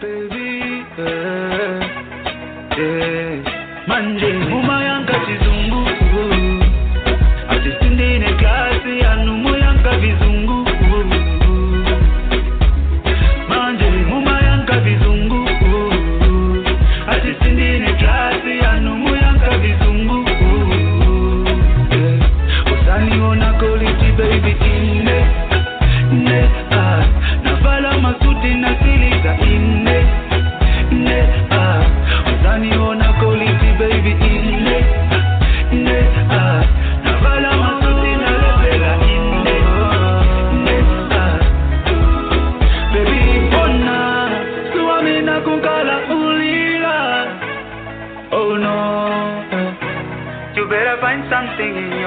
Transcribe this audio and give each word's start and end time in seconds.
baby 0.00 0.84
eh, 0.98 1.80
eh. 2.78 3.42
manje 3.86 4.32
mumayanka 4.32 5.14
chizungu 5.26 5.53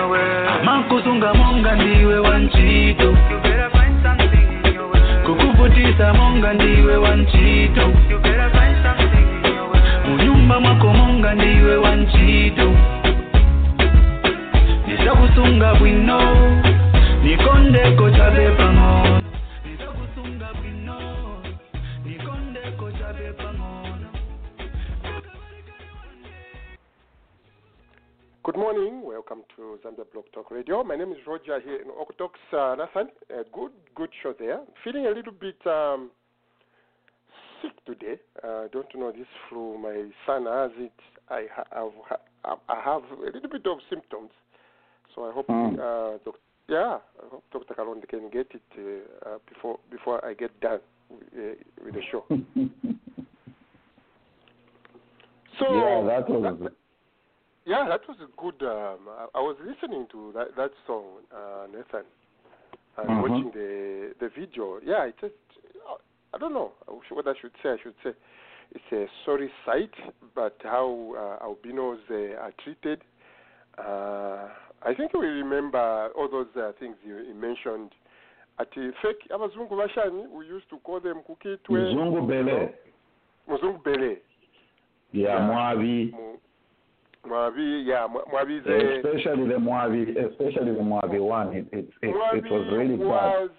world. 0.09 0.47
Amakusunga 0.61 1.33
monga 1.33 1.75
ndiwe 1.75 2.19
wanchito. 2.19 3.03
You 3.03 3.39
better 3.43 3.69
find 3.71 4.03
something 4.03 4.47
in 4.65 4.73
your 4.73 4.87
world. 4.89 5.25
Kukuvutisa 5.25 6.13
monga 6.13 6.53
ndiwe 6.53 6.95
wanchito. 6.97 7.81
You 8.09 8.19
better 8.19 8.49
find 8.51 8.75
something 8.83 9.27
in 9.45 9.53
your 9.55 9.67
world. 9.69 9.83
Munyumba 10.09 10.59
mwako 10.59 10.87
monga 10.93 11.33
ndiwe 11.35 11.75
wanchito. 11.75 12.71
Nisakusunga 14.87 15.73
bwino. 15.75 16.19
Nikondeko 17.23 18.11
chabe 18.11 18.49
to 29.57 29.79
Zambia 29.83 30.05
Blog 30.13 30.25
Talk 30.33 30.51
Radio. 30.51 30.83
My 30.83 30.95
name 30.95 31.11
is 31.11 31.17
Roger 31.25 31.59
here 31.59 31.77
in 31.81 31.89
Orthodox 31.89 32.39
uh, 32.53 32.75
Nathan. 32.77 33.09
A 33.31 33.43
good, 33.51 33.71
good 33.95 34.09
show 34.21 34.33
there. 34.37 34.59
Feeling 34.83 35.07
a 35.07 35.09
little 35.11 35.33
bit 35.33 35.55
um, 35.65 36.11
sick 37.61 37.71
today. 37.85 38.21
Uh, 38.43 38.67
don't 38.71 38.87
know 38.95 39.11
this 39.11 39.25
flu. 39.49 39.77
My 39.79 40.09
son 40.25 40.45
has 40.45 40.71
it. 40.77 40.91
I 41.29 41.45
ha- 41.53 41.63
have, 41.71 41.91
ha- 42.45 42.59
I 42.69 42.81
have 42.83 43.01
a 43.19 43.25
little 43.25 43.49
bit 43.49 43.65
of 43.65 43.79
symptoms. 43.89 44.29
So 45.15 45.25
I 45.25 45.31
hope, 45.33 45.47
Mm. 45.47 45.73
uh, 45.79 46.17
doc- 46.23 46.39
yeah, 46.69 46.99
I 47.23 47.27
hope 47.31 47.43
Dr. 47.51 47.73
Kalonde 47.73 48.07
can 48.07 48.29
get 48.29 48.47
it 48.53 48.61
uh, 48.77 49.29
uh, 49.29 49.37
before 49.51 49.79
before 49.89 50.23
I 50.23 50.33
get 50.33 50.51
done 50.59 50.79
with, 51.09 51.23
uh, 51.33 51.83
with 51.83 51.93
the 51.95 52.01
show. 52.11 52.25
So 55.59 55.65
yeah, 55.73 56.03
that 56.05 56.29
was 56.29 56.59
that- 56.61 56.71
yeah, 57.67 57.85
that 57.89 58.01
was 58.07 58.17
a 58.21 58.29
good. 58.41 58.61
Um, 58.63 58.99
I, 59.09 59.27
I 59.39 59.41
was 59.41 59.57
listening 59.63 60.07
to 60.13 60.31
that 60.35 60.55
that 60.55 60.71
song, 60.87 61.05
uh, 61.31 61.67
Nathan, 61.67 62.05
and 62.97 63.09
Mhm. 63.09 63.21
watching 63.21 63.51
the 63.51 64.13
the 64.19 64.29
video. 64.29 64.79
Yeah, 64.83 65.03
it 65.05 65.15
just 65.21 65.33
I 66.33 66.37
don't 66.37 66.53
know 66.53 66.71
what 67.11 67.27
I 67.27 67.33
should 67.41 67.51
say. 67.61 67.69
I 67.69 67.77
should 67.83 67.95
say 68.03 68.13
it's 68.71 68.91
a 68.91 69.05
sorry 69.25 69.49
sight, 69.65 69.93
but 70.35 70.55
how 70.63 70.87
uh, 71.15 71.45
albinos 71.45 71.99
uh, 72.09 72.41
are 72.43 72.53
treated. 72.63 73.01
Uh, 73.77 74.49
I 74.83 74.93
think 74.95 75.13
we 75.13 75.25
remember 75.27 76.09
all 76.15 76.29
those 76.29 76.47
uh, 76.55 76.71
things 76.79 76.95
you, 77.05 77.17
you 77.17 77.33
mentioned. 77.35 77.91
At 78.59 78.69
the 78.75 78.91
fake 79.03 79.27
abazungu 79.29 79.69
bashani, 79.69 80.27
we 80.31 80.47
used 80.47 80.67
to 80.69 80.77
call 80.79 80.99
them 80.99 81.21
kukitwe. 81.21 81.79
Mzungu 81.93 82.21
Bele. 82.27 82.73
Mzungu 83.47 83.83
bele. 83.83 84.17
Yeah, 85.13 85.35
Yeah. 85.35 85.47
Mu- 86.11 86.39
Mwabi, 87.25 87.85
yeah, 87.85 88.07
the 88.07 89.01
Especially 89.03 89.47
the 89.47 89.55
Moabi, 89.59 90.09
especially 90.31 90.73
the 90.73 90.81
Moabi 90.81 91.19
one. 91.19 91.53
It 91.55 91.67
it 91.71 91.89
it, 92.01 92.15
it 92.35 92.51
was 92.51 92.67
really 92.71 92.97
bad. 92.97 93.49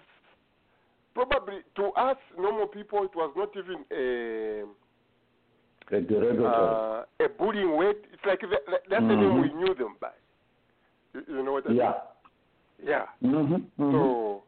probably 1.13 1.61
to 1.75 1.87
us 1.91 2.17
normal 2.37 2.67
people 2.67 3.03
it 3.03 3.15
was 3.15 3.31
not 3.35 3.49
even 3.55 3.83
a 3.91 4.65
The 5.91 6.01
derogatory. 6.01 6.45
uh, 6.45 7.25
a 7.25 7.29
bullying 7.37 7.75
word. 7.75 7.97
It's 8.13 8.25
like 8.25 8.41
that- 8.41 8.83
that's 8.89 9.01
the 9.01 9.15
name 9.15 9.41
we 9.41 9.53
knew 9.53 9.73
them 9.75 9.95
by. 9.99 10.11
You, 11.13 11.23
you 11.27 11.43
know 11.43 11.53
what 11.53 11.65
I 11.65 11.69
mean? 11.69 11.77
yeah. 11.77 11.93
Yeah. 12.83 13.05
Mm-hmm. 13.23 13.55
mm-hmm. 13.55 13.91
So 13.91 14.43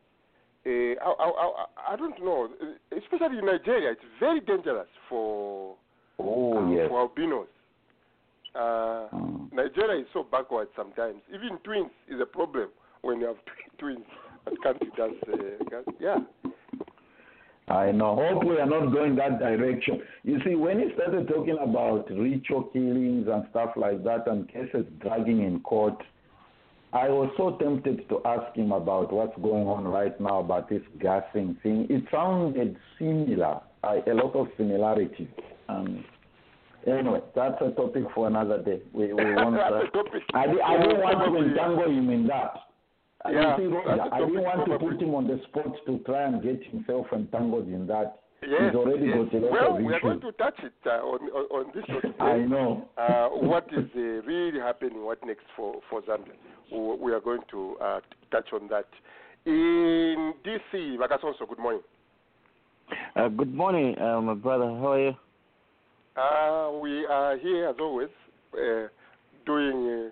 uh, 0.65 0.69
I, 0.69 1.09
I, 1.19 1.27
I, 1.27 1.93
I 1.93 1.95
don't 1.97 2.23
know, 2.23 2.49
especially 2.95 3.39
in 3.39 3.45
Nigeria, 3.45 3.91
it's 3.91 4.01
very 4.19 4.39
dangerous 4.39 4.87
for 5.09 5.75
oh 6.19 6.57
uh, 6.57 6.71
yes. 6.71 6.87
for 6.87 6.99
albinos. 7.01 7.47
Uh, 8.55 9.07
Mm. 9.13 9.51
Nigeria 9.53 10.01
is 10.01 10.07
so 10.13 10.23
backward 10.23 10.67
sometimes. 10.75 11.21
Even 11.33 11.57
twins 11.63 11.91
is 12.07 12.19
a 12.21 12.25
problem 12.25 12.69
when 13.01 13.19
you 13.19 13.27
have 13.27 13.35
twins. 13.77 14.05
That 14.45 14.61
country 14.63 14.89
does, 14.97 15.11
uh, 15.31 15.91
yeah. 15.99 16.17
I 17.67 17.91
know. 17.91 18.15
Hope 18.15 18.43
we 18.43 18.57
are 18.57 18.65
not 18.65 18.91
going 18.91 19.15
that 19.17 19.39
direction. 19.39 20.01
You 20.23 20.39
see, 20.43 20.55
when 20.55 20.79
he 20.79 20.93
started 20.95 21.27
talking 21.27 21.57
about 21.61 22.09
ritual 22.09 22.63
killings 22.73 23.27
and 23.31 23.45
stuff 23.51 23.71
like 23.75 24.03
that 24.03 24.27
and 24.27 24.47
cases 24.47 24.85
dragging 24.99 25.43
in 25.43 25.59
court, 25.61 26.01
I 26.91 27.07
was 27.07 27.31
so 27.37 27.57
tempted 27.57 28.09
to 28.09 28.19
ask 28.25 28.53
him 28.55 28.71
about 28.71 29.13
what's 29.13 29.35
going 29.41 29.67
on 29.67 29.85
right 29.85 30.19
now 30.19 30.39
about 30.39 30.69
this 30.69 30.81
gassing 30.99 31.55
thing. 31.63 31.87
It 31.89 32.03
sounded 32.11 32.75
similar, 32.99 33.61
a 33.83 34.01
lot 34.07 34.35
of 34.35 34.47
similarities. 34.57 35.29
Um, 35.69 36.03
anyway, 36.87 37.19
that's 37.35 37.61
a 37.61 37.71
topic 37.71 38.03
for 38.15 38.27
another 38.27 38.61
day. 38.61 38.81
We, 38.93 39.13
we 39.13 39.23
won't. 39.35 39.55
That's 39.55 39.87
a 39.87 39.91
topic. 39.91 40.23
I, 40.33 40.45
di- 40.47 40.61
I 40.61 40.77
didn't 40.81 40.99
want 41.01 41.33
to 41.33 41.49
entangle 41.49 41.89
him 41.89 42.09
in 42.09 42.27
that. 42.27 42.53
Uh, 43.25 43.29
Yeah, 43.29 43.57
you 43.57 43.69
see, 43.69 43.75
that's 43.87 43.99
Roger, 43.99 44.01
a 44.01 44.15
I 44.15 44.19
didn't 44.19 44.43
topic 44.43 44.57
want 44.57 44.69
to 44.71 44.87
put 44.87 45.01
him 45.01 45.15
on 45.15 45.27
the 45.27 45.39
spot 45.49 45.75
to 45.85 45.99
try 46.05 46.23
and 46.23 46.41
get 46.41 46.63
himself 46.71 47.07
entangled 47.13 47.67
in 47.67 47.87
that. 47.87 48.17
Yes, 48.41 48.59
He's 48.65 48.75
already 48.75 49.05
yes. 49.05 49.17
got 49.17 49.33
a 49.35 49.39
lot 49.45 49.51
well, 49.51 49.77
of 49.77 49.83
we 49.83 49.93
are 49.93 49.99
going 49.99 50.21
to 50.21 50.31
touch 50.31 50.55
it 50.63 50.73
uh, 50.87 50.89
on, 50.89 51.19
on 51.29 51.65
on 51.65 51.71
this 51.75 51.85
show 51.85 51.99
today. 52.01 52.15
I 52.19 52.37
know. 52.39 52.89
Uh, 52.97 53.27
what 53.29 53.67
is 53.71 53.85
uh, 53.95 53.99
really 53.99 54.59
happening? 54.59 55.05
What 55.05 55.23
next 55.23 55.45
for 55.55 55.75
for 55.91 56.01
Zambia? 56.01 56.33
We, 56.71 56.95
we 57.05 57.11
are 57.13 57.19
going 57.19 57.41
to 57.51 57.77
uh, 57.79 57.99
touch 58.31 58.47
on 58.51 58.67
that. 58.69 58.87
In 59.45 60.33
DC, 60.43 60.97
Vakasonso, 60.97 61.47
good 61.47 61.59
morning. 61.59 61.81
Uh, 63.15 63.27
good 63.27 63.53
morning, 63.53 63.97
uh, 63.99 64.19
my 64.21 64.33
brother. 64.33 64.65
How 64.65 64.93
are 64.93 64.99
you? 64.99 65.15
Uh, 66.15 66.71
we 66.81 67.05
are 67.05 67.37
here 67.37 67.69
as 67.69 67.75
always, 67.79 68.09
uh, 68.53 68.87
doing. 69.45 70.11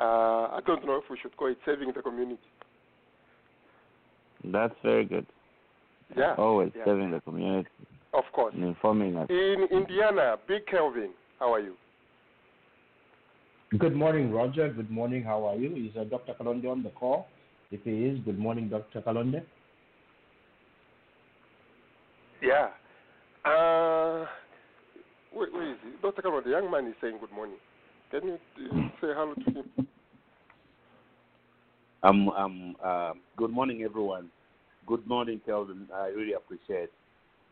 Uh, 0.00 0.04
uh, 0.04 0.56
I 0.56 0.60
don't 0.66 0.84
know 0.86 0.96
if 0.96 1.04
we 1.10 1.16
should 1.20 1.36
call 1.36 1.48
it 1.48 1.58
saving 1.66 1.92
the 1.94 2.02
community. 2.02 2.40
That's 4.44 4.74
very 4.82 5.04
good. 5.04 5.26
Yeah, 6.16 6.34
Always 6.36 6.72
yeah. 6.76 6.84
serving 6.84 7.10
the 7.10 7.20
community 7.20 7.68
of 8.12 8.24
course. 8.32 8.54
and 8.54 8.64
informing 8.64 9.16
us. 9.16 9.26
In 9.30 9.66
Indiana, 9.70 10.36
Big 10.46 10.66
Kelvin, 10.66 11.10
how 11.38 11.54
are 11.54 11.60
you? 11.60 11.74
Good 13.78 13.96
morning, 13.96 14.30
Roger. 14.30 14.68
Good 14.68 14.90
morning. 14.90 15.22
How 15.22 15.46
are 15.46 15.56
you? 15.56 15.88
Is 15.88 15.96
uh, 15.96 16.04
Dr. 16.04 16.34
Kalonde 16.38 16.66
on 16.70 16.82
the 16.82 16.90
call? 16.90 17.28
If 17.70 17.80
he 17.84 18.04
is, 18.04 18.18
good 18.24 18.38
morning, 18.38 18.68
Dr. 18.68 19.00
Kalonde. 19.00 19.42
Yeah. 22.42 22.68
Uh, 23.44 24.26
where, 25.32 25.50
where 25.50 25.70
is 25.72 25.76
he? 25.84 25.90
Dr. 26.02 26.22
Cameron, 26.22 26.44
the 26.44 26.50
young 26.50 26.70
man 26.70 26.86
is 26.86 26.94
saying 27.00 27.18
good 27.20 27.32
morning. 27.32 27.56
Can 28.10 28.26
you 28.28 28.34
uh, 28.34 28.88
say 29.00 29.08
hello 29.16 29.34
to 29.34 29.50
him? 29.50 29.88
Um, 32.02 32.28
um, 32.30 32.76
uh, 32.84 33.12
good 33.36 33.50
morning, 33.50 33.82
everyone. 33.84 34.28
Good 34.86 35.06
morning, 35.06 35.40
Kelvin. 35.46 35.86
I 35.94 36.06
really 36.08 36.32
appreciate. 36.32 36.90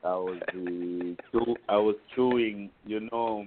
I 0.03 0.15
was 0.15 0.39
uh, 0.49 0.55
chew, 1.31 1.55
I 1.69 1.77
was 1.77 1.95
chewing, 2.17 2.71
you 2.87 3.01
know, 3.13 3.47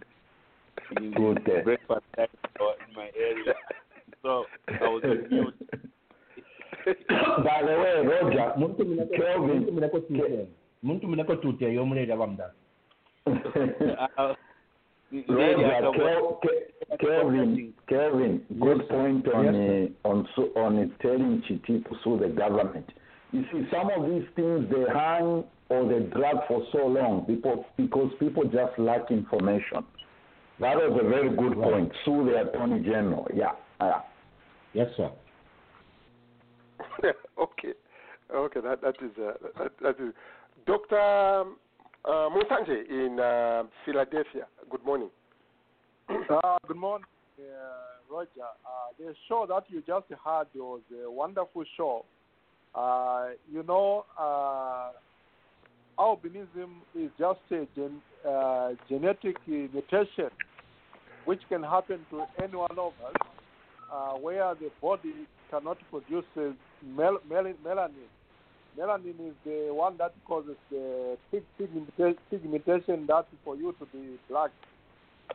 in 0.98 1.12
Good 1.12 1.42
the 1.46 1.52
day. 1.52 1.62
breakfast 1.64 2.04
time 2.16 2.28
in 2.58 2.96
my 2.96 3.10
area, 3.18 3.54
so 4.22 4.46
I 4.70 4.88
was 4.88 5.02
on 5.04 5.28
mute. 5.30 5.70
By 6.86 7.62
the 7.62 7.76
way, 7.80 8.06
Roger, 8.06 8.54
Muntu 8.58 8.82
muneko- 8.86 9.18
Kelvin. 9.18 9.66
muntu 9.66 9.72
muneko 9.74 10.00
tute. 10.08 10.48
Muntu 10.86 11.04
muneko 11.08 11.36
tute 11.42 11.66
yomuleera 11.74 12.16
bamda. 12.16 12.52
Uh, 14.18 14.34
Roger, 15.30 15.92
Kel- 15.96 16.40
Ke- 16.42 17.00
Kelvin, 17.00 17.74
Kelvin, 17.88 18.42
good 18.60 18.78
Yes, 18.80 18.88
point 18.90 19.28
on 19.28 19.46
Yes, 19.46 19.92
uh, 20.04 20.08
on 20.10 20.28
su- 20.36 20.52
on 20.56 20.80
uh, 20.80 20.86
telling 21.04 21.44
Chiti 21.48 21.84
to 21.88 21.96
sue 22.04 22.18
the 22.20 22.30
government. 22.30 22.90
You 23.32 23.44
see, 23.52 23.68
some 23.72 23.92
of 23.92 24.10
these 24.10 24.28
things 24.36 24.68
they 24.72 24.86
hang 24.92 25.44
or 25.70 25.88
they 25.88 26.06
drug 26.08 26.38
for 26.48 26.66
so 26.72 26.88
long 26.88 27.26
because, 27.28 27.64
because 27.78 28.12
people 28.20 28.44
just 28.46 28.78
lack 28.80 29.12
information. 29.12 29.86
That 30.60 30.78
was 30.78 31.00
a 31.04 31.08
very 31.08 31.30
good 31.30 31.56
Right. 31.58 31.72
point. 31.72 31.92
Sue 32.06 32.26
the 32.26 32.50
Attorney 32.50 32.80
General. 32.84 33.28
Yeah. 33.34 33.52
yeah. 33.82 34.02
Yes, 34.74 34.88
sir. 34.98 35.12
okay, 37.40 37.74
okay, 38.34 38.60
that 38.62 38.82
that 38.82 38.96
is 39.02 39.12
uh, 39.18 39.34
that, 39.60 39.72
that 39.82 40.00
is 40.00 40.14
Doctor 40.66 41.46
uh, 42.06 42.30
Musanje 42.30 42.90
in 42.90 43.20
uh, 43.20 43.64
Philadelphia. 43.86 44.48
Good 44.70 44.84
morning. 44.86 45.10
Uh, 46.10 46.58
good 46.68 46.78
morning, 46.78 47.06
uh, 47.40 48.14
Roger. 48.14 48.28
Uh, 48.42 48.92
the 49.00 49.14
show 49.28 49.46
that 49.48 49.64
you 49.70 49.82
just 49.88 50.06
had 50.24 50.46
was 50.56 50.82
a 51.04 51.10
wonderful 51.10 51.64
show. 51.78 52.06
Uh, 52.76 53.30
you 53.52 53.64
know, 53.64 54.06
uh, 54.20 54.92
albinism 55.98 56.82
is 56.96 57.10
just 57.18 57.40
a 57.52 57.68
gen, 57.76 58.02
genetic 58.90 59.38
mutation 59.48 60.30
which 61.26 61.42
can 61.48 61.64
happen 61.64 62.06
to 62.10 62.24
any 62.44 62.56
one 62.56 62.78
of 62.78 62.92
us, 63.08 64.20
where 64.20 64.54
the 64.56 64.70
body 64.82 65.14
cannot 65.50 65.78
produce 65.90 66.26
mel- 66.86 67.22
mel- 67.30 67.54
melanin. 67.66 68.10
Melanin 68.78 69.30
is 69.30 69.36
the 69.46 69.70
one 69.72 69.98
that 69.98 70.14
causes 70.28 70.56
the 70.72 71.18
pigmentation 71.32 73.06
that 73.08 73.26
for 73.44 73.56
you 73.56 73.74
to 73.80 73.86
be 73.94 74.18
black 74.30 74.52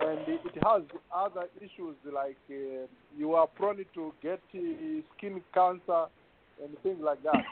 and 0.00 0.20
it 0.29 0.40
has 0.64 0.82
other 1.14 1.46
issues 1.58 1.96
like 2.12 2.37
uh, 2.50 2.87
you 3.17 3.35
are 3.35 3.46
prone 3.46 3.85
to 3.94 4.12
get 4.23 4.40
uh, 4.55 4.58
skin 5.17 5.40
cancer 5.52 6.06
and 6.62 6.79
things 6.82 6.99
like 7.00 7.23
that. 7.23 7.43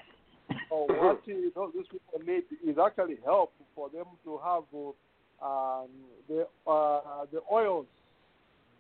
So 0.69 0.87
what 0.89 1.23
uh, 1.29 1.33
those 1.55 1.73
these 1.75 1.87
people 1.91 2.27
need 2.27 2.45
is 2.65 2.77
actually 2.85 3.19
help 3.25 3.53
for 3.75 3.89
them 3.91 4.07
to 4.25 4.39
have 4.45 4.63
uh, 4.75 4.89
um, 5.45 5.89
the 6.29 6.47
uh, 6.71 7.27
the 7.33 7.41
oils, 7.53 7.87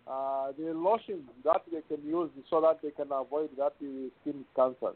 uh, 0.06 0.52
the 0.58 0.72
lotions 0.72 1.22
that 1.44 1.62
they 1.70 1.80
can 1.94 2.06
use 2.06 2.30
so 2.48 2.60
that 2.60 2.80
they 2.82 2.90
can 2.90 3.10
avoid 3.10 3.50
that 3.56 3.72
uh, 3.82 4.08
skin 4.20 4.44
cancer. 4.54 4.94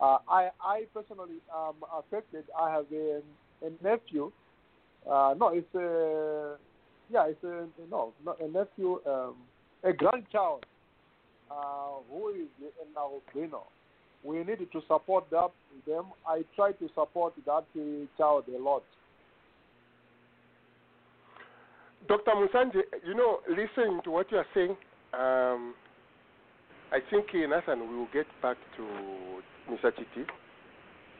Uh, 0.00 0.18
I 0.28 0.50
I 0.60 0.84
personally 0.92 1.40
am 1.54 1.74
affected. 1.96 2.44
I 2.58 2.70
have 2.70 2.86
a, 2.92 3.22
a 3.64 3.70
nephew. 3.82 4.30
Uh, 5.10 5.34
no, 5.38 5.48
it's 5.48 5.74
a 5.74 6.56
yeah, 7.10 7.26
it's 7.28 7.42
a 7.44 7.66
no, 7.90 8.12
not 8.24 8.40
a 8.40 8.48
nephew, 8.48 9.00
um, 9.06 9.36
a 9.84 9.92
grandchild 9.92 10.66
uh, 11.50 12.00
who 12.10 12.28
is 12.30 12.48
in 12.60 12.96
albino. 12.96 13.62
We 14.24 14.38
need 14.38 14.58
to 14.72 14.80
support 14.88 15.30
that, 15.30 15.50
them. 15.86 16.06
I 16.26 16.42
try 16.56 16.72
to 16.72 16.88
support 16.94 17.34
that 17.46 17.64
child 18.18 18.44
a 18.54 18.60
lot. 18.60 18.82
Dr. 22.08 22.32
Musanje, 22.32 22.82
you 23.06 23.14
know, 23.14 23.40
listening 23.48 24.00
to 24.04 24.10
what 24.10 24.30
you 24.30 24.38
are 24.38 24.46
saying, 24.54 24.76
um, 25.12 25.74
I 26.92 26.98
think 27.10 27.26
Nathan, 27.34 27.88
we 27.88 27.96
will 27.96 28.08
get 28.12 28.26
back 28.42 28.56
to 28.76 29.42
Mr. 29.70 29.92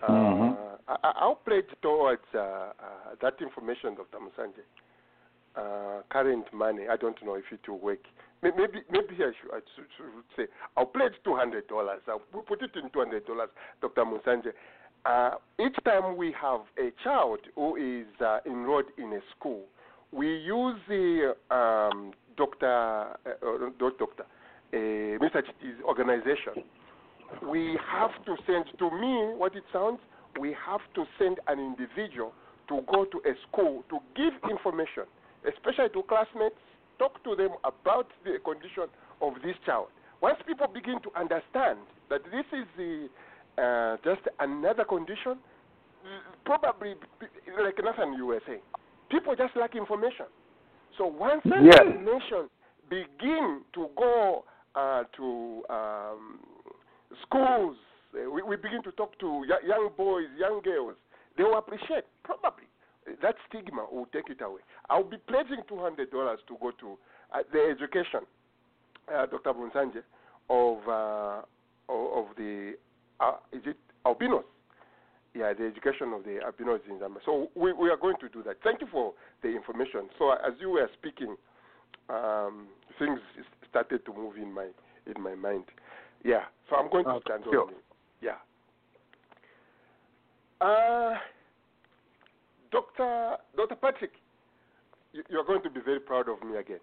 Uh, 0.03 0.09
Mhm. 0.09 0.79
I, 0.89 0.97
I'll 1.17 1.37
play 1.37 1.59
it 1.59 1.71
towards 1.83 2.23
uh, 2.35 2.39
uh, 2.39 2.73
that 3.21 3.41
information, 3.41 3.95
Dr. 3.97 4.19
Musanje. 4.19 4.63
Uh, 5.57 6.03
current 6.11 6.53
money, 6.53 6.83
I 6.89 6.97
don't 6.97 7.21
know 7.25 7.35
if 7.35 7.45
it 7.51 7.67
will 7.69 7.79
work. 7.79 8.01
Maybe, 8.43 8.63
maybe 8.91 9.15
I 9.15 9.33
should, 9.41 9.51
I 9.53 9.61
should, 9.75 9.87
should 9.97 10.25
say, 10.37 10.47
I'll 10.77 10.85
pledge 10.87 11.15
$200. 11.27 11.63
I'll 12.09 12.19
put 12.19 12.63
it 12.63 12.71
in 12.77 12.91
$200, 12.91 13.23
Dr. 13.81 14.05
Musanje. 14.05 14.53
Uh, 15.07 15.37
each 15.59 15.77
time 15.85 16.17
we 16.17 16.33
have 16.41 16.61
a 16.79 16.91
child 17.03 17.39
who 17.55 17.77
is 17.77 18.07
uh, 18.21 18.41
enrolled 18.45 18.91
in 18.99 19.13
a 19.15 19.21
school, 19.37 19.63
we 20.13 20.29
use 20.37 20.77
the 20.89 21.35
um, 21.51 22.13
Dr. 22.37 22.67
Uh, 22.67 23.31
uh, 23.31 23.71
Doctor, 23.79 24.25
uh, 24.25 24.77
Mr. 24.77 25.43
Chiti's 25.43 25.81
organization. 25.85 26.65
We 27.49 27.79
have 27.91 28.11
to 28.25 28.37
send, 28.47 28.67
to 28.79 28.91
me, 28.91 29.35
what 29.37 29.55
it 29.55 29.65
sounds, 29.73 29.99
we 30.41 30.55
have 30.67 30.81
to 30.95 31.05
send 31.19 31.39
an 31.49 31.59
individual 31.59 32.33
to 32.69 32.81
go 32.93 33.05
to 33.05 33.19
a 33.25 33.35
school 33.49 33.85
to 33.89 33.99
give 34.17 34.33
information, 34.51 35.05
especially 35.47 35.89
to 35.91 36.03
classmates, 36.03 36.57
talk 36.99 37.23
to 37.25 37.37
them 37.37 37.51
about 37.65 38.09
the 38.25 38.39
condition 38.45 38.89
of 39.21 39.35
this 39.45 39.55
child. 39.65 39.89
Once 40.21 40.39
people 40.47 40.67
begin 40.67 41.01
to 41.03 41.11
understand 41.19 41.79
that 42.11 42.23
this 42.25 42.45
is 42.53 42.67
the, 42.77 43.09
uh, 43.63 43.97
just 44.05 44.27
another 44.41 44.85
condition, 44.85 45.39
probably, 46.45 46.95
like 47.63 47.77
nothing 47.83 48.15
you 48.15 48.27
were 48.27 48.41
saying, 48.47 48.61
people 49.11 49.35
just 49.37 49.55
lack 49.57 49.75
information. 49.75 50.27
So 50.99 51.07
once 51.07 51.43
Yes. 51.45 51.81
information 51.87 52.49
begin 52.89 53.63
to 53.75 53.89
go 53.97 54.45
uh, 54.75 55.05
to 55.17 55.63
um, 55.71 56.39
schools, 57.23 57.77
uh, 58.15 58.31
we, 58.31 58.43
we 58.43 58.57
begin 58.57 58.83
to 58.83 58.93
talk 58.93 59.19
to 59.21 59.45
y- 59.49 59.67
young 59.67 59.91
boys, 59.97 60.27
young 60.39 60.61
girls, 60.63 60.95
they 61.37 61.45
will 61.45 61.59
appreciate, 61.59 62.05
probably. 62.25 62.65
That 63.23 63.37
stigma 63.49 63.87
will 63.91 64.07
take 64.07 64.31
it 64.31 64.43
away. 64.43 64.63
I'll 64.91 65.05
be 65.05 65.17
pledging 65.17 65.63
$200 65.71 65.97
to 65.97 66.57
go 66.61 66.73
to 66.81 66.99
uh, 67.33 67.39
the 67.53 67.71
education, 67.71 68.21
uh, 69.15 69.27
Dr. 69.27 69.53
Musanje, 69.53 70.03
of, 70.51 70.79
uh, 70.89 71.43
of, 71.93 72.25
of 72.29 72.37
the, 72.37 72.75
uh, 73.21 73.37
is 73.53 73.63
it 73.65 73.77
albinos? 74.05 74.43
Yeah, 75.35 75.53
the 75.53 75.67
education 75.67 76.13
of 76.15 76.25
the 76.25 76.41
albinos 76.45 76.81
in 76.89 76.97
Zambia. 76.99 77.19
So 77.25 77.51
we, 77.55 77.73
we 77.73 77.91
are 77.91 77.97
going 77.97 78.17
to 78.21 78.29
do 78.29 78.43
that. 78.45 78.57
Thank 78.65 78.81
you 78.81 78.89
for 78.91 79.13
the 79.43 79.49
information. 79.51 80.09
So 80.19 80.33
as 80.33 80.55
you 80.59 80.71
were 80.71 80.89
speaking, 80.99 81.37
um, 82.09 82.69
things 82.99 83.21
started 83.69 84.05
to 84.07 84.13
move 84.15 84.37
in 84.37 84.53
my 84.53 84.69
in 85.07 85.23
my 85.23 85.35
mind. 85.35 85.65
Yeah, 86.25 86.43
so 86.69 86.77
I'm 86.77 86.91
going 86.91 87.05
to 87.05 87.11
Okay, 87.13 87.25
stand 87.27 87.45
sure. 87.45 87.71
Yeah. 88.21 88.37
Uh, 90.61 91.17
Doctor 92.73 93.37
Doctor 93.57 93.77
Patrick, 93.77 94.13
you, 95.13 95.23
you're 95.31 95.45
going 95.45 95.63
to 95.63 95.71
be 95.71 95.81
very 95.85 96.01
proud 96.01 96.29
of 96.29 96.43
me 96.43 96.57
again. 96.57 96.81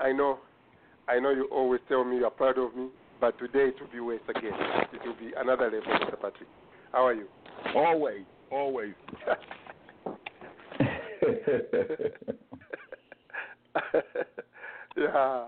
I 0.00 0.12
know, 0.12 0.38
I 1.08 1.18
know 1.20 1.30
you 1.30 1.48
always 1.52 1.80
tell 1.88 2.04
me 2.04 2.16
you're 2.18 2.30
proud 2.30 2.58
of 2.58 2.74
me, 2.74 2.88
but 3.20 3.38
today 3.38 3.68
it 3.68 3.80
will 3.80 3.92
be 3.92 4.00
worse 4.00 4.20
again. 4.28 4.52
It 4.92 5.00
will 5.04 5.14
be 5.14 5.32
another 5.36 5.66
level, 5.66 5.98
Dr. 5.98 6.16
Patrick. 6.16 6.48
How 6.92 7.06
are 7.06 7.14
you? 7.14 7.28
Always, 7.74 8.24
always. 8.50 8.94
yeah, 14.96 15.44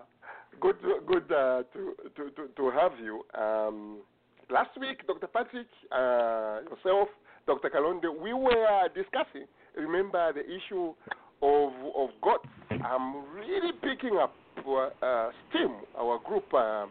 good, 0.65 0.77
good 1.07 1.33
uh, 1.33 1.63
to, 1.75 1.93
to, 2.17 2.31
to, 2.31 2.49
to 2.57 2.71
have 2.71 2.93
you. 3.03 3.23
Um, 3.39 3.99
last 4.51 4.71
week, 4.81 5.07
Dr. 5.07 5.27
Patrick, 5.27 5.67
uh, 5.93 6.61
yourself, 6.71 7.09
Dr. 7.47 7.69
Kalonde, 7.69 8.09
we 8.23 8.33
were 8.33 8.89
discussing, 8.95 9.47
remember, 9.77 10.33
the 10.33 10.41
issue 10.41 10.95
of, 11.43 11.73
of 11.95 12.09
goats. 12.23 12.49
I'm 12.71 13.35
really 13.35 13.73
picking 13.83 14.17
up 14.19 14.35
uh, 14.67 15.31
steam, 15.51 15.77
our 15.99 16.19
group, 16.25 16.45
uh, 16.55 16.87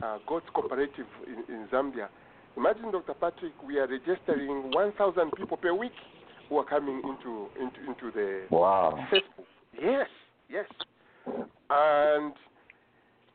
uh, 0.00 0.18
Goats 0.28 0.46
Cooperative 0.54 1.06
in, 1.26 1.52
in 1.52 1.66
Zambia. 1.72 2.08
Imagine, 2.56 2.92
Dr. 2.92 3.14
Patrick, 3.14 3.52
we 3.66 3.78
are 3.78 3.88
registering 3.88 4.70
1,000 4.72 5.32
people 5.36 5.56
per 5.56 5.74
week 5.74 5.92
who 6.48 6.58
are 6.58 6.64
coming 6.64 6.98
into, 6.98 7.48
into, 7.60 7.90
into 7.90 8.12
the 8.14 8.42
wow. 8.50 8.96
Facebook. 9.12 9.44
Yes, 9.80 10.06
yes. 10.48 10.64
And 11.70 12.32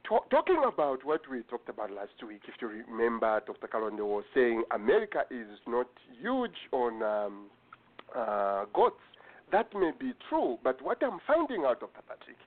ta- 0.08 0.26
talking 0.30 0.62
about 0.68 1.04
what 1.06 1.22
we 1.30 1.42
talked 1.44 1.70
about 1.70 1.92
last 1.92 2.12
week, 2.28 2.42
if 2.48 2.56
you 2.62 2.68
remember, 2.88 3.42
Dr. 3.46 3.68
Kalonde 3.68 4.00
was 4.06 4.24
saying 4.34 4.64
America 4.72 5.24
is 5.32 5.48
not 5.68 5.88
huge 6.22 6.58
on 6.72 7.02
um, 7.04 7.46
uh, 8.16 8.66
goats. 8.74 9.00
That 9.52 9.68
may 9.74 9.92
be 10.00 10.14
true, 10.30 10.58
but 10.64 10.82
what 10.82 10.98
I'm 11.04 11.20
finding 11.28 11.64
out, 11.66 11.80
Dr. 11.80 12.02
Patrick, 12.08 12.38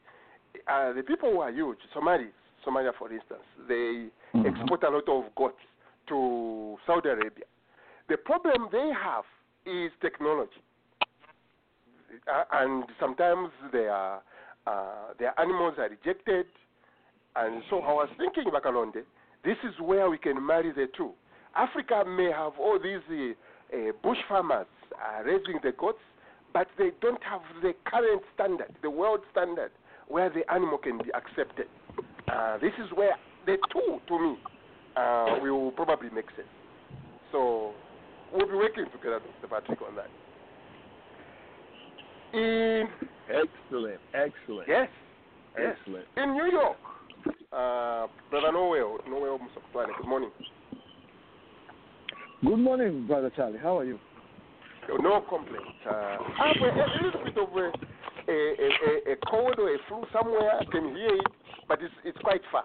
uh, 0.68 0.92
the 0.92 1.02
people 1.02 1.30
who 1.30 1.40
are 1.40 1.50
huge, 1.52 1.78
Somalis, 1.94 2.32
Somalia 2.66 2.92
for 2.98 3.12
instance, 3.12 3.44
they 3.68 4.08
Mhm. 4.34 4.46
export 4.46 4.82
a 4.82 4.90
lot 4.90 5.08
of 5.08 5.32
goats 5.36 5.62
to 6.08 6.78
Saudi 6.86 7.08
Arabia. 7.08 7.44
The 8.08 8.16
problem 8.16 8.68
they 8.72 8.90
have 8.92 9.25
is 9.64 9.92
technology 10.00 10.60
uh, 12.28 12.44
and 12.52 12.84
sometimes 12.98 13.50
their 13.72 14.20
uh, 14.66 15.12
their 15.18 15.38
animals 15.40 15.75
are 15.78 15.88
rejected. 15.88 16.46
And 17.37 17.62
so 17.71 17.81
I 17.81 17.93
was 17.93 18.09
thinking, 18.16 18.45
Bakalonde, 18.52 19.02
this 19.45 19.57
is 19.64 19.75
where 19.81 20.09
we 20.09 20.19
can 20.19 20.45
marry 20.45 20.73
the 20.73 20.87
two. 20.97 21.11
Africa 21.55 22.05
may 22.07 22.31
have 22.31 22.52
all 22.59 22.78
these 22.83 23.00
uh, 23.11 23.76
uh, 23.76 23.93
bush 24.02 24.19
farmers 24.28 24.66
uh, 24.95 25.23
raising 25.23 25.59
the 25.62 25.73
goats, 25.73 25.99
but 26.52 26.66
they 26.78 26.90
don't 27.00 27.23
have 27.23 27.40
the 27.62 27.73
current 27.85 28.23
standard, 28.35 28.75
the 28.83 28.90
world 28.90 29.21
standard, 29.33 29.71
where 30.09 30.31
the 30.31 30.50
animal 30.52 30.78
can 30.78 30.99
be 30.99 31.11
accepted. 31.14 31.66
Uh, 32.33 32.59
this 32.59 32.73
is 32.83 32.90
where 32.95 33.14
the 33.47 33.57
two, 33.73 33.99
to 34.09 34.19
me, 34.19 34.38
uh, 34.97 35.38
will 35.43 35.71
probably 35.73 36.11
make 36.11 36.26
sense. 36.37 36.49
So 37.33 37.73
we'll 38.33 38.47
be 38.47 38.55
working 38.55 38.87
together, 38.93 39.21
Mr. 39.21 39.50
Patrick, 39.50 39.78
on 39.83 39.95
that. 39.97 40.11
In 42.33 42.88
Excellent, 43.28 44.00
excellent, 44.14 44.69
yes, 44.69 44.88
yes, 45.59 45.76
excellent. 45.81 46.05
in 46.16 46.33
New 46.35 46.50
York, 46.50 46.76
uh, 47.56 48.06
brother 48.30 48.52
Noel, 48.52 48.98
Noel 49.08 49.38
Musakwane, 49.38 49.88
good 49.96 50.08
morning. 50.08 50.30
Good 52.44 52.58
morning, 52.58 53.06
Brother 53.06 53.32
Charlie. 53.34 53.58
How 53.58 53.78
are 53.78 53.84
you? 53.84 53.98
No 55.00 55.20
complaint. 55.22 55.64
Uh, 55.84 55.90
I 55.90 56.52
have 56.52 56.62
a, 56.62 56.68
a 56.68 56.88
little 57.04 57.25
bit 57.25 57.36
of 57.38 57.48
a, 57.56 57.72
a, 58.30 58.32
a, 58.32 59.12
a 59.12 59.16
cold 59.28 59.54
or 59.58 59.75
a 59.75 59.78
flu 59.88 60.04
somewhere. 60.12 60.50
I 60.60 60.64
can 60.66 60.94
hear 60.94 61.08
it, 61.08 61.26
but 61.66 61.82
it's, 61.82 61.94
it's 62.04 62.18
quite 62.18 62.42
far. 62.52 62.64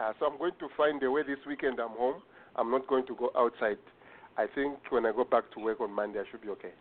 Uh, 0.00 0.12
so 0.18 0.26
I'm 0.26 0.38
going 0.38 0.52
to 0.58 0.68
find 0.76 1.00
a 1.02 1.10
way 1.10 1.22
this 1.22 1.38
weekend. 1.46 1.78
I'm 1.78 1.90
home. 1.90 2.22
I'm 2.56 2.70
not 2.70 2.88
going 2.88 3.06
to 3.06 3.14
go 3.14 3.30
outside. 3.36 3.76
I 4.36 4.46
think 4.54 4.78
when 4.88 5.06
I 5.06 5.12
go 5.12 5.24
back 5.24 5.44
to 5.54 5.60
work 5.60 5.80
on 5.80 5.92
Monday, 5.92 6.18
I 6.18 6.24
should 6.30 6.42
be 6.42 6.48
okay. 6.48 6.72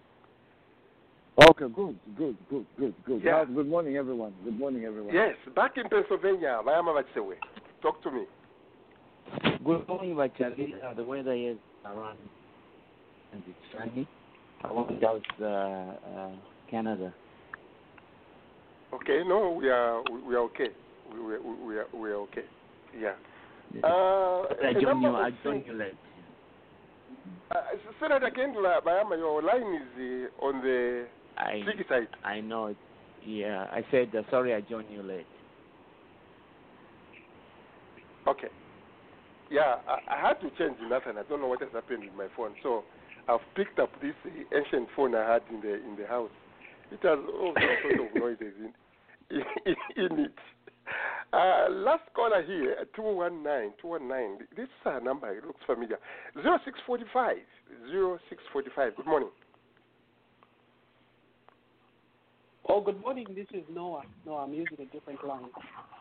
Okay, 1.39 1.65
good, 1.73 1.97
good, 2.17 2.37
good, 2.49 2.65
good, 2.77 2.93
good. 3.05 3.21
Yeah. 3.23 3.37
Uh, 3.37 3.45
good 3.45 3.67
morning, 3.69 3.95
everyone. 3.95 4.33
Good 4.43 4.59
morning, 4.59 4.83
everyone. 4.83 5.13
Yes, 5.15 5.35
back 5.55 5.77
in 5.77 5.87
Pennsylvania, 5.87 6.59
I 6.59 6.63
Vayama 6.63 7.01
Vatsewe. 7.01 7.35
Talk 7.81 8.03
to 8.03 8.11
me. 8.11 8.25
Good 9.63 9.87
morning, 9.87 10.15
Vachali. 10.15 10.73
Uh, 10.83 10.93
the 10.95 11.03
weather 11.03 11.33
is 11.33 11.55
around 11.85 12.17
and 13.31 13.41
it's 13.47 13.57
sunny. 13.77 14.05
I 14.65 14.71
want 14.73 15.01
out 15.01 15.21
uh, 15.39 15.45
uh, 15.45 16.31
Canada. 16.69 17.13
Okay, 18.93 19.23
no, 19.25 19.51
we 19.51 19.69
are 19.69 20.03
we, 20.11 20.21
we 20.21 20.35
are 20.35 20.39
okay. 20.39 20.67
We, 21.13 21.19
we, 21.21 21.37
we 21.65 21.77
are 21.77 21.87
we 21.93 22.09
are 22.09 22.15
okay. 22.15 22.43
Yeah. 22.99 23.13
Yeah. 23.73 23.81
Uh, 23.85 24.43
I 24.61 24.71
a 24.71 24.81
join 24.81 25.01
you. 25.01 25.07
of 25.07 25.15
I 25.15 25.29
join 25.41 25.61
things- 25.61 25.67
you 25.67 25.73
late. 25.73 25.93
Uh, 27.51 27.61
Senator 28.01 28.29
Kendula 28.29 28.83
Bayama, 28.83 29.17
your 29.17 29.41
line 29.41 29.73
is 29.81 30.27
uh, 30.41 30.45
on 30.45 30.61
the 30.61 31.07
I 31.39 31.61
side. 31.87 32.07
I 32.23 32.41
know 32.41 32.67
it. 32.67 32.77
Yeah, 33.25 33.65
I 33.71 33.85
said 33.91 34.13
uh, 34.15 34.21
sorry. 34.29 34.53
I 34.53 34.61
joined 34.61 34.87
you 34.91 35.01
late. 35.01 35.25
Okay. 38.27 38.49
Yeah, 39.49 39.75
I, 39.87 40.15
I 40.15 40.27
had 40.27 40.35
to 40.41 40.49
change 40.57 40.77
nothing. 40.87 41.13
I 41.17 41.23
don't 41.27 41.41
know 41.41 41.47
what 41.47 41.61
has 41.61 41.71
happened 41.73 42.03
with 42.03 42.13
my 42.13 42.27
phone. 42.37 42.53
So 42.61 42.83
I've 43.27 43.39
picked 43.55 43.79
up 43.79 43.89
this 44.01 44.13
ancient 44.55 44.89
phone 44.95 45.15
I 45.15 45.33
had 45.33 45.41
in 45.49 45.61
the 45.61 45.73
in 45.75 45.95
the 45.99 46.07
house. 46.07 46.31
It 46.91 46.99
has 47.03 47.19
all 47.33 47.53
sorts 47.53 48.01
of 48.01 48.15
noises 48.21 48.53
in, 49.29 49.43
in, 49.65 49.75
in 49.95 50.19
it. 50.25 50.33
Uh, 51.31 51.69
last 51.69 52.03
caller 52.15 52.41
here, 52.41 52.75
219, 52.95 53.73
219. 53.79 54.47
This 54.57 54.65
is 54.65 54.69
a 54.85 54.99
number. 55.03 55.29
It 55.29 55.45
looks 55.45 55.61
familiar. 55.65 55.97
0645, 56.33 57.37
0645. 57.85 58.95
Good 58.95 59.05
morning. 59.05 59.29
Oh, 62.71 62.81
good 62.81 63.01
morning. 63.01 63.25
This 63.35 63.47
is 63.51 63.63
Noah. 63.73 64.03
No, 64.27 64.35
I'm 64.35 64.53
using 64.53 64.77
a 64.79 64.85
different 64.93 65.25
line. 65.25 65.49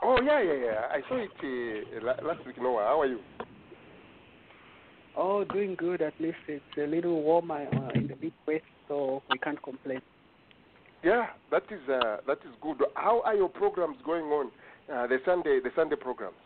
Oh, 0.03 0.21
yeah, 0.23 0.43
yeah, 0.43 0.53
yeah. 0.53 0.81
I 0.91 1.01
saw 1.09 1.17
it 1.17 1.31
uh, 1.41 2.27
last 2.27 2.47
week, 2.47 2.61
Noah. 2.61 2.85
How 2.85 3.01
are 3.01 3.07
you? 3.07 3.21
Oh, 5.17 5.45
doing 5.45 5.75
good. 5.77 6.03
At 6.03 6.13
least 6.21 6.37
it's 6.47 6.63
a 6.77 6.87
little 6.87 7.23
warmer 7.23 7.67
uh, 7.73 7.89
in 7.95 8.09
the 8.09 8.17
Midwest, 8.17 8.67
so 8.87 9.23
we 9.31 9.39
can't 9.39 9.61
complain. 9.63 10.03
Yeah, 11.03 11.29
that 11.51 11.63
is 11.71 11.81
uh, 11.89 12.19
that 12.27 12.39
is 12.45 12.55
good. 12.61 12.83
How 12.95 13.23
are 13.23 13.35
your 13.35 13.49
programs 13.49 13.97
going 14.05 14.27
on? 14.27 14.51
Uh, 14.93 15.07
the 15.07 15.19
Sunday 15.25 15.61
the 15.63 15.71
Sunday 15.75 15.97
programs. 15.97 16.37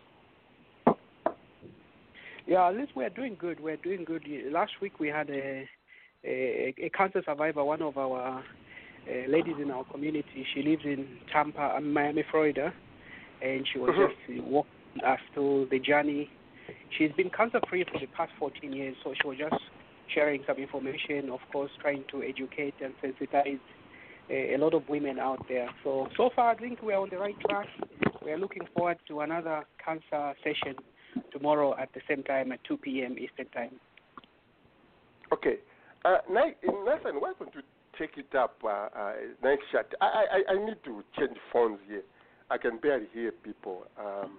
Yeah, 2.46 2.68
at 2.68 2.76
least 2.76 2.92
we're 2.94 3.10
doing 3.10 3.36
good. 3.40 3.58
We're 3.58 3.76
doing 3.78 4.04
good. 4.04 4.24
Last 4.52 4.72
week 4.80 5.00
we 5.00 5.08
had 5.08 5.30
a 5.30 5.68
a, 6.24 6.74
a 6.80 6.90
cancer 6.90 7.22
survivor, 7.26 7.64
one 7.64 7.82
of 7.82 7.96
our 7.96 8.44
uh, 9.08 9.30
ladies 9.30 9.56
in 9.60 9.70
our 9.70 9.84
community. 9.84 10.46
She 10.54 10.62
lives 10.62 10.82
in 10.84 11.06
Tampa, 11.32 11.74
uh, 11.76 11.80
Miami, 11.80 12.24
Florida, 12.30 12.72
and 13.40 13.66
she 13.72 13.78
was 13.78 13.90
Mhm. 13.90 14.08
just 14.08 14.44
walking 14.44 15.04
us 15.04 15.20
through 15.34 15.66
the 15.66 15.78
journey. 15.78 16.30
She's 16.90 17.12
been 17.12 17.30
cancer 17.30 17.60
free 17.68 17.84
for 17.84 17.98
the 17.98 18.06
past 18.08 18.32
14 18.38 18.72
years, 18.72 18.96
so 19.02 19.14
she 19.14 19.26
was 19.26 19.38
just 19.38 19.62
sharing 20.08 20.44
some 20.44 20.58
information, 20.58 21.30
of 21.30 21.40
course, 21.50 21.70
trying 21.80 22.04
to 22.04 22.22
educate 22.22 22.74
and 22.80 22.94
sensitize 23.00 23.60
a, 24.30 24.54
a 24.54 24.58
lot 24.58 24.74
of 24.74 24.88
women 24.88 25.18
out 25.18 25.46
there. 25.48 25.68
So, 25.82 26.08
so 26.16 26.30
far, 26.30 26.50
I 26.50 26.54
think 26.54 26.82
we're 26.82 26.98
on 26.98 27.08
the 27.10 27.18
right 27.18 27.38
track. 27.40 27.66
We're 28.22 28.38
looking 28.38 28.66
forward 28.74 28.98
to 29.08 29.20
another 29.20 29.66
cancer 29.84 30.34
session 30.44 30.76
tomorrow 31.32 31.74
at 31.76 31.92
the 31.94 32.00
same 32.08 32.22
time 32.22 32.52
at 32.52 32.62
2 32.64 32.76
p.m. 32.78 33.18
Eastern 33.18 33.46
Time. 33.46 33.80
Okay. 35.32 35.56
Uh, 36.04 36.18
Nathan, 36.30 37.20
don't 37.20 37.54
you 37.54 37.62
take 37.98 38.16
it 38.18 38.34
up? 38.34 38.56
Uh, 38.64 38.68
uh, 38.68 39.12
nice 39.42 39.58
shot. 39.70 39.86
I, 40.00 40.24
I 40.48 40.52
I 40.54 40.64
need 40.64 40.76
to 40.84 41.02
change 41.18 41.36
phones 41.52 41.78
here. 41.88 42.02
I 42.50 42.58
can 42.58 42.78
barely 42.78 43.06
hear 43.12 43.32
people. 43.32 43.84
Um, 43.98 44.38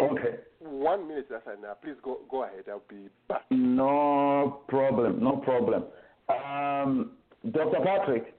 Okay. 0.00 0.36
one 0.60 1.06
minute, 1.06 1.26
Nathan. 1.30 1.62
Uh, 1.62 1.74
please 1.74 1.96
go 2.02 2.20
go 2.30 2.44
ahead. 2.44 2.64
I'll 2.70 2.82
be 2.88 3.08
back. 3.28 3.42
No 3.50 4.62
problem. 4.68 5.22
No 5.22 5.36
problem. 5.36 5.84
Um, 6.30 7.10
Dr. 7.50 7.80
Patrick. 7.84 8.34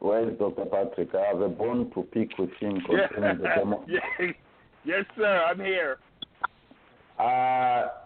Where 0.00 0.28
is 0.28 0.36
Dr. 0.38 0.64
Patrick? 0.64 1.14
I 1.14 1.26
have 1.28 1.40
a 1.42 1.48
bone 1.48 1.92
to 1.94 2.02
pick 2.02 2.36
with 2.38 2.50
him 2.58 2.80
concerning 2.86 3.38
the 3.40 3.48
demo. 3.56 3.84
yes, 3.86 4.34
yes, 4.84 5.04
sir. 5.16 5.44
I'm 5.48 5.60
here. 5.60 5.98
Uh, 7.18 7.22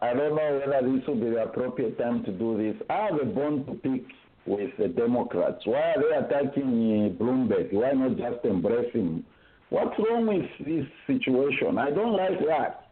I 0.03 0.13
don't 0.15 0.35
know 0.37 0.61
whether 0.67 0.93
this 0.93 1.07
will 1.07 1.15
be 1.15 1.31
the 1.31 1.45
appropriate 1.45 1.99
time 1.99 2.25
to 2.25 2.33
do 2.33 2.57
this. 2.57 2.83
I 2.91 3.09
have 3.11 3.21
a 3.21 3.25
bone 3.25 3.65
to 3.67 3.75
pick 3.75 4.05
with 4.47 4.71
the 4.79 4.89
Democrats. 4.89 5.65
Why 5.65 5.95
are 5.95 6.03
they 6.03 6.17
attacking 6.17 6.63
uh, 6.63 7.23
Bloomberg? 7.23 7.73
Why 7.73 7.93
not 7.93 8.17
just 8.17 8.45
embrace 8.45 8.93
him? 8.93 9.25
What's 9.71 9.99
wrong 9.99 10.27
with 10.27 10.67
this 10.67 10.87
situation? 11.07 11.79
I 11.79 11.91
don't 11.91 12.17
like 12.17 12.39
that. 12.47 12.89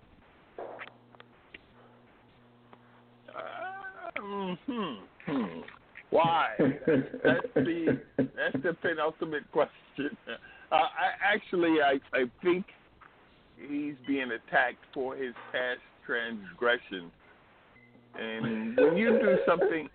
Uh, 3.29 4.53
hmm, 4.67 4.95
hmm. 5.27 5.61
Why? 6.11 6.51
That's 6.59 7.47
the 7.57 8.01
that's 8.17 8.63
the 8.63 8.77
penultimate 8.81 9.51
question. 9.51 10.17
Uh, 10.29 10.77
I, 10.77 11.35
actually, 11.35 11.83
I 11.83 11.99
I 12.17 12.25
think 12.41 12.67
he's 13.57 13.95
being 14.07 14.31
attacked 14.31 14.85
for 14.93 15.17
his 15.17 15.35
past 15.51 15.81
transgressions. 16.07 17.11
And 18.19 18.77
when 18.77 18.97
you 18.97 19.19
do 19.19 19.39
something, 19.47 19.89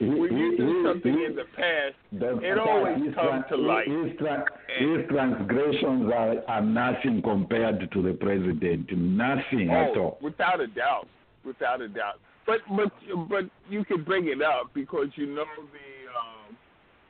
when 0.00 0.36
you 0.36 0.56
do 0.56 0.82
something 0.86 1.12
in 1.12 1.36
the 1.36 1.44
past, 1.54 1.94
The- 2.12 2.38
it 2.40 2.58
always 2.58 3.14
comes 3.14 3.44
to 3.50 3.56
light. 3.56 3.86
His, 3.86 4.16
tra- 4.18 4.46
his 4.78 5.06
transgressions 5.08 6.10
are, 6.10 6.36
are 6.48 6.62
nothing 6.62 7.20
compared 7.22 7.90
to 7.92 8.02
the 8.02 8.14
president. 8.14 8.90
Nothing 8.96 9.70
at 9.70 9.96
Oh, 9.96 10.00
all. 10.00 10.18
without 10.22 10.60
a 10.60 10.66
doubt, 10.68 11.06
without 11.44 11.82
a 11.82 11.88
doubt. 11.88 12.18
But 12.46 12.60
but 12.74 12.90
but 13.28 13.44
you 13.68 13.84
can 13.84 14.02
bring 14.02 14.28
it 14.28 14.40
up 14.42 14.70
because 14.74 15.08
you 15.16 15.26
know 15.26 15.44
the 15.56 16.18
um, 16.18 16.56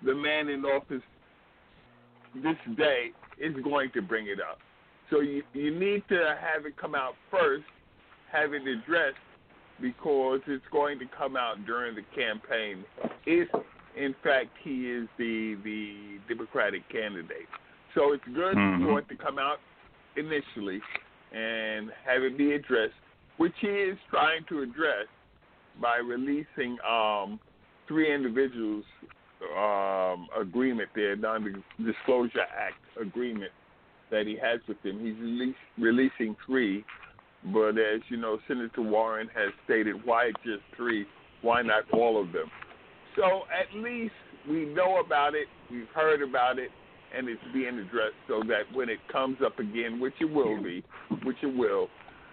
the 0.04 0.14
man 0.14 0.48
in 0.48 0.64
office 0.64 1.02
this 2.34 2.56
day 2.76 3.10
is 3.38 3.54
going 3.62 3.90
to 3.94 4.02
bring 4.02 4.26
it 4.26 4.40
up. 4.40 4.58
So 5.08 5.20
you 5.20 5.42
you 5.54 5.70
need 5.78 6.02
to 6.08 6.36
have 6.40 6.66
it 6.66 6.76
come 6.76 6.96
out 6.96 7.14
first, 7.30 7.64
have 8.32 8.52
it 8.54 8.62
addressed 8.66 9.16
because 9.80 10.40
it's 10.46 10.64
going 10.70 10.98
to 10.98 11.06
come 11.16 11.36
out 11.36 11.64
during 11.66 11.94
the 11.94 12.04
campaign 12.14 12.84
if 13.26 13.48
in 13.96 14.14
fact 14.22 14.48
he 14.62 14.90
is 14.90 15.08
the 15.18 15.56
the 15.64 16.18
Democratic 16.28 16.88
candidate. 16.90 17.48
So 17.94 18.12
it's 18.12 18.24
good 18.34 18.56
Mhm. 18.56 18.84
for 18.84 18.98
it 19.00 19.08
to 19.08 19.16
come 19.16 19.38
out 19.38 19.58
initially 20.16 20.80
and 21.32 21.90
have 22.04 22.22
it 22.22 22.36
be 22.36 22.52
addressed, 22.52 22.94
which 23.36 23.54
he 23.58 23.68
is 23.68 23.98
trying 24.10 24.44
to 24.44 24.62
address 24.62 25.06
by 25.80 25.96
releasing 25.98 26.78
um, 26.82 27.40
three 27.86 28.12
individuals 28.12 28.84
um, 29.56 30.28
agreement 30.38 30.90
there, 30.94 31.16
non-disclosure 31.16 32.46
act 32.54 32.84
agreement 33.00 33.52
that 34.10 34.26
he 34.26 34.36
has 34.36 34.60
with 34.68 34.80
them. 34.82 35.00
He's 35.00 35.16
release, 35.18 35.56
releasing 35.78 36.36
three, 36.44 36.84
but 37.52 37.70
as 37.70 38.00
you 38.08 38.16
know, 38.16 38.38
Senator 38.46 38.82
Warren 38.82 39.28
has 39.34 39.52
stated, 39.64 39.96
why 40.04 40.30
just 40.44 40.62
three? 40.76 41.06
Why 41.42 41.62
not 41.62 41.84
all 41.92 42.20
of 42.20 42.32
them? 42.32 42.50
So 43.16 43.42
at 43.50 43.74
least 43.76 44.12
we 44.48 44.66
know 44.66 45.00
about 45.00 45.34
it, 45.34 45.46
we've 45.70 45.88
heard 45.94 46.22
about 46.22 46.58
it, 46.58 46.70
and 47.16 47.28
it's 47.28 47.40
being 47.52 47.78
addressed 47.78 48.14
so 48.28 48.42
that 48.48 48.64
when 48.74 48.88
it 48.88 48.98
comes 49.10 49.38
up 49.44 49.58
again, 49.58 50.00
which 50.00 50.14
it 50.20 50.30
will 50.30 50.62
be, 50.62 50.84
which 51.24 51.36
it 51.42 51.56
will, 51.56 51.88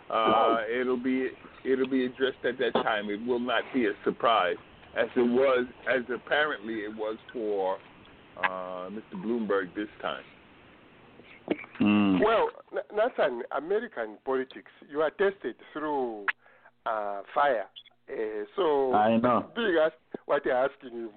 uh, 0.10 0.58
it'll 0.70 1.02
be 1.02 1.30
it'll 1.66 1.90
be 1.90 2.06
addressed 2.06 2.46
at 2.46 2.58
that 2.60 2.74
time. 2.74 3.10
It 3.10 3.26
will 3.26 3.40
not 3.40 3.64
be 3.74 3.88
a 3.88 3.92
surprise, 4.04 4.56
as 4.98 5.08
it 5.16 5.22
was, 5.22 5.66
as 5.90 6.04
apparently 6.14 6.76
it 6.76 6.96
was 6.96 7.18
for 7.34 7.78
uh, 8.44 8.90
Mr. 8.90 9.16
Bloomberg 9.16 9.74
this 9.76 9.90
time. 10.02 10.24
Mm. 11.82 12.24
Well, 12.24 12.50
Nathan, 12.94 13.44
American 13.56 14.18
politics, 14.26 14.72
you 14.90 15.02
are 15.02 15.12
tested 15.12 15.56
through 15.74 16.26
uh, 16.86 17.22
fire. 17.34 17.66
Uh, 18.10 18.46
so, 18.56 18.94
I 18.94 19.18
know. 19.18 19.46
being 19.56 19.78
asked 19.82 19.96
what 20.26 20.46
you're 20.46 20.56
asking 20.56 20.92
him, 20.92 21.10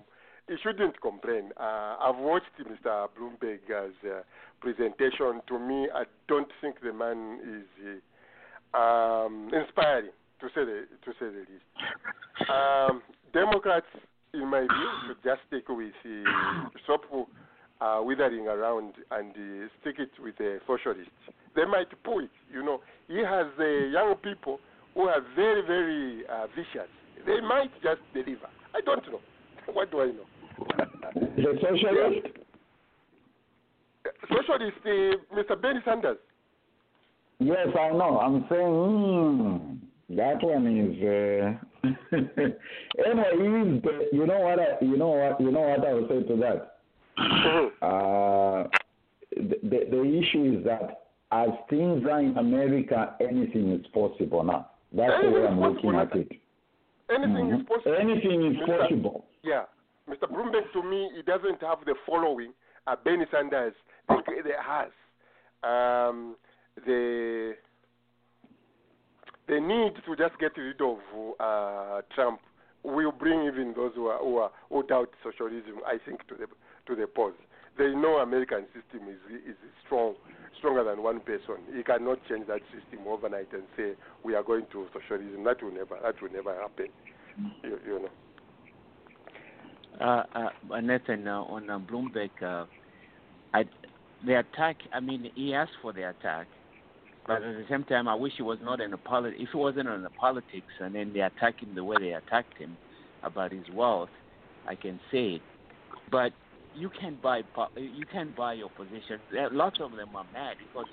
he 0.48 0.56
shouldn't 0.62 1.00
complain. 1.00 1.50
Uh, 1.56 1.96
I've 2.00 2.18
watched 2.18 2.50
Mr. 2.60 3.08
Bloomberg's 3.16 3.94
uh, 4.04 4.22
presentation. 4.60 5.40
To 5.46 5.58
me, 5.58 5.88
I 5.94 6.04
don't 6.28 6.50
think 6.60 6.76
the 6.82 6.92
man 6.92 7.38
is 7.44 8.00
uh, 8.74 8.76
um, 8.76 9.50
inspiring, 9.54 10.10
to 10.40 10.48
say 10.48 10.64
the 10.64 10.86
to 11.04 11.12
say 11.18 11.26
the 11.26 11.44
least. 11.48 12.50
Um, 12.50 13.02
Democrats, 13.32 13.86
in 14.34 14.48
my 14.48 14.60
view, 14.62 14.90
should 15.06 15.22
just 15.22 15.40
stick 15.46 15.68
with 15.68 15.92
uh, 16.04 16.68
stop 16.84 17.02
uh, 17.80 18.00
withering 18.02 18.46
around 18.46 18.94
and 19.10 19.30
uh, 19.30 19.68
stick 19.80 19.96
it 19.98 20.10
with 20.22 20.36
the 20.38 20.58
socialists. 20.66 21.10
They 21.56 21.64
might 21.64 21.88
pull 22.04 22.20
it. 22.20 22.30
You 22.52 22.62
know, 22.62 22.80
he 23.08 23.18
has 23.18 23.46
uh, 23.58 23.64
young 23.64 24.14
people 24.22 24.60
who 24.94 25.02
are 25.02 25.20
very, 25.34 25.62
very 25.66 26.26
uh, 26.26 26.46
vicious. 26.48 26.88
They 27.26 27.40
might 27.40 27.70
just 27.82 28.00
deliver. 28.12 28.48
I 28.74 28.80
don't 28.84 29.04
know. 29.10 29.20
what 29.72 29.90
do 29.90 30.00
I 30.00 30.06
know? 30.06 30.26
The 31.14 31.58
socialist? 31.60 32.26
Socialist, 34.28 34.76
uh, 34.84 35.36
Mr. 35.36 35.60
Bernie 35.60 35.80
Sanders. 35.84 36.18
Yes, 37.38 37.68
I 37.78 37.90
know. 37.90 38.18
I'm 38.20 38.44
saying 38.50 39.80
hmm, 40.10 40.16
that 40.16 40.42
one 40.42 40.66
is. 40.66 40.96
Uh, 41.02 41.88
anyway, 43.06 43.80
the, 43.82 44.08
you 44.12 44.26
know 44.26 44.40
what? 44.40 44.58
I, 44.60 44.84
you 44.84 44.96
know 44.96 45.08
what? 45.08 45.40
You 45.40 45.50
know 45.50 45.60
what 45.60 45.86
I 45.86 45.94
would 45.94 46.08
say 46.08 46.22
to 46.22 46.36
that. 46.36 46.69
Uh, 47.82 48.64
the, 49.36 49.56
the 49.62 49.78
the 49.90 50.18
issue 50.18 50.58
is 50.58 50.64
that 50.64 51.04
as 51.32 51.50
things 51.68 52.04
are 52.10 52.20
in 52.20 52.36
America, 52.36 53.14
anything 53.20 53.72
is 53.72 53.86
possible 53.94 54.42
now. 54.42 54.70
That's 54.92 55.22
the 55.22 55.30
way 55.30 55.46
I'm 55.46 55.60
looking 55.60 55.94
at 55.94 56.14
it. 56.16 56.32
Anything 57.08 57.50
is 57.50 57.60
Mhm. 57.60 57.68
possible. 57.68 57.96
Anything 57.98 58.46
is 58.46 58.56
Mr. 58.56 58.78
possible. 58.78 59.26
Yeah. 59.42 59.64
Mr. 60.08 60.28
Bloomberg, 60.28 60.72
to 60.72 60.82
me, 60.82 61.10
he 61.14 61.22
doesn't 61.22 61.60
have 61.62 61.84
the 61.84 61.94
following 62.06 62.52
uh, 62.86 62.96
Bernie 63.04 63.26
Sanders 63.30 63.74
the, 64.08 64.42
the 64.42 64.52
has. 64.60 64.90
Um, 65.62 66.36
the 66.86 67.54
the 69.46 69.60
need 69.60 69.94
to 70.06 70.16
just 70.16 70.38
get 70.38 70.56
rid 70.56 70.80
of 70.80 70.98
uh, 71.38 72.02
Trump 72.14 72.40
will 72.82 73.12
bring 73.12 73.42
even 73.44 73.74
those 73.76 73.92
who, 73.94 74.06
are, 74.06 74.18
who, 74.18 74.38
are, 74.38 74.50
who 74.70 74.82
doubt 74.84 75.10
socialism, 75.22 75.80
I 75.86 75.98
think, 76.04 76.26
to 76.28 76.34
the 76.34 76.46
to 76.90 76.96
the 76.96 77.06
pause. 77.06 77.32
They 77.78 77.94
know 77.94 78.18
American 78.18 78.66
system 78.74 79.08
is 79.08 79.18
is 79.48 79.56
strong, 79.86 80.14
stronger 80.58 80.84
than 80.84 81.02
one 81.02 81.20
person. 81.20 81.56
He 81.74 81.82
cannot 81.82 82.18
change 82.28 82.46
that 82.48 82.60
system 82.74 83.06
overnight 83.08 83.48
and 83.52 83.62
say 83.76 83.92
we 84.24 84.34
are 84.34 84.42
going 84.42 84.66
to 84.72 84.86
socialism. 84.92 85.44
That 85.44 85.62
will 85.62 85.72
never 85.72 85.96
that 86.02 86.20
will 86.20 86.32
never 86.32 86.54
happen. 86.54 86.88
You, 87.62 87.78
you 87.86 87.98
know. 88.02 88.10
Uh, 90.00 90.24
uh, 90.72 90.80
Nathan, 90.80 91.28
uh, 91.28 91.42
on 91.42 91.68
uh, 91.68 91.78
Bloomberg, 91.78 92.30
uh, 92.42 92.64
I, 93.52 93.64
the 94.24 94.38
attack, 94.38 94.76
I 94.94 95.00
mean, 95.00 95.30
he 95.34 95.52
asked 95.54 95.72
for 95.82 95.92
the 95.92 96.08
attack, 96.08 96.46
but 97.26 97.42
at 97.42 97.42
the 97.42 97.64
same 97.68 97.84
time, 97.84 98.08
I 98.08 98.14
wish 98.14 98.32
he 98.36 98.42
was 98.42 98.58
not 98.62 98.80
in 98.80 98.92
the 98.92 98.96
polit- 98.96 99.34
If 99.36 99.50
he 99.52 99.58
wasn't 99.58 99.88
in 99.88 100.02
the 100.02 100.10
politics 100.10 100.72
and 100.80 100.94
then 100.94 101.12
they 101.12 101.20
attack 101.20 101.60
him 101.60 101.74
the 101.74 101.84
way 101.84 101.96
they 102.00 102.12
attacked 102.12 102.56
him 102.56 102.76
about 103.22 103.52
his 103.52 103.64
wealth, 103.74 104.08
I 104.66 104.74
can 104.74 104.98
say 105.10 105.34
it. 105.34 105.42
But 106.10 106.32
you 106.74 106.90
can't 107.00 107.20
buy 107.22 107.42
you 107.76 108.06
can't 108.12 108.36
buy 108.36 108.54
your 108.54 108.70
position. 108.70 109.20
Lots 109.52 109.78
of 109.80 109.92
them 109.92 110.14
are 110.14 110.26
mad 110.32 110.56
because 110.58 110.86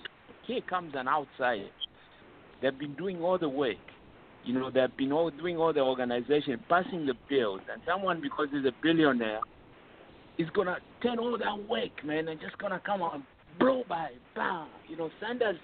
here 0.46 0.62
comes 0.62 0.94
an 0.96 1.08
outsider. 1.08 1.70
They've 2.62 2.78
been 2.78 2.96
doing 2.96 3.22
all 3.22 3.38
the 3.38 3.50
work. 3.50 3.76
You 4.44 4.54
know, 4.54 4.72
they've 4.72 4.96
been 4.98 5.12
all 5.12 5.30
doing 5.30 5.58
all 5.58 5.74
the 5.74 5.82
organization, 5.82 6.60
passing 6.70 7.06
the 7.06 7.14
bills, 7.30 7.62
and 7.72 7.82
someone 7.86 8.22
because 8.22 8.48
he's 8.52 8.66
a 8.66 8.72
billionaire 8.82 9.42
is 10.38 10.48
gonna 10.52 10.78
turn 11.02 11.20
all 11.20 11.38
that 11.38 11.70
work, 11.70 11.92
man, 12.06 12.28
and 12.28 12.40
just 12.40 12.58
gonna 12.58 12.82
come 12.86 13.02
on 13.02 13.24
blow 13.60 13.84
by, 13.90 14.10
bam. 14.36 14.68
You 14.88 14.98
know, 14.98 15.10
Sanders, 15.20 15.58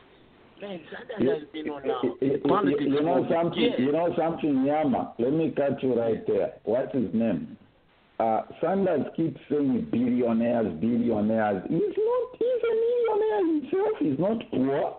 man, 0.59 0.81
Sanders 0.91 1.41
has 1.41 1.49
been 1.53 1.69
on 1.69 1.83
uh, 1.89 2.47
politics 2.47 2.83
you 2.85 3.01
know 3.01 3.25
something, 3.31 3.73
you 3.77 3.91
know 3.91 4.13
something, 4.17 4.65
Yama. 4.65 5.13
Let 5.19 5.33
me 5.33 5.53
cut 5.55 5.81
you 5.81 5.97
right 5.99 6.25
there. 6.27 6.53
What's 6.63 6.93
his 6.93 7.13
name? 7.13 7.57
Uh, 8.23 8.41
Sanders 8.61 9.05
keeps 9.17 9.39
saying 9.49 9.87
billionaires, 9.91 10.71
billionaires. 10.79 11.63
He's 11.69 11.95
not. 12.09 12.27
He's 12.39 12.61
a 12.71 12.73
millionaire 12.83 13.45
himself. 13.53 13.95
He's 13.99 14.19
not 14.19 14.39
poor. 14.51 14.97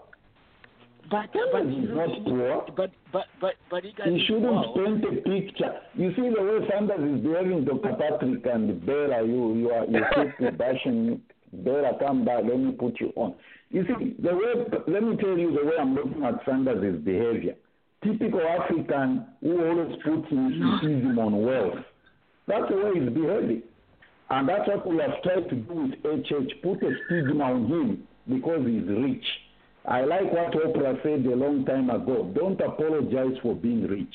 But 1.11 1.29
Sanders 1.33 1.53
but 1.53 1.67
is 1.67 1.91
not 1.97 2.25
poor. 2.27 2.67
but 2.77 2.91
but 3.13 3.25
but 3.41 3.55
but 3.71 3.85
he 3.85 3.93
got 3.93 4.07
He 4.09 4.25
shouldn't 4.27 4.53
wealth. 4.53 4.77
paint 4.77 5.05
a 5.05 5.13
picture. 5.23 5.73
You 5.95 6.09
see 6.17 6.29
the 6.35 6.43
way 6.43 6.69
Sanders 6.71 7.05
is 7.15 7.21
behaving, 7.25 7.65
Dr. 7.65 7.95
Patrick 8.01 8.45
and 8.47 8.85
Bera, 8.85 9.25
you 9.27 9.55
you 9.55 9.71
are 9.71 9.87
you 9.87 10.03
keep 10.39 10.59
bashing 10.65 11.07
me. 11.07 11.21
Bera, 11.65 11.93
come 12.01 12.25
back. 12.25 12.43
Let 12.49 12.59
me 12.59 12.73
put 12.73 12.99
you 13.01 13.13
on. 13.17 13.35
You 13.71 13.85
see 13.87 14.17
the 14.21 14.35
way. 14.35 14.53
Let 14.89 15.03
me 15.03 15.17
tell 15.17 15.39
you 15.39 15.51
the 15.57 15.65
way 15.65 15.75
I'm 15.81 15.95
looking 15.95 16.25
at 16.25 16.35
Sanders' 16.45 17.01
behavior. 17.05 17.55
Typical 18.03 18.41
African 18.43 19.25
who 19.41 19.65
always 19.67 19.97
puts 20.05 20.27
mysticism 20.31 21.19
on 21.19 21.43
wealth. 21.43 21.85
That's 22.47 22.69
the 22.71 22.77
way 22.77 23.01
he's 23.01 23.09
behaving. 23.13 23.63
And 24.31 24.49
that's 24.49 24.67
what 24.69 24.87
we 24.87 24.99
have 24.99 25.23
tried 25.23 25.49
to 25.49 25.55
do 25.57 25.75
with 25.75 26.25
HH, 26.27 26.63
put 26.63 26.83
a 26.83 26.93
stigma 27.07 27.45
on 27.45 27.67
him 27.67 28.09
because 28.29 28.67
he's 28.67 28.85
rich. 28.89 29.25
I 29.87 30.03
like 30.03 30.33
what 30.33 30.53
Oprah 30.53 31.03
said 31.03 31.27
a 31.27 31.37
long 31.37 31.65
time 31.67 31.91
ago. 31.91 32.33
Don't 32.35 32.59
apologize 32.61 33.37
for 33.43 33.55
being 33.55 33.87
rich. 33.87 34.15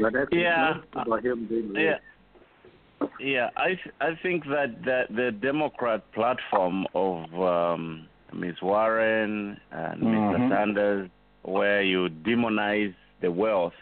But 0.00 0.32
Yeah. 0.32 0.78
about 0.92 1.24
him 1.24 1.46
being 1.46 1.72
rich. 1.72 1.98
Yeah, 3.00 3.06
yeah. 3.20 3.50
I 3.56 3.68
th- 3.74 3.94
I 4.00 4.14
think 4.22 4.44
that 4.46 4.82
the, 4.84 5.04
the 5.14 5.30
Democrat 5.32 6.10
platform 6.12 6.86
of 6.94 7.32
um, 7.40 8.08
Ms. 8.32 8.56
Warren 8.62 9.58
and 9.70 10.02
Mr. 10.02 10.36
Mhm. 10.38 10.48
Sanders, 10.50 11.10
where 11.42 11.82
you 11.82 12.08
demonize 12.08 12.94
the 13.20 13.30
wealth, 13.30 13.74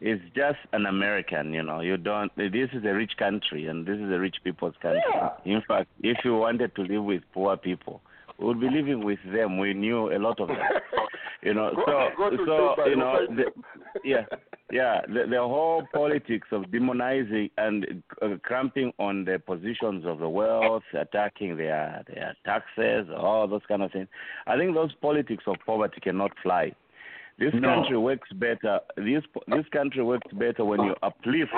is 0.00 0.20
just 0.34 0.58
an 0.72 0.86
American. 0.86 1.52
You 1.52 1.62
know, 1.62 1.80
you 1.80 1.96
don't. 1.96 2.34
This 2.36 2.70
is 2.72 2.84
a 2.84 2.94
rich 2.94 3.12
country, 3.18 3.66
and 3.66 3.86
this 3.86 3.96
is 3.96 4.10
a 4.12 4.18
rich 4.18 4.36
people's 4.44 4.74
country. 4.80 5.02
Yeah. 5.12 5.30
In 5.44 5.62
fact, 5.66 5.88
if 6.02 6.18
you 6.24 6.36
wanted 6.36 6.74
to 6.76 6.82
live 6.82 7.04
with 7.04 7.22
poor 7.32 7.56
people, 7.56 8.00
we 8.38 8.46
would 8.46 8.60
be 8.60 8.70
living 8.70 9.04
with 9.04 9.18
them. 9.32 9.58
We 9.58 9.74
knew 9.74 10.12
a 10.14 10.18
lot 10.18 10.40
of 10.40 10.48
them. 10.48 10.58
You 11.40 11.54
know, 11.54 11.70
Go- 11.72 12.10
so 12.32 12.44
go 12.44 12.74
so 12.76 12.86
you 12.86 12.96
know, 12.96 13.18
the, 13.28 13.44
yeah, 14.02 14.24
yeah. 14.72 15.02
The, 15.06 15.24
the 15.30 15.38
whole 15.38 15.84
politics 15.94 16.48
of 16.50 16.64
demonizing 16.64 17.52
and 17.56 18.02
uh, 18.20 18.30
cramping 18.42 18.92
on 18.98 19.24
the 19.24 19.38
positions 19.38 20.04
of 20.04 20.18
the 20.18 20.28
wealth, 20.28 20.82
attacking 20.94 21.56
their 21.56 22.02
their 22.08 22.34
taxes, 22.44 23.06
all 23.16 23.46
those 23.46 23.62
kind 23.68 23.82
of 23.82 23.92
things. 23.92 24.08
I 24.48 24.56
think 24.56 24.74
those 24.74 24.92
politics 25.00 25.44
of 25.46 25.56
poverty 25.64 26.00
cannot 26.00 26.32
fly. 26.42 26.72
This 27.38 27.54
No. 27.54 27.74
country 27.74 27.96
works 27.96 28.30
better. 28.32 28.80
This 28.96 29.22
this 29.46 29.66
country 29.68 30.02
works 30.02 30.32
better 30.32 30.64
when 30.64 30.82
you 30.82 30.94
uplift 31.02 31.54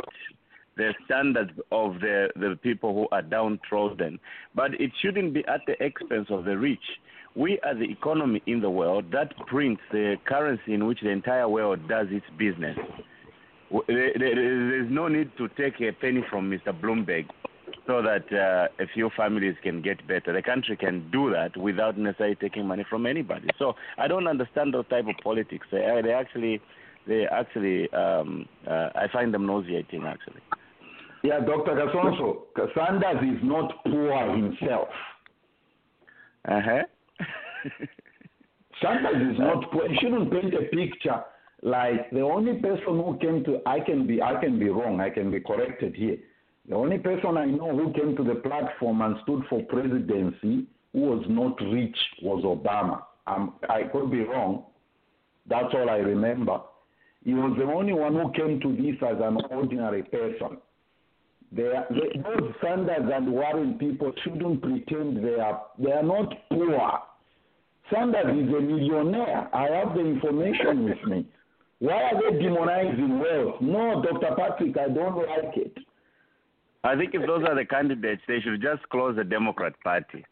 the 0.77 0.95
standards 1.07 1.53
of 1.73 2.01
the 2.01 2.31
the 2.37 2.57
people 2.63 2.93
who 2.95 3.09
are 3.13 3.23
downtrodden. 3.23 4.21
But 4.55 4.79
it 4.81 4.93
shouldn't 5.01 5.33
be 5.33 5.45
at 5.47 5.63
the 5.67 5.83
expense 5.83 6.29
of 6.31 6.45
the 6.45 6.57
rich. 6.59 7.01
We 7.35 7.61
are 7.61 7.75
the 7.75 7.91
economy 7.91 8.43
in 8.47 8.61
the 8.61 8.71
world 8.71 9.11
that 9.13 9.35
prints 9.47 9.83
the 9.91 10.17
currency 10.25 10.75
in 10.75 10.87
which 10.87 11.01
the 11.01 11.11
entire 11.11 11.49
world 11.49 11.89
does 11.89 12.09
its 12.11 12.29
business. 12.37 12.77
There- 13.87 14.13
there- 14.17 14.35
There's 14.35 14.91
no 14.91 15.07
need 15.09 15.35
to 15.37 15.49
take 15.49 15.81
a 15.81 15.93
penny 15.93 16.23
from 16.23 16.51
Mr. 16.51 16.73
Bloomberg 16.73 17.27
so 17.91 18.01
that 18.03 18.33
uh, 18.33 18.69
a 18.83 18.87
few 18.95 19.11
families 19.17 19.57
can 19.65 19.83
get 19.83 20.07
better. 20.07 20.33
The 20.33 20.43
country 20.43 20.77
can 20.77 21.11
do 21.11 21.31
that 21.33 21.57
without 21.57 21.99
necessarily 21.99 22.37
taking 22.37 22.65
money 22.65 22.85
from 22.89 23.05
anybody. 23.05 23.49
So 23.59 23.75
I 23.99 24.07
don't 24.07 24.29
understand 24.29 24.73
those 24.75 24.87
type 24.89 25.07
of 25.09 25.17
politics. 25.25 25.67
They, 25.73 26.01
they 26.05 26.13
actually, 26.13 26.61
they 27.09 27.27
actually, 27.27 27.93
um, 27.93 28.47
uh, 28.65 28.91
I 28.95 29.09
find 29.13 29.35
them 29.35 29.45
nauseating. 29.45 30.05
Actually. 30.05 30.41
Yeah, 31.25 31.41
Dr. 31.41 31.73
Kasonso, 31.73 32.43
Sanders 32.77 33.37
is 33.37 33.43
not 33.43 33.73
poor 33.85 34.37
himself. 34.37 34.89
Uh 36.49 36.61
huh. 36.65 36.83
Sanders 38.83 39.33
is 39.35 39.39
not 39.41 39.69
poor. 39.73 39.89
You 39.89 39.99
shouldn't 40.01 40.31
paint 40.31 40.55
a 40.55 40.63
picture 40.75 41.25
like 41.63 42.09
the 42.11 42.21
only 42.21 42.55
person 42.61 42.85
who 42.85 43.19
came 43.21 43.43
to. 43.45 43.59
I 43.67 43.81
can 43.81 44.07
be. 44.07 44.23
I 44.23 44.41
can 44.41 44.61
be 44.61 44.69
wrong. 44.69 45.01
I 45.01 45.11
can 45.11 45.33
be 45.33 45.41
corrected 45.41 45.97
here. 45.97 46.19
The 46.71 46.77
only 46.77 46.99
person 46.99 47.37
I 47.37 47.47
know 47.47 47.77
who 47.77 47.93
came 47.93 48.17
to 48.17 48.23
the 48.23 48.37
platform 48.37 49.03
and 49.03 49.17
stood 49.25 49.43
for 49.51 49.61
presidency 49.65 50.67
who 50.93 51.01
was 51.01 51.25
not 51.29 51.61
rich 51.61 51.97
was 52.23 52.45
Obama. 52.45 53.03
Um, 53.27 53.55
I 53.69 53.83
could 53.93 54.13
be 54.13 54.21
wrong. 54.21 54.67
That's 55.49 55.75
all 55.75 55.91
I 55.91 55.97
remember. 55.97 56.61
He 57.25 57.35
was 57.35 57.57
the 57.59 57.65
only 57.65 57.93
one 57.93 58.15
who 58.15 58.33
came 58.33 58.61
to 58.61 58.77
this 58.77 58.95
as 59.03 59.17
an 59.21 59.39
ordinary 59.51 60.05
person. 60.05 60.59
They 61.51 61.65
are, 61.65 61.87
they, 61.91 62.21
those 62.21 62.53
Sanders 62.63 63.11
and 63.13 63.33
Warren 63.33 63.75
people 63.75 64.13
shouldn't 64.23 64.63
pretend 64.63 65.25
they 65.25 65.41
are 65.41 65.63
they 65.77 65.91
are 65.91 66.05
not 66.05 66.33
poor. 66.51 67.01
Sanders 67.93 68.27
is 68.27 68.55
a 68.55 68.61
millionaire. 68.61 69.49
I 69.53 69.65
have 69.77 69.95
the 69.95 70.03
information 70.03 70.85
with 70.85 71.05
me. 71.05 71.27
Why 71.81 72.13
are 72.13 72.15
they 72.15 72.39
demonizing 72.39 73.19
wealth? 73.19 73.61
No, 73.61 74.03
Dr. 74.03 74.37
Patrick, 74.37 74.79
I 74.79 74.89
don't 74.89 75.17
like 75.17 75.57
it. 75.57 75.77
I 76.85 76.97
think 76.97 77.15
if 77.15 77.27
those 77.27 77.45
are 77.47 77.55
the 77.55 77.65
candidates, 77.65 78.23
they 78.27 78.41
should 78.41 78.63
just 78.63 78.89
close 78.89 79.17
the 79.17 79.25
Democrat 79.25 79.75
Party. 79.85 80.25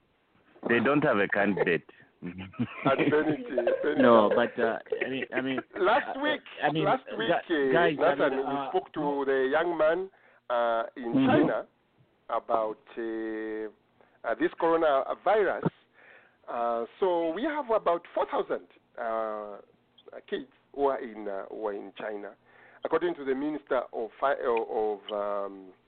They 0.69 0.81
don't 0.81 1.03
have 1.05 1.19
a 1.19 1.29
candidate. 1.29 1.85
Advanity, 2.23 3.45
advanity. 3.45 4.03
No, 4.03 4.29
but 4.35 4.59
uh, 4.61 4.79
I 5.07 5.09
mean, 5.09 5.25
I 5.33 5.41
mean, 5.41 5.61
Last 5.79 6.21
week, 6.21 6.41
I 6.65 6.73
mean, 6.73 6.85
last 6.85 7.05
week, 7.17 7.31
uh, 7.31 7.73
guys, 7.73 7.97
I 8.03 8.15
Nathan, 8.15 8.31
mean, 8.39 8.47
we 8.49 8.55
uh, 8.57 8.69
spoke 8.71 8.93
to 8.95 9.23
the 9.25 9.49
young 9.53 9.79
man 9.79 10.09
uh, 10.51 10.83
in 10.97 11.13
Mhm. 11.15 11.27
China 11.29 11.65
about 12.29 12.79
uh, 12.99 13.69
uh, 14.29 14.35
this 14.41 14.51
coronavirus. 14.61 15.69
Uh, 16.53 16.87
so 16.99 17.31
we 17.35 17.45
have 17.45 17.71
about 17.71 18.03
4,000 18.15 18.61
uh, 19.01 19.59
kids 20.29 20.47
who 20.75 20.87
are 20.87 20.99
in 21.01 21.29
uh, 21.29 21.43
who 21.51 21.69
are 21.69 21.75
in 21.75 21.93
China, 21.97 22.31
according 22.85 23.15
to 23.15 23.25
the 23.25 23.35
Minister 23.35 23.83
of 23.93 24.11
Fi- 24.19 24.43
of 24.45 24.99
um, 25.13 25.67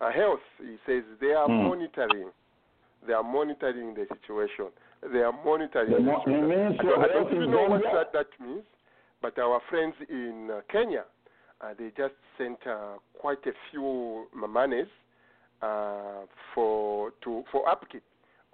Health. 0.00 0.40
He 0.58 0.76
says 0.86 1.02
they 1.20 1.32
are 1.34 1.46
Hmm. 1.46 1.64
monitoring. 1.68 2.30
They 3.06 3.12
are 3.12 3.22
monitoring 3.22 3.94
the 3.94 4.06
situation. 4.06 4.66
They 5.12 5.22
are 5.22 5.32
monitoring. 5.44 5.92
The 5.92 6.00
mo-. 6.00 6.20
I 6.20 6.30
don't, 6.30 7.04
I 7.04 7.08
don't 7.08 7.50
know 7.50 7.64
what 7.68 7.82
that, 7.92 8.12
that 8.12 8.26
means, 8.40 8.64
but 9.22 9.38
our 9.38 9.60
friends 9.70 9.94
in 10.08 10.50
uh, 10.50 10.60
Kenya, 10.70 11.04
uh, 11.60 11.74
they 11.78 11.90
just 11.96 12.14
sent 12.36 12.58
uh, 12.66 12.98
quite 13.18 13.44
a 13.46 13.52
few 13.70 14.26
mamanes 14.36 14.88
uh, 15.62 16.26
for 16.54 17.12
to 17.22 17.44
for 17.50 17.68
upkeep 17.68 18.02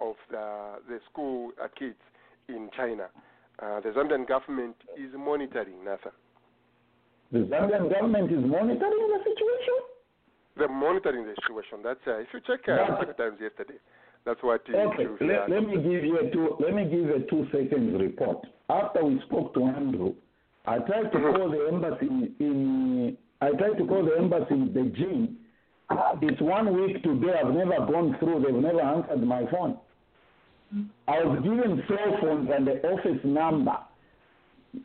of 0.01 0.15
the 0.29 0.79
the 0.89 0.99
school 1.11 1.51
uh, 1.61 1.67
kids 1.77 1.99
in 2.49 2.69
China. 2.75 3.07
Uh, 3.59 3.79
the 3.79 3.89
Zambian 3.89 4.27
government 4.27 4.75
is 4.97 5.11
monitoring 5.17 5.77
NASA. 5.85 6.11
The 7.31 7.39
Zambian 7.39 7.89
government 7.91 8.31
is 8.31 8.43
monitoring 8.43 9.07
the 9.13 9.19
situation. 9.23 9.79
They're 10.57 10.69
monitoring 10.69 11.25
the 11.25 11.35
situation. 11.41 11.79
That's 11.83 11.99
uh, 12.07 12.19
if 12.19 12.27
you 12.33 12.39
check 12.47 12.61
uh, 12.67 12.75
Yeah. 12.75 13.13
Times 13.13 13.37
yesterday, 13.41 13.79
that's 14.25 14.41
what 14.41 14.61
Okay, 14.69 15.07
let, 15.21 15.49
let 15.49 15.67
me 15.67 15.75
give 15.75 16.03
you 16.03 16.17
a 16.19 16.31
two. 16.31 16.55
Let 16.59 16.73
me 16.73 16.85
give 16.85 17.09
a 17.09 17.19
two 17.29 17.45
seconds 17.51 17.99
report. 17.99 18.45
After 18.69 19.03
we 19.03 19.21
spoke 19.27 19.53
to 19.55 19.65
Andrew, 19.65 20.15
I 20.65 20.79
tried 20.79 21.11
to 21.11 21.19
call 21.19 21.51
the 21.51 21.69
embassy 21.71 22.07
in, 22.07 22.35
in. 22.39 23.17
I 23.41 23.51
tried 23.51 23.77
to 23.77 23.85
call 23.85 24.05
the 24.05 24.17
embassy 24.17 24.55
in 24.55 24.69
Beijing. 24.69 25.35
It's 26.21 26.41
one 26.41 26.73
week 26.81 27.03
today. 27.03 27.33
I've 27.43 27.53
never 27.53 27.85
gone 27.91 28.15
through. 28.19 28.43
They've 28.43 28.55
never 28.55 28.81
answered 28.81 29.23
my 29.23 29.43
phone. 29.51 29.77
I 31.07 31.23
was 31.23 31.39
given 31.43 31.83
cell 31.87 32.17
phones 32.21 32.49
and 32.53 32.65
the 32.65 32.81
office 32.87 33.21
number. 33.23 33.77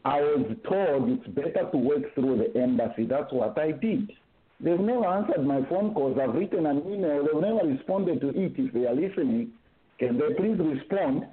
I 0.05 0.21
was 0.21 0.57
told 0.69 1.09
it's 1.09 1.27
better 1.29 1.71
to 1.71 1.77
work 1.79 2.15
through 2.15 2.39
the 2.39 2.61
embassy. 2.61 3.07
That's 3.07 3.33
what 3.33 3.59
I 3.59 3.73
did. 3.73 4.11
They've 4.63 4.79
never 4.79 5.07
answered 5.07 5.45
my 5.47 5.65
phone 5.69 5.95
calls. 5.95 6.19
I've 6.21 6.35
written 6.35 6.67
an 6.67 6.83
email. 6.87 7.25
They've 7.25 7.41
never 7.43 7.67
responded 7.67 8.21
to 8.21 8.29
it. 8.29 8.53
If 8.59 8.73
they 8.75 8.87
are 8.87 8.95
listening, 8.95 9.53
can 9.99 10.19
they 10.19 10.35
please 10.35 10.59
respond? 10.59 11.27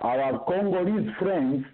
Our 0.00 0.44
Congolese 0.44 1.08
friends, 1.20 1.64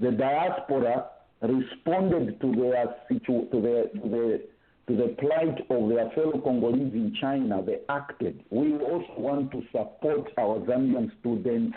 the 0.00 0.12
diaspora, 0.12 1.06
responded 1.42 2.40
to 2.40 2.52
their 2.54 2.94
situ- 3.08 3.48
to 3.50 3.60
the 3.60 3.90
to 4.00 4.08
the 4.08 4.42
to 4.86 4.96
the 4.96 5.08
plight 5.18 5.58
of 5.70 5.88
their 5.90 6.08
fellow 6.10 6.40
Congolese 6.40 6.94
in 6.94 7.14
China. 7.20 7.60
They 7.62 7.80
acted. 7.88 8.42
We 8.50 8.74
also 8.78 9.12
want 9.18 9.50
to 9.50 9.62
support 9.72 10.30
our 10.38 10.60
Zambian 10.60 11.10
students. 11.20 11.76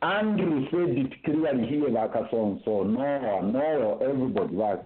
Andrew 0.00 0.66
said 0.70 0.96
it 0.96 1.24
clearly 1.24 1.66
here, 1.66 1.88
a 1.88 2.28
so. 2.30 2.82
No, 2.84 3.98
everybody 4.00 4.54
well, 4.54 4.84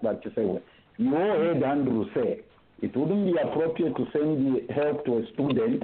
You 0.97 1.15
all 1.15 1.37
heard 1.37 1.63
Andrew 1.63 2.05
say 2.13 2.41
it 2.81 2.95
wouldn't 2.95 3.25
be 3.25 3.39
appropriate 3.41 3.95
to 3.97 4.05
send 4.13 4.55
the 4.67 4.73
help 4.73 5.05
to 5.05 5.17
a 5.19 5.27
student 5.33 5.83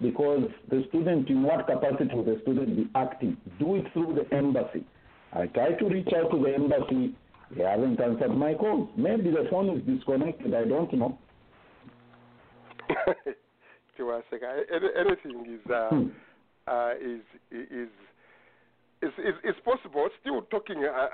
because 0.00 0.42
the 0.68 0.84
student, 0.88 1.28
in 1.30 1.42
what 1.42 1.66
capacity 1.66 2.14
will 2.14 2.24
the 2.24 2.38
student 2.42 2.76
be 2.76 2.88
acting? 2.94 3.36
Do 3.58 3.76
it 3.76 3.86
through 3.92 4.14
the 4.14 4.36
embassy. 4.36 4.84
I 5.32 5.46
tried 5.46 5.78
to 5.78 5.88
reach 5.88 6.08
out 6.16 6.30
to 6.30 6.38
the 6.42 6.54
embassy. 6.54 7.14
They 7.56 7.62
haven't 7.62 8.00
answered 8.00 8.36
my 8.36 8.54
calls. 8.54 8.88
Maybe 8.96 9.30
the 9.30 9.46
phone 9.50 9.70
is 9.76 9.82
disconnected. 9.86 10.52
I 10.54 10.64
don't 10.64 10.92
know. 10.92 11.18
Any- 14.72 14.94
anything 14.96 15.54
is 15.54 15.70
uh, 15.70 15.88
Hmm. 15.88 16.08
uh, 16.66 16.92
is 17.00 17.20
is 17.50 17.88
is 19.02 19.12
is, 19.18 19.34
is 19.44 19.54
possible. 19.64 20.08
Still 20.20 20.42
talking 20.42 20.84
uh, 20.84 21.08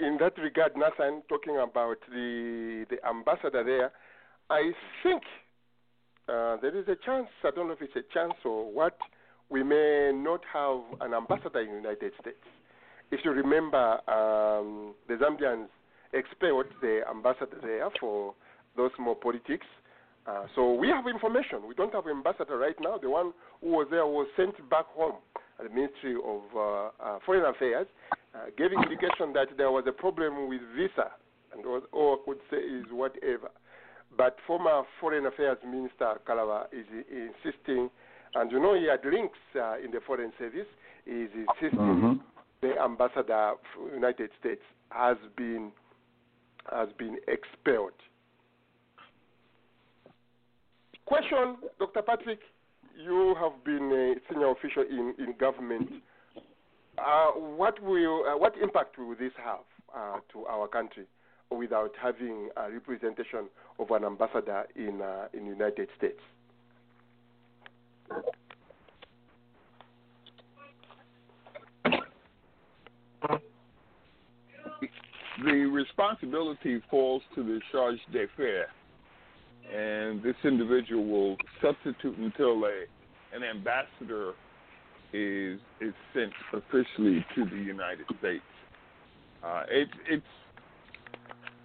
in, 0.00 0.18
that 0.20 0.36
regard, 0.38 0.72
Nathan, 0.76 1.22
talking 1.28 1.56
about 1.56 1.96
the 2.10 2.86
the 2.90 2.96
ambassador 3.06 3.64
there. 3.64 3.92
I 4.50 4.72
think 5.02 5.22
uh, 6.28 6.56
there 6.60 6.76
is 6.76 6.86
a 6.88 6.96
chance. 7.04 7.28
I 7.42 7.50
don't 7.54 7.68
know 7.68 7.74
if 7.74 7.82
it's 7.82 7.96
a 7.96 8.14
chance 8.14 8.34
or 8.44 8.70
what. 8.70 8.96
We 9.50 9.62
may 9.62 10.10
not 10.14 10.40
have 10.52 10.80
an 11.00 11.14
ambassador 11.14 11.60
in 11.60 11.68
the 11.68 11.76
United 11.76 12.12
States. 12.20 12.44
If 13.10 13.20
you 13.24 13.30
remember, 13.32 14.00
um, 14.10 14.94
the 15.06 15.14
Zambians 15.14 15.68
expelled 16.12 16.66
the 16.80 17.02
ambassador 17.08 17.58
there 17.62 17.88
for 18.00 18.34
those 18.76 18.90
more 18.98 19.14
politics. 19.14 19.66
Uh, 20.26 20.46
so 20.54 20.72
we 20.72 20.88
have 20.88 21.06
information. 21.06 21.68
We 21.68 21.74
don't 21.74 21.92
have 21.92 22.06
an 22.06 22.16
ambassador 22.16 22.56
right 22.56 22.76
now. 22.80 22.96
The 22.96 23.10
one 23.10 23.32
who 23.60 23.68
was 23.68 23.86
there 23.90 24.06
was 24.06 24.26
sent 24.36 24.56
back 24.70 24.86
home 24.96 25.16
the 25.62 25.68
Ministry 25.68 26.14
of 26.14 26.42
uh, 26.54 26.60
uh, 27.02 27.18
Foreign 27.24 27.44
Affairs, 27.44 27.86
uh, 28.34 28.46
giving 28.56 28.82
indication 28.82 29.32
that 29.34 29.48
there 29.56 29.70
was 29.70 29.84
a 29.86 29.92
problem 29.92 30.48
with 30.48 30.60
visa, 30.76 31.10
and 31.52 31.64
was, 31.64 31.82
all 31.92 32.18
I 32.20 32.24
could 32.24 32.38
say 32.50 32.56
is 32.58 32.84
whatever. 32.90 33.50
But 34.16 34.36
former 34.46 34.82
Foreign 35.00 35.26
Affairs 35.26 35.58
Minister 35.64 36.20
Kalaba 36.26 36.66
is 36.72 36.86
insisting, 37.10 37.90
and 38.34 38.50
you 38.50 38.60
know 38.60 38.74
he 38.74 38.86
had 38.86 39.04
links 39.04 39.38
uh, 39.56 39.76
in 39.82 39.90
the 39.90 40.00
Foreign 40.06 40.32
Service, 40.38 40.66
is 41.06 41.30
insisting 41.34 41.78
Mhm. 41.78 42.20
the 42.60 42.80
ambassador 42.80 43.52
of 43.54 43.58
United 43.92 44.30
States 44.40 44.62
has 44.90 45.18
been 45.36 45.70
has 46.72 46.88
been 46.96 47.18
expelled. 47.28 47.92
Question, 51.04 51.56
Dr. 51.78 52.00
Patrick, 52.02 52.40
you 53.02 53.34
have 53.40 53.64
been 53.64 53.90
a 53.92 54.32
senior 54.32 54.50
official 54.50 54.82
in, 54.82 55.14
in 55.18 55.34
government. 55.38 55.88
Uh, 56.98 57.30
what 57.32 57.82
will 57.82 58.24
uh, 58.24 58.36
what 58.36 58.54
impact 58.62 58.98
will 58.98 59.16
this 59.16 59.32
have 59.42 59.64
uh, 59.94 60.18
to 60.32 60.46
our 60.46 60.68
country 60.68 61.04
without 61.50 61.92
having 62.00 62.48
a 62.56 62.70
representation 62.70 63.48
of 63.78 63.90
an 63.90 64.04
ambassador 64.04 64.64
in 64.76 65.00
uh, 65.02 65.26
in 65.32 65.46
United 65.46 65.88
States? 65.98 66.20
the 75.44 75.66
responsibility 75.66 76.80
falls 76.90 77.22
to 77.34 77.42
the 77.42 77.60
charge 77.70 77.98
d'affaires, 78.12 78.68
and 79.72 80.22
this 80.22 80.36
individual 80.44 81.04
will 81.04 81.36
substitute 81.62 82.16
until 82.18 82.64
a 82.64 82.84
an 83.34 83.42
ambassador 83.42 84.32
is 85.12 85.58
is 85.80 85.94
sent 86.12 86.32
officially 86.52 87.24
to 87.34 87.44
the 87.44 87.56
United 87.56 88.06
States. 88.18 88.42
Uh, 89.42 89.62
it, 89.68 89.88
it's 90.08 90.24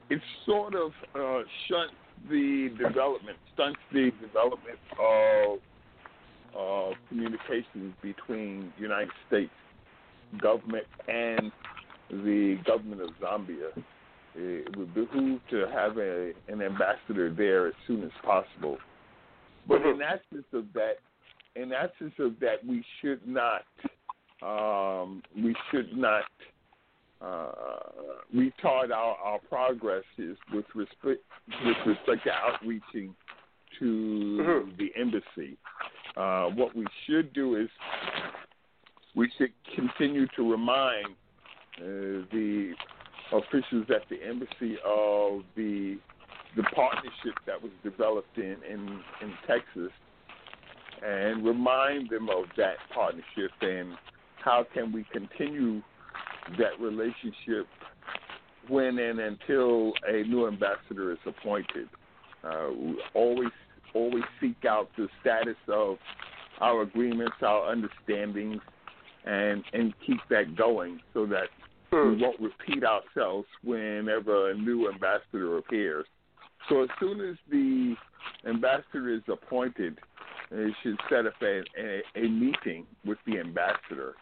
it 0.10 0.22
sort 0.46 0.76
of 0.76 0.92
uh, 1.16 1.44
shunts 1.68 1.94
the 2.30 2.70
development, 2.78 3.38
stunts 3.54 3.80
the 3.94 4.12
development 4.22 4.80
of 5.00 5.60
uh, 6.58 6.96
communications 7.08 7.94
between 8.02 8.74
United 8.78 9.12
States 9.28 9.52
government 10.42 10.86
and 11.08 11.52
the 12.10 12.58
government 12.66 13.02
of 13.02 13.10
Zambia. 13.22 13.70
It 14.36 14.76
would 14.78 14.94
behoove 14.94 15.42
to 15.50 15.66
have 15.74 15.98
a, 15.98 16.32
an 16.48 16.62
ambassador 16.62 17.34
there 17.34 17.68
as 17.68 17.74
soon 17.88 18.04
as 18.04 18.12
possible. 18.24 18.78
But 19.68 19.82
in 19.82 20.02
absence 20.02 20.46
of 20.54 20.66
that, 20.74 20.96
in 21.56 21.74
absence 21.74 22.14
of 22.20 22.40
that, 22.40 22.66
we 22.68 22.84
should 23.02 23.22
not, 23.28 23.64
um, 24.42 25.22
we 25.36 25.56
should 25.72 25.96
not 25.98 26.24
uh, 27.22 27.52
retard 28.34 28.92
our, 28.92 29.16
our 29.16 29.40
progresses 29.50 30.38
with 30.54 30.66
respect 30.74 31.22
with 31.66 31.78
respect 31.86 32.24
to 32.24 32.32
outreaching 32.32 33.14
to 33.80 34.72
the 34.78 34.90
embassy. 35.00 35.58
Uh, 36.16 36.46
what 36.50 36.76
we 36.76 36.86
should 37.06 37.34
do 37.34 37.56
is 37.56 37.70
we 39.16 39.30
should 39.38 39.52
continue 39.76 40.28
to 40.36 40.50
remind 40.50 41.08
uh, 41.78 42.26
the 42.32 42.74
officials 43.32 43.86
at 43.90 44.08
the 44.10 44.18
embassy 44.28 44.78
of 44.86 45.44
the 45.56 45.98
the 46.56 46.64
partnership 46.76 47.36
that 47.46 47.62
was 47.62 47.72
developed 47.84 48.36
in, 48.38 48.58
in, 48.68 49.00
in 49.22 49.34
Texas 49.46 49.92
and 51.06 51.46
remind 51.46 52.10
them 52.10 52.28
of 52.28 52.46
that 52.58 52.76
partnership 52.94 53.52
and 53.62 53.94
how 54.44 54.66
can 54.74 54.92
we 54.92 55.06
continue 55.12 55.82
that 56.58 56.80
relationship 56.80 57.68
when 58.68 58.98
and 59.00 59.20
until 59.20 59.94
a 60.08 60.24
new 60.24 60.48
ambassador 60.48 61.12
is 61.12 61.18
appointed. 61.26 61.88
Uh, 62.44 62.70
always 63.14 63.52
always 63.94 64.24
seek 64.40 64.66
out 64.68 64.90
the 64.98 65.08
status 65.22 65.58
of 65.68 65.98
our 66.62 66.84
agreements, 66.84 67.36
our 67.42 67.70
understandings, 67.70 68.62
and 69.26 69.64
and 69.74 69.94
keep 70.06 70.20
that 70.30 70.56
going 70.56 71.00
so 71.14 71.26
that 71.26 71.48
we 71.92 72.22
won't 72.22 72.40
repeat 72.40 72.84
ourselves 72.84 73.48
whenever 73.64 74.52
a 74.52 74.56
new 74.56 74.92
ambassador 74.92 75.58
appears. 75.58 76.06
So 76.68 76.84
as 76.84 76.90
soon 77.00 77.22
as 77.22 77.36
the 77.50 77.96
ambassador 78.48 79.14
is 79.14 79.22
appointed, 79.28 80.00
they 80.52 80.68
should 80.84 81.00
set 81.10 81.26
up 81.26 81.34
a, 81.42 81.62
a, 81.80 82.02
a 82.16 82.28
meeting 82.28 82.86
with 83.06 83.18
the 83.26 83.40
ambassador 83.40 84.16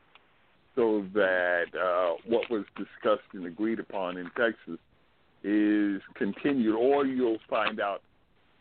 so 0.75 1.05
that 1.13 1.65
uh, 1.73 2.15
what 2.25 2.49
was 2.51 2.63
discussed 2.75 3.27
and 3.33 3.47
agreed 3.47 3.79
upon 3.79 4.17
in 4.17 4.29
Texas 4.37 4.79
is 5.43 6.01
continued, 6.15 6.75
or 6.75 7.05
you'll 7.05 7.39
find 7.49 7.79
out 7.79 8.01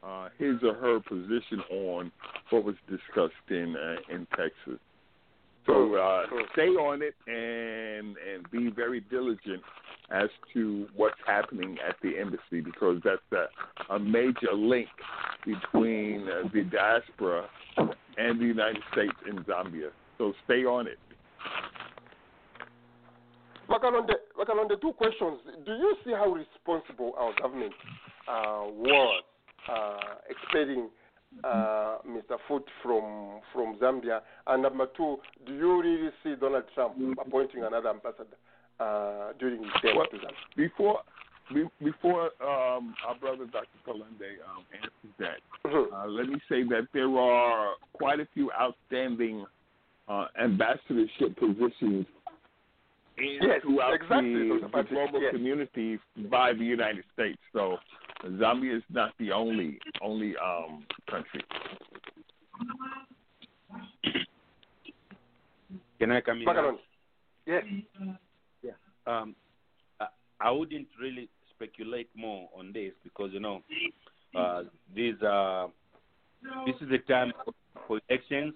uh, 0.02 0.28
his 0.38 0.56
or 0.62 0.74
her 0.74 1.00
position 1.00 1.60
on 1.70 2.12
what 2.50 2.64
was 2.64 2.76
discussed 2.88 3.34
in 3.50 3.76
uh, 3.76 4.14
in 4.14 4.26
Texas. 4.36 4.80
So 5.66 5.94
uh, 5.96 6.22
stay 6.52 6.68
on 6.68 7.02
it 7.02 7.14
and 7.26 8.16
and 8.16 8.50
be 8.50 8.70
very 8.70 9.00
diligent 9.00 9.62
as 10.10 10.28
to 10.54 10.86
what's 10.94 11.16
happening 11.26 11.76
at 11.86 11.96
the 12.02 12.18
embassy 12.18 12.60
because 12.60 13.00
that's 13.04 13.20
a, 13.32 13.94
a 13.94 13.98
major 13.98 14.52
link 14.54 14.88
between 15.44 16.28
uh, 16.28 16.48
the 16.52 16.62
diaspora 16.62 17.46
and 18.16 18.40
the 18.40 18.44
United 18.44 18.82
States 18.92 19.16
in 19.28 19.38
Zambia. 19.44 19.88
So 20.18 20.32
stay 20.44 20.64
on 20.64 20.86
it. 20.86 20.98
Wakalonde, 23.68 24.14
Wakalonde, 24.38 24.80
two 24.80 24.92
questions. 24.92 25.40
Do 25.64 25.72
you 25.72 25.96
see 26.04 26.12
how 26.12 26.32
responsible 26.32 27.14
our 27.18 27.32
government 27.40 27.72
uh, 28.28 28.62
was 28.70 29.24
uh, 29.68 29.98
expelling 30.30 30.88
uh, 31.44 31.98
Mr. 32.08 32.36
Foote 32.48 32.68
from 32.82 33.40
from 33.52 33.76
Zambia? 33.78 34.20
And 34.46 34.62
number 34.62 34.86
two, 34.96 35.18
do 35.46 35.54
you 35.54 35.80
really 35.82 36.10
see 36.22 36.34
Donald 36.40 36.64
Trump 36.74 36.96
appointing 37.24 37.62
another 37.64 37.90
ambassador 37.90 38.26
uh, 38.80 39.32
during 39.38 39.62
his 39.62 39.72
term 39.82 39.96
Well, 39.96 40.06
before 40.56 41.00
be- 41.52 41.84
before 41.84 42.30
um, 42.42 42.94
our 43.06 43.14
brother 43.20 43.46
Dr. 43.46 43.66
Kalonde 43.86 44.40
um, 44.48 44.64
answers 44.74 45.14
that, 45.18 45.70
uh, 45.70 46.06
let 46.06 46.28
me 46.28 46.40
say 46.48 46.62
that 46.64 46.88
there 46.92 47.08
are 47.16 47.74
quite 47.92 48.20
a 48.20 48.26
few 48.34 48.50
outstanding 48.52 49.44
uh, 50.08 50.26
ambassadorship 50.42 51.36
positions 51.38 52.06
in 53.18 53.38
Yes, 53.40 53.62
throughout 53.62 53.94
exactly, 53.94 54.34
the, 54.34 54.60
the 54.72 54.82
global 54.90 55.22
yes. 55.22 55.32
community 55.32 55.98
by 56.30 56.52
the 56.52 56.64
United 56.64 57.04
States. 57.14 57.38
So 57.52 57.78
Zambia 58.24 58.76
is 58.76 58.82
not 58.90 59.12
the 59.18 59.32
only 59.32 59.78
only 60.02 60.34
um, 60.36 60.84
country. 61.10 61.42
Can 65.98 66.10
I 66.12 66.20
come 66.20 66.38
in? 66.38 66.44
now? 66.56 66.78
Yes. 67.46 67.64
Yeah. 68.62 68.72
Um, 69.06 69.34
I, 70.00 70.06
I 70.40 70.50
wouldn't 70.50 70.88
really 71.00 71.28
speculate 71.54 72.08
more 72.14 72.48
on 72.56 72.72
this 72.72 72.92
because 73.04 73.30
you 73.32 73.40
know, 73.40 73.62
uh, 74.36 74.62
these 74.94 75.14
are 75.22 75.68
this 76.66 76.74
is 76.80 76.88
the 76.90 76.98
time 76.98 77.32
for- 77.44 77.52
for 77.86 78.00
elections, 78.08 78.54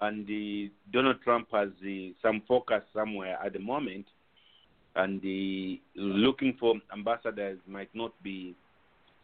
and 0.00 0.26
the 0.26 0.70
Donald 0.92 1.20
Trump 1.22 1.48
has 1.52 1.68
the, 1.82 2.14
some 2.22 2.40
focus 2.48 2.82
somewhere 2.94 3.38
at 3.44 3.52
the 3.52 3.58
moment, 3.58 4.06
and 4.96 5.20
the 5.22 5.80
looking 5.94 6.56
for 6.58 6.74
ambassadors 6.92 7.58
might 7.66 7.88
not 7.94 8.12
be 8.22 8.54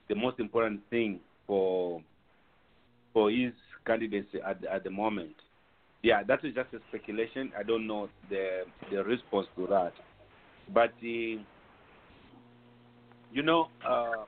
the 0.08 0.14
most 0.14 0.38
important 0.38 0.80
thing 0.90 1.20
for 1.46 2.00
for 3.12 3.30
his 3.30 3.52
candidacy 3.86 4.40
at 4.46 4.64
at 4.64 4.84
the 4.84 4.90
moment. 4.90 5.34
Yeah, 6.02 6.22
that 6.24 6.44
is 6.44 6.54
just 6.54 6.72
a 6.74 6.78
speculation. 6.88 7.52
I 7.58 7.62
don't 7.62 7.86
know 7.86 8.08
the 8.30 8.64
the 8.90 9.02
response 9.02 9.48
to 9.56 9.66
that, 9.66 9.92
but 10.72 10.92
the 11.02 11.40
you 13.32 13.42
know 13.42 13.68
uh, 13.86 14.24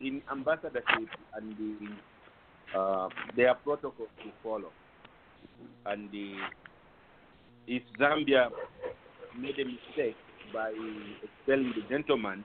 in 0.00 0.22
ambassadorship 0.30 1.08
and 1.34 1.56
the 1.56 2.78
uh, 2.78 3.08
there 3.36 3.48
are 3.50 3.54
protocols 3.56 4.08
to 4.24 4.30
follow, 4.42 4.70
and 5.86 6.10
the 6.10 6.36
if 7.68 7.82
Zambia 8.00 8.48
made 9.38 9.58
a 9.58 9.64
mistake 9.64 10.16
by 10.52 10.70
expelling 11.22 11.72
the 11.76 11.82
gentleman, 11.88 12.44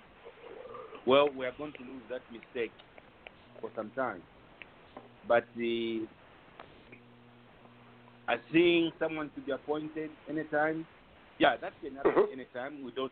well, 1.05 1.29
we 1.29 1.45
are 1.45 1.53
going 1.57 1.73
to 1.73 1.79
lose 1.79 2.03
that 2.09 2.21
mistake 2.31 2.71
for 3.61 3.69
some 3.75 3.91
time. 3.95 4.21
But 5.27 5.45
the 5.55 6.05
I 8.27 8.35
seeing 8.51 8.91
someone 8.99 9.31
to 9.35 9.41
be 9.41 9.51
appointed 9.51 10.09
anytime, 10.29 10.85
yeah, 11.39 11.55
that 11.61 11.71
can 11.81 11.95
happen 11.95 12.11
mm-hmm. 12.11 12.33
anytime. 12.33 12.83
We 12.83 12.91
don't, 12.91 13.11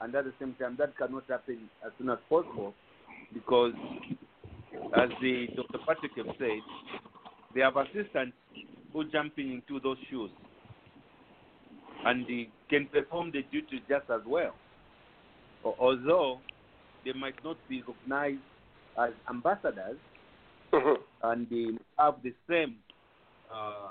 and 0.00 0.12
at 0.14 0.24
the 0.24 0.32
same 0.40 0.56
time, 0.58 0.76
that 0.78 0.96
cannot 0.96 1.24
happen 1.28 1.68
as 1.86 1.92
soon 1.98 2.10
as 2.10 2.18
possible 2.28 2.74
because, 3.32 3.72
as 4.96 5.08
the 5.22 5.46
Dr. 5.54 5.78
Patrick 5.86 6.12
have 6.16 6.34
said, 6.36 6.60
they 7.54 7.60
have 7.60 7.76
assistants 7.76 8.36
who 8.92 9.04
jumping 9.10 9.52
into 9.52 9.78
those 9.80 9.98
shoes 10.10 10.30
and 12.04 12.26
they 12.26 12.48
can 12.70 12.86
perform 12.86 13.32
the 13.32 13.42
duty 13.50 13.82
just 13.88 14.08
as 14.10 14.20
well. 14.26 14.54
Although 15.64 16.38
they 17.04 17.12
might 17.12 17.34
not 17.44 17.56
be 17.68 17.82
recognized 17.82 18.40
as 18.98 19.10
ambassadors 19.28 19.98
and 21.22 21.46
they 21.50 21.66
have 21.98 22.14
the 22.22 22.32
same 22.48 22.76
uh, 23.52 23.90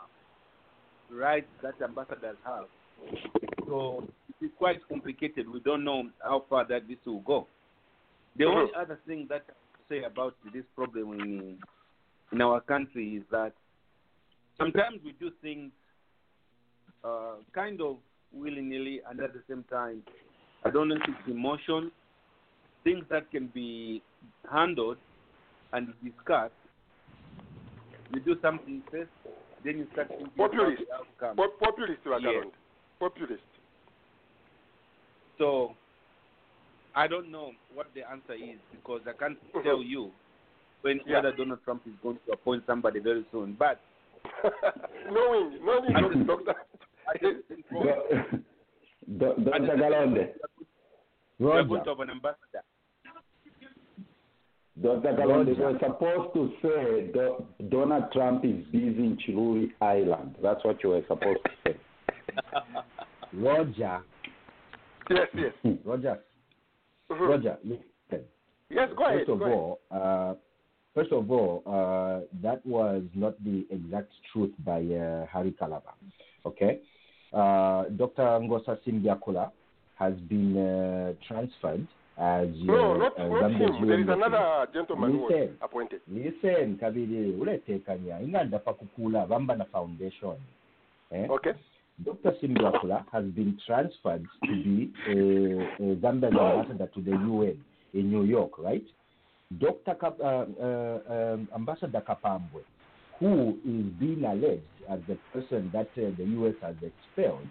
rights 1.12 1.48
that 1.62 1.76
ambassadors 1.84 2.38
have. 2.46 2.66
So 3.68 4.08
it's 4.42 4.54
quite 4.58 4.88
complicated. 4.88 5.48
We 5.52 5.60
don't 5.60 5.84
know 5.84 6.04
how 6.24 6.46
far 6.50 6.66
that 6.68 6.88
this 6.88 6.98
will 7.06 7.20
go. 7.20 7.48
The 8.38 8.46
only 8.46 8.72
other 8.78 9.00
thing 9.06 9.28
that 9.30 9.44
I 9.50 9.54
say 9.90 10.04
about 10.04 10.36
this 10.54 10.64
problem 10.76 11.20
in 11.20 11.58
in 12.32 12.42
our 12.42 12.62
country 12.62 13.16
is 13.16 13.24
that 13.32 13.54
sometimes 14.58 15.00
we 15.04 15.14
do 15.14 15.32
things 15.42 15.72
uh, 17.04 17.36
kind 17.54 17.82
of 17.82 17.98
willy 18.34 18.62
nilly, 18.62 19.02
and 19.10 19.20
at 19.20 19.34
the 19.34 19.42
same 19.50 19.64
time, 19.70 20.04
I 20.66 20.70
don't 20.70 20.90
know 20.90 20.96
if 20.96 21.02
it's 21.04 21.28
emotion, 21.30 21.92
things 22.84 23.04
that 23.10 23.30
can 23.32 23.48
be 23.54 24.02
handled 24.52 24.98
and 25.74 25.94
discussed. 26.04 26.54
You 28.14 28.20
do 28.22 28.36
something 28.42 28.82
first, 28.92 29.10
then 29.64 29.78
you 29.80 29.88
start 29.94 30.10
thinking 30.10 30.28
about 30.36 30.52
Populist. 30.52 30.84
the 30.88 30.96
outcome. 30.96 31.36
Pop- 31.38 31.60
populist, 31.60 32.00
Yes. 32.22 32.46
Populist. 33.00 33.44
So 35.38 35.76
I 36.96 37.08
don't 37.08 37.32
know 37.32 37.52
what 37.74 37.88
the 37.94 38.02
answer 38.10 38.34
is 38.34 38.60
because 38.72 39.02
I 39.08 39.14
can't 39.14 39.38
mm-hmm. 39.54 39.62
tell 39.64 39.82
you 39.82 40.12
when 40.82 41.00
Yeah. 41.06 41.16
whether 41.18 41.32
Donald 41.36 41.60
Trump 41.64 41.84
is 41.86 41.94
going 42.02 42.20
to 42.26 42.34
appoint 42.34 42.64
somebody 42.66 43.00
very 43.00 43.26
soon. 43.32 43.54
But 43.58 43.80
knowing, 45.12 45.60
knowing, 45.64 46.26
Doctor. 46.28 46.56
Do- 49.18 49.36
Dr. 49.44 49.76
Kalonde. 49.78 50.30
we 51.40 51.46
Roger. 51.46 51.84
to 51.84 51.92
an 52.02 52.10
ambassador. 52.12 52.64
Dr. 54.82 55.14
Kalonde, 55.14 55.58
you're 55.58 55.80
supposed 55.80 56.34
to 56.34 56.52
say 56.62 57.12
Do- 57.14 57.46
Donald 57.70 58.12
Trump 58.14 58.46
is 58.46 58.64
busy 58.72 58.88
in 59.06 59.18
Chiruri 59.28 59.72
Island. 59.82 60.36
That's 60.42 60.64
what 60.64 60.82
you 60.84 60.90
were 60.92 61.02
supposed 61.08 61.40
to 61.46 61.52
say. 61.66 61.78
Roger. 63.34 64.00
Yes, 65.10 65.28
yes. 65.34 65.54
Roger. 65.86 66.20
Mhm. 67.12 67.28
Roger, 67.30 67.58
listen. 67.64 68.26
Yes, 68.70 68.90
go 68.96 69.06
ahead. 69.06 69.20
First 69.20 69.30
of 69.30 69.40
go 69.40 69.46
ahead. 69.46 69.58
all, 69.58 69.80
uh, 69.92 70.34
first 70.94 71.12
of 71.12 71.32
all, 71.32 71.64
uh, 71.66 72.26
that 72.44 72.64
was 72.66 73.02
not 73.16 73.44
the 73.44 73.66
exact 73.72 74.12
truth 74.32 74.52
by 74.64 74.78
uh, 74.82 75.26
Harry 75.26 75.56
Kalaba. 75.60 75.94
Okay, 76.46 76.82
uh, 77.34 77.84
Dr. 77.98 78.40
Ngosa 78.42 78.78
Simbyakula 78.86 79.52
has 79.96 80.14
been 80.30 80.58
uh, 80.58 81.14
transferred 81.28 81.88
as 82.18 82.48
No, 82.64 82.94
uh, 82.94 82.98
not, 82.98 83.20
uh, 83.20 83.28
not 83.28 83.52
Zambia's 83.52 83.78
him. 83.78 83.88
There 83.88 84.00
is 84.02 84.08
another 84.10 84.68
gentleman 84.74 85.12
who 85.12 85.18
was 85.20 85.32
Listen. 85.32 85.58
appointed. 85.62 86.02
listen 86.08 86.78
kabiri 86.78 87.32
uletekanya 87.40 88.20
inganda 88.22 88.60
pakukula 88.60 89.26
bambana 89.28 89.66
foundation 89.72 90.36
eh? 91.12 91.28
Okay. 91.30 91.54
dr 92.04 92.34
simbyakula 92.42 93.06
has 93.12 93.24
been 93.36 93.58
transferred 93.66 94.26
to 94.44 94.52
be 94.64 94.92
a, 95.08 95.12
a 95.84 95.96
zambian 95.96 96.36
ambassador 96.36 96.88
to 96.94 97.02
the 97.02 97.12
un 97.12 97.58
in 97.94 98.10
new 98.12 98.24
york 98.24 98.58
right 98.60 98.86
Dr. 99.58 99.96
Kap, 99.96 100.20
uh, 100.22 100.46
uh, 100.62 101.00
um, 101.10 101.48
Ambassador 101.56 102.04
Kapambwe, 102.08 102.62
who 103.20 103.58
is 103.66 103.86
being 104.00 104.24
alleged 104.24 104.62
as 104.90 105.00
the 105.08 105.18
person 105.34 105.70
that 105.74 105.88
uh, 105.98 106.12
the 106.18 106.26
U.S. 106.26 106.56
has 106.62 106.76
expelled, 106.82 107.48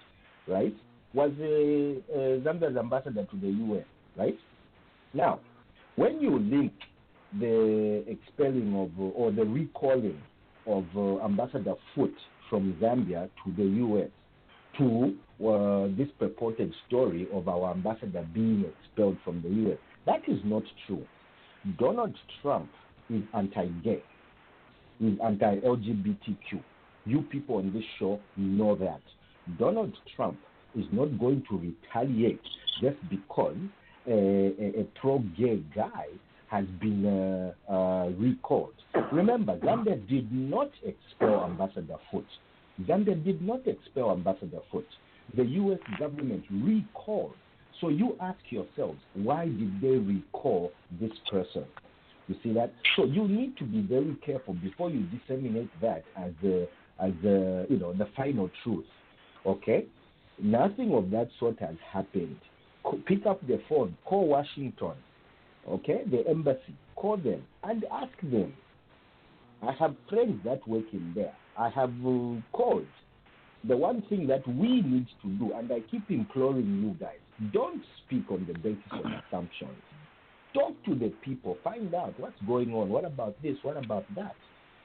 right, 0.46 0.74
was 1.14 1.30
uh, 1.40 2.14
uh, 2.14 2.40
Zambia's 2.40 2.76
ambassador 2.76 3.24
to 3.24 3.36
the 3.36 3.48
UN, 3.48 3.84
right? 4.16 4.38
Now, 5.14 5.40
when 5.96 6.20
you 6.20 6.38
link 6.38 6.72
the 7.38 8.04
expelling 8.06 8.74
of 8.74 8.90
uh, 8.98 9.10
or 9.14 9.30
the 9.30 9.44
recalling 9.44 10.20
of 10.66 10.84
Ambassador 11.24 11.74
Foote 11.94 12.10
from 12.50 12.76
Zambia 12.80 13.30
to 13.44 13.52
the 13.56 13.64
U.S. 13.64 14.10
to 14.76 15.14
this 15.96 16.08
purported 16.18 16.74
story 16.86 17.26
of 17.32 17.48
our 17.48 17.70
ambassador 17.70 18.26
being 18.34 18.64
expelled 18.66 19.16
from 19.24 19.40
the 19.42 19.48
U.S., 19.48 19.78
that 20.04 20.20
is 20.28 20.38
not 20.44 20.62
true. 20.86 21.04
Donald 21.78 22.14
Trump 22.42 22.68
is 23.10 23.22
anti-gay, 23.34 24.02
is 25.00 25.18
anti-LGBTQ. 25.24 26.62
You 27.08 27.22
people 27.22 27.56
on 27.56 27.72
this 27.72 27.84
show 27.98 28.20
know 28.36 28.76
that. 28.76 29.00
Donald 29.58 29.94
Trump 30.14 30.38
is 30.76 30.84
not 30.92 31.18
going 31.18 31.42
to 31.48 31.56
retaliate 31.58 32.40
just 32.82 32.96
because 33.08 33.56
a, 34.06 34.12
a, 34.12 34.80
a 34.80 34.84
pro-gay 35.00 35.62
guy 35.74 36.06
has 36.50 36.66
been 36.80 37.06
uh, 37.06 37.72
uh, 37.72 38.10
recalled. 38.18 38.74
Remember, 39.12 39.56
Zambia 39.58 40.06
did 40.08 40.30
not 40.32 40.70
expel 40.84 41.44
Ambassador 41.44 41.96
Foote. 42.10 42.24
Zambia 42.82 43.22
did 43.24 43.42
not 43.42 43.66
expel 43.66 44.12
Ambassador 44.12 44.60
Foote. 44.70 44.86
The 45.36 45.44
U.S. 45.44 45.78
government 45.98 46.44
recalled. 46.50 47.34
So 47.80 47.88
you 47.88 48.16
ask 48.20 48.38
yourselves, 48.50 48.98
why 49.14 49.46
did 49.46 49.80
they 49.80 49.96
recall 49.96 50.72
this 51.00 51.12
person? 51.30 51.64
You 52.28 52.36
see 52.42 52.52
that? 52.54 52.72
So 52.96 53.04
you 53.04 53.26
need 53.28 53.56
to 53.58 53.64
be 53.64 53.82
very 53.82 54.16
careful 54.24 54.54
before 54.54 54.90
you 54.90 55.06
disseminate 55.06 55.70
that 55.80 56.04
as 56.16 56.32
the 56.42 56.68
as 57.00 57.12
the 57.22 57.66
you 57.68 57.78
know 57.78 57.92
the 57.92 58.08
final 58.16 58.50
truth. 58.62 58.86
Okay? 59.46 59.86
Nothing 60.40 60.94
of 60.94 61.10
that 61.10 61.28
sort 61.38 61.58
has 61.60 61.74
happened. 61.92 62.36
Pick 63.06 63.26
up 63.26 63.44
the 63.46 63.60
phone, 63.68 63.96
call 64.04 64.28
Washington, 64.28 64.94
okay, 65.68 66.02
the 66.10 66.26
embassy, 66.28 66.74
call 66.96 67.16
them 67.16 67.42
and 67.64 67.84
ask 67.92 68.12
them. 68.22 68.52
I 69.62 69.72
have 69.72 69.94
friends 70.08 70.40
that 70.44 70.66
work 70.68 70.84
in 70.92 71.12
there. 71.14 71.34
I 71.58 71.68
have 71.70 71.90
uh, 72.06 72.40
called. 72.52 72.86
The 73.66 73.76
one 73.76 74.02
thing 74.08 74.28
that 74.28 74.46
we 74.46 74.82
need 74.82 75.08
to 75.22 75.28
do, 75.28 75.52
and 75.52 75.70
I 75.72 75.80
keep 75.90 76.08
imploring 76.10 76.80
you 76.82 76.96
guys, 77.04 77.18
don't 77.52 77.82
speak 78.06 78.30
on 78.30 78.46
the 78.46 78.56
basis 78.58 78.82
of 78.92 79.00
assumptions. 79.04 79.82
Talk 80.54 80.72
to 80.86 80.94
the 80.94 81.12
people, 81.24 81.58
find 81.64 81.92
out 81.94 82.18
what's 82.18 82.40
going 82.46 82.72
on. 82.72 82.88
What 82.88 83.04
about 83.04 83.40
this? 83.42 83.56
What 83.62 83.76
about 83.76 84.04
that? 84.14 84.36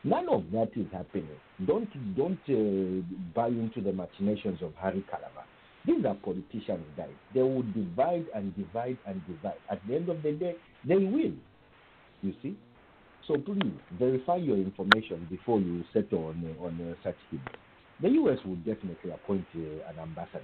None 0.03 0.27
of 0.29 0.43
that 0.51 0.71
is 0.75 0.87
happening. 0.91 1.29
Don't 1.65 1.89
don't 2.15 2.39
uh, 2.49 3.01
buy 3.33 3.47
into 3.47 3.81
the 3.81 3.93
machinations 3.93 4.61
of 4.61 4.73
Harry 4.75 5.03
Kalaba. 5.11 5.43
These 5.85 6.05
are 6.05 6.15
politicians, 6.15 6.85
guys. 6.97 7.09
They 7.33 7.41
will 7.41 7.63
divide 7.63 8.25
and 8.35 8.55
divide 8.55 8.97
and 9.05 9.21
divide. 9.27 9.59
At 9.69 9.85
the 9.87 9.95
end 9.95 10.09
of 10.09 10.21
the 10.23 10.33
day, 10.33 10.55
they 10.87 10.95
win. 10.95 11.39
You 12.21 12.33
see. 12.41 12.57
So 13.27 13.37
please 13.37 13.71
verify 13.97 14.35
your 14.37 14.57
information 14.57 15.25
before 15.29 15.59
you 15.59 15.83
settle 15.93 16.25
on 16.27 16.55
on 16.59 16.81
uh, 16.81 16.95
such 17.03 17.15
things. 17.31 17.43
The 18.01 18.09
U.S. 18.09 18.39
will 18.45 18.57
definitely 18.57 19.11
appoint 19.11 19.45
uh, 19.55 19.89
an 19.89 19.99
ambassador. 20.01 20.43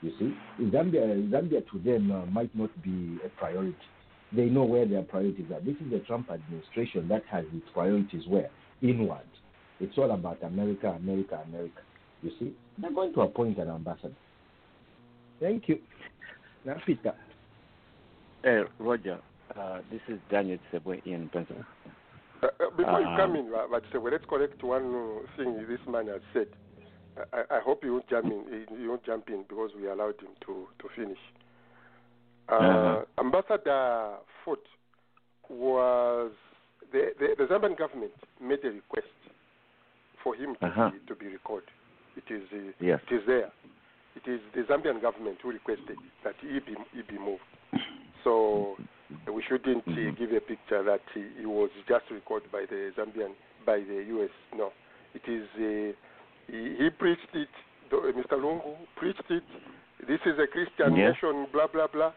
You 0.00 0.12
see, 0.18 0.34
Zambia 0.64 1.28
Zambia 1.30 1.62
to 1.70 1.78
them 1.78 2.10
uh, 2.10 2.24
might 2.26 2.54
not 2.54 2.70
be 2.82 3.18
a 3.24 3.28
priority. 3.28 3.76
They 4.32 4.46
know 4.46 4.64
where 4.64 4.86
their 4.86 5.02
priorities 5.02 5.50
are. 5.52 5.60
This 5.60 5.76
is 5.84 5.90
the 5.90 6.00
Trump 6.00 6.30
administration 6.30 7.08
that 7.08 7.24
has 7.30 7.44
its 7.52 7.66
priorities 7.74 8.26
where 8.26 8.50
inward. 8.82 9.20
It's 9.80 9.96
all 9.98 10.10
about 10.10 10.42
America, 10.42 10.88
America, 10.88 11.42
America. 11.48 11.80
You 12.22 12.30
see, 12.38 12.52
they're 12.78 12.92
going 12.92 13.12
to 13.14 13.20
appoint 13.22 13.58
an 13.58 13.68
ambassador. 13.68 14.14
Thank 15.40 15.68
you. 15.68 15.78
Now, 16.64 16.76
Peter. 16.86 17.14
Hey, 18.42 18.62
Roger, 18.78 19.18
uh, 19.58 19.80
this 19.90 20.00
is 20.08 20.18
Daniel 20.30 20.58
Sebwe 20.72 21.04
in 21.04 21.28
Pennsylvania. 21.28 21.66
Uh, 22.42 22.46
uh, 22.46 22.70
before 22.76 23.00
you 23.00 23.06
Um, 23.06 23.16
come 23.16 23.36
in, 23.36 23.52
uh, 23.54 23.66
but 23.70 23.82
uh, 23.94 24.00
let's 24.00 24.24
correct 24.28 24.62
one 24.62 24.94
uh, 24.94 25.36
thing 25.36 25.66
this 25.68 25.80
man 25.88 26.06
has 26.08 26.20
said. 26.32 26.48
I, 27.32 27.56
I 27.56 27.60
hope 27.60 27.82
you 27.82 27.92
won't 27.92 28.08
jump 28.08 28.26
in. 28.26 28.66
You 28.78 28.90
won't 28.90 29.04
jump 29.04 29.28
in 29.28 29.44
because 29.48 29.70
we 29.78 29.88
allowed 29.88 30.20
him 30.20 30.34
to 30.46 30.68
to 30.78 30.88
finish. 30.94 31.18
Uh, 32.48 32.54
Uh-huh. 32.54 33.04
Ambassador 33.18 34.16
Foote 34.44 34.68
was 35.48 36.32
the, 36.92 37.12
the 37.18 37.26
the 37.38 37.44
Zambian 37.52 37.76
government 37.76 38.12
made 38.40 38.64
a 38.64 38.70
request 38.70 39.06
for 40.22 40.34
him 40.34 40.56
to 40.60 40.66
Uh-huh. 40.66 40.90
be, 40.90 40.98
to 41.06 41.14
be 41.14 41.26
recalled. 41.28 41.62
It 42.16 42.24
is 42.32 42.42
uh, 42.52 42.72
Yes. 42.80 43.00
it 43.10 43.14
is 43.14 43.22
there. 43.26 43.50
It 44.16 44.26
is 44.30 44.40
the 44.54 44.62
Zambian 44.62 45.00
government 45.02 45.38
who 45.42 45.50
requested 45.52 45.98
that 46.24 46.34
he 46.40 46.58
be 46.60 46.74
he 46.92 47.02
be 47.02 47.18
moved. 47.18 47.42
So 48.24 48.76
uh, 49.28 49.32
we 49.32 49.42
shouldn't 49.48 49.86
uh, 49.86 50.10
give 50.18 50.32
a 50.32 50.40
picture 50.40 50.82
that 50.82 51.00
he, 51.14 51.22
he 51.38 51.46
was 51.46 51.70
just 51.88 52.04
recalled 52.10 52.42
by 52.50 52.64
the 52.68 52.92
Zambian 52.96 53.32
by 53.64 53.78
the 53.80 54.04
U.S. 54.16 54.30
No, 54.56 54.72
it 55.14 55.22
is 55.28 55.46
uh, 55.56 55.92
he, 56.50 56.76
he 56.84 56.90
preached 56.90 57.34
it. 57.34 57.48
Mr. 57.92 58.32
Lungu 58.40 58.74
preached 58.96 59.30
it. 59.30 59.44
This 60.08 60.18
is 60.26 60.38
a 60.38 60.46
Christian 60.46 60.94
nation. 60.94 61.46
Blah 61.52 61.66
blah 61.68 61.86
blah. 61.86 62.12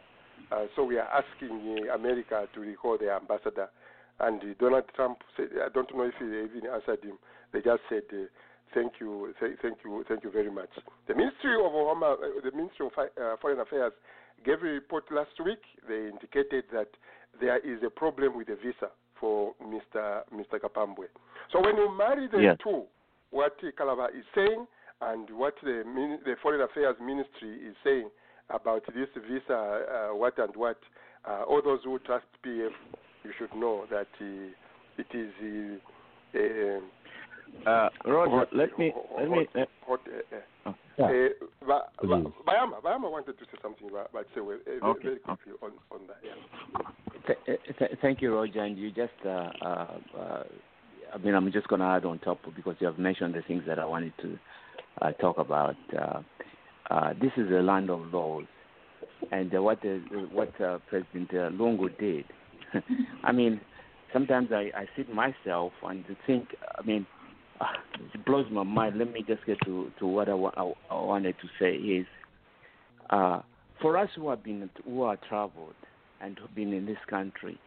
Uh, 0.52 0.66
so 0.76 0.84
we 0.84 0.98
are 0.98 1.08
asking 1.22 1.86
uh, 1.90 1.94
America 1.94 2.48
to 2.56 2.60
recall 2.62 2.98
their 2.98 3.16
ambassador. 3.16 3.68
And 4.20 4.42
Donald 4.60 4.84
Trump 4.96 5.20
said, 5.38 5.50
I 5.64 5.70
don't 5.70 5.94
know 5.96 6.04
if 6.04 6.14
he 6.20 6.26
even 6.26 6.70
answered 6.70 7.04
him. 7.04 7.18
They 7.54 7.62
just 7.62 7.82
said, 7.90 8.04
uh, 8.12 8.26
"Thank 8.74 8.94
you, 9.00 9.34
th- 9.40 9.58
thank 9.62 9.78
you, 9.84 10.04
thank 10.08 10.24
you 10.24 10.32
very 10.32 10.52
much." 10.52 10.70
The 11.08 11.16
Ministry 11.16 11.56
of 11.56 11.72
Home, 11.72 12.04
uh, 12.04 12.16
the 12.44 12.52
Ministry 12.52 12.86
of 12.88 12.92
uh, 12.98 13.38
Foreign 13.42 13.60
Affairs 13.60 13.94
gave 14.46 14.62
a 14.62 14.66
report 14.66 15.06
last 15.12 15.40
week. 15.44 15.62
They 15.88 16.10
indicated 16.10 16.66
that 16.74 16.90
there 17.40 17.58
is 17.60 17.82
a 17.84 17.90
problem 17.90 18.36
with 18.38 18.48
the 18.48 18.56
visa 18.56 18.90
for 19.20 19.54
Mr. 19.64 20.24
Mr. 20.34 20.60
Kapambwe. 20.60 21.08
So 21.52 21.62
when 21.62 21.76
you 21.78 21.90
marry 21.98 22.28
the 22.28 22.40
Yes. 22.42 22.58
two, 22.64 22.84
what 23.32 23.58
Kalaba 23.62 24.10
is 24.18 24.26
saying 24.36 24.66
and 25.02 25.30
what 25.32 25.56
the, 25.64 25.84
the 26.26 26.36
Foreign 26.42 26.62
Affairs 26.62 26.96
Ministry 27.02 27.56
is 27.68 27.76
saying 27.84 28.10
about 28.50 28.84
this 28.94 29.08
visa, 29.30 29.54
uh, 30.12 30.16
what 30.16 30.38
and 30.40 30.56
what, 30.56 30.78
uh, 31.26 31.44
all 31.48 31.62
those 31.62 31.80
who 31.84 32.00
trust 32.00 32.26
PF, 32.46 32.72
you 33.24 33.32
should 33.38 33.54
know 33.56 33.86
that 33.90 34.08
uh, 34.22 34.50
it 34.98 35.08
is. 35.14 35.32
Uh, 36.34 36.38
uh, 36.38 36.82
Uh, 37.66 37.90
Roger, 38.06 38.30
hot- 38.32 38.54
let 38.54 38.78
me 38.78 38.94
let 39.18 39.30
me. 39.30 39.48
hot- 39.56 39.70
hot, 39.88 40.02
uh, 40.08 40.70
uh, 40.70 40.74
Yeah. 40.98 41.06
uh, 41.06 41.30
Ba- 41.66 41.90
Ba- 42.02 42.08
Please. 42.08 42.34
Bayama, 42.48 42.82
Bayama 42.82 43.10
wanted 43.12 43.38
to 43.40 43.46
say 43.46 43.58
something 43.62 43.90
about, 43.90 44.10
about 44.12 44.26
say, 44.36 44.42
well, 44.42 44.58
uh, 44.58 44.70
very- 44.70 44.82
Okay, 44.92 45.04
very 45.04 45.20
quickly 45.20 45.54
on, 45.64 45.72
on 45.92 46.02
that. 46.08 46.20
Yeah. 46.24 47.36
Th- 47.46 47.60
th- 47.80 47.92
thank 48.02 48.22
you, 48.22 48.36
Roger. 48.36 48.62
And 48.64 48.78
you 48.78 48.92
just, 48.92 49.14
uh, 49.26 49.30
uh, 49.62 49.98
uh, 50.18 50.44
I 51.14 51.18
mean, 51.18 51.34
I'm 51.34 51.52
just 51.52 51.68
going 51.68 51.80
to 51.82 51.88
add 51.88 52.06
on 52.06 52.20
top 52.20 52.40
because 52.56 52.76
you 52.80 52.88
have 52.88 53.00
mentioned 53.00 53.34
the 53.34 53.42
things 53.42 53.64
that 53.66 53.80
I 53.80 53.86
wanted 53.86 54.14
to 54.22 54.38
uh, 55.02 55.12
talk 55.14 55.38
about. 55.40 55.76
Uh, 55.98 56.22
uh, 56.92 57.14
this 57.22 57.32
is 57.38 57.50
a 57.52 57.62
land 57.62 57.90
of 57.90 58.14
laws, 58.14 58.46
and 59.32 59.54
uh, 59.56 59.62
what 59.62 59.82
the, 59.82 60.02
what 60.32 60.54
uh, 60.62 60.78
President 60.88 61.30
uh, 61.34 61.50
Lungu 61.50 61.90
did. 61.98 62.26
I 63.24 63.32
mean, 63.32 63.62
sometimes 64.14 64.50
I, 64.52 64.72
I 64.76 64.88
sit 64.96 65.14
myself 65.14 65.74
and 65.84 66.04
think. 66.26 66.50
I 66.78 66.86
mean, 66.86 67.06
uh, 67.60 67.66
it 68.14 68.26
blows 68.26 68.46
my 68.52 68.64
mind. 68.64 68.98
Let 68.98 69.12
me 69.12 69.24
just 69.28 69.46
get 69.46 69.58
to 69.66 69.92
to 70.00 70.08
what 70.08 70.30
I, 70.30 70.34
wa- 70.34 70.54
I, 70.90 70.94
wanted 70.94 71.36
to 71.42 71.48
say 71.60 71.76
is, 71.76 72.06
uh, 73.10 73.42
for 73.82 73.98
us 73.98 74.10
who 74.16 74.30
have 74.30 74.44
been 74.44 74.70
who 74.86 75.04
are 75.04 75.18
traveled 75.28 75.76
and 76.22 76.38
who've 76.38 76.54
been 76.56 76.74
in 76.74 76.86
this 76.86 76.98
country, 77.10 77.60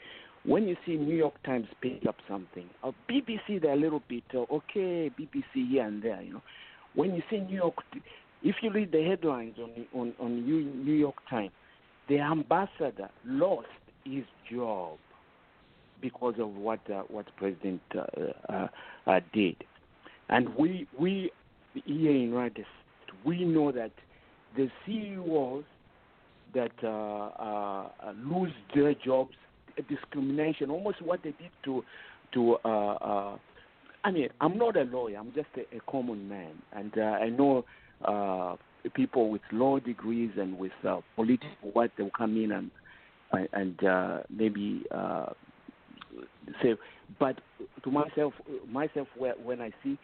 when 0.45 0.67
you 0.67 0.77
see 0.85 0.97
New 0.97 1.17
York 1.17 1.35
Times 1.45 1.67
pick 1.81 2.07
up 2.09 2.17
something, 2.29 2.69
or 2.83 2.95
BBC, 3.09 3.61
they're 3.61 3.73
a 3.73 3.77
little 3.77 4.03
bit 4.09 4.25
uh, 4.35 4.39
okay, 4.51 5.11
BBC 5.19 5.71
here 5.71 5.87
and 5.87 6.03
there, 6.03 6.23
you 6.23 6.35
know. 6.35 6.43
When 6.95 7.15
you 7.15 7.23
see 7.31 7.39
New 7.39 7.57
York, 7.57 7.77
if 8.43 8.57
you 8.63 8.71
read 8.71 8.93
the 8.93 9.03
headlines 9.05 9.55
on 9.59 9.87
on 9.95 10.15
on 10.19 10.47
New 10.47 10.95
York 10.95 11.17
Times, 11.29 11.53
the 12.09 12.19
ambassador 12.19 13.09
lost 13.25 13.69
his 14.05 14.25
job 14.51 14.99
because 16.03 16.35
of 16.39 16.55
what 16.57 16.81
uh, 16.91 17.03
what 17.09 17.25
President 17.37 17.81
uh, 17.95 18.53
uh, 18.53 18.69
uh, 19.07 19.21
did, 19.33 19.57
and 20.29 20.55
we 20.57 20.87
we 20.99 21.31
here 21.87 22.11
in 22.11 22.51
States, 22.53 22.69
we 23.25 23.45
know 23.45 23.73
that 23.73 23.93
the 24.57 24.69
CEOs 24.85 25.65
that 26.55 26.73
uh, 26.83 26.89
uh, 26.89 28.13
lose 28.25 28.53
their 28.75 28.95
jobs, 28.95 29.33
discrimination, 29.89 30.71
almost 30.71 31.01
what 31.01 31.23
they 31.23 31.31
did 31.31 31.51
to 31.65 31.83
to. 32.35 32.59
I 34.05 34.11
mean, 34.11 34.31
I'm 34.41 34.59
not 34.59 34.77
a 34.77 34.83
lawyer. 34.83 35.17
I'm 35.17 35.33
just 35.33 35.47
a, 35.57 35.77
a 35.77 35.81
common 35.89 36.29
man, 36.29 36.55
and 36.73 36.93
I 37.01 37.29
know 37.29 37.65
people 38.95 39.31
with 39.31 39.43
law 39.53 39.79
degrees 39.79 40.33
and 40.37 40.59
with 40.59 40.73
political 41.15 41.49
what 41.73 41.93
they'll 41.97 42.11
come 42.11 42.37
in 42.37 42.51
and 42.51 42.71
and 43.53 43.85
uh, 43.85 44.19
maybe 44.31 44.85
uh, 44.91 45.27
say. 46.63 46.75
But 47.19 47.41
to 47.85 47.91
myself, 47.91 48.33
myself, 48.69 49.09
when 49.17 49.61
I 49.61 49.71
see 49.83 49.99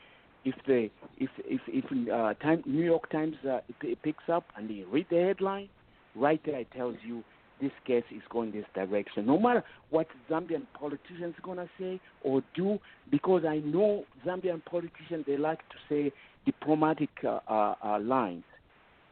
if 0.44 0.54
the 0.66 0.90
if 1.18 1.30
if 1.38 1.60
if 1.68 1.84
uh, 2.12 2.34
time, 2.42 2.62
New 2.66 2.84
York 2.84 3.10
Times 3.10 3.36
uh, 3.48 3.60
picks 4.02 4.24
up 4.30 4.44
and 4.56 4.68
they 4.68 4.84
read 4.90 5.06
the 5.10 5.16
headline, 5.16 5.68
right 6.14 6.40
there 6.44 6.60
it 6.60 6.68
tells 6.74 6.96
you 7.04 7.22
this 7.60 7.72
case 7.86 8.04
is 8.14 8.22
going 8.30 8.52
this 8.52 8.64
direction. 8.74 9.26
No 9.26 9.38
matter 9.38 9.64
what 9.90 10.06
Zambian 10.30 10.62
politicians 10.78 11.34
gonna 11.42 11.68
say 11.78 12.00
or 12.22 12.42
do, 12.54 12.78
because 13.10 13.44
I 13.44 13.58
know 13.58 14.04
Zambian 14.26 14.64
politicians 14.64 15.24
they 15.26 15.36
like 15.36 15.58
to 15.58 15.76
say 15.88 16.12
diplomatic 16.46 17.10
uh, 17.24 17.40
uh, 17.48 17.98
lines, 18.00 18.44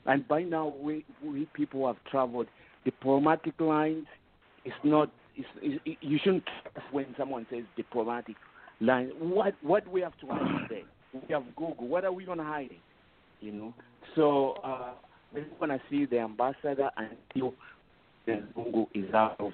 and 0.07 0.27
by 0.29 0.43
now 0.43 0.75
we 0.81 1.05
we 1.25 1.47
people 1.55 1.87
have 1.87 1.97
traveled 2.11 2.47
diplomatic 2.87 3.61
lines. 3.61 4.07
is 4.65 4.73
not. 4.85 5.11
It's, 5.37 5.49
it's, 5.61 5.99
you 6.01 6.19
shouldn't 6.23 6.45
when 6.93 7.07
someone 7.19 7.47
says 7.51 7.65
diplomatic 7.77 8.37
line. 8.81 9.11
What 9.19 9.55
what 9.63 9.87
we 9.89 10.01
have 10.01 10.17
to 10.21 10.27
hide 10.29 10.69
today? 10.69 10.85
We 11.13 11.35
have 11.35 11.45
Google. 11.57 11.89
What 11.89 12.05
are 12.05 12.13
we 12.13 12.25
gonna 12.25 12.45
hide? 12.45 12.71
It? 12.71 12.79
You 13.41 13.53
know. 13.53 13.75
So 14.15 14.55
uh, 14.65 14.93
we're 15.35 15.45
gonna 15.61 15.81
see 15.91 16.07
the 16.07 16.21
ambassador 16.21 16.89
until 16.97 17.53
the 18.25 18.43
Google 18.55 18.89
is 18.95 19.13
out 19.13 19.37
of. 19.41 19.53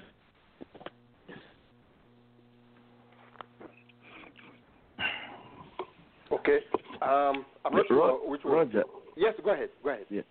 Okay. 6.31 6.59
Um, 7.01 7.45
I'm 7.65 7.73
not 7.73 7.87
sure 7.87 8.29
which 8.29 8.43
one. 8.43 8.53
Roger. 8.53 8.83
Yes, 9.17 9.33
go 9.43 9.53
ahead. 9.53 9.69
Go 9.83 9.89
ahead. 9.89 10.05
Yeah. 10.09 10.21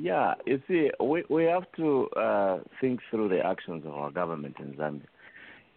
Yeah, 0.00 0.34
you 0.46 0.62
see, 0.68 0.90
we 1.00 1.24
we 1.28 1.44
have 1.44 1.64
to 1.76 2.08
uh, 2.10 2.58
think 2.80 3.00
through 3.10 3.30
the 3.30 3.44
actions 3.44 3.84
of 3.84 3.94
our 3.94 4.10
government 4.10 4.56
in 4.60 4.74
Zambia. 4.74 5.06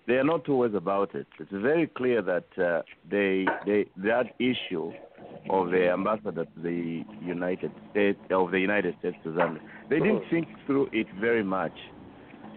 There 0.06 0.20
are 0.20 0.24
no 0.24 0.38
two 0.38 0.58
ways 0.58 0.74
about 0.76 1.16
it. 1.16 1.28
It's 1.40 1.52
very 1.52 1.88
clear 1.88 2.22
that 2.22 2.46
uh, 2.58 2.82
they 3.10 3.48
they 3.66 3.86
that 3.98 4.36
issue 4.38 4.92
of 5.50 5.72
the 5.72 5.90
ambassador 5.90 6.46
to 6.46 6.62
the 6.62 7.04
United 7.24 7.72
States 7.92 8.20
of 8.30 8.52
the 8.52 8.60
United 8.60 8.96
States 9.00 9.18
to 9.24 9.30
Zambia, 9.30 9.62
they 9.90 10.00
didn't 10.00 10.24
think 10.30 10.48
through 10.68 10.90
it 10.92 11.08
very 11.20 11.44
much. 11.44 11.78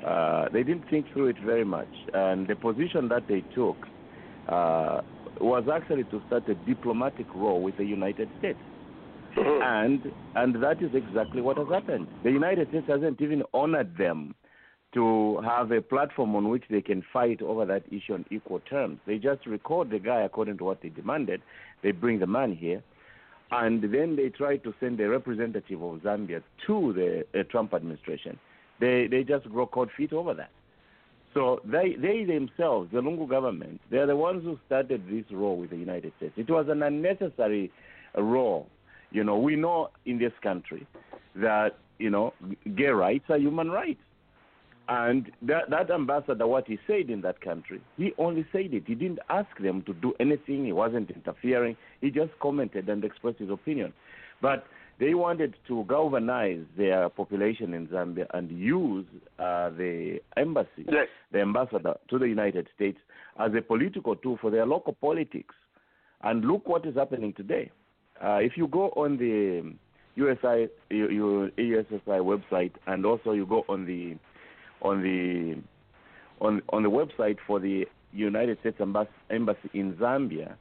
Uh, 0.07 0.49
they 0.53 0.63
didn't 0.63 0.89
think 0.91 1.07
through 1.15 1.29
it 1.29 1.37
very 1.47 1.65
much, 1.65 1.95
and 2.13 2.47
the 2.47 2.57
position 2.57 3.09
that 3.09 3.27
they 3.27 3.41
took 3.55 3.77
uh, 4.49 5.01
was 5.41 5.65
actually 5.73 6.05
to 6.05 6.21
start 6.27 6.47
a 6.51 6.55
diplomatic 6.67 7.27
role 7.35 7.63
with 7.63 7.77
the 7.79 7.85
United 7.85 8.29
States 8.39 8.59
and 9.37 10.13
and 10.35 10.63
that 10.63 10.83
is 10.83 10.95
exactly 10.95 11.41
what 11.41 11.59
has 11.59 11.69
happened. 11.69 12.07
The 12.23 12.31
United 12.31 12.69
States 12.69 12.87
hasn't 12.89 13.21
even 13.21 13.43
honored 13.53 13.97
them 13.97 14.35
to 14.95 15.41
have 15.45 15.73
a 15.73 15.81
platform 15.81 16.37
on 16.37 16.49
which 16.49 16.65
they 16.71 16.81
can 16.81 17.03
fight 17.13 17.43
over 17.43 17.65
that 17.65 17.83
issue 17.91 18.15
on 18.15 18.25
equal 18.31 18.61
terms. 18.61 19.01
They 19.07 19.19
just 19.19 19.45
record 19.47 19.91
the 19.91 19.99
guy 19.99 20.21
according 20.21 20.59
to 20.59 20.65
what 20.65 20.83
they 20.83 20.89
demanded. 20.89 21.43
They 21.83 21.91
bring 21.91 22.21
the 22.21 22.29
man 22.29 22.55
here, 22.55 22.83
and 23.51 23.83
then 23.83 24.15
they 24.17 24.29
try 24.29 24.57
to 24.59 24.73
send 24.79 25.01
a 25.01 25.09
representative 25.09 25.83
of 25.83 26.01
Zambia 26.01 26.43
to 26.67 26.93
the 26.93 27.39
uh, 27.39 27.43
Trump 27.45 27.75
administration. 27.75 28.39
They 28.81 29.07
they 29.09 29.25
just 29.25 29.49
grow 29.51 29.67
cold 29.67 29.91
feet 29.97 30.13
over 30.13 30.35
that. 30.35 30.51
So 31.33 31.61
they 31.65 31.97
they 31.99 32.25
themselves, 32.25 32.91
the 32.93 33.01
Lungu 33.01 33.29
government, 33.29 33.81
they 33.91 33.99
are 33.99 34.07
the 34.07 34.17
ones 34.17 34.45
who 34.45 34.59
started 34.67 35.03
this 35.11 35.25
role 35.33 35.57
with 35.57 35.71
the 35.71 35.77
United 35.77 36.13
States. 36.19 36.35
It 36.37 36.49
was 36.49 36.69
an 36.69 36.83
unnecessary 36.83 37.73
role. 38.17 38.69
You 39.15 39.23
know, 39.23 39.39
we 39.39 39.55
know 39.55 39.91
in 40.05 40.19
this 40.19 40.33
country 40.43 40.87
that 41.37 41.79
you 41.99 42.11
know 42.11 42.35
gay 42.75 42.89
rights 42.89 43.25
are 43.31 43.39
human 43.39 43.71
rights, 43.71 44.03
and 44.89 45.31
that 45.43 45.71
that 45.71 45.89
ambassador, 45.91 46.49
what 46.49 46.67
he 46.67 46.79
said 46.89 47.09
in 47.11 47.21
that 47.21 47.41
country, 47.41 47.81
he 47.97 48.13
only 48.19 48.45
said 48.51 48.75
it. 48.75 48.83
He 48.89 48.97
didn't 48.97 49.21
ask 49.31 49.57
them 49.61 49.83
to 49.83 49.95
do 49.95 50.15
anything. 50.19 50.65
He 50.65 50.73
wasn't 50.73 51.11
interfering. 51.13 51.77
He 52.01 52.11
just 52.11 52.33
commented 52.41 52.89
and 52.89 53.05
expressed 53.05 53.39
his 53.39 53.51
opinion. 53.51 53.93
But 54.43 54.67
they 54.99 55.15
wanted 55.15 55.55
to 55.69 55.85
galvanize 55.89 56.65
their 56.77 57.09
population 57.09 57.73
in 57.73 57.87
Zambia 57.87 58.27
and 58.35 58.51
use 58.51 59.07
uh, 59.39 59.71
the 59.71 60.21
embassy, 60.37 60.85
Yes. 60.91 61.07
the 61.31 61.41
ambassador 61.41 61.95
to 62.11 62.19
the 62.19 62.29
United 62.29 62.69
States, 62.75 62.99
as 63.39 63.53
a 63.55 63.63
political 63.63 64.17
tool 64.17 64.39
for 64.41 64.51
their 64.51 64.67
local 64.67 64.93
politics. 64.93 65.55
And 66.23 66.45
look 66.45 66.69
what 66.69 66.85
is 66.85 66.97
happening 66.97 67.33
today. 67.33 67.71
Uh, 68.23 68.39
if 68.41 68.57
you 68.57 68.67
go 68.69 68.91
on 68.91 69.17
the 69.17 69.75
USI, 70.17 70.69
you, 70.91 71.09
you, 71.11 71.53
USSI 71.59 72.21
website, 72.21 72.73
and 72.87 73.05
also 73.05 73.33
you 73.33 73.47
go 73.47 73.65
on 73.69 73.87
the 73.87 74.17
on 74.83 75.03
the 75.03 75.57
on 76.45 76.63
on 76.71 76.83
the 76.83 76.91
website 76.91 77.39
for 77.47 77.59
the 77.59 77.87
United 78.13 78.59
States 78.61 78.77
Embassy, 78.81 79.11
embassy 79.31 79.71
in 79.75 79.95
Zambia, 79.95 80.55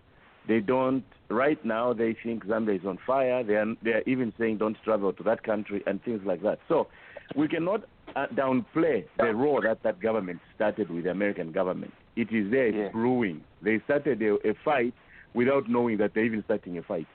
they 0.48 0.60
don't. 0.60 1.04
Right 1.30 1.64
now, 1.66 1.94
they 1.94 2.16
think 2.22 2.46
Zambia 2.46 2.80
is 2.80 2.86
on 2.86 3.00
fire. 3.06 3.44
They 3.44 3.56
are 3.56 3.66
they 3.84 3.92
are 3.92 4.04
even 4.06 4.34
saying 4.38 4.58
don't 4.58 4.78
travel 4.84 5.14
to 5.14 5.24
that 5.24 5.44
country 5.44 5.84
and 5.88 6.04
things 6.04 6.22
like 6.26 6.42
that. 6.44 6.60
So 6.68 6.88
we 7.36 7.48
cannot 7.48 7.86
uh, 8.16 8.28
downplay 8.34 9.06
the 9.18 9.34
role 9.34 9.62
that 9.62 9.84
that 9.84 10.00
government 10.00 10.40
started 10.56 10.90
with 10.90 11.06
the 11.06 11.12
American 11.12 11.52
government. 11.52 11.94
It 12.16 12.32
is 12.32 12.52
there, 12.52 12.68
it's 12.68 12.78
Yeah. 12.78 12.90
brewing. 12.90 13.44
They 13.62 13.80
started 13.86 14.22
a, 14.22 14.36
a 14.48 14.54
fight 14.66 14.94
without 15.34 15.68
knowing 15.70 15.98
that 15.98 16.14
they're 16.14 16.26
even 16.26 16.44
starting 16.44 16.78
a 16.78 16.84
fight. 16.84 17.08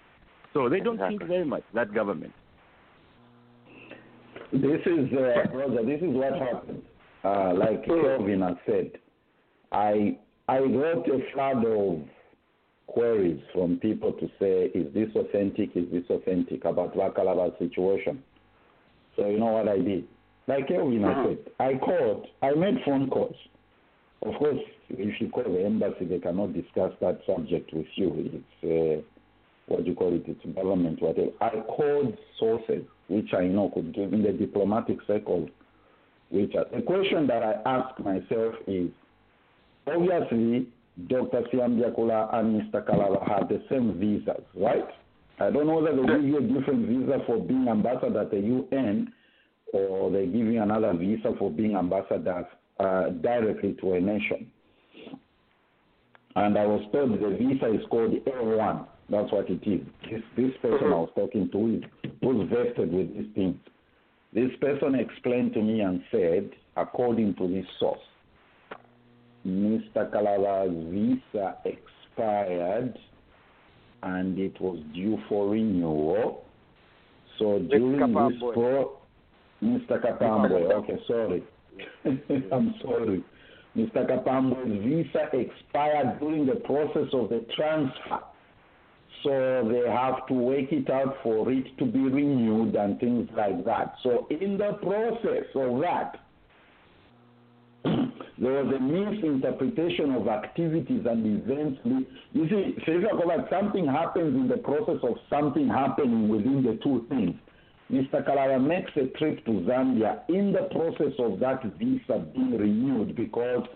So 0.55 0.69
they 0.69 0.81
don't 0.81 0.99
think 0.99 1.23
very 1.25 1.45
much 1.45 1.63
that 1.75 1.93
government. 1.95 2.33
This 4.53 4.81
is, 4.87 5.13
uh, 5.13 5.55
Roger, 5.55 5.85
this 5.85 6.01
is 6.01 6.15
what 6.15 6.33
happened. 6.33 6.83
Uh, 7.23 7.53
like 7.55 7.85
Kelvin 7.85 8.41
has 8.41 8.57
said, 8.65 8.93
I 9.73 10.19
I 10.49 10.61
got 10.61 11.07
a 11.07 11.21
flood 11.35 11.67
of 11.67 12.01
queries 12.87 13.41
from 13.53 13.77
people 13.77 14.13
to 14.13 14.27
say, 14.41 14.71
is 14.75 14.93
this 14.95 15.09
authentic? 15.15 15.77
Is 15.77 15.85
this 15.93 16.05
authentic 16.09 16.65
about 16.65 16.95
Vakalaba's 16.95 17.59
situation? 17.59 18.23
So 19.17 19.29
you 19.29 19.39
know 19.39 19.53
what 19.53 19.69
I 19.69 19.79
did? 19.79 20.09
Like 20.47 20.69
Kelvin 20.69 21.03
has 21.03 21.27
said, 21.27 21.53
I 21.61 21.75
called, 21.75 22.27
I 22.41 22.53
made 22.53 22.77
phone 22.87 23.11
calls. 23.11 23.37
Of 24.23 24.35
course, 24.39 24.59
if 24.89 25.21
you 25.21 25.29
call 25.29 25.45
the 25.45 25.65
embassy, 25.65 26.07
they 26.07 26.19
cannot 26.19 26.55
discuss 26.55 26.93
that 27.03 27.21
subject 27.27 27.73
with 27.75 27.87
you. 27.97 28.43
It's 28.63 29.05
uh, 29.05 29.18
what 29.69 29.85
do 29.85 29.91
you 29.91 29.97
call 29.97 30.15
it? 30.15 30.25
It's 30.27 30.55
government, 30.55 31.01
whatever. 31.01 31.31
I 31.41 31.51
called 31.69 32.17
sources 32.39 32.85
which 33.09 33.33
I 33.33 33.45
know 33.45 33.71
could 33.73 33.95
give 33.95 34.13
in 34.13 34.23
the 34.23 34.33
diplomatic 34.33 34.99
circle. 35.07 35.49
Which 36.31 36.55
are, 36.55 36.67
the 36.75 36.83
question 36.83 37.27
that 37.27 37.43
I 37.43 37.55
ask 37.65 37.99
myself 38.01 38.55
is, 38.67 38.91
obviously, 39.87 40.69
Dr. 41.07 41.43
Simbyakula 41.53 42.35
and 42.35 42.61
Mr. 42.61 42.85
Kalaba 42.87 43.27
have 43.27 43.49
the 43.49 43.63
same 43.71 43.99
visas, 43.99 44.45
right? 44.55 44.89
I 45.41 45.51
don't 45.51 45.67
know 45.67 45.79
whether 45.79 45.97
they 45.97 46.07
give 46.07 46.25
you 46.25 46.39
a 46.39 46.41
different 46.41 46.87
visa 46.87 47.21
for 47.27 47.39
being 47.39 47.69
ambassador 47.69 48.21
at 48.21 48.31
the 48.31 48.41
UN 48.41 49.13
or 49.73 50.11
they 50.11 50.27
give 50.27 50.47
you 50.47 50.61
another 50.63 50.93
visa 50.95 51.33
for 51.39 51.51
being 51.51 51.77
ambassador 51.77 52.47
uh, 52.81 53.11
directly 53.11 53.75
to 53.81 53.93
a 53.95 54.01
nation. 54.01 54.51
And 56.37 56.59
I 56.59 56.67
was 56.67 56.83
told 56.93 57.13
the 57.13 57.37
visa 57.37 57.73
is 57.73 57.87
called 57.91 58.13
A1. 58.13 58.87
That's 59.11 59.33
what 59.33 59.49
it 59.49 59.63
is. 59.67 59.81
This, 60.11 60.21
this 60.37 60.53
person 60.61 60.89
mm-hmm. 60.89 60.93
I 60.93 60.99
was 60.99 61.11
talking 61.15 61.49
to 61.51 61.77
is 61.77 62.13
was 62.21 62.49
vested 62.51 62.93
with 62.93 63.15
these 63.15 63.35
things. 63.35 63.57
This 64.35 64.51
person 64.61 64.95
explained 64.95 65.55
to 65.55 65.63
me 65.63 65.81
and 65.81 66.03
said, 66.11 66.51
according 66.77 67.35
to 67.37 67.49
this 67.49 67.65
source, 67.81 67.99
Mr. 69.47 70.13
Kalaba's 70.13 70.93
visa 70.93 71.57
expired 71.65 72.99
and 74.03 74.39
it 74.39 74.61
was 74.61 74.79
due 74.95 75.19
for 75.29 75.49
renewal. 75.49 76.45
So 77.39 77.59
during 77.59 77.93
this 77.93 78.01
Kapambwe. 78.01 78.53
pro, 78.53 78.99
Mr. 79.63 80.05
Kapambwe, 80.05 80.73
okay, 80.73 80.99
sorry. 81.07 81.43
I'm 82.53 82.75
sorry. 82.83 83.25
Mr. 83.77 84.09
Kapambwe's 84.09 84.85
visa 84.85 85.29
expired 85.33 86.21
during 86.21 86.47
the 86.47 86.57
process 86.57 87.09
of 87.13 87.31
the 87.31 87.47
transfer. 87.57 88.21
So 89.25 89.69
they 89.69 89.91
have 89.91 90.27
to 90.29 90.35
wait 90.35 90.71
it 90.71 90.91
out 90.91 91.17
for 91.23 91.51
it 91.51 91.77
to 91.79 91.85
be 91.85 91.99
renewed 91.99 92.75
and 92.77 92.99
things 93.01 93.29
like 93.37 93.65
that. 93.65 93.95
So 94.03 94.27
in 94.31 94.59
the 94.59 94.75
process 94.83 95.47
of 95.55 95.81
that, 95.81 96.21
there 98.39 98.65
was 98.65 98.75
a 98.75 98.81
misinterpretation 98.81 100.15
of 100.15 100.29
activities 100.29 101.05
and 101.09 101.43
events. 101.43 101.81
You 102.33 102.49
see, 102.49 102.77
Kovac, 102.87 103.51
something 103.51 103.87
happens 103.87 104.35
in 104.35 104.49
the 104.49 104.59
process 104.59 104.99
of 105.03 105.17
something 105.29 105.69
happening 105.69 106.29
within 106.29 106.63
the 106.63 106.79
two 106.83 107.07
things. 107.09 107.35
Mr. 107.91 108.27
Kalaya 108.27 108.63
makes 108.63 108.91
a 108.97 109.07
trip 109.19 109.45
to 109.47 109.51
Zambia 109.51 110.21
in 110.29 110.53
the 110.53 110.69
process 110.71 111.15
of 111.19 111.41
that 111.41 111.63
visa 111.79 112.27
being 112.35 112.57
renewed 112.59 113.17
because 113.17 113.67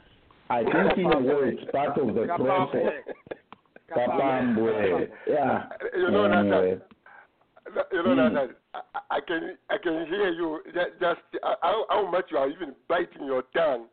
I 0.51 0.63
think 0.65 0.99
in 0.99 1.07
a 1.07 1.19
way 1.19 1.57
it's 1.57 1.71
part 1.73 1.97
of 1.99 2.15
the 2.15 2.27
process. 2.37 3.39
Kapambwe. 3.91 5.09
Yeah. 5.27 5.65
You 5.97 6.11
know 6.11 6.25
Anyway. 6.25 6.79
that. 7.75 7.87
You 7.93 8.03
know 8.03 8.29
Hmm. 8.29 8.35
that. 8.35 8.51
I, 8.75 8.81
I 9.11 9.21
can 9.21 9.57
I 9.71 9.77
can 9.79 10.07
hear 10.07 10.31
you 10.33 10.61
ju- 10.73 10.93
just 11.01 11.21
uh, 11.43 11.55
how, 11.63 11.87
how 11.89 12.11
much 12.11 12.27
you 12.31 12.39
are 12.39 12.49
even 12.49 12.75
biting 12.89 13.25
your 13.27 13.43
tongue 13.55 13.87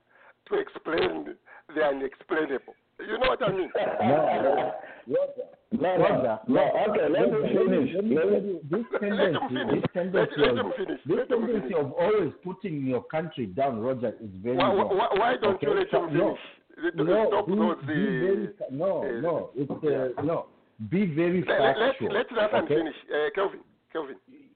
to 0.48 0.56
explain 0.56 1.36
the 1.76 1.82
unexplainable. 1.84 2.74
You 3.00 3.18
know 3.20 3.30
what 3.30 3.44
I 3.44 3.52
mean? 3.52 3.70
No, 5.08 5.16
Roger. 5.18 5.50
No, 5.72 5.98
no, 5.98 6.40
no. 6.48 6.62
Okay, 6.90 7.08
let 7.14 7.32
me 7.32 7.38
finish. 7.54 7.96
Let 7.96 8.04
me 8.06 8.16
Let 8.16 8.22
tell 8.24 8.32
me- 8.32 8.48
you, 8.48 8.60
this 8.72 8.86
Let 8.92 9.04
him 9.04 9.10
tendency, 9.18 9.48
finish. 9.50 9.72
this 9.76 9.84
tendency, 9.94 10.32
Let- 10.38 10.40
let 10.40 10.50
of, 10.50 10.66
him 10.66 10.72
finish. 10.78 11.00
this 11.06 11.16
Let 11.18 11.32
him 11.32 11.40
tendency 11.46 11.62
finish. 11.70 11.78
of 11.78 11.92
always 11.94 12.34
putting 12.44 12.86
your 12.88 13.04
country 13.04 13.46
down, 13.46 13.80
Roger, 13.80 14.10
is 14.20 14.30
very 14.44 14.58
Why, 14.58 14.74
wrong. 14.74 14.98
why, 14.98 15.08
why 15.14 15.36
don't 15.40 15.62
you 15.62 15.70
Okay, 15.70 15.80
let 15.80 15.88
so- 15.92 16.08
him 16.08 16.14
no, 16.18 16.20
finish? 16.26 16.40
Let- 16.40 16.59
No, 16.96 17.28
Stop 17.28 17.48
be, 17.48 17.56
those. 17.56 17.78
be 17.82 17.94
very, 17.94 18.50
no, 18.72 19.04
uh, 19.04 19.22
no, 19.22 19.50
it's 19.56 19.72
uh, 19.72 20.22
no. 20.22 20.48
Be 20.90 21.06
very 21.06 21.44
let, 21.48 21.60
let, 21.60 21.76
factual. 21.76 22.14
let 22.14 22.26
Nathan 22.32 22.64
okay? 22.66 22.76
finish. 22.76 22.96
Uh, 23.12 23.30
Kelvin, 23.36 23.60
Kelvin, 23.92 24.16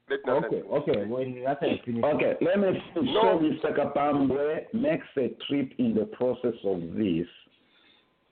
let 0.10 0.20
Nathan 0.26 0.44
Okay, 0.46 0.62
finish. 0.62 0.72
Okay, 0.72 1.06
when 1.06 1.36
Nathan 1.36 1.80
finishes. 1.86 2.04
Okay, 2.16 2.34
let 2.42 2.60
me 2.60 2.82
finish. 2.94 3.10
No. 3.14 3.40
So 3.62 3.68
Mr. 3.70 3.78
Kapambwe 3.78 4.74
makes 4.74 5.08
a 5.18 5.36
trip 5.48 5.74
in 5.78 5.96
the 5.96 6.06
process 6.06 6.56
of 6.64 6.80
this, 6.96 7.28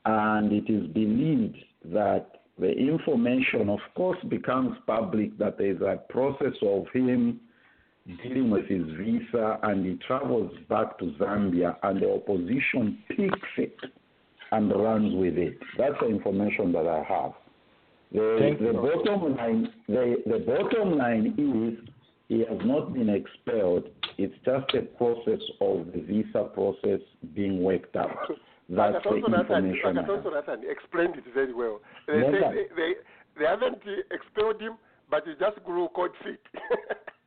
and 0.05 0.51
it 0.53 0.69
is 0.71 0.87
believed 0.93 1.57
that 1.85 2.41
the 2.59 2.71
information, 2.71 3.69
of 3.69 3.79
course, 3.95 4.19
becomes 4.29 4.77
public 4.87 5.37
that 5.37 5.57
there 5.57 5.71
is 5.71 5.81
a 5.81 5.99
process 6.09 6.53
of 6.61 6.85
him 6.93 7.39
dealing 8.23 8.49
with 8.49 8.67
his 8.67 8.83
visa, 8.97 9.59
and 9.63 9.85
he 9.85 9.97
travels 10.07 10.51
back 10.69 10.97
to 10.99 11.05
Zambia, 11.19 11.77
and 11.83 12.01
the 12.01 12.11
opposition 12.13 12.97
picks 13.09 13.49
it 13.57 13.77
and 14.51 14.71
runs 14.71 15.13
with 15.15 15.37
it. 15.37 15.57
That's 15.77 15.95
the 16.01 16.07
information 16.07 16.71
that 16.73 16.87
I 16.87 17.03
have. 17.03 17.31
The, 18.11 18.57
the 18.59 18.73
bottom 18.73 19.37
line, 19.37 19.73
the, 19.87 20.15
the 20.25 20.39
bottom 20.39 20.97
line 20.97 21.33
is 21.37 21.89
he 22.27 22.39
has 22.39 22.59
not 22.65 22.93
been 22.93 23.09
expelled. 23.09 23.87
It's 24.17 24.33
just 24.43 24.73
a 24.75 24.81
process 24.97 25.41
of 25.61 25.87
the 25.93 26.03
visa 26.05 26.49
process 26.53 26.99
being 27.33 27.63
worked 27.63 27.95
out. 27.95 28.17
That's 28.69 28.95
the 29.03 29.09
Akatonso 29.09 29.29
Nathan, 29.29 29.65
information. 29.69 29.97
I 29.97 30.01
have. 30.01 30.09
Akatonso 30.09 30.33
Nathan 30.33 30.69
explained 30.69 31.15
it 31.15 31.23
very 31.33 31.53
well. 31.53 31.79
They, 32.07 32.17
Nathan. 32.17 32.31
they, 32.31 32.65
they, 32.75 32.93
they 33.39 33.45
haven't 33.45 33.81
expelled 34.11 34.61
him, 34.61 34.73
but 35.09 35.23
he 35.25 35.33
just 35.39 35.63
grew 35.63 35.87
cold 35.95 36.11
feet. 36.23 36.39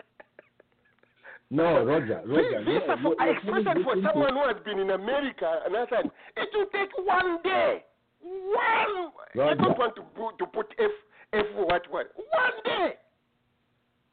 No, 1.51 1.85
Roger, 1.85 2.23
Roger. 2.27 2.65
Visa 2.65 2.97
no, 2.97 2.97
for, 3.03 3.09
you- 3.11 3.17
you're 3.45 3.59
especially 3.59 3.83
for 3.85 3.95
someone 4.03 4.35
who 4.35 4.47
has 4.49 4.57
been 4.65 4.79
in 4.79 4.91
America, 4.91 5.61
Nathan, 5.71 6.11
it 6.37 6.49
will 6.55 6.67
take 6.73 6.91
one 6.99 7.43
day. 7.43 7.85
One. 8.23 9.13
I 9.51 9.55
don't 9.55 9.79
want 9.79 9.95
to 9.97 10.03
put, 10.03 10.39
to 10.39 10.47
put 10.47 10.67
F, 10.79 10.91
F 11.33 11.47
what, 11.57 11.83
what. 11.91 12.07
One 12.17 12.53
day. 12.65 12.95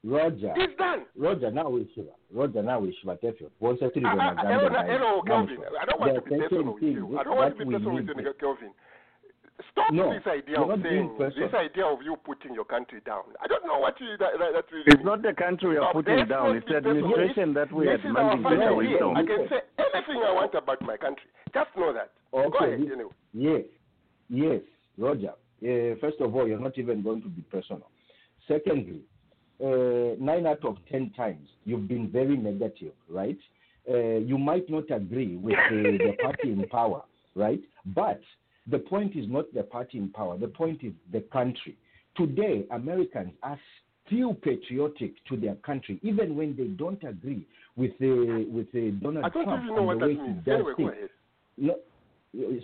Roger. 0.04 0.54
It's 0.58 0.76
done. 0.78 1.06
Roger 1.16 1.52
nawe 1.52 1.80
shiva 1.94 2.10
roger 2.34 2.64
nawe 2.64 2.92
shiva 3.00 3.16
tefyo 3.18 3.50
bonse 3.62 3.90
turi 3.94 4.06
I, 4.06 4.16
gonna 4.16 4.80
I, 4.80 4.86
hello, 4.88 5.22
Kelvin. 5.22 5.58
I 5.80 5.86
don't 5.86 6.00
want 6.00 6.16
to 6.16 6.22
be 6.22 6.40
personal 6.40 6.74
with 6.74 6.84
you. 6.84 7.20
I 7.20 7.24
don't 7.24 7.38
want 7.38 7.58
to 7.58 7.66
be 7.66 7.72
personal 7.72 7.94
with 7.94 8.08
you, 8.08 8.34
Kelvin. 8.40 8.72
Stop 9.72 9.92
No, 9.94 10.14
this 10.14 10.26
idea 10.28 10.56
you're 10.58 10.72
of 10.74 10.82
saying 10.84 11.16
this 11.18 11.54
idea 11.54 11.86
of 11.86 12.00
you 12.04 12.16
putting 12.26 12.54
your 12.54 12.66
country 12.66 13.00
down. 13.06 13.24
I 13.42 13.48
don't 13.48 13.66
know 13.66 13.80
what 13.80 14.00
you, 14.02 14.08
that, 14.20 14.32
that, 14.40 14.52
that 14.54 14.66
really 14.72 14.84
It's 14.88 14.98
means. 14.98 15.06
not 15.06 15.22
the 15.22 15.34
country 15.34 15.70
we 15.70 15.78
are 15.78 15.92
Stop. 15.92 15.94
putting 16.04 16.28
down. 16.28 16.56
It's 16.58 16.68
the 16.68 16.78
administration 16.78 17.54
that 17.54 17.72
we 17.72 17.88
are 17.88 17.98
demanding 17.98 18.44
final 18.44 18.58
taken 18.60 18.74
away 18.74 18.86
year. 18.88 18.98
from. 19.00 19.16
I 19.18 19.24
can 19.24 19.48
say 19.50 19.62
anything 19.80 20.22
I 20.28 20.32
want 20.34 20.54
about 20.56 20.82
my 20.82 20.98
country. 20.98 21.24
Just 21.54 21.70
know 21.78 21.94
that. 21.94 22.12
Go 22.32 22.44
Okay, 22.46 22.74
ahead. 22.76 22.80
You 22.88 22.98
know. 22.98 23.12
Yes, 23.34 23.64
yes, 24.30 24.62
Roger. 24.98 25.32
Uh, 25.64 25.96
first 26.02 26.20
of 26.20 26.36
all, 26.36 26.48
you're 26.48 26.60
not 26.60 26.78
even 26.78 27.02
going 27.04 27.22
to 27.22 27.30
be 27.30 27.42
personal. 27.44 27.88
Secondly, 28.48 29.02
uh, 29.64 30.16
nine 30.20 30.48
out 30.48 30.64
of 30.66 30.78
ten 30.92 31.12
times 31.16 31.48
you've 31.66 31.88
been 31.88 32.10
very 32.10 32.36
negative, 32.36 32.94
right? 33.10 33.38
Uh, 33.90 34.18
you 34.18 34.38
might 34.38 34.70
not 34.70 34.90
agree 34.92 35.38
with 35.38 35.56
the 35.70 36.14
party 36.22 36.52
in 36.52 36.64
power, 36.70 37.04
right? 37.36 37.62
But 37.86 38.22
the 38.70 38.80
point 38.80 39.16
is 39.16 39.26
not 39.28 39.54
the 39.54 39.64
party 39.64 39.98
in 39.98 40.10
power. 40.10 40.38
The 40.38 40.48
point 40.48 40.84
is 40.84 40.94
the 41.12 41.22
country. 41.22 41.78
Today, 42.16 42.66
Americans 42.72 43.32
are 43.42 43.60
still 44.06 44.34
patriotic 44.34 45.14
to 45.30 45.38
their 45.38 45.56
country, 45.56 46.00
even 46.04 46.36
when 46.36 46.56
they 46.56 46.66
don't 46.66 47.02
agree 47.04 47.48
with 47.76 47.92
uh, 48.02 48.46
with 48.52 48.68
uh, 48.76 48.92
Donald 49.02 49.26
I 49.26 49.30
don't 49.30 49.46
Trump 49.46 49.64
even 49.64 49.76
know 49.76 49.84
what 49.84 50.00
the 50.00 50.08
way 50.08 50.14
that 50.16 50.22
he 50.22 50.28
means. 50.28 50.46
does 50.46 50.54
Anyway, 50.56 50.74
go 50.78 50.88
ahead. 50.90 51.10
No, 51.58 51.76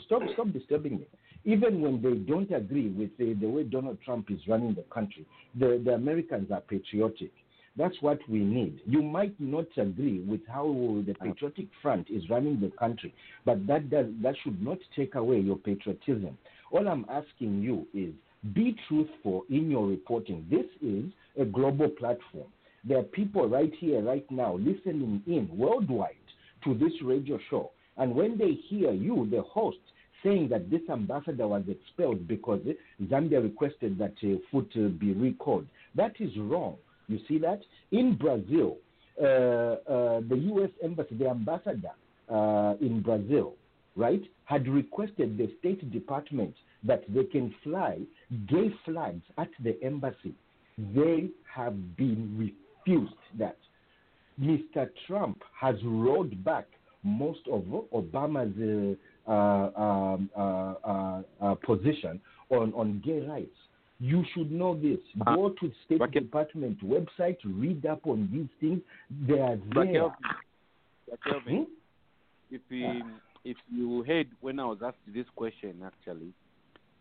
stop, 0.05 0.21
stop 0.33 0.51
disturbing 0.51 0.99
me. 0.99 1.07
Even 1.45 1.81
when 1.81 2.01
they 2.01 2.15
don't 2.15 2.51
agree 2.51 2.89
with 2.89 3.15
the, 3.17 3.33
the 3.33 3.47
way 3.47 3.63
Donald 3.63 3.97
Trump 4.03 4.29
is 4.29 4.39
running 4.47 4.73
the 4.73 4.83
country, 4.93 5.25
the, 5.57 5.81
the 5.83 5.91
Americans 5.91 6.51
are 6.51 6.61
patriotic. 6.61 7.31
That's 7.77 7.95
what 8.01 8.19
we 8.27 8.39
need. 8.39 8.79
You 8.85 9.03
might 9.03 9.39
not 9.39 9.67
agree 9.77 10.19
with 10.21 10.41
how 10.47 10.65
the 11.05 11.13
Patriotic 11.13 11.67
Front 11.81 12.09
is 12.09 12.27
running 12.29 12.59
the 12.59 12.71
country, 12.77 13.13
but 13.45 13.67
that 13.67 13.89
does, 13.89 14.07
that 14.23 14.35
should 14.43 14.63
not 14.63 14.79
take 14.95 15.15
away 15.15 15.39
your 15.39 15.57
patriotism. 15.57 16.37
All 16.71 16.87
I'm 16.87 17.05
asking 17.09 17.61
you 17.61 17.85
is 17.93 18.13
be 18.53 18.75
truthful 18.87 19.45
in 19.49 19.69
your 19.69 19.85
reporting. 19.85 20.45
This 20.49 20.65
is 20.81 21.05
a 21.39 21.45
global 21.45 21.89
platform. 21.89 22.47
There 22.83 22.97
are 22.97 23.03
people 23.03 23.47
right 23.47 23.73
here, 23.79 24.01
right 24.01 24.25
now, 24.31 24.55
listening 24.55 25.21
in 25.27 25.49
worldwide 25.55 26.15
to 26.63 26.73
this 26.73 26.93
radio 27.03 27.37
show. 27.49 27.71
And 27.97 28.15
when 28.15 28.37
they 28.37 28.53
hear 28.69 28.91
you, 28.91 29.27
the 29.29 29.41
host, 29.41 29.77
saying 30.23 30.49
that 30.49 30.69
this 30.69 30.81
ambassador 30.89 31.47
was 31.47 31.63
expelled 31.67 32.27
because 32.27 32.61
Zambia 33.03 33.41
requested 33.41 33.97
that 33.99 34.13
uh, 34.23 34.37
Foote 34.51 34.71
uh, 34.75 34.87
be 34.89 35.13
recalled, 35.13 35.67
that 35.95 36.13
is 36.19 36.31
wrong. 36.37 36.77
You 37.07 37.19
see 37.27 37.37
that? 37.39 37.61
In 37.91 38.15
Brazil, 38.15 38.77
uh, 39.21 39.25
uh, 39.25 40.21
the 40.27 40.37
U.S. 40.53 40.69
Embassy, 40.83 41.15
the 41.15 41.29
ambassador 41.29 41.91
uh, 42.29 42.75
in 42.81 43.01
Brazil, 43.01 43.53
right, 43.95 44.21
had 44.45 44.67
requested 44.67 45.37
the 45.37 45.51
State 45.59 45.91
Department 45.91 46.53
that 46.83 47.03
they 47.13 47.23
can 47.23 47.53
fly 47.63 47.99
gay 48.47 48.73
flags 48.85 49.23
at 49.37 49.49
the 49.63 49.77
embassy. 49.83 50.33
They 50.95 51.29
have 51.53 51.97
been 51.97 52.53
refused 52.85 53.13
that. 53.39 53.57
Mr. 54.39 54.87
Trump 55.07 55.41
has 55.59 55.75
rolled 55.83 56.43
back 56.43 56.67
most 57.03 57.39
of 57.51 57.63
Obama's 57.93 58.97
uh, 59.27 59.31
uh, 59.31 59.81
um, 59.81 60.29
uh, 60.37 60.73
uh, 60.83 61.21
uh, 61.41 61.55
position 61.55 62.21
on, 62.49 62.71
on 62.73 63.01
gay 63.03 63.21
rights. 63.21 63.49
You 63.99 64.23
should 64.33 64.51
know 64.51 64.75
this. 64.79 64.99
Go 65.25 65.49
to 65.59 65.71
State 65.85 66.11
Department 66.11 66.79
website, 66.83 67.37
read 67.43 67.85
up 67.85 68.05
on 68.05 68.29
these 68.31 68.47
things. 68.59 68.81
They 69.27 69.39
are 69.39 69.57
there. 69.73 70.09
But 71.09 71.23
Kelvin, 71.23 71.65
Hmm? 72.49 72.55
if 72.55 72.61
you, 72.69 73.01
if 73.43 73.57
you 73.73 74.03
heard 74.03 74.27
when 74.41 74.59
I 74.59 74.65
was 74.65 74.79
asked 74.85 74.97
this 75.07 75.25
question, 75.35 75.81
actually, 75.85 76.33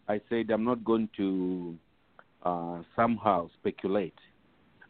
I 0.08 0.20
said 0.28 0.50
I'm 0.50 0.64
not 0.64 0.84
going 0.84 1.08
to 1.16 1.76
uh, 2.44 2.78
somehow 2.94 3.50
speculate. 3.60 4.14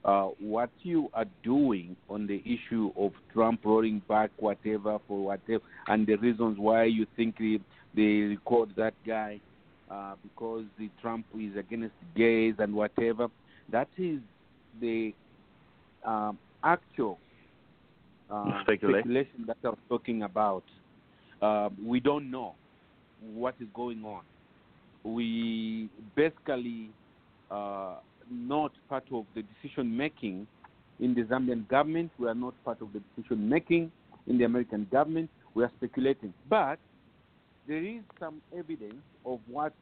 Uh, 0.05 0.29
what 0.39 0.71
you 0.83 1.09
are 1.15 1.25
doing 1.43 1.97
on 2.09 2.29
the 2.29 2.41
issue 2.45 2.93
of 2.97 3.11
Trump 3.33 3.61
rolling 3.65 4.01
back 4.09 4.31
whatever 4.37 4.99
for 5.09 5.25
whatever, 5.25 5.65
and 5.89 6.07
the 6.07 6.15
reasons 6.17 6.57
why 6.59 6.85
you 6.85 7.07
think 7.17 7.37
they, 7.39 7.59
they 7.97 8.21
record 8.29 8.71
that 8.77 8.95
guy 9.05 9.41
uh, 9.91 10.15
because 10.23 10.65
the 10.79 10.91
Trump 11.01 11.27
is 11.39 11.57
against 11.57 11.95
gays 12.17 12.55
and 12.59 12.75
whatever, 12.75 13.29
that 13.71 13.89
is 13.97 14.21
the 14.81 15.13
um, 16.05 16.39
actual 16.63 17.19
uh, 18.31 18.63
speculation 18.63 19.45
that 19.47 19.57
I 19.65 19.69
was 19.69 19.79
talking 19.89 20.23
about. 20.23 20.65
Uh, 21.41 21.69
we 21.85 22.01
don't 22.01 22.31
know 22.31 22.55
what 23.35 23.55
is 23.61 23.69
going 23.75 24.05
on. 24.05 24.23
We 25.05 25.89
basically 26.17 26.91
uh, 27.51 27.97
not 28.31 28.73
part 28.89 29.05
of 29.13 29.25
the 29.35 29.43
decision 29.43 29.97
making 29.97 30.47
in 30.99 31.15
the 31.15 31.23
Zambian 31.23 31.69
government. 31.69 32.11
We 32.19 32.27
are 32.29 32.35
not 32.35 32.55
part 32.65 32.81
of 32.81 32.89
the 32.93 33.01
decision 33.15 33.49
making 33.49 33.93
in 34.27 34.39
the 34.39 34.45
American 34.45 34.89
government. 34.91 35.31
We 35.55 35.65
are 35.65 35.71
speculating, 35.77 36.35
but 36.51 36.79
there 37.69 37.83
is 37.83 38.03
some 38.19 38.41
evidence 38.57 39.03
of 39.25 39.41
what 39.49 39.73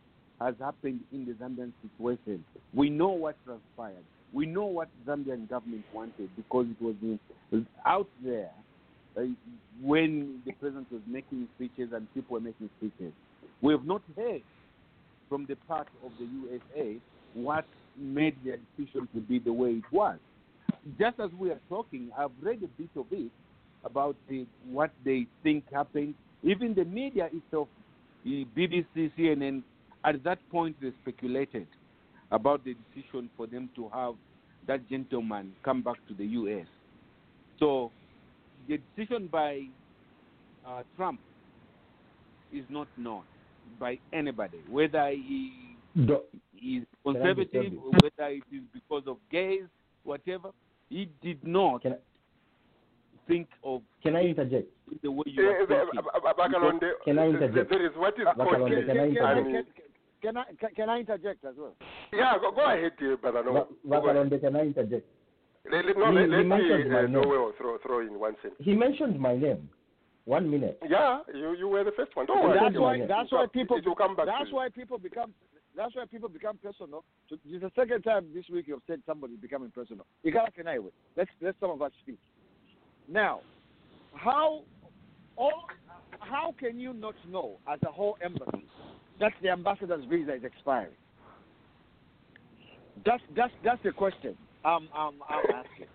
has 0.41 0.55
happened 0.61 1.01
in 1.13 1.27
the 1.27 1.33
Zambian 1.33 1.73
situation. 1.83 2.45
We 2.75 2.91
know 2.91 3.11
what 3.11 3.37
transpired. 3.45 4.05
We 4.33 4.47
know 4.47 4.67
what 4.67 4.89
Zambian 5.07 5.49
government 5.49 5.85
wanted 5.93 6.29
because 6.37 6.67
it 6.69 6.83
was 6.83 7.65
out 7.87 8.09
there 8.25 8.51
uh, 9.17 9.23
when 9.81 10.41
the 10.45 10.53
president 10.53 10.91
was 10.91 11.03
making 11.07 11.49
speeches 11.57 11.91
and 11.93 12.13
people 12.15 12.35
were 12.35 12.41
making 12.41 12.69
speeches. 12.79 13.13
We 13.61 13.73
have 13.73 13.85
not 13.85 14.03
heard 14.17 14.43
from 15.29 15.47
the 15.47 15.55
part 15.69 15.89
of 16.05 16.11
the 16.19 16.27
USA 16.27 16.97
what 17.35 17.65
made 17.97 18.37
their 18.45 18.59
decision 18.77 19.09
to 19.15 19.21
be 19.21 19.39
the 19.39 19.53
way 19.53 19.71
it 19.71 19.85
was. 19.93 20.19
Just 20.99 21.21
as 21.21 21.31
we 21.39 21.51
are 21.51 21.61
talking, 21.69 22.11
I've 22.19 22.31
read 22.43 22.63
a 22.63 22.81
bit 22.81 22.91
of 22.97 23.07
it 23.11 23.31
about 23.85 24.17
the, 24.29 24.47
what 24.71 24.91
they 25.05 25.27
think 25.43 25.65
happened. 25.73 26.15
Even 26.45 26.75
the 26.75 26.85
media 26.85 27.29
itself, 27.33 27.69
BBC, 28.27 29.11
CNN, 29.19 29.63
at 30.05 30.23
that 30.25 30.39
point 30.51 30.77
they 30.81 30.93
speculated 31.03 31.67
about 32.31 32.65
the 32.65 32.75
decision 32.95 33.31
for 33.37 33.47
them 33.47 33.71
to 33.77 33.89
have 33.93 34.15
that 34.67 34.89
gentleman 34.89 35.53
come 35.65 35.83
back 35.83 35.97
to 36.09 36.15
the 36.15 36.25
U.S. 36.27 36.67
So 37.59 37.91
the 38.69 38.79
decision 38.97 39.29
by 39.31 39.63
uh, 40.67 40.83
Trump 40.97 41.21
is 42.53 42.65
not 42.69 42.89
known. 42.97 43.25
by 43.79 43.99
anybody, 44.13 44.59
whether 44.69 45.11
he 45.11 45.53
is 45.97 46.85
conservative 47.05 47.53
disturb 47.53 47.73
you? 47.73 47.83
or 47.85 47.91
whether 48.03 48.31
it 48.33 48.43
is 48.53 48.63
because 48.73 49.03
of 49.07 49.17
gays, 49.31 49.65
whatever. 50.05 50.51
He 50.89 51.09
did 51.23 51.45
not 51.47 51.85
I, 51.87 51.95
think 53.27 53.49
of 53.65 53.83
Can 54.03 54.17
I 54.17 54.23
interject? 54.23 54.69
The 55.03 55.11
way 55.11 55.25
you 55.27 55.43
are 55.43 55.61
Eh, 55.61 55.63
eh, 55.63 55.67
thinking. 55.67 56.91
Can 57.05 57.19
I 57.19 57.27
th- 57.31 57.41
th- 57.41 57.43
interject? 57.43 57.71
There 57.71 57.87
is 57.87 57.93
what 57.97 58.19
is 58.19 58.25
called. 58.25 58.39
Bakalonde, 58.49 58.87
can 58.87 58.99
I 58.99 59.07
interject? 59.07 59.79
Can 60.23 60.37
I 60.37 60.45
can, 60.59 60.71
can 60.75 60.89
I 60.89 61.01
interject 61.01 61.45
as 61.45 61.55
well? 61.59 61.75
Yeah, 62.13 62.35
go, 62.41 62.51
go 62.53 62.65
ahead, 62.65 62.93
dear 62.99 63.17
brother. 63.17 63.43
No, 63.45 63.53
Va- 63.53 64.01
go 64.01 64.09
ahead. 64.11 64.17
Vakalonde, 64.31 64.41
can 64.41 64.57
I 64.57 64.61
interject? 64.63 65.07
Let, 65.71 65.85
let, 65.87 65.97
no, 65.97 66.11
He- 66.11 66.19
let, 66.19 66.29
let 66.31 66.39
me 66.39 66.45
mentioned 66.45 66.91
my 66.93 66.99
uh, 66.99 67.03
name. 67.03 67.13
Noel 67.13 67.53
throw, 67.59 67.79
throw 67.79 68.01
in 68.01 68.19
one 68.19 68.35
sentence. 68.43 68.61
He 68.63 68.75
mentioned 68.75 69.19
my 69.19 69.37
name. 69.37 69.69
One 70.27 70.51
minute. 70.51 70.79
Yeah, 70.89 71.21
you, 71.35 71.55
you 71.55 71.69
were 71.69 71.85
the 71.85 71.93
first 71.97 72.17
one. 72.17 72.25
Don't 72.27 72.43
worry. 72.43 72.59
that's 72.59 72.79
why- 72.79 73.07
That's 73.07 73.31
why 73.33 73.47
people. 73.53 73.77
It 73.77 73.87
will 73.87 73.95
come 73.95 74.17
back 74.17 74.27
That's 74.27 74.45
to 74.45 74.49
you. 74.51 74.55
why 74.57 74.69
people 74.71 74.99
become. 74.99 75.33
That's 75.77 75.95
why 75.97 76.05
people 76.07 76.29
become 76.29 76.57
personal. 76.63 77.05
So 77.29 77.37
this 77.45 77.57
is 77.57 77.61
the 77.63 77.71
second 77.77 78.03
time 78.03 78.27
this 78.33 78.45
week 78.49 78.67
you've 78.69 78.81
said 78.87 79.03
somebody 79.07 79.35
becoming 79.37 79.71
personal. 79.73 80.07
You 80.23 80.33
gotta 80.33 80.53
deny 80.57 80.75
it. 80.77 80.83
Let's 81.17 81.31
let 81.43 81.57
some 81.61 81.71
of 81.71 81.83
us 81.83 81.91
speak. 82.01 82.19
Now, 83.09 83.41
how 84.15 84.63
all 85.37 85.65
how 86.21 86.55
can 86.59 86.79
you 86.81 86.93
not 86.93 87.15
know 87.29 87.59
as 87.71 87.79
a 87.87 87.91
whole 87.91 88.17
embassy 88.23 88.67
that 89.21 89.33
the 89.43 89.51
ambassador's 89.51 90.05
visa 90.09 90.35
is 90.35 90.45
expiring? 90.45 90.93
That's 93.05 93.23
that's 93.37 93.53
that's 93.65 93.83
the 93.83 93.93
question 93.93 94.37
I'm 94.65 94.89
I'm, 94.95 95.15
I'm 95.29 95.45
asking. 95.55 95.87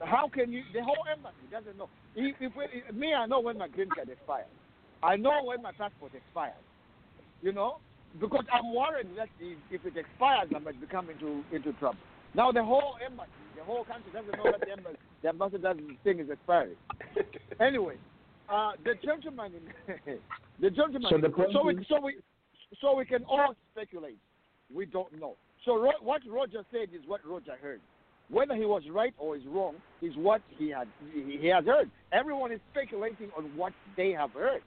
How 0.00 0.28
can 0.28 0.52
you? 0.52 0.62
The 0.74 0.82
whole 0.82 1.04
embassy 1.10 1.46
doesn't 1.50 1.78
know. 1.78 1.88
If, 2.16 2.34
if, 2.40 2.52
if 2.56 2.94
me, 2.94 3.14
I 3.14 3.26
know 3.26 3.40
when 3.40 3.58
my 3.58 3.68
green 3.68 3.88
card 3.88 4.08
expires. 4.08 4.46
I 5.02 5.16
know 5.16 5.44
when 5.44 5.62
my 5.62 5.72
passport 5.72 6.12
expires. 6.14 6.54
You 7.40 7.52
know, 7.52 7.78
because 8.20 8.44
I'm 8.52 8.74
worried 8.74 9.08
that 9.16 9.28
if, 9.40 9.84
it 9.84 9.96
expires, 9.96 10.48
I 10.54 10.58
might 10.58 10.80
become 10.80 11.08
into 11.10 11.42
into 11.52 11.72
trouble. 11.74 11.98
Now 12.34 12.50
the 12.50 12.64
whole 12.64 12.96
embassy, 13.04 13.30
the 13.56 13.64
whole 13.64 13.84
country 13.84 14.10
doesn't 14.12 14.36
know 14.36 14.50
that 14.50 14.60
the, 14.60 14.72
embassy, 14.72 14.98
the 15.22 15.28
ambassador's 15.28 15.76
thing 16.02 16.20
is 16.20 16.30
expiring. 16.30 16.76
anyway, 17.60 17.96
uh, 18.48 18.72
the 18.84 18.94
gentleman, 19.04 19.52
the 20.60 20.70
gentleman, 20.70 21.10
So 21.10 21.18
the 21.18 21.28
point 21.30 21.50
so 21.52 21.64
we 21.64 21.86
so 21.88 22.00
we 22.00 22.16
so 22.80 22.94
we 22.96 23.04
can 23.04 23.24
all 23.24 23.54
speculate. 23.72 24.18
We 24.74 24.86
don't 24.86 25.12
know. 25.20 25.36
So 25.64 25.76
Ro- 25.80 26.00
what 26.02 26.22
Roger 26.28 26.64
said 26.72 26.88
is 26.94 27.02
what 27.06 27.20
Roger 27.26 27.56
heard. 27.60 27.80
Whether 28.30 28.54
he 28.54 28.64
was 28.64 28.82
right 28.90 29.12
or 29.18 29.36
is 29.36 29.42
wrong 29.46 29.74
is 30.00 30.12
what 30.16 30.40
he 30.58 30.70
had 30.70 30.88
he 31.12 31.38
he 31.40 31.46
has 31.48 31.64
heard. 31.64 31.90
Everyone 32.12 32.52
is 32.52 32.60
speculating 32.72 33.30
on 33.36 33.44
what 33.56 33.72
they 33.96 34.10
have 34.10 34.30
heard. 34.32 34.62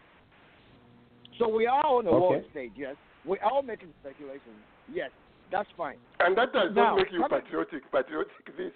So 1.39 1.47
we 1.49 1.65
are 1.67 1.85
on 1.85 2.05
a 2.05 2.09
Okay. 2.09 2.19
war 2.19 2.41
stage, 2.51 2.71
yes. 2.77 2.95
We 3.25 3.37
are 3.39 3.61
making 3.63 3.89
speculations, 4.01 4.55
yes. 4.93 5.09
That's 5.51 5.67
fine. 5.77 5.97
And 6.19 6.37
that 6.37 6.53
does 6.53 6.71
Now, 6.75 6.95
not 6.95 6.97
make 6.97 7.11
you 7.11 7.23
patriotic. 7.29 7.91
Patriotic 7.91 8.57
this. 8.57 8.71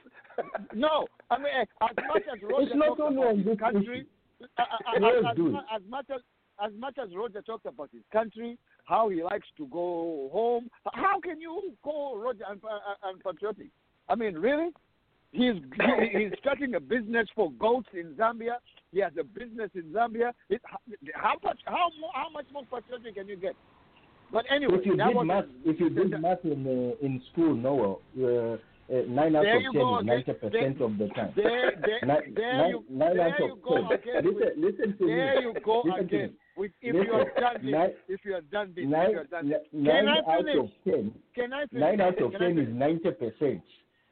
No, 0.73 1.07
I 1.29 1.37
mean 1.37 1.47
as 1.61 1.67
much 2.07 2.23
as 2.33 2.41
Roger 2.41 2.63
It's 2.63 2.75
not 2.75 2.87
talked 2.97 3.01
only 3.01 3.17
about 3.21 3.29
on 3.31 3.43
his 3.43 3.59
country, 3.59 4.05
issue. 4.39 4.49
uh, 4.57 4.61
uh, 4.61 5.05
uh, 5.05 5.29
as, 5.29 5.35
dude. 5.35 5.55
as 5.55 5.81
much 5.89 6.05
as 6.13 6.21
as 6.63 6.71
much 6.77 6.97
as 7.01 7.09
Roger 7.15 7.41
talked 7.41 7.65
about 7.65 7.89
his 7.93 8.03
country, 8.11 8.57
how 8.83 9.07
he 9.09 9.23
likes 9.23 9.47
to 9.57 9.65
go 9.67 10.29
home, 10.33 10.69
how 10.93 11.19
can 11.19 11.39
you 11.39 11.73
call 11.83 12.17
Roger 12.17 12.43
un- 12.49 12.59
unpatriotic? 13.03 13.69
I 14.09 14.15
mean, 14.15 14.35
really? 14.35 14.69
He's 15.31 15.55
he's 16.11 16.31
starting 16.39 16.75
a 16.75 16.79
business 16.79 17.27
for 17.35 17.51
goats 17.51 17.87
in 17.93 18.15
Zambia. 18.15 18.57
He 18.91 18.99
has 18.99 19.11
a 19.19 19.23
business 19.23 19.69
in 19.75 19.83
Zambia. 19.93 20.33
It, 20.49 20.61
how 21.13 21.35
much 21.43 21.59
how 21.65 21.89
how 22.13 22.29
much 22.29 22.45
more 22.51 22.63
patriotic 22.63 23.15
can 23.15 23.27
you 23.27 23.37
get? 23.37 23.55
But 24.31 24.45
anyway, 24.51 24.77
if 24.79 24.85
you 24.85 24.97
did 24.97 25.25
math, 25.25 25.45
if 25.65 25.79
you 25.79 25.89
did 25.89 26.19
math 26.19 26.43
in 26.43 26.65
uh, 26.65 27.05
in 27.05 27.21
school, 27.31 27.55
Noel, 27.55 28.01
uh, 28.19 28.25
uh, 28.25 28.57
nine 28.89 29.35
out 29.35 29.45
of 29.45 29.61
you 29.61 29.71
ten 29.71 29.81
go 29.81 29.95
is 29.97 30.01
again. 30.01 30.05
ninety 30.05 30.33
percent 30.33 30.81
of 30.81 30.97
the 30.97 31.07
time. 31.09 31.33
There, 31.35 31.71
there, 31.81 31.99
Nine- 32.05 32.33
there 32.35 32.57
nine- 32.57 32.69
you, 32.69 32.83
nine 32.89 33.17
there 33.17 33.27
out 33.33 33.39
you 33.39 33.53
of 33.53 33.61
go 33.61 33.75
10. 33.75 33.91
again. 33.99 34.15
Listen, 34.25 34.35
with- 34.35 34.57
listen 34.57 34.97
to 34.97 35.03
me. 35.05 35.15
there 35.15 35.41
you 35.41 35.53
go 35.63 35.81
Listen 35.85 35.97
to 35.99 36.03
again. 36.15 36.29
me. 36.29 36.35
With, 36.57 36.71
if 36.81 36.93
Listen, 36.95 37.07
you 37.07 37.17
have 37.19 37.35
done 37.35 37.61
this, 37.63 37.71
nine- 37.71 37.93
if 38.07 38.19
you 38.25 38.33
have 38.33 38.49
done 38.51 38.67
this, 38.75 38.83
if 38.83 38.89
you 39.11 39.17
have 39.17 39.29
done 39.29 39.49
this. 39.49 39.59
nine 39.71 40.05
Can 40.05 40.07
I 40.07 40.17
out 40.19 40.37
finish? 40.45 40.55
of 40.57 40.69
ten. 40.83 41.13
Can 41.35 41.53
I 41.53 41.65
finish? 41.67 41.81
Nine 41.81 42.01
out 42.01 42.21
of 42.21 42.31
Can 42.31 42.39
ten 42.41 42.57
is 42.59 42.69
ninety 42.73 43.11
percent. 43.11 43.61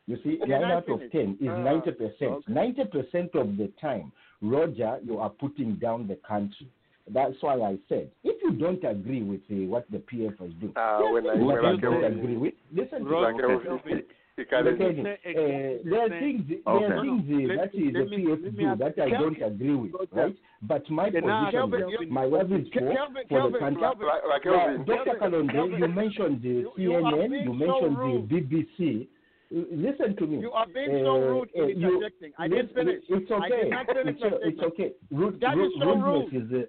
You 0.06 0.18
see, 0.24 0.38
Can 0.38 0.50
nine 0.50 0.64
I 0.64 0.74
out 0.76 0.90
of 0.90 1.02
ten 1.12 1.38
is 1.42 1.50
Ah, 1.50 1.58
ninety 1.58 1.92
percent. 1.92 2.48
Ninety 2.48 2.84
percent 2.86 3.36
of 3.36 3.58
the 3.58 3.70
time, 3.82 4.12
Roger, 4.42 5.00
you 5.04 5.18
are 5.18 5.30
putting 5.32 5.76
down 5.76 6.08
the 6.08 6.16
country. 6.28 6.70
That's 7.10 7.36
why 7.42 7.56
I 7.56 7.78
said, 7.90 8.12
if 8.26 8.42
you 8.44 8.52
don't 8.52 8.84
agree 8.84 9.24
with 9.24 9.40
uh, 9.50 9.66
what 9.70 9.90
the 9.90 9.98
PF 10.00 10.38
has 10.40 10.52
done, 10.62 10.74
Ah, 10.76 11.00
there 11.00 11.08
are 11.08 11.14
when 11.14 11.28
I- 11.28 11.36
when 11.36 11.66
I 11.66 11.72
you 11.72 11.78
don't 11.78 12.04
agree 12.04 12.38
with. 12.38 12.54
Listen 12.74 13.06
to 13.06 13.20
Like, 13.20 13.36
me. 13.36 13.44
uh, 13.44 13.98
Listen. 14.38 14.68
it 14.68 14.78
can- 14.78 15.04
Listen, 15.04 15.08
uh, 15.08 15.90
there 15.90 16.02
are 16.06 16.20
things, 16.20 16.42
there 16.48 16.94
are 16.94 17.02
things 17.02 17.24
uh, 17.28 17.48
Let 17.48 17.58
that 17.58 17.72
the 17.72 17.80
PF 17.80 18.44
let 18.44 18.56
do 18.58 18.76
that 18.78 18.94
I 19.04 19.10
Kelvin, 19.10 19.34
don't 19.40 19.42
agree 19.54 19.76
with, 19.76 19.92
right? 20.12 20.36
But 20.62 20.90
my 20.90 21.10
Can 21.10 21.22
position, 21.24 21.52
Kelvin, 21.52 21.82
is 21.82 22.10
my 22.12 22.26
love 22.26 22.52
is 22.52 22.68
for, 22.74 22.80
Kelvin, 22.80 23.24
for 23.30 23.52
the 23.52 23.60
country. 23.60 23.82
Kelvin, 23.82 24.08
Like- 24.08 24.28
like 24.30 24.46
Yeah, 24.46 24.78
Dr. 24.86 25.18
Kelvin, 25.20 25.48
Kalonde, 25.50 25.80
you 25.80 25.88
mentioned 25.88 26.42
the 26.42 26.50
you- 26.50 26.72
you 26.78 26.92
CNN, 26.92 27.44
you 27.46 27.54
mentioned 27.54 27.98
rude. 27.98 28.30
the 28.30 28.42
BBC. 28.42 29.08
Uh, 29.50 29.64
Listen 29.72 30.16
to 30.18 30.28
me. 30.28 30.40
You 30.42 30.52
are 30.52 30.68
being 30.68 30.92
so 31.06 31.16
Uh, 31.16 31.20
rude 31.32 31.50
in 31.56 31.64
uh, 31.64 31.68
interjecting. 31.88 32.34
I 32.38 32.48
didn't 32.48 32.74
finish. 32.76 33.04
It's 33.10 33.32
okay. 33.32 33.70
finish 33.94 34.18
it's, 34.22 34.36
it's 34.50 34.62
okay. 34.70 34.94
Rude, 35.10 35.40
That 35.40 35.56
rude, 35.56 35.72
is 35.72 35.80
so 35.80 35.96
rudeness 35.96 36.34
is 36.34 36.54
uh, 36.54 36.66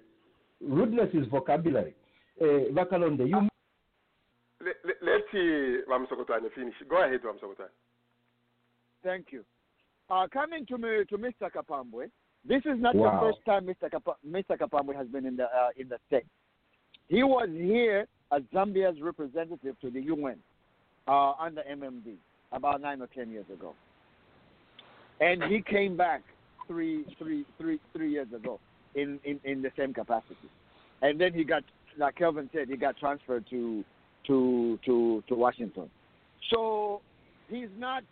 rudeness 0.61 1.13
is 1.13 1.27
vocabulary. 1.27 1.93
Uh, 2.41 2.71
Vakalonde, 2.73 3.27
you 3.27 3.47
Let, 4.61 4.75
let, 4.85 4.95
let's 5.31 5.45
see 5.45 5.79
Wamsokotwane 5.89 6.51
finish. 6.53 6.73
Go 6.89 7.03
ahead, 7.03 7.21
Wamsokotwane. 7.21 7.69
Thank 9.03 9.27
you. 9.31 9.43
Uh, 10.09 10.27
coming 10.31 10.65
to 10.67 10.77
me 10.77 11.03
to 11.09 11.17
Mr. 11.17 11.49
Kapambwe, 11.55 12.09
this 12.47 12.61
is 12.65 12.79
not 12.79 12.95
Wow. 12.95 13.11
the 13.11 13.27
first 13.27 13.45
time 13.45 13.65
Mr. 13.65 13.91
Kapa, 13.91 14.15
Mr. 14.27 14.57
Kapambwe 14.57 14.95
has 14.95 15.07
been 15.07 15.25
in 15.25 15.35
the 15.35 15.45
uh, 15.45 15.69
in 15.77 15.87
the 15.87 15.97
state. 16.07 16.25
He 17.07 17.23
was 17.23 17.49
here 17.51 18.07
as 18.31 18.41
Zambia's 18.53 19.01
representative 19.01 19.79
to 19.81 19.89
the 19.89 20.01
UN 20.01 20.37
uh, 21.07 21.31
under 21.39 21.61
MMD 21.69 22.15
about 22.51 22.81
nine 22.81 23.01
or 23.01 23.07
ten 23.07 23.29
years 23.31 23.45
ago, 23.51 23.73
and 25.19 25.43
he 25.43 25.61
came 25.61 25.95
back 25.95 26.23
three 26.67 27.05
three 27.17 27.45
three 27.59 27.79
three 27.93 28.11
years 28.11 28.27
ago 28.35 28.59
in, 28.95 29.19
in, 29.23 29.39
in 29.43 29.61
the 29.61 29.71
same 29.77 29.93
capacity, 29.93 30.49
and 31.01 31.19
then 31.21 31.33
he 31.33 31.43
got 31.43 31.63
like 31.97 32.15
Kelvin 32.15 32.49
said 32.53 32.67
he 32.67 32.77
got 32.77 32.97
transferred 32.97 33.45
to 33.49 33.83
to 34.27 34.79
to 34.85 35.23
to 35.27 35.35
Washington. 35.35 35.89
So 36.51 37.01
he's 37.49 37.69
not 37.77 38.03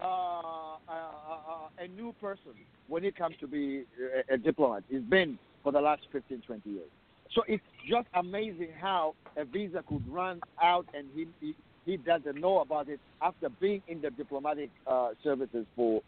uh, 0.00 0.04
uh, 0.06 0.76
uh, 0.88 1.68
a 1.78 1.88
new 1.88 2.12
person 2.20 2.52
when 2.88 3.04
it 3.04 3.16
comes 3.16 3.36
to 3.40 3.46
be 3.46 3.84
a, 4.30 4.34
a 4.34 4.38
diplomat. 4.38 4.84
He's 4.88 5.00
been 5.02 5.38
for 5.62 5.72
the 5.72 5.80
last 5.80 6.02
15, 6.12 6.42
20 6.46 6.68
years. 6.70 6.88
So 7.34 7.42
it's 7.48 7.62
just 7.88 8.06
amazing 8.14 8.68
how 8.80 9.14
a 9.36 9.44
visa 9.44 9.82
could 9.88 10.06
run 10.08 10.40
out 10.62 10.86
and 10.94 11.08
he, 11.14 11.26
he, 11.40 11.56
he 11.84 11.96
doesn't 11.96 12.40
know 12.40 12.60
about 12.60 12.88
it 12.88 13.00
after 13.20 13.48
being 13.48 13.82
in 13.88 14.00
the 14.00 14.10
diplomatic 14.10 14.70
uh, 14.86 15.10
services 15.24 15.66
for, 15.74 16.02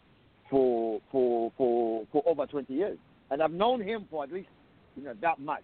for, 0.49 1.01
for, 1.11 1.51
for, 1.57 2.05
for 2.11 2.23
over 2.25 2.45
20 2.45 2.73
years. 2.73 2.97
And 3.31 3.43
I've 3.43 3.51
known 3.51 3.81
him 3.81 4.05
for 4.09 4.23
at 4.23 4.31
least 4.31 4.49
you 4.95 5.03
know, 5.03 5.13
that 5.21 5.39
much. 5.39 5.63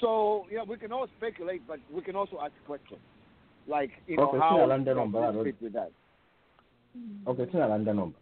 So, 0.00 0.46
know, 0.56 0.64
we 0.64 0.76
can 0.76 0.92
all 0.92 1.06
speculate, 1.16 1.62
but 1.68 1.78
we 1.92 2.02
can 2.02 2.16
also 2.16 2.38
ask 2.42 2.52
questions. 2.66 3.00
Like, 3.66 3.90
you 4.06 4.16
know, 4.16 4.28
Okay, 4.28 4.38
how 4.38 4.66
London 4.66 4.96
know, 4.96 5.02
number, 5.04 5.20
we 5.20 5.24
Aaron. 5.26 5.44
fit 5.44 5.56
with 5.62 5.72
that. 5.74 5.90
okay, 7.26 7.46
sina 7.50 7.68
landa 7.68 7.94
number. 7.94 8.18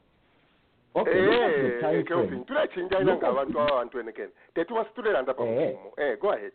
Okay, 0.95 1.21
look 1.21 1.33
at 1.35 1.63
the 1.63 1.77
eh, 1.77 1.81
time 1.81 2.05
frame. 2.07 2.45
Look 3.05 3.23
at- 3.23 3.31
abantu 3.31 3.59
abo 3.59 3.73
abantu 3.73 4.01
eneken 4.01 4.29
tetuwasituliranda 4.55 5.35
pa 5.35 5.45
mufumo 5.45 5.93
eh 5.99 6.17
go 6.21 6.33
ahead. 6.33 6.53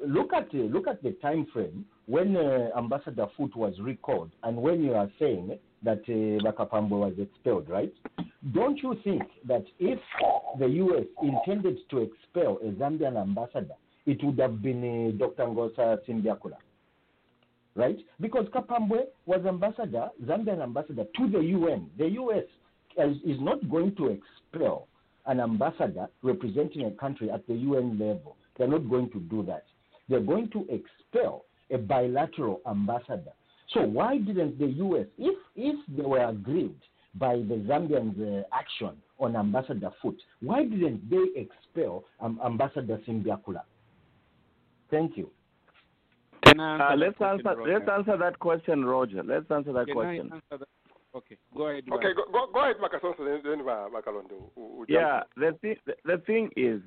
Look 0.00 0.32
at 0.32 0.52
look 0.54 0.86
at 0.88 1.02
the 1.02 1.12
time 1.12 1.46
frame 1.52 1.84
when 2.06 2.36
uh, 2.36 2.70
Ambassador 2.76 3.26
Foote 3.36 3.56
was 3.56 3.78
recalled, 3.80 4.30
and 4.42 4.56
when 4.56 4.82
you 4.82 4.94
are 4.94 5.10
saying 5.18 5.58
that 5.82 6.00
uh, 6.08 6.42
Bakapambo 6.44 6.90
was 6.90 7.14
expelled, 7.18 7.68
right? 7.68 7.92
Don't 8.52 8.78
you 8.82 8.96
think 9.04 9.22
that 9.46 9.64
if 9.78 9.98
the 10.58 10.66
U.S. 10.66 11.04
intended 11.22 11.78
to 11.90 11.98
expel 11.98 12.58
a 12.62 12.70
Zambian 12.72 13.20
ambassador, 13.20 13.74
it 14.06 14.22
would 14.24 14.38
have 14.38 14.62
been 14.62 15.14
uh, 15.18 15.18
Dr. 15.18 15.44
Ngosa 15.44 15.98
Simbyakula, 16.08 16.56
right? 17.74 17.98
Because 18.20 18.46
Kapambwe 18.54 19.04
was 19.26 19.44
ambassador, 19.46 20.08
Zambian 20.24 20.62
ambassador 20.62 21.04
to 21.16 21.28
the 21.30 21.40
UN. 21.40 21.90
The 21.98 22.08
U.S. 22.10 22.44
is, 22.98 23.16
is 23.24 23.40
not 23.40 23.68
going 23.70 23.94
to 23.96 24.18
expel 24.18 24.88
an 25.26 25.40
ambassador 25.40 26.08
representing 26.22 26.86
a 26.86 26.90
country 26.92 27.30
at 27.30 27.46
the 27.46 27.54
UN 27.54 27.98
level. 27.98 28.36
They're 28.56 28.68
not 28.68 28.88
going 28.88 29.10
to 29.10 29.20
do 29.20 29.42
that. 29.44 29.64
They're 30.08 30.20
going 30.20 30.50
to 30.50 30.66
expel 30.68 31.44
a 31.70 31.78
bilateral 31.78 32.60
ambassador. 32.68 33.32
So 33.72 33.82
why 33.82 34.18
didn't 34.18 34.58
the 34.58 34.66
U.S., 34.66 35.06
if 35.18 35.38
if 35.56 35.76
they 35.96 36.02
were 36.02 36.24
aggrieved 36.24 36.82
by 37.14 37.36
the 37.36 37.64
Zambians' 37.68 38.40
uh, 38.40 38.42
action 38.52 38.96
on 39.18 39.36
Ambassador 39.36 39.90
Foote, 40.02 40.20
why 40.40 40.64
didn't 40.64 41.08
they 41.10 41.40
expel 41.40 42.04
um, 42.20 42.40
Ambassador 42.44 43.00
Simbyakula? 43.06 43.62
Thank 44.90 45.16
you. 45.16 45.30
Can 46.44 46.58
I 46.60 46.72
answer 46.72 46.84
Uh, 46.84 46.96
let's 46.96 47.16
question, 47.16 47.46
answer. 47.46 47.60
Roger? 47.60 47.72
Let's 47.78 47.90
answer 47.90 48.16
that 48.16 48.38
question, 48.38 48.84
Roger. 48.84 49.22
Let's 49.22 49.50
answer 49.50 49.72
that 49.72 49.86
Can 49.86 49.94
question. 49.94 50.30
I 50.32 50.34
answer 50.36 50.58
that? 50.58 50.68
Okay, 51.12 51.36
go 51.56 51.66
ahead. 51.66 51.84
Okay, 51.92 52.12
go, 52.14 52.22
go, 52.32 52.46
go 52.52 52.60
ahead, 52.62 52.76
Makasonso, 52.80 53.18
then, 53.18 53.40
then 53.44 53.66
Ma- 53.66 53.88
Makalondo. 53.88 54.50
will- 54.54 54.68
will 54.76 54.86
jump 54.86 54.88
Yeah, 54.88 55.22
the 55.36 55.58
thing, 55.60 55.76
the 56.04 56.18
thing 56.18 56.50
is 56.56 56.80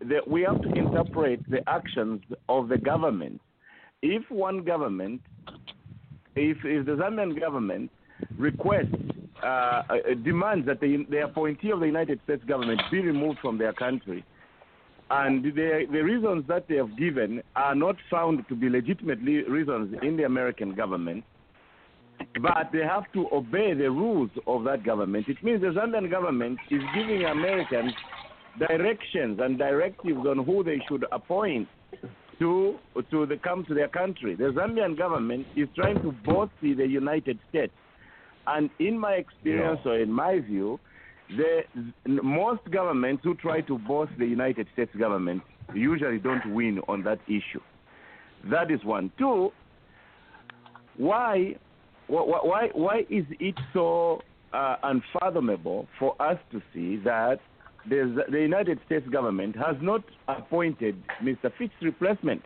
that 0.00 0.28
we 0.28 0.42
have 0.42 0.60
to 0.62 0.68
interpret 0.74 1.40
the 1.48 1.66
actions 1.68 2.22
of 2.50 2.68
the 2.68 2.76
government. 2.76 3.40
If 4.02 4.30
one 4.30 4.64
government, 4.64 5.22
if, 6.36 6.58
if 6.64 6.86
the 6.86 6.92
Zambian 6.92 7.38
government 7.38 7.90
requests, 8.38 8.94
uh, 9.42 9.46
uh, 9.46 9.82
demands 10.24 10.66
that 10.66 10.80
the, 10.80 11.04
the 11.10 11.24
appointee 11.24 11.70
of 11.70 11.80
the 11.80 11.86
United 11.86 12.20
States 12.24 12.42
government 12.44 12.80
be 12.90 13.00
removed 13.00 13.38
from 13.40 13.58
their 13.58 13.72
country, 13.72 14.24
and 15.10 15.44
the, 15.44 15.86
the 15.92 16.00
reasons 16.00 16.44
that 16.48 16.66
they 16.68 16.76
have 16.76 16.96
given 16.96 17.42
are 17.54 17.74
not 17.74 17.96
found 18.10 18.46
to 18.48 18.54
be 18.54 18.68
legitimately 18.68 19.42
reasons 19.42 19.94
in 20.02 20.16
the 20.16 20.24
American 20.24 20.74
government, 20.74 21.24
but 22.40 22.70
they 22.72 22.80
have 22.80 23.04
to 23.12 23.26
obey 23.32 23.74
the 23.74 23.90
rules 23.90 24.30
of 24.46 24.64
that 24.64 24.82
government. 24.84 25.28
It 25.28 25.42
means 25.42 25.60
the 25.60 25.68
Zambian 25.68 26.10
government 26.10 26.58
is 26.70 26.80
giving 26.94 27.24
Americans 27.24 27.92
directions 28.58 29.40
and 29.42 29.58
directives 29.58 30.26
on 30.26 30.44
who 30.44 30.64
they 30.64 30.80
should 30.88 31.04
appoint 31.12 31.68
to 32.38 32.78
to 33.10 33.26
the, 33.26 33.36
come 33.36 33.64
to 33.66 33.74
their 33.74 33.88
country. 33.88 34.34
The 34.34 34.44
Zambian 34.44 34.96
government 34.96 35.46
is 35.56 35.68
trying 35.74 36.00
to 36.02 36.12
bossy 36.24 36.74
the 36.74 36.86
United 36.86 37.38
States, 37.48 37.72
and 38.46 38.70
in 38.78 38.98
my 38.98 39.12
experience 39.12 39.80
or 39.84 39.98
in 39.98 40.12
my 40.12 40.40
view, 40.40 40.78
the 41.36 41.62
most 42.22 42.60
governments 42.70 43.22
who 43.24 43.34
try 43.34 43.60
to 43.62 43.78
boss 43.78 44.08
the 44.18 44.26
United 44.26 44.66
States 44.72 44.90
government 44.98 45.42
usually 45.74 46.18
don't 46.18 46.54
win 46.54 46.80
on 46.88 47.02
that 47.04 47.18
issue. 47.26 47.60
That 48.50 48.70
is 48.70 48.84
one. 48.84 49.10
Two, 49.18 49.50
why 50.96 51.56
why 52.06 52.68
why, 52.74 53.00
is 53.08 53.24
it 53.40 53.54
so 53.72 54.20
uh, 54.52 54.76
unfathomable 54.82 55.88
for 55.98 56.20
us 56.20 56.38
to 56.52 56.60
see 56.72 56.96
that 57.04 57.40
the 57.88 58.40
United 58.40 58.78
States 58.86 59.06
government 59.08 59.56
has 59.56 59.76
not 59.80 60.02
appointed 60.28 61.02
Mr. 61.22 61.52
Fitz's 61.58 61.76
replacement? 61.82 62.42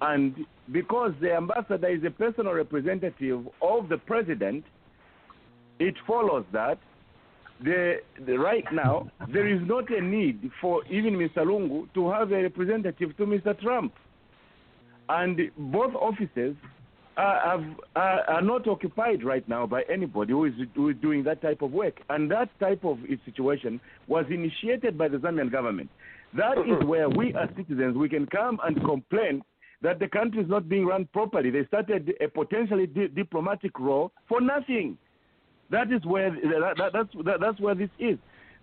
And 0.00 0.46
because 0.70 1.12
the 1.20 1.34
ambassador 1.34 1.88
is 1.88 2.04
a 2.04 2.10
personal 2.10 2.54
representative 2.54 3.46
of 3.60 3.88
the 3.88 3.98
president, 3.98 4.64
it 5.78 5.94
follows 6.06 6.44
that 6.52 6.78
the, 7.62 7.96
the, 8.24 8.38
right 8.38 8.64
now 8.72 9.10
there 9.32 9.48
is 9.48 9.60
not 9.66 9.90
a 9.90 10.00
need 10.00 10.50
for 10.60 10.84
even 10.86 11.14
Mr. 11.14 11.38
Lungu 11.38 11.92
to 11.94 12.10
have 12.10 12.30
a 12.30 12.42
representative 12.42 13.16
to 13.16 13.26
Mr. 13.26 13.58
Trump. 13.60 13.92
And 15.08 15.50
both 15.56 15.94
offices 15.94 16.54
Uh, 17.18 17.20
are, 17.20 17.66
are, 17.96 18.20
uh, 18.20 18.32
are 18.34 18.42
not 18.42 18.68
occupied 18.68 19.24
right 19.24 19.46
now 19.48 19.66
by 19.66 19.82
anybody 19.92 20.32
who 20.32 20.44
is, 20.44 20.52
who 20.76 20.88
is 20.88 20.96
doing 21.02 21.24
that 21.24 21.42
type 21.42 21.62
of 21.62 21.72
work. 21.72 22.00
And 22.10 22.30
that 22.30 22.48
type 22.60 22.84
of 22.84 22.98
situation 23.24 23.80
was 24.06 24.24
initiated 24.30 24.96
by 24.96 25.08
the 25.08 25.16
Zambian 25.16 25.50
government. 25.50 25.90
That 26.36 26.56
mm-hmm. 26.56 26.74
is 26.74 26.88
where 26.88 27.08
we 27.08 27.34
as 27.34 27.48
citizens, 27.56 27.96
we 27.96 28.08
can 28.08 28.26
come 28.26 28.60
and 28.62 28.76
complain 28.84 29.42
that 29.82 29.98
the 29.98 30.06
country 30.06 30.42
is 30.42 30.48
not 30.48 30.68
being 30.68 30.86
run 30.86 31.08
properly. 31.12 31.50
They 31.50 31.64
started 31.66 32.14
a 32.20 32.28
potentially 32.28 32.86
di- 32.86 33.08
diplomatic 33.08 33.80
role 33.80 34.12
for 34.28 34.40
nothing. 34.40 34.96
That 35.70 35.90
is 35.92 36.04
where 36.04 36.30
that, 36.30 36.74
that, 36.78 36.92
that's 36.92 37.24
that, 37.24 37.40
that's 37.40 37.60
where 37.60 37.74
this 37.74 37.90
is. 37.98 38.18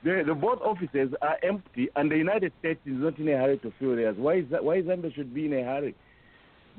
The, 0.05 0.23
the 0.25 0.33
both 0.33 0.61
offices 0.61 1.13
are 1.21 1.37
empty, 1.43 1.89
and 1.97 2.09
the 2.09 2.17
United 2.17 2.53
States 2.59 2.79
is 2.85 2.93
not 2.95 3.17
in 3.19 3.27
a 3.27 3.37
hurry 3.37 3.57
to 3.59 3.73
fill 3.79 3.97
theirs. 3.97 4.15
Why 4.17 4.35
is 4.35 4.45
that? 4.51 4.63
Why 4.63 4.81
Zambia 4.81 5.13
should 5.13 5.33
be 5.33 5.45
in 5.47 5.53
a 5.53 5.63
hurry? 5.63 5.93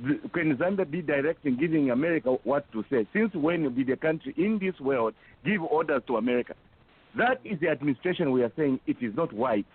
The- 0.02 0.28
Can 0.34 0.56
Zambia 0.56 0.90
be 0.90 1.02
directing, 1.02 1.56
giving 1.56 1.90
America 1.90 2.36
what 2.44 2.70
to 2.72 2.84
say? 2.90 3.06
Since 3.12 3.34
when 3.34 3.74
did 3.74 3.90
a 3.90 3.96
country 3.96 4.34
in 4.36 4.58
this 4.58 4.78
world 4.80 5.14
give 5.44 5.62
orders 5.62 6.02
to 6.06 6.16
America? 6.16 6.54
That 7.16 7.40
is 7.44 7.58
the 7.60 7.68
administration 7.68 8.30
we 8.30 8.42
are 8.42 8.52
saying 8.56 8.80
it 8.86 8.98
is 9.00 9.14
not 9.16 9.32
white. 9.32 9.66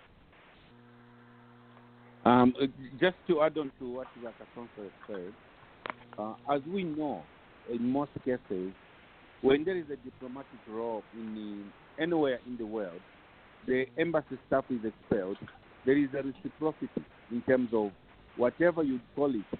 Um, 2.24 2.54
uh, 2.60 2.66
just 3.00 3.16
to 3.26 3.42
add 3.42 3.58
on 3.58 3.72
to 3.80 3.94
what 3.94 4.06
Zakasonso 4.22 4.90
said, 5.08 5.32
uh, 6.16 6.34
as 6.54 6.60
we 6.72 6.84
know, 6.84 7.22
in 7.68 7.90
most 7.90 8.12
cases, 8.24 8.72
when 9.40 9.64
there 9.64 9.76
is 9.76 9.86
a 9.86 9.96
diplomatic 9.96 10.46
role 10.68 11.02
in 11.14 11.34
the, 11.34 12.02
anywhere 12.02 12.38
in 12.46 12.56
the 12.56 12.66
world, 12.66 13.00
the 13.66 13.86
embassy 13.98 14.38
staff 14.46 14.64
is 14.70 14.80
expelled. 14.84 15.36
There 15.84 15.96
is 15.98 16.10
a 16.14 16.22
reciprocity 16.22 17.04
in 17.32 17.42
terms 17.42 17.70
of 17.72 17.90
whatever 18.36 18.84
you 18.84 19.00
call 19.16 19.34
it. 19.34 19.58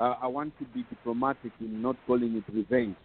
Uh, 0.00 0.14
I 0.22 0.26
want 0.26 0.58
to 0.58 0.64
be 0.66 0.84
diplomatic 0.88 1.52
in 1.60 1.82
not 1.82 1.96
calling 2.06 2.34
it 2.36 2.54
revenge, 2.54 2.96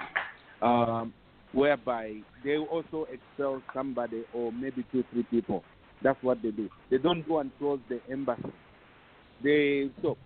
um, 0.62 1.14
whereby 1.52 2.16
they 2.44 2.56
also 2.58 3.06
expel 3.12 3.62
somebody 3.74 4.24
or 4.34 4.54
maybe 4.54 4.86
two, 4.94 5.04
three 5.12 5.24
people. 5.24 5.64
That's 6.02 6.22
what 6.24 6.42
they 6.42 6.52
do. 6.52 6.70
They 6.90 6.98
don't 6.98 7.28
go 7.28 7.40
and 7.40 7.52
close 7.60 7.80
the 7.90 8.00
embassy. 8.10 8.44
They 9.44 9.90
so 10.02 10.18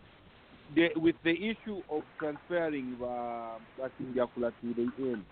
they, 0.75 0.89
with 0.95 1.15
the 1.23 1.31
issue 1.31 1.81
of 1.89 2.03
transferring 2.19 2.97
uh, 3.01 3.57
Basinjakula 3.79 4.51
to 4.61 4.73
the 4.75 4.91
UN, 4.99 5.25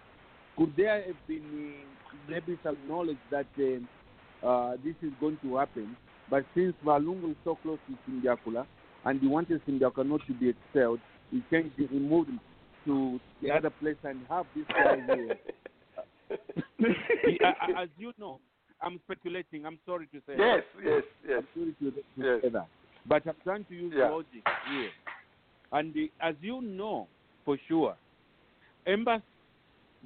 could 0.57 0.73
there 0.75 1.03
have 1.05 1.27
been 1.27 1.73
uh, 1.75 2.15
maybe 2.27 2.57
some 2.63 2.77
knowledge 2.88 3.17
that 3.29 3.45
uh, 3.59 4.47
uh, 4.47 4.77
this 4.83 4.95
is 5.03 5.11
going 5.19 5.38
to 5.43 5.57
happen? 5.57 5.95
But 6.29 6.45
since 6.55 6.73
Valungu 6.83 7.31
is 7.31 7.38
so 7.43 7.55
close 7.61 7.77
to 7.88 8.11
Simbyakula 8.11 8.65
and 9.05 9.21
he 9.21 9.27
wanted 9.27 9.61
Simbyakula 9.67 10.07
not 10.07 10.21
to 10.27 10.33
be 10.33 10.49
expelled, 10.49 10.99
he 11.32 11.43
changed, 11.51 11.73
he 11.78 11.88
moved 11.99 12.30
him 12.30 12.39
to 12.86 13.19
the 13.41 13.51
other 13.51 13.69
place 13.69 13.97
and 14.03 14.19
have 14.30 14.45
this 14.55 14.65
guy 14.69 14.95
here. 15.15 15.38
He- 17.25 17.39
I- 17.43 17.55
I- 17.61 17.84
as 17.84 17.89
you 17.97 18.13
know, 18.17 18.39
I'm 18.82 18.99
speculating. 19.05 19.65
I'm 19.65 19.80
sorry 19.86 20.07
to 20.07 20.19
say. 20.28 20.36
Yes, 20.38 20.63
that. 20.75 20.84
yes, 20.86 21.03
yes. 21.28 21.43
I'm 21.43 21.47
sorry 21.53 21.75
to, 21.80 21.91
to 21.91 22.03
Yes. 22.17 22.41
say 22.43 22.49
that. 22.49 22.67
But 23.07 23.28
I'm 23.28 23.36
trying 23.43 23.65
to 23.65 23.73
use 23.75 23.93
Yeah. 23.95 24.09
logic 24.09 24.43
here. 24.69 24.89
And 25.71 25.93
the, 25.93 26.11
as 26.21 26.36
you 26.41 26.61
know 26.61 27.07
for 27.43 27.57
sure, 27.67 27.95
embassy 28.86 29.23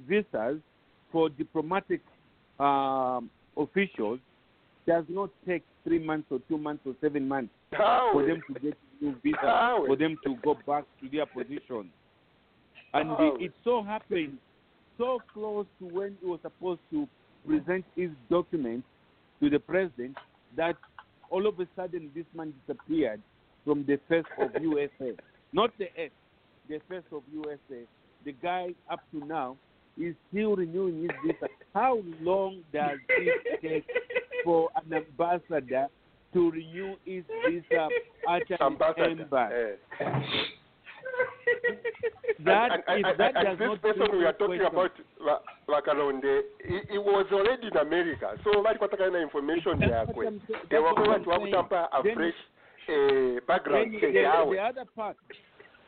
visas 0.08 0.60
for 1.12 1.28
diplomatic 1.28 2.00
um, 2.58 3.30
officials 3.56 4.18
does 4.86 5.04
not 5.08 5.30
take 5.46 5.62
three 5.84 5.98
months 5.98 6.26
or 6.30 6.40
two 6.48 6.58
months 6.58 6.82
or 6.86 6.94
seven 7.00 7.28
months 7.28 7.52
How? 7.72 8.10
for 8.12 8.24
them 8.26 8.40
to 8.52 8.60
get 8.60 8.76
visa, 9.22 9.76
for 9.86 9.96
them 9.96 10.16
to 10.24 10.36
go 10.42 10.56
back 10.66 10.84
to 11.00 11.08
their 11.08 11.26
position. 11.26 11.90
And 12.94 13.40
it 13.40 13.52
so 13.64 13.82
happened 13.82 14.38
so 14.98 15.18
close 15.32 15.66
to 15.78 15.86
when 15.86 16.16
he 16.20 16.26
was 16.26 16.40
supposed 16.42 16.80
to 16.90 17.08
present 17.46 17.84
his 17.96 18.10
documents 18.30 18.86
to 19.40 19.50
the 19.50 19.58
president 19.58 20.16
that 20.56 20.76
all 21.30 21.46
of 21.46 21.58
a 21.58 21.66
sudden 21.74 22.10
this 22.14 22.26
man 22.34 22.52
disappeared 22.66 23.20
from 23.64 23.84
the 23.86 23.98
face 24.08 24.24
of 24.38 24.50
USA. 24.62 25.16
Not 25.52 25.70
the 25.78 25.86
S, 25.98 26.10
the 26.68 26.80
face 26.88 27.02
of 27.10 27.22
USA. 27.32 27.82
The 28.24 28.32
guy 28.42 28.68
up 28.90 29.00
to 29.12 29.24
now 29.24 29.56
is 29.98 30.14
still 30.30 30.56
renewing 30.56 31.02
his 31.02 31.10
visa. 31.24 31.46
How 31.74 32.00
long 32.20 32.62
does 32.72 32.98
it 33.08 33.62
take 33.62 33.86
for 34.44 34.68
an 34.76 34.92
ambassador 34.92 35.88
to 36.32 36.50
renew 36.50 36.96
his 37.04 37.24
visa 37.48 37.88
at 38.28 38.50
an 38.50 38.56
Ambassador. 38.60 39.10
embassy? 39.10 39.54
eh. 40.00 40.04
That 42.44 42.72
and, 42.72 42.82
and, 42.88 43.06
if 43.06 43.18
that 43.18 43.36
and 43.36 43.44
does 43.46 43.58
this 43.58 43.68
not 43.68 43.82
person 43.82 44.18
we 44.18 44.24
are 44.24 44.32
talking 44.32 44.58
question- 44.58 45.04
about 45.20 45.42
Vakalonde, 45.68 46.40
he, 46.66 46.78
he 46.90 46.98
was 46.98 47.26
already 47.32 47.68
in 47.68 47.76
America. 47.76 48.34
So 48.42 48.50
valipata 48.62 48.98
kind 48.98 49.14
of 49.14 49.22
information 49.22 49.78
That's 49.78 49.92
yakwe. 50.10 50.24
what 50.24 50.70
They 50.70 50.78
were 50.78 50.94
going 50.94 51.22
to 51.22 51.30
akutampa 51.30 51.86
a 51.92 52.02
fresh 52.02 52.34
uh, 52.88 53.40
background 53.46 53.92
Then 53.94 54.00
the, 54.00 54.22
the 54.50 54.58
other 54.58 54.84
part, 54.96 55.16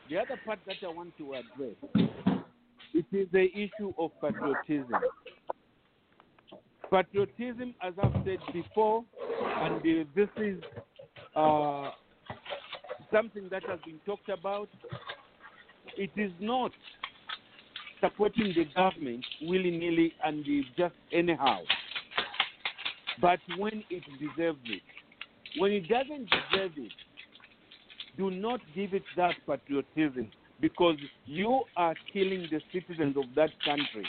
the 0.09 0.17
other 0.17 0.37
part 0.45 0.59
that 0.65 0.75
I 0.83 0.87
want 0.87 1.17
to 1.17 1.33
address, 1.33 1.75
it 2.93 3.05
is 3.11 3.27
the 3.33 3.47
issue 3.51 3.93
of 3.97 4.11
patriotism. 4.21 4.95
Patriotism, 6.91 7.73
as 7.81 7.93
I've 8.01 8.13
said 8.25 8.39
before, 8.53 9.03
and 9.61 9.75
uh, 9.75 10.03
this 10.15 10.29
is 10.37 10.61
uh, 11.35 11.91
something 13.11 13.47
that 13.51 13.63
has 13.63 13.79
been 13.85 13.99
talked 14.05 14.29
about. 14.29 14.69
It 15.97 16.11
is 16.15 16.31
not 16.39 16.71
supporting 18.01 18.53
the 18.55 18.65
government 18.75 19.25
willy 19.41 19.71
nilly 19.71 20.13
and 20.23 20.45
just 20.77 20.95
anyhow, 21.11 21.59
but 23.21 23.39
when 23.57 23.83
it 23.89 24.03
deserves 24.19 24.59
it. 24.65 24.81
When 25.57 25.71
it 25.71 25.87
doesn't 25.87 26.29
deserve 26.29 26.71
it, 26.75 26.91
do 28.17 28.29
not 28.29 28.59
give 28.75 28.93
it 28.93 29.03
that 29.15 29.35
patriotism 29.47 30.29
because 30.59 30.97
you 31.25 31.63
are 31.77 31.95
killing 32.11 32.47
the 32.51 32.61
citizens 32.73 33.15
of 33.17 33.23
that 33.35 33.51
country 33.63 34.05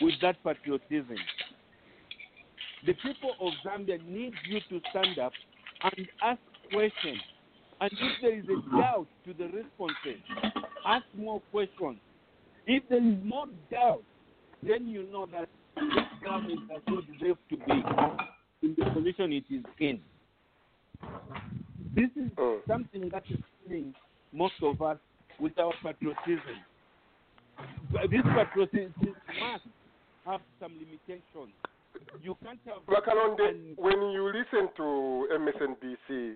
with 0.00 0.14
that 0.22 0.42
patriotism. 0.44 1.16
The 2.86 2.94
people 2.94 3.34
of 3.40 3.52
Zambia 3.66 4.04
need 4.06 4.32
you 4.46 4.60
to 4.68 4.80
stand 4.90 5.18
up 5.18 5.32
and 5.82 6.08
ask 6.22 6.40
questions 6.72 7.20
And 7.80 7.90
if 7.92 8.22
there 8.22 8.38
is 8.38 8.44
a 8.44 8.76
doubt 8.76 9.06
to 9.24 9.34
the 9.34 9.44
responses, 9.44 10.20
ask 10.86 11.04
more 11.16 11.40
questions. 11.52 11.98
If 12.66 12.82
there 12.88 12.98
is 12.98 13.16
more 13.24 13.46
doubt, 13.70 14.02
then 14.62 14.88
you 14.88 15.06
know 15.12 15.26
that 15.26 15.48
this 15.76 16.04
government 16.24 16.68
does 16.68 16.82
not 16.88 17.04
deserve 17.06 17.36
to 17.50 17.56
be 17.56 17.72
in 18.62 18.74
the 18.76 18.84
position 18.90 19.32
it 19.32 19.44
is 19.48 19.64
in. 19.78 20.00
This 21.94 22.10
is 22.16 22.30
oh. 22.36 22.60
something 22.66 23.08
that 23.12 23.22
is 23.30 23.38
killing 23.66 23.94
most 24.32 24.54
of 24.62 24.82
us 24.82 24.98
with 25.38 25.56
our 25.58 25.72
patriotism. 25.82 26.58
This 28.10 28.22
patriotism 28.34 28.92
must 29.40 29.64
have 30.28 30.40
some 30.60 30.72
limitations. 30.74 31.54
You 32.22 32.36
can't 32.44 32.60
have. 32.66 32.84
Bakalonde, 32.86 33.76
when 33.76 34.10
you 34.10 34.26
listen 34.26 34.68
to 34.76 35.28
MSNBC 35.32 36.34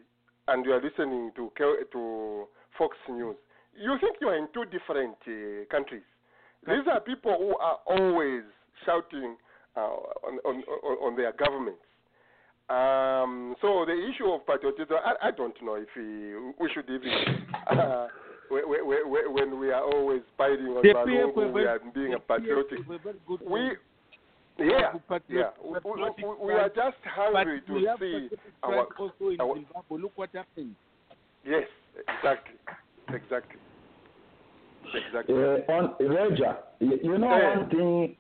and 0.49 0.65
you 0.65 0.73
are 0.73 0.83
listening 0.83 1.31
to 1.37 1.51
to 1.93 2.45
Fox 2.79 2.97
News, 3.09 3.37
you 3.79 3.97
think 4.01 4.17
you 4.21 4.29
are 4.29 4.37
in 4.37 4.49
two 4.55 4.65
different 4.65 5.17
uh, 5.27 5.65
countries. 5.71 6.03
These 6.67 6.87
are 6.91 7.01
people 7.01 7.37
who 7.39 7.57
are 7.59 7.79
always 7.87 8.43
shouting 8.87 9.37
uh, 9.77 9.81
on, 9.81 10.39
on, 10.45 10.63
on 10.63 11.13
on 11.13 11.17
their 11.17 11.33
governments. 11.33 11.83
Um, 12.71 13.55
so 13.61 13.85
the 13.85 13.93
issue 13.93 14.31
of 14.33 14.47
patriotism, 14.47 14.97
I, 15.05 15.29
I 15.29 15.31
don't 15.31 15.55
know 15.63 15.75
if 15.75 15.89
we, 15.95 16.35
we 16.59 16.71
should 16.73 16.89
even, 16.89 17.13
uh, 17.71 18.07
when, 18.49 18.63
when, 18.87 19.35
when 19.35 19.59
we 19.61 19.71
are 19.73 19.83
always 19.83 20.23
fighting 20.37 20.67
on 20.67 20.83
The 20.83 20.89
Malongo, 20.95 21.35
PF 21.37 21.53
we 21.53 21.65
are 21.65 21.79
being 21.95 22.15
a 22.15 22.19
patriotic. 22.19 22.79
We, 23.49 23.77
yeah, 24.59 24.93
yeah. 25.29 25.51
We, 25.65 25.79
we, 25.85 26.03
we- 26.19 26.47
we 26.47 26.53
are 26.53 26.69
just 26.69 26.97
hungry 27.05 27.61
But 27.67 27.75
we 27.75 27.81
to 27.85 27.97
see 27.99 28.29
patriotic 28.29 28.39
our, 28.63 28.85
pride 28.87 28.87
also 28.99 29.29
in 29.33 29.41
our 29.41 29.55
Zimbabwe. 29.55 29.99
Look 30.03 30.13
what 30.17 30.31
happened. 30.35 30.75
yes, 31.45 31.63
exactly, 32.09 32.55
exactly, 33.09 33.59
exactly. 34.95 35.35
Uh, 35.35 35.73
on 35.73 35.95
Roger, 36.01 36.57
you, 36.81 36.99
you 37.03 37.19
know 37.19 37.29
Hey. 37.31 37.59
one 37.59 37.71
thing. 37.71 38.17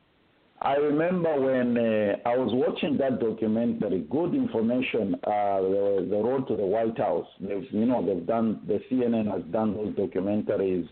I 0.65 0.75
remember 0.75 1.41
when 1.41 1.77
uh, 1.77 2.29
I 2.29 2.37
was 2.37 2.51
watching 2.53 2.97
that 2.99 3.19
documentary. 3.19 4.07
Good 4.09 4.33
information. 4.33 5.17
Uh, 5.25 5.61
the, 5.61 6.07
the 6.09 6.17
road 6.17 6.47
to 6.47 6.57
the 6.57 6.65
White 6.65 6.97
House. 6.99 7.27
They've, 7.41 7.67
you 7.73 7.85
know, 7.85 8.07
they've 8.07 8.25
done. 8.25 8.61
The 8.69 8.79
CNN 8.89 9.29
has 9.33 9.43
done 9.51 9.75
those 9.75 9.93
documentaries 9.97 10.89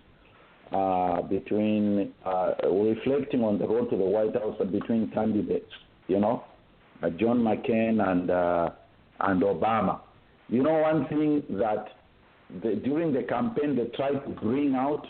uh, 0.73 1.23
between 1.23 2.13
uh, 2.27 2.55
reflecting 2.69 3.45
on 3.45 3.59
the 3.61 3.69
road 3.69 3.91
to 3.91 3.97
the 3.97 4.05
White 4.05 4.35
House 4.35 4.57
between 4.73 5.09
candidates. 5.13 5.71
You 6.09 6.19
know, 6.19 6.43
uh, 7.05 7.11
John 7.11 7.39
McCain 7.39 8.05
and 8.05 8.29
uh, 8.29 8.71
and 9.21 9.41
Obama. 9.41 10.01
You 10.49 10.65
know, 10.65 10.81
one 10.81 11.07
thing 11.07 11.45
that 11.59 11.87
the, 12.61 12.75
during 12.75 13.13
the 13.13 13.23
campaign 13.23 13.77
they 13.77 13.85
tried 13.97 14.19
to 14.25 14.31
bring 14.43 14.75
out 14.75 15.07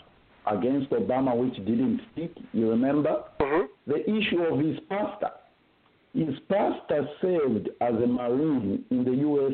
against 0.47 0.89
Obama, 0.91 1.35
which 1.35 1.55
didn't 1.65 2.01
stick. 2.13 2.31
You 2.53 2.69
remember 2.69 3.23
mm-hmm. 3.39 3.91
the 3.91 4.01
issue 4.09 4.41
of 4.41 4.59
his 4.59 4.77
pastor. 4.89 5.31
His 6.13 6.35
pastor 6.49 7.07
served 7.21 7.69
as 7.79 7.93
a 7.93 8.07
marine 8.07 8.83
in 8.89 9.03
the 9.05 9.11
U.S. 9.11 9.53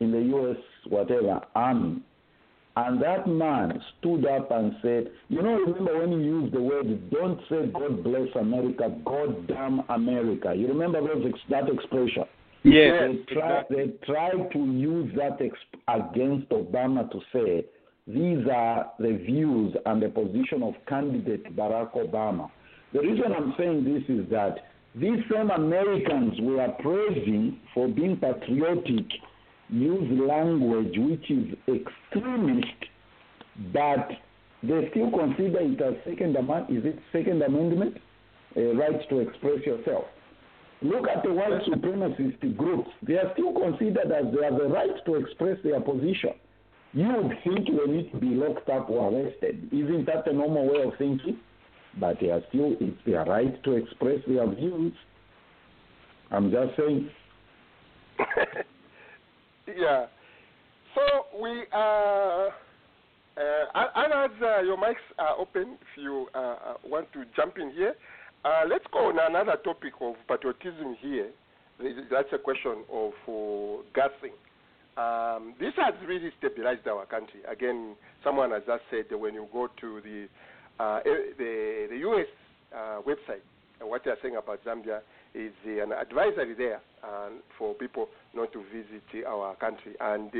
in 0.00 0.12
the 0.12 0.20
U.S. 0.20 0.56
whatever 0.88 1.40
army, 1.54 2.00
and 2.76 3.02
that 3.02 3.26
man 3.26 3.82
stood 3.98 4.26
up 4.26 4.50
and 4.50 4.74
said, 4.80 5.10
"You 5.28 5.42
know, 5.42 5.56
remember 5.56 5.98
when 5.98 6.18
he 6.18 6.24
used 6.24 6.54
the 6.54 6.62
word, 6.62 7.10
don't 7.10 7.38
say 7.50 7.66
God 7.66 8.02
bless 8.02 8.28
America, 8.34 8.96
God 9.04 9.46
damn 9.46 9.80
America. 9.90 10.54
You 10.54 10.68
remember 10.68 11.00
those 11.02 11.26
ex- 11.26 11.38
that 11.50 11.68
expression?" 11.68 12.24
Yes, 12.62 13.12
they 13.28 13.34
tried, 13.34 13.64
they 13.70 13.86
tried 14.04 14.52
to 14.52 14.58
use 14.58 15.14
that 15.16 15.38
exp- 15.38 15.80
against 15.88 16.48
Obama 16.50 17.10
to 17.10 17.20
say 17.32 17.64
these 18.14 18.46
are 18.52 18.90
the 18.98 19.12
views 19.24 19.74
and 19.86 20.02
the 20.02 20.08
position 20.08 20.62
of 20.62 20.74
candidate 20.88 21.56
Barack 21.56 21.92
Obama. 21.94 22.50
The 22.92 23.00
reason 23.00 23.32
I'm 23.36 23.54
saying 23.56 23.84
this 23.84 24.02
is 24.08 24.28
that 24.30 24.58
these 24.94 25.20
same 25.32 25.50
Americans 25.50 26.40
we 26.40 26.58
are 26.58 26.72
praising 26.80 27.60
for 27.72 27.86
being 27.88 28.16
patriotic 28.16 29.06
use 29.68 30.20
language 30.28 30.94
which 30.96 31.30
is 31.30 31.54
extremist, 31.68 32.66
but 33.72 34.10
they 34.62 34.88
still 34.90 35.10
consider 35.10 35.60
it 35.60 35.80
as 35.80 35.94
second. 36.04 36.36
Is 36.68 36.84
it 36.84 36.98
second 37.12 37.42
amendment? 37.42 37.98
A 38.56 38.74
right 38.74 39.08
to 39.08 39.20
express 39.20 39.64
yourself. 39.64 40.04
Look 40.82 41.06
at 41.08 41.22
the 41.22 41.32
white 41.32 41.62
supremacist 41.68 42.56
groups. 42.56 42.90
They 43.06 43.14
are 43.14 43.30
still 43.34 43.52
considered 43.52 44.10
as 44.10 44.34
they 44.34 44.44
have 44.44 44.58
the 44.58 44.68
right 44.68 44.90
to 45.06 45.14
express 45.14 45.58
their 45.62 45.80
position. 45.80 46.30
You 46.92 47.06
would 47.06 47.36
think 47.44 47.68
they 47.68 47.92
need 47.92 48.10
to 48.12 48.18
be 48.18 48.28
locked 48.28 48.68
up 48.68 48.90
or 48.90 49.12
arrested. 49.12 49.68
Isn't 49.72 50.06
that 50.06 50.24
the 50.24 50.32
normal 50.32 50.68
way 50.72 50.82
of 50.82 50.92
thinking? 50.98 51.38
But 51.98 52.18
they 52.20 52.30
are 52.30 52.42
still, 52.48 52.76
it's 52.80 52.96
their 53.06 53.24
right 53.24 53.62
to 53.64 53.72
express 53.72 54.18
their 54.26 54.48
views. 54.48 54.92
I'm 56.30 56.50
just 56.50 56.76
saying. 56.76 57.10
yeah. 59.66 60.06
So 60.94 61.40
we 61.40 61.64
are. 61.72 62.48
Uh, 63.36 63.86
others, 63.94 64.36
uh, 64.42 64.60
your 64.60 64.76
mics 64.76 64.96
are 65.18 65.38
open 65.38 65.78
if 65.80 66.02
you 66.02 66.26
uh, 66.34 66.38
uh, 66.38 66.74
want 66.84 67.10
to 67.12 67.24
jump 67.36 67.56
in 67.58 67.70
here. 67.70 67.94
Uh, 68.44 68.62
let's 68.68 68.84
go 68.92 69.08
on 69.08 69.18
another 69.18 69.56
topic 69.64 69.92
of 70.00 70.14
patriotism 70.28 70.96
here. 71.00 71.30
That's 72.10 72.28
a 72.32 72.38
question 72.38 72.84
of 72.92 73.12
uh, 73.26 73.82
gassing. 73.94 74.34
Um, 74.96 75.54
this 75.60 75.72
has 75.76 75.94
really 76.06 76.30
stabilized 76.38 76.86
our 76.88 77.06
country. 77.06 77.40
Again, 77.48 77.94
someone 78.24 78.50
has 78.50 78.62
just 78.66 78.82
said 78.90 79.04
that 79.10 79.18
when 79.18 79.34
you 79.34 79.46
go 79.52 79.68
to 79.80 80.00
the 80.00 80.28
uh, 80.82 81.00
eh, 81.04 81.32
the, 81.38 81.86
the 81.90 81.96
U.S. 81.98 82.26
Uh, 82.74 83.00
website, 83.06 83.42
uh, 83.80 83.86
what 83.86 84.02
they 84.04 84.10
are 84.10 84.18
saying 84.22 84.36
about 84.36 84.64
Zambia 84.64 85.00
is 85.34 85.52
uh, 85.66 85.82
an 85.82 85.92
advisory 85.92 86.54
there 86.54 86.80
uh, 87.04 87.28
for 87.58 87.74
people 87.74 88.08
not 88.34 88.52
to 88.52 88.62
visit 88.72 89.26
our 89.26 89.54
country, 89.56 89.94
and 90.00 90.30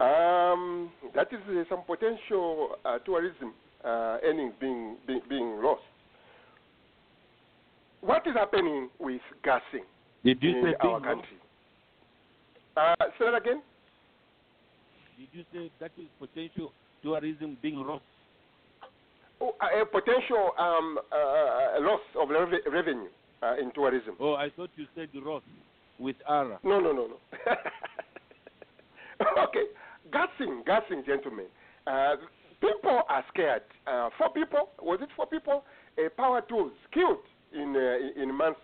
uh, 0.00 0.04
um, 0.04 0.90
that 1.14 1.28
is 1.32 1.40
uh, 1.48 1.64
some 1.68 1.82
potential 1.86 2.76
uh, 2.84 2.98
tourism 2.98 3.52
uh, 3.84 4.18
earnings 4.24 4.54
being, 4.60 4.96
being 5.06 5.20
being 5.28 5.62
lost. 5.62 5.82
What 8.00 8.26
is 8.26 8.34
happening 8.34 8.88
with 8.98 9.20
gassing 9.44 9.84
Did 10.24 10.42
you 10.42 10.50
in 10.50 10.74
our 10.80 11.00
country? 11.00 11.38
Uh, 12.76 12.94
say 13.18 13.26
that 13.26 13.34
again. 13.34 13.62
Did 15.18 15.28
you 15.32 15.44
say 15.52 15.70
that 15.80 15.90
is 15.98 16.06
potential 16.18 16.72
tourism 17.02 17.56
being 17.62 17.76
lost? 17.76 18.02
Oh, 19.40 19.54
a 19.60 19.84
potential 19.84 20.52
um, 20.58 20.98
uh, 21.12 21.80
loss 21.80 22.00
of 22.20 22.28
rev- 22.30 22.72
revenue 22.72 23.08
uh, 23.42 23.56
in 23.60 23.72
tourism. 23.72 24.14
Oh, 24.20 24.34
I 24.34 24.50
thought 24.56 24.70
you 24.76 24.86
said 24.94 25.08
Ross 25.24 25.42
with 25.98 26.16
Ara. 26.28 26.58
No, 26.62 26.80
no, 26.80 26.92
no, 26.92 27.08
no. 27.08 27.16
okay, 29.44 29.64
gassing, 30.12 30.62
gassing, 30.64 31.02
gentlemen. 31.04 31.46
Uh, 31.86 32.14
people 32.60 33.02
are 33.08 33.24
scared. 33.32 33.62
Uh, 33.86 34.10
four 34.16 34.30
people, 34.32 34.68
was 34.80 35.00
it 35.02 35.08
four 35.16 35.26
people? 35.26 35.64
Uh, 35.98 36.08
power 36.16 36.40
tools 36.48 36.72
killed 36.94 37.18
in 37.52 37.74
uh, 37.76 38.22
in 38.22 38.36
Mansa. 38.36 38.58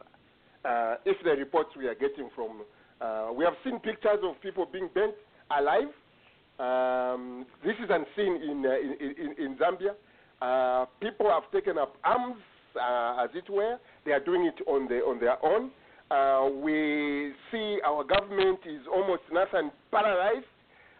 Uh, 0.64 0.94
if 1.04 1.16
the 1.24 1.30
reports 1.30 1.70
we 1.76 1.86
are 1.86 1.94
getting 1.94 2.28
from, 2.34 2.62
uh, 3.00 3.30
we 3.34 3.44
have 3.44 3.54
seen 3.64 3.78
pictures 3.78 4.18
of 4.22 4.40
people 4.40 4.66
being 4.70 4.88
burnt 4.94 5.14
alive. 5.56 5.88
Um, 6.58 7.46
this 7.64 7.74
is 7.82 7.88
unseen 7.90 8.42
in, 8.42 8.64
uh, 8.66 8.74
in, 8.74 9.14
in, 9.16 9.44
in 9.44 9.56
Zambia. 9.56 9.94
Uh, 10.42 10.86
people 11.00 11.30
have 11.30 11.50
taken 11.52 11.78
up 11.78 11.96
arms, 12.04 12.36
uh, 12.76 13.24
as 13.24 13.30
it 13.34 13.48
were. 13.50 13.76
They 14.04 14.12
are 14.12 14.20
doing 14.20 14.44
it 14.44 14.60
on, 14.66 14.88
the, 14.88 14.98
on 14.98 15.20
their 15.20 15.44
own. 15.44 15.70
Uh, 16.10 16.48
we 16.62 17.32
see 17.52 17.78
our 17.84 18.02
government 18.02 18.60
is 18.66 18.80
almost 18.92 19.22
nothing 19.32 19.70
paralyzed. 19.90 20.46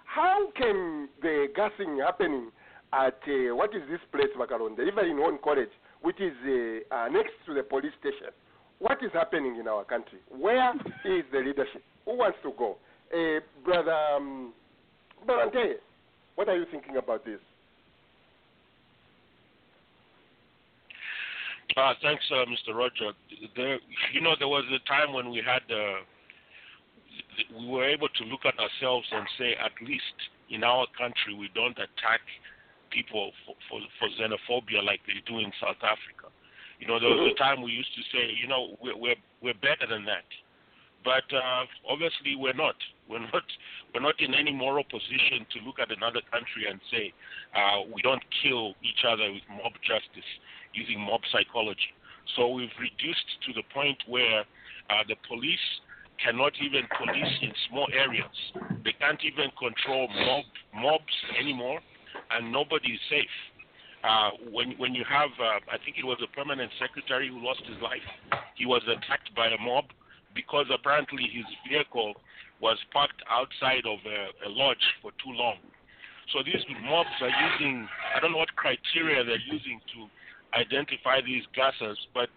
How 0.05 0.51
can 0.57 1.09
the 1.23 1.47
gassing 1.55 1.99
happening 1.99 2.51
at 2.93 3.19
uh, 3.27 3.55
what 3.55 3.75
is 3.75 3.83
this 3.91 4.01
place, 4.13 4.31
Makaronda, 4.39 4.87
even 4.87 5.05
in 5.07 5.21
one 5.21 5.39
college, 5.43 5.71
which 6.03 6.21
is 6.21 6.33
next 7.13 7.33
to 7.47 7.55
the 7.55 7.63
police 7.63 7.93
station? 8.01 8.31
What 8.79 9.03
is 9.03 9.11
happening 9.13 9.57
in 9.59 9.67
our 9.67 9.85
country? 9.85 10.19
Where 10.31 10.73
is 11.05 11.25
the 11.33 11.39
leadership? 11.39 11.83
Who 12.05 12.17
wants 12.19 12.39
to 12.43 12.53
go? 12.57 12.77
Uh, 13.13 13.41
Brother 13.65 13.93
um, 14.17 14.53
Barante, 15.27 15.77
what 16.37 16.49
are 16.49 16.57
you 16.57 16.67
thinking 16.71 16.97
about 16.97 17.25
this? 17.25 17.41
Uh, 21.77 21.95
thanks, 22.03 22.25
uh, 22.33 22.45
Mr. 22.47 22.75
Roger. 22.75 23.13
There, 23.55 23.79
you 24.13 24.21
know, 24.21 24.35
there 24.39 24.49
was 24.49 24.65
a 24.75 24.83
time 24.89 25.13
when 25.13 25.31
we 25.31 25.39
had, 25.39 25.63
uh, 25.71 26.03
we 27.59 27.69
were 27.69 27.89
able 27.89 28.09
to 28.09 28.25
look 28.25 28.41
at 28.45 28.55
ourselves 28.59 29.07
and 29.13 29.27
say, 29.39 29.55
at 29.55 29.73
least 29.87 30.17
in 30.51 30.65
our 30.65 30.87
country, 30.97 31.35
we 31.39 31.51
don't 31.55 31.77
attack 31.77 32.21
people 32.91 33.33
for, 33.45 33.55
for, 33.69 33.81
for 33.99 34.09
xenophobia 34.19 34.83
like 34.83 35.01
they 35.07 35.21
do 35.27 35.39
in 35.39 35.53
South 35.61 35.79
Africa. 35.83 36.33
You 36.79 36.87
know, 36.87 37.01
there 37.01 37.11
was 37.11 37.33
a 37.35 37.39
time 37.39 37.63
we 37.63 37.73
used 37.73 37.95
to 37.95 38.03
say, 38.15 38.31
you 38.41 38.47
know, 38.47 38.77
we're 38.83 38.97
we're, 38.97 39.21
we're 39.43 39.61
better 39.61 39.87
than 39.89 40.05
that. 40.07 40.27
But 41.05 41.27
uh, 41.35 41.65
obviously, 41.89 42.37
we're 42.37 42.57
not. 42.57 42.77
We're 43.09 43.25
not. 43.25 43.49
We're 43.95 44.05
not 44.05 44.21
in 44.21 44.35
any 44.35 44.53
moral 44.53 44.85
position 44.85 45.49
to 45.57 45.65
look 45.65 45.81
at 45.81 45.89
another 45.89 46.21
country 46.29 46.69
and 46.69 46.79
say 46.93 47.09
uh, 47.57 47.89
we 47.89 48.03
don't 48.03 48.21
kill 48.45 48.77
each 48.85 49.01
other 49.01 49.33
with 49.33 49.41
mob 49.49 49.73
justice 49.81 50.29
using 50.75 51.01
mob 51.01 51.23
psychology. 51.33 51.97
So 52.37 52.53
we've 52.53 52.77
reduced 52.77 53.29
to 53.49 53.57
the 53.57 53.65
point 53.73 53.97
where 54.07 54.45
uh, 54.93 55.03
the 55.09 55.17
police 55.25 55.65
cannot 56.23 56.53
even 56.61 56.85
police 57.01 57.33
in 57.41 57.53
small 57.71 57.89
areas. 57.97 58.37
They 58.85 58.93
can't 58.93 59.21
even 59.25 59.49
control 59.57 60.09
mob 60.13 60.45
mobs 60.75 61.17
anymore, 61.41 61.81
and 62.37 62.53
nobody 62.53 62.93
is 62.93 63.01
safe. 63.09 63.37
Uh, 64.05 64.31
when 64.53 64.79
when 64.79 64.95
you 64.95 65.05
have, 65.09 65.31
uh, 65.43 65.59
I 65.67 65.77
think 65.85 65.99
it 65.99 66.07
was 66.07 66.19
a 66.23 66.31
permanent 66.37 66.71
secretary 66.79 67.29
who 67.29 67.45
lost 67.45 67.63
his 67.67 67.81
life. 67.83 68.05
He 68.55 68.65
was 68.65 68.83
attacked 68.87 69.35
by 69.35 69.49
a 69.49 69.59
mob 69.59 69.87
because 70.35 70.67
apparently 70.73 71.27
his 71.27 71.47
vehicle 71.67 72.15
was 72.61 72.79
parked 72.93 73.23
outside 73.31 73.83
of 73.87 73.99
a, 74.07 74.47
a 74.47 74.51
lodge 74.51 74.87
for 75.03 75.11
too 75.23 75.35
long. 75.35 75.59
So 76.33 76.43
these 76.45 76.63
mobs 76.85 77.11
are 77.23 77.33
using, 77.51 77.89
I 78.15 78.21
don't 78.21 78.33
know 78.33 78.39
what 78.39 78.55
criteria 78.55 79.25
they're 79.25 79.47
using 79.51 79.81
to 79.95 80.59
identify 80.59 81.21
these 81.25 81.43
gassers, 81.57 81.97
but 82.13 82.29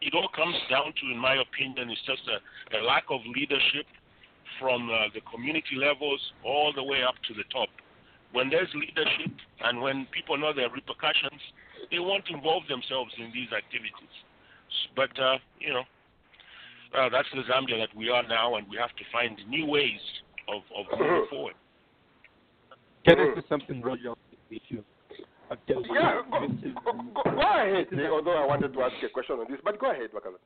it 0.00 0.14
all 0.14 0.28
comes 0.36 0.56
down 0.70 0.92
to, 1.00 1.04
in 1.10 1.18
my 1.18 1.40
opinion, 1.40 1.90
it's 1.90 2.04
just 2.04 2.22
a, 2.28 2.38
a 2.76 2.80
lack 2.84 3.04
of 3.10 3.20
leadership 3.34 3.86
from 4.60 4.90
uh, 4.90 5.08
the 5.14 5.20
community 5.32 5.76
levels 5.76 6.20
all 6.44 6.72
the 6.74 6.82
way 6.82 7.02
up 7.02 7.14
to 7.26 7.34
the 7.34 7.44
top. 7.50 7.68
When 8.32 8.50
there's 8.50 8.68
leadership 8.74 9.32
and 9.64 9.80
when 9.80 10.06
people 10.12 10.36
know 10.36 10.52
their 10.52 10.70
repercussions, 10.70 11.40
they 11.90 11.98
won't 11.98 12.28
involve 12.28 12.64
themselves 12.68 13.12
in 13.18 13.32
these 13.32 13.48
activities. 13.56 14.14
But, 14.94 15.18
uh, 15.18 15.38
you 15.60 15.72
know, 15.72 15.84
uh, 16.96 17.08
that's 17.08 17.28
the 17.34 17.42
Zambia 17.50 17.78
that 17.78 17.96
we 17.96 18.10
are 18.10 18.26
now, 18.26 18.56
and 18.56 18.66
we 18.68 18.76
have 18.76 18.94
to 18.96 19.04
find 19.12 19.38
new 19.48 19.66
ways 19.66 20.00
of, 20.48 20.62
of 20.76 20.86
moving 20.98 21.26
forward. 21.30 21.54
Can 23.06 23.18
I 23.18 23.34
say 23.34 23.46
something, 23.48 23.80
Roger? 23.80 24.12
If 24.50 24.62
you 24.68 24.84
yeah, 25.66 26.20
go, 26.30 26.46
go, 26.84 26.92
go, 26.92 27.30
go 27.30 27.40
ahead. 27.40 27.86
Although 28.10 28.36
I 28.36 28.46
wanted 28.46 28.72
to 28.74 28.82
ask 28.82 28.94
a 29.02 29.08
question 29.08 29.36
on 29.36 29.46
this, 29.50 29.60
but 29.64 29.78
go 29.78 29.90
ahead, 29.90 30.10
Bakala. 30.14 30.36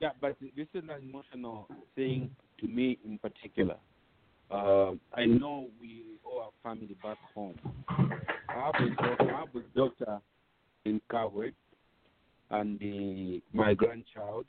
Yeah, 0.00 0.10
but 0.20 0.36
this 0.40 0.66
is 0.74 0.82
an 0.82 1.08
emotional 1.08 1.68
thing 1.94 2.30
to 2.60 2.66
me 2.66 2.98
in 3.04 3.18
particular. 3.18 3.76
Uh, 4.50 4.92
I 5.14 5.26
know 5.26 5.68
we 5.80 6.04
all 6.24 6.42
have 6.44 6.52
family 6.62 6.96
back 7.02 7.18
home. 7.34 7.58
I 7.88 8.70
have 8.72 8.74
a 8.76 8.90
daughter, 9.02 9.32
I 9.34 9.40
have 9.40 9.54
a 9.54 10.20
in 10.88 11.00
Kawit, 11.10 11.52
and 12.50 12.78
the, 12.78 13.42
my 13.52 13.74
grandchild, 13.74 14.46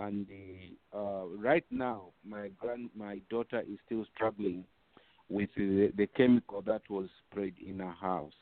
and 0.00 0.26
the, 0.26 0.98
uh, 0.98 1.26
right 1.36 1.64
now 1.70 2.06
my 2.26 2.48
grand 2.58 2.90
my 2.96 3.20
daughter 3.30 3.60
is 3.60 3.78
still 3.86 4.04
struggling 4.14 4.64
with 5.28 5.50
the, 5.56 5.92
the 5.96 6.06
chemical 6.16 6.62
that 6.62 6.82
was 6.88 7.08
sprayed 7.30 7.54
in 7.64 7.78
her 7.78 7.94
house 8.00 8.32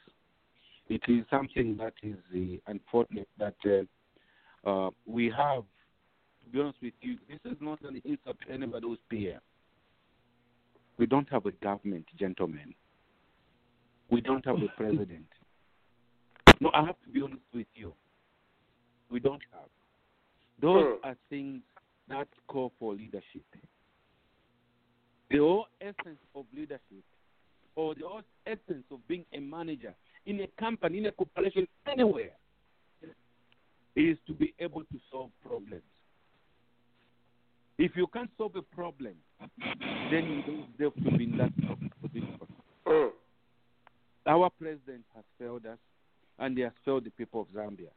it 0.88 1.02
is 1.08 1.24
something 1.30 1.76
that 1.78 1.94
is 2.02 2.16
uh, 2.34 2.70
unfortunate 2.70 3.28
that 3.38 3.56
uh, 3.64 4.68
uh, 4.68 4.90
we 5.04 5.32
have. 5.36 5.64
To 6.44 6.52
be 6.52 6.60
honest 6.60 6.78
with 6.80 6.94
you, 7.00 7.16
this 7.28 7.40
is 7.44 7.58
not 7.60 7.80
an 7.82 8.00
insult 8.04 8.36
to 8.46 8.54
anybody 8.54 8.86
who's 8.86 8.98
here. 9.10 9.40
We 10.98 11.06
don't 11.06 11.28
have 11.30 11.46
a 11.46 11.52
government, 11.52 12.06
gentlemen. 12.18 12.74
We 14.10 14.20
don't 14.20 14.44
have 14.46 14.56
a 14.56 14.68
president. 14.76 15.26
No, 16.58 16.70
I 16.72 16.86
have 16.86 16.96
to 17.04 17.10
be 17.10 17.20
honest 17.20 17.42
with 17.52 17.66
you. 17.74 17.92
We 19.10 19.20
don't 19.20 19.42
have. 19.52 19.68
Those 20.58 20.98
are 21.04 21.14
things 21.28 21.60
that 22.08 22.28
call 22.48 22.72
for 22.78 22.94
leadership. 22.94 23.44
The 25.30 25.36
whole 25.36 25.66
essence 25.82 26.18
of 26.34 26.46
leadership, 26.56 27.04
or 27.74 27.94
the 27.94 28.06
whole 28.06 28.22
essence 28.46 28.84
of 28.90 29.06
being 29.06 29.26
a 29.34 29.38
manager, 29.38 29.94
in 30.24 30.40
a 30.40 30.46
company, 30.58 30.96
in 30.96 31.06
a 31.06 31.12
corporation, 31.12 31.68
anywhere, 31.86 32.30
is 33.94 34.16
to 34.26 34.32
be 34.32 34.54
able 34.58 34.80
to 34.80 34.98
solve 35.10 35.30
problems. 35.46 35.82
If 37.78 37.92
you 37.94 38.06
can't 38.06 38.30
solve 38.38 38.56
a 38.56 38.62
problem, 38.62 39.14
then 40.10 40.24
you 40.24 40.42
don't 40.42 40.76
deserve 40.76 40.94
to 40.94 41.18
be 41.18 41.24
in 41.24 41.36
that 41.38 41.52
position. 42.02 42.38
Mm. 42.86 43.10
Our 44.26 44.50
president 44.50 45.04
has 45.14 45.24
failed 45.38 45.66
us, 45.66 45.78
and 46.38 46.56
he 46.56 46.62
has 46.62 46.72
failed 46.84 47.04
the 47.04 47.10
people 47.10 47.42
of 47.42 47.48
Zambia. 47.48 47.90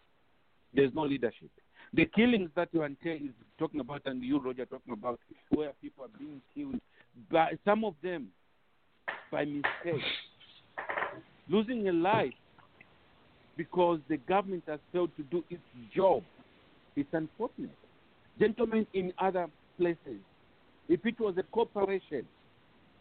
There's 0.73 0.93
no 0.93 1.03
leadership. 1.03 1.49
The 1.93 2.05
killings 2.05 2.49
that 2.55 2.69
you 2.71 2.83
and 2.83 2.97
is 3.03 3.31
talking 3.57 3.79
about, 3.79 4.01
and 4.05 4.23
you, 4.23 4.39
Roger, 4.39 4.65
talking 4.65 4.93
about, 4.93 5.19
where 5.49 5.71
people 5.81 6.05
are 6.05 6.19
being 6.19 6.41
killed, 6.53 6.79
by 7.31 7.51
some 7.65 7.83
of 7.83 7.95
them 8.03 8.27
by 9.31 9.45
mistake 9.45 10.01
losing 11.49 11.87
a 11.89 11.91
life 11.91 12.33
because 13.57 13.99
the 14.07 14.17
government 14.17 14.63
has 14.67 14.79
failed 14.91 15.11
to 15.17 15.23
do 15.23 15.43
its 15.49 15.61
job. 15.93 16.23
It's 16.95 17.09
unfortunate. 17.11 17.75
Gentlemen 18.39 18.87
in 18.93 19.11
other 19.19 19.47
places, 19.79 20.19
if 20.87 21.05
it 21.05 21.19
was 21.19 21.35
a 21.37 21.43
corporation 21.43 22.25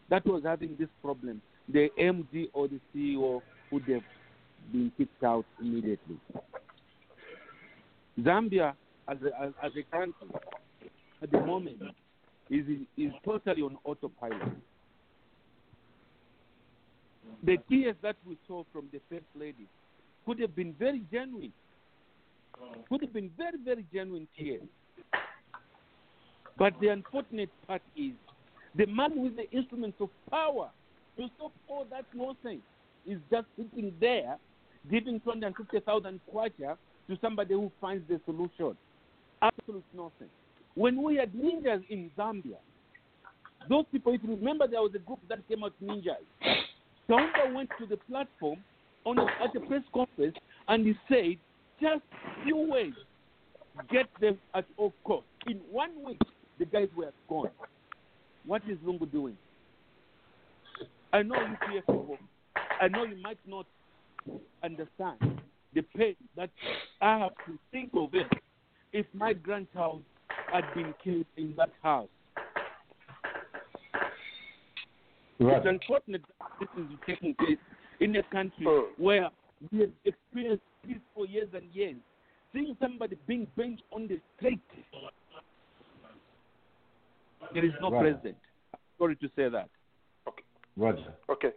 that 0.09 0.25
was 0.25 0.43
having 0.43 0.75
this 0.79 0.89
problem, 1.03 1.41
the 1.71 1.89
MD 1.99 2.49
or 2.53 2.67
the 2.67 2.79
CEO 2.95 3.41
would 3.71 3.83
have 3.83 4.03
been 4.71 4.91
kicked 4.97 5.23
out 5.23 5.45
immediately. 5.59 6.17
Zambia, 8.19 8.73
as 9.07 9.17
a, 9.21 9.43
as, 9.43 9.53
as 9.63 9.71
a 9.77 9.95
country, 9.95 10.27
at 11.21 11.31
the 11.31 11.39
moment, 11.39 11.81
is, 12.49 12.65
is 12.97 13.11
totally 13.23 13.61
on 13.61 13.77
autopilot 13.83 14.41
the 17.43 17.57
tears 17.69 17.95
that 18.01 18.15
we 18.25 18.37
saw 18.47 18.63
from 18.71 18.87
the 18.91 18.99
first 19.09 19.25
lady 19.35 19.67
could 20.25 20.39
have 20.39 20.55
been 20.55 20.73
very 20.77 21.01
genuine. 21.11 21.53
Could 22.89 23.01
have 23.01 23.13
been 23.13 23.31
very, 23.37 23.57
very 23.63 23.85
genuine 23.93 24.27
tears. 24.37 24.61
But 26.59 26.73
the 26.81 26.89
unfortunate 26.89 27.49
part 27.65 27.81
is 27.95 28.11
the 28.75 28.85
man 28.85 29.11
with 29.15 29.37
the 29.37 29.49
instruments 29.51 29.97
of 30.01 30.09
power 30.29 30.69
to 31.17 31.27
stop 31.37 31.53
all 31.69 31.87
that 31.89 32.05
nonsense 32.13 32.61
is 33.07 33.17
just 33.31 33.47
sitting 33.57 33.93
there 33.99 34.37
giving 34.91 35.21
250,000 35.21 36.19
kwacha 36.31 36.77
to 37.09 37.17
somebody 37.21 37.53
who 37.53 37.71
finds 37.79 38.07
the 38.09 38.19
solution. 38.25 38.77
Absolute 39.41 39.83
nonsense. 39.95 40.29
When 40.75 41.01
we 41.01 41.15
had 41.15 41.31
ninjas 41.33 41.83
in 41.89 42.11
Zambia, 42.17 42.57
those 43.69 43.85
people, 43.91 44.13
if 44.13 44.21
you 44.23 44.35
remember, 44.35 44.67
there 44.67 44.81
was 44.81 44.91
a 44.95 44.99
group 44.99 45.19
that 45.29 45.47
came 45.47 45.63
out 45.63 45.73
ninjas. 45.81 46.23
Kaunda 47.09 47.53
went 47.53 47.69
to 47.79 47.85
the 47.85 47.97
platform 48.09 48.59
on 49.05 49.17
a, 49.17 49.25
at 49.43 49.55
a 49.55 49.59
press 49.65 49.81
conference 49.93 50.35
and 50.67 50.85
he 50.85 50.93
said, 51.07 51.37
just 51.81 52.03
few 52.43 52.69
ways, 52.69 52.93
get 53.91 54.07
them 54.19 54.37
at 54.53 54.65
all 54.77 54.93
costs. 55.05 55.25
In 55.47 55.57
one 55.71 55.91
week, 56.05 56.19
the 56.59 56.65
guys 56.65 56.89
were 56.95 57.11
gone. 57.27 57.49
What 58.45 58.61
is 58.69 58.77
Lungu 58.85 59.11
doing? 59.11 59.37
I 61.11 61.23
know 61.23 61.35
you 61.35 61.81
people. 61.81 62.17
I 62.81 62.87
know 62.87 63.03
you 63.03 63.17
might 63.21 63.39
not 63.47 63.65
understand 64.63 65.41
the 65.73 65.81
pain 65.95 66.15
that 66.35 66.49
I 67.01 67.19
have 67.19 67.35
to 67.47 67.57
think 67.71 67.91
of 67.95 68.13
it 68.13 68.27
if 68.93 69.05
my 69.13 69.33
grandchild 69.33 70.01
had 70.51 70.63
been 70.73 70.93
killed 71.03 71.25
in 71.37 71.53
that 71.57 71.69
house. 71.81 72.07
Right. 75.39 75.57
It's 75.57 75.65
unfortunate 75.65 76.21
that 76.39 76.49
this 76.59 76.69
is 76.83 76.91
taking 77.05 77.33
place 77.35 77.57
in 78.01 78.15
a 78.15 78.23
country 78.23 78.65
oh. 78.67 78.89
where 78.97 79.29
we 79.71 79.79
have 79.79 79.89
experienced 80.03 80.63
peace 80.85 80.97
for 81.15 81.25
years 81.25 81.47
and 81.53 81.63
years. 81.73 81.95
Seeing 82.51 82.75
somebody 82.81 83.17
being 83.27 83.47
benched 83.55 83.83
on 83.91 84.07
the 84.07 84.19
street, 84.35 84.59
there 87.53 87.65
is 87.65 87.73
no 87.81 87.89
Right. 87.91 88.01
president. 88.01 88.37
Sorry 88.97 89.15
to 89.15 89.27
say 89.35 89.49
that. 89.49 89.69
Okay. 90.27 90.43
Roger. 90.77 91.13
Okay. 91.29 91.51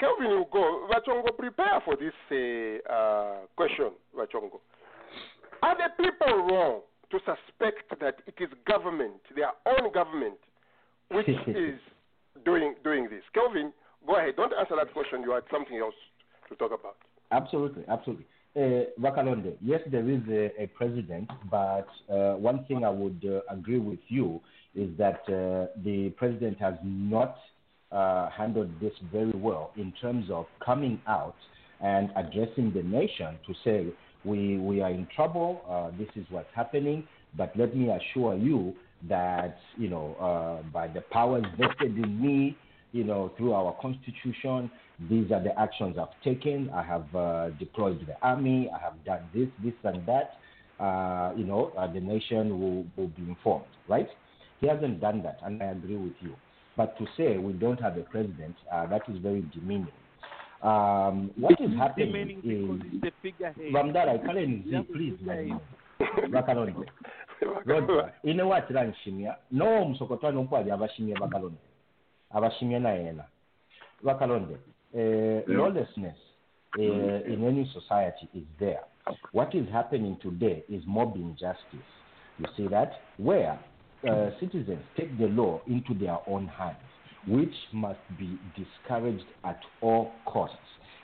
Kelvin, 0.00 0.30
you 0.30 0.44
go. 0.52 0.88
Wachongo, 0.90 1.36
prepare 1.36 1.80
for 1.84 1.96
this 1.96 2.14
uh, 2.30 2.92
uh, 2.92 3.36
question, 3.56 3.90
Wachongo. 4.16 4.60
Are 5.62 5.76
the 5.76 6.02
people 6.02 6.36
wrong 6.48 6.80
to 7.10 7.18
suspect 7.20 7.88
that 8.00 8.16
it 8.26 8.34
is 8.40 8.48
government, 8.66 9.20
their 9.34 9.52
own 9.66 9.92
government, 9.92 10.38
which 11.10 11.28
is 11.46 11.78
doing 12.44 12.74
doing 12.82 13.04
this? 13.10 13.22
Kelvin, 13.34 13.72
go 14.06 14.16
ahead. 14.16 14.34
Don't 14.36 14.52
answer 14.58 14.74
that 14.76 14.92
question. 14.92 15.22
You 15.22 15.32
had 15.32 15.44
something 15.52 15.76
else 15.78 15.94
to 16.48 16.56
talk 16.56 16.72
about. 16.72 16.96
Absolutely, 17.30 17.84
absolutely. 17.88 18.26
Uh, 18.56 18.84
Vakalonde, 18.98 19.54
yes, 19.60 19.82
there 19.92 20.08
is 20.08 20.22
a, 20.30 20.62
a 20.62 20.66
president, 20.68 21.28
but 21.50 21.86
uh, 22.10 22.36
one 22.36 22.64
thing 22.64 22.84
I 22.86 22.88
would 22.88 23.22
uh, 23.28 23.40
agree 23.54 23.78
with 23.78 23.98
you 24.08 24.40
is 24.74 24.88
that 24.96 25.20
uh, 25.28 25.66
the 25.84 26.10
president 26.16 26.58
has 26.58 26.72
not 26.82 27.36
uh, 27.92 28.30
handled 28.30 28.70
this 28.80 28.94
very 29.12 29.34
well 29.34 29.72
in 29.76 29.92
terms 30.00 30.30
of 30.30 30.46
coming 30.64 30.98
out 31.06 31.36
and 31.82 32.08
addressing 32.16 32.72
the 32.72 32.82
nation 32.82 33.36
to 33.46 33.54
say, 33.62 33.88
we, 34.24 34.56
we 34.56 34.80
are 34.80 34.90
in 34.90 35.06
trouble, 35.14 35.60
uh, 35.68 35.90
this 35.98 36.08
is 36.16 36.24
what's 36.30 36.48
happening, 36.54 37.06
but 37.36 37.52
let 37.56 37.76
me 37.76 37.90
assure 37.90 38.36
you 38.38 38.74
that 39.06 39.58
you 39.76 39.90
know 39.90 40.64
by 40.72 40.88
the 40.88 41.02
powers 41.12 41.44
vested 41.58 41.94
in 41.94 42.22
me, 42.22 42.56
you 42.92 43.04
know 43.04 43.30
through 43.36 43.52
our 43.52 43.76
constitution, 43.82 44.70
these 45.10 45.30
are 45.30 45.42
the 45.42 45.58
actions 45.58 45.96
I've 45.98 46.20
taken. 46.24 46.70
I 46.70 46.82
have 46.82 47.14
uh, 47.14 47.50
deployed 47.58 48.06
the 48.06 48.16
army. 48.22 48.70
I 48.74 48.78
have 48.78 49.04
done 49.04 49.20
this, 49.34 49.48
this, 49.62 49.74
and 49.84 50.06
that. 50.06 50.38
Uh, 50.82 51.32
you 51.36 51.44
know, 51.44 51.72
uh, 51.76 51.90
the 51.90 52.00
nation 52.00 52.60
will, 52.60 52.84
will 52.96 53.08
be 53.08 53.22
informed, 53.22 53.64
right? 53.88 54.08
He 54.60 54.66
hasn't 54.66 55.00
done 55.00 55.22
that, 55.22 55.38
and 55.42 55.62
I 55.62 55.66
agree 55.66 55.96
with 55.96 56.14
you. 56.20 56.34
But 56.76 56.98
to 56.98 57.06
say 57.16 57.38
we 57.38 57.52
don't 57.54 57.80
have 57.80 57.96
a 57.96 58.02
president, 58.02 58.56
uh, 58.70 58.86
that 58.86 59.02
is 59.08 59.18
very 59.18 59.44
demeaning. 59.54 59.88
Um, 60.62 61.30
what 61.38 61.60
is 61.60 61.70
happening 61.78 62.40
is 62.44 63.00
the 63.00 63.10
figurehead. 63.22 63.72
Ramdara, 63.72 64.22
Kalen, 64.24 64.86
please, 64.92 65.16
man. 65.22 65.60
Bakalonde. 66.30 66.84
Roger, 67.66 68.12
ine 68.22 68.42
watira 68.42 68.84
nshimya 68.84 69.36
no 69.50 69.84
musokotwani 69.84 70.38
ompwali 70.38 70.70
abashimye 70.70 71.14
bakalonde 71.14 71.58
abashimye 72.30 72.78
na 72.78 72.90
yena 72.90 73.24
bakalonde 74.02 74.56
uh, 74.94 75.42
lawlessness 75.48 76.16
uh, 76.78 76.82
in 76.82 77.44
any 77.46 77.70
society 77.72 78.28
is 78.34 78.44
there. 78.58 78.82
What 79.32 79.54
is 79.54 79.68
happening 79.70 80.18
today 80.20 80.64
is 80.68 80.82
mobbing 80.86 81.36
justice. 81.38 81.86
you 82.38 82.46
see 82.56 82.68
that? 82.68 82.92
Where 83.18 83.58
uh, 84.08 84.30
citizens 84.40 84.82
take 84.96 85.16
the 85.18 85.26
law 85.26 85.60
into 85.66 85.94
their 85.94 86.18
own 86.26 86.46
hands 86.48 86.76
which 87.26 87.54
must 87.72 87.98
be 88.18 88.38
discouraged 88.56 89.24
at 89.44 89.60
all 89.80 90.12
costs. 90.26 90.56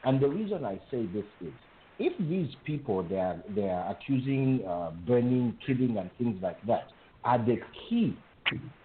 And 0.05 0.21
the 0.21 0.29
reason 0.29 0.65
i 0.65 0.81
say 0.91 1.07
this 1.07 1.25
is 1.41 1.53
if 1.99 2.13
these 2.29 2.55
people 2.65 3.03
they 3.03 3.17
are 3.17 3.43
they 3.55 3.69
are 3.69 3.91
accusing 3.91 4.65
uh, 4.67 4.91
burning, 5.07 5.57
killing, 5.67 5.97
and 5.99 6.11
things 6.19 6.41
like 6.43 6.65
that 6.67 6.89
are 7.25 7.39
the 7.39 7.59
key 7.89 8.17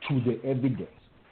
to 0.08 0.22
the 0.22 0.40
evidence, 0.44 0.90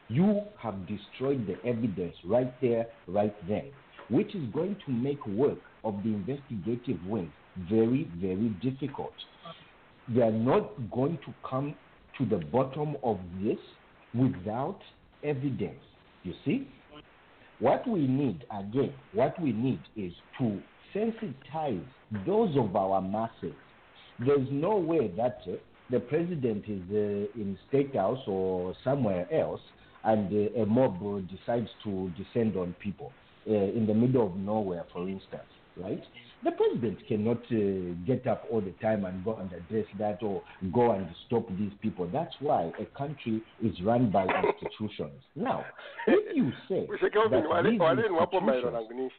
you 0.08 0.41
have 0.62 0.88
destroyed 0.88 1.47
the 1.47 1.56
evidence 1.68 2.16
right 2.26 2.53
there, 2.62 2.86
right 3.08 3.36
then, 3.47 3.66
which 4.10 4.36
is 4.36 4.43
going 4.53 4.76
to 4.86 4.91
make 4.91 5.26
work 5.28 5.58
of 5.84 5.95
the 6.03 6.10
investigative 6.10 7.03
wing 7.08 7.32
very, 7.70 8.10
very 8.20 8.49
difficult. 8.62 9.14
They 10.14 10.22
are 10.22 10.32
not 10.32 10.91
going 10.91 11.18
to 11.26 11.34
come 11.49 11.76
to 12.18 12.26
the 12.26 12.38
bottom 12.45 12.95
of 13.03 13.20
this 13.43 13.58
without 14.14 14.80
evidence. 15.24 15.80
You 16.24 16.34
see, 16.43 16.68
what 17.60 17.88
we 17.88 18.08
need 18.08 18.45
again, 18.51 18.93
what 19.14 19.39
we 19.41 19.51
need 19.51 19.80
is 19.95 20.12
to 20.39 20.62
sensitize 20.93 21.84
those 22.26 22.56
of 22.58 22.76
our 22.76 23.01
masses. 23.01 23.56
There's 24.20 24.47
no 24.51 24.78
way 24.78 25.12
that 25.18 25.39
uh, 25.47 25.53
the 25.89 25.99
president 25.99 26.66
is 26.68 26.82
uh, 26.91 27.39
in 27.39 27.58
State 27.68 27.95
House 27.95 28.20
or 28.28 28.74
somewhere 28.84 29.28
else 29.34 29.60
and 30.06 30.32
uh, 30.32 30.62
a 30.62 30.66
mob 30.66 30.99
decides 31.30 31.70
to 31.84 32.12
descend 32.18 32.56
on 32.56 32.76
people 32.80 33.12
uh, 33.49 33.53
in 33.53 33.86
the 33.88 33.93
middle 33.93 34.26
of 34.28 34.36
nowhere, 34.36 34.86
for 34.93 35.08
instance, 35.10 35.49
right? 35.78 36.03
The 36.43 36.51
president 36.51 36.99
cannot 37.08 37.41
uh, 37.51 37.95
get 38.06 38.28
up 38.28 38.45
all 38.51 38.62
the 38.62 38.74
time 38.82 39.06
and 39.06 39.24
go 39.26 39.36
and 39.38 39.51
address 39.51 39.86
that 39.97 40.22
or 40.22 40.43
go 40.72 40.91
and 40.91 41.08
stop 41.26 41.47
these 41.58 41.72
people. 41.82 42.08
That's 42.12 42.34
why 42.39 42.72
a 42.80 42.86
country 42.97 43.41
is 43.64 43.74
run 43.84 44.12
by 44.12 44.26
institutions. 44.26 45.22
Now, 45.36 45.66
if 46.08 46.36
you 46.36 46.51
say 46.70 46.88
that 46.88 47.43
these 47.64 47.80
wale 47.80 47.95
ni 47.95 48.03
wapo 48.10 48.39
institutions- 48.41 49.12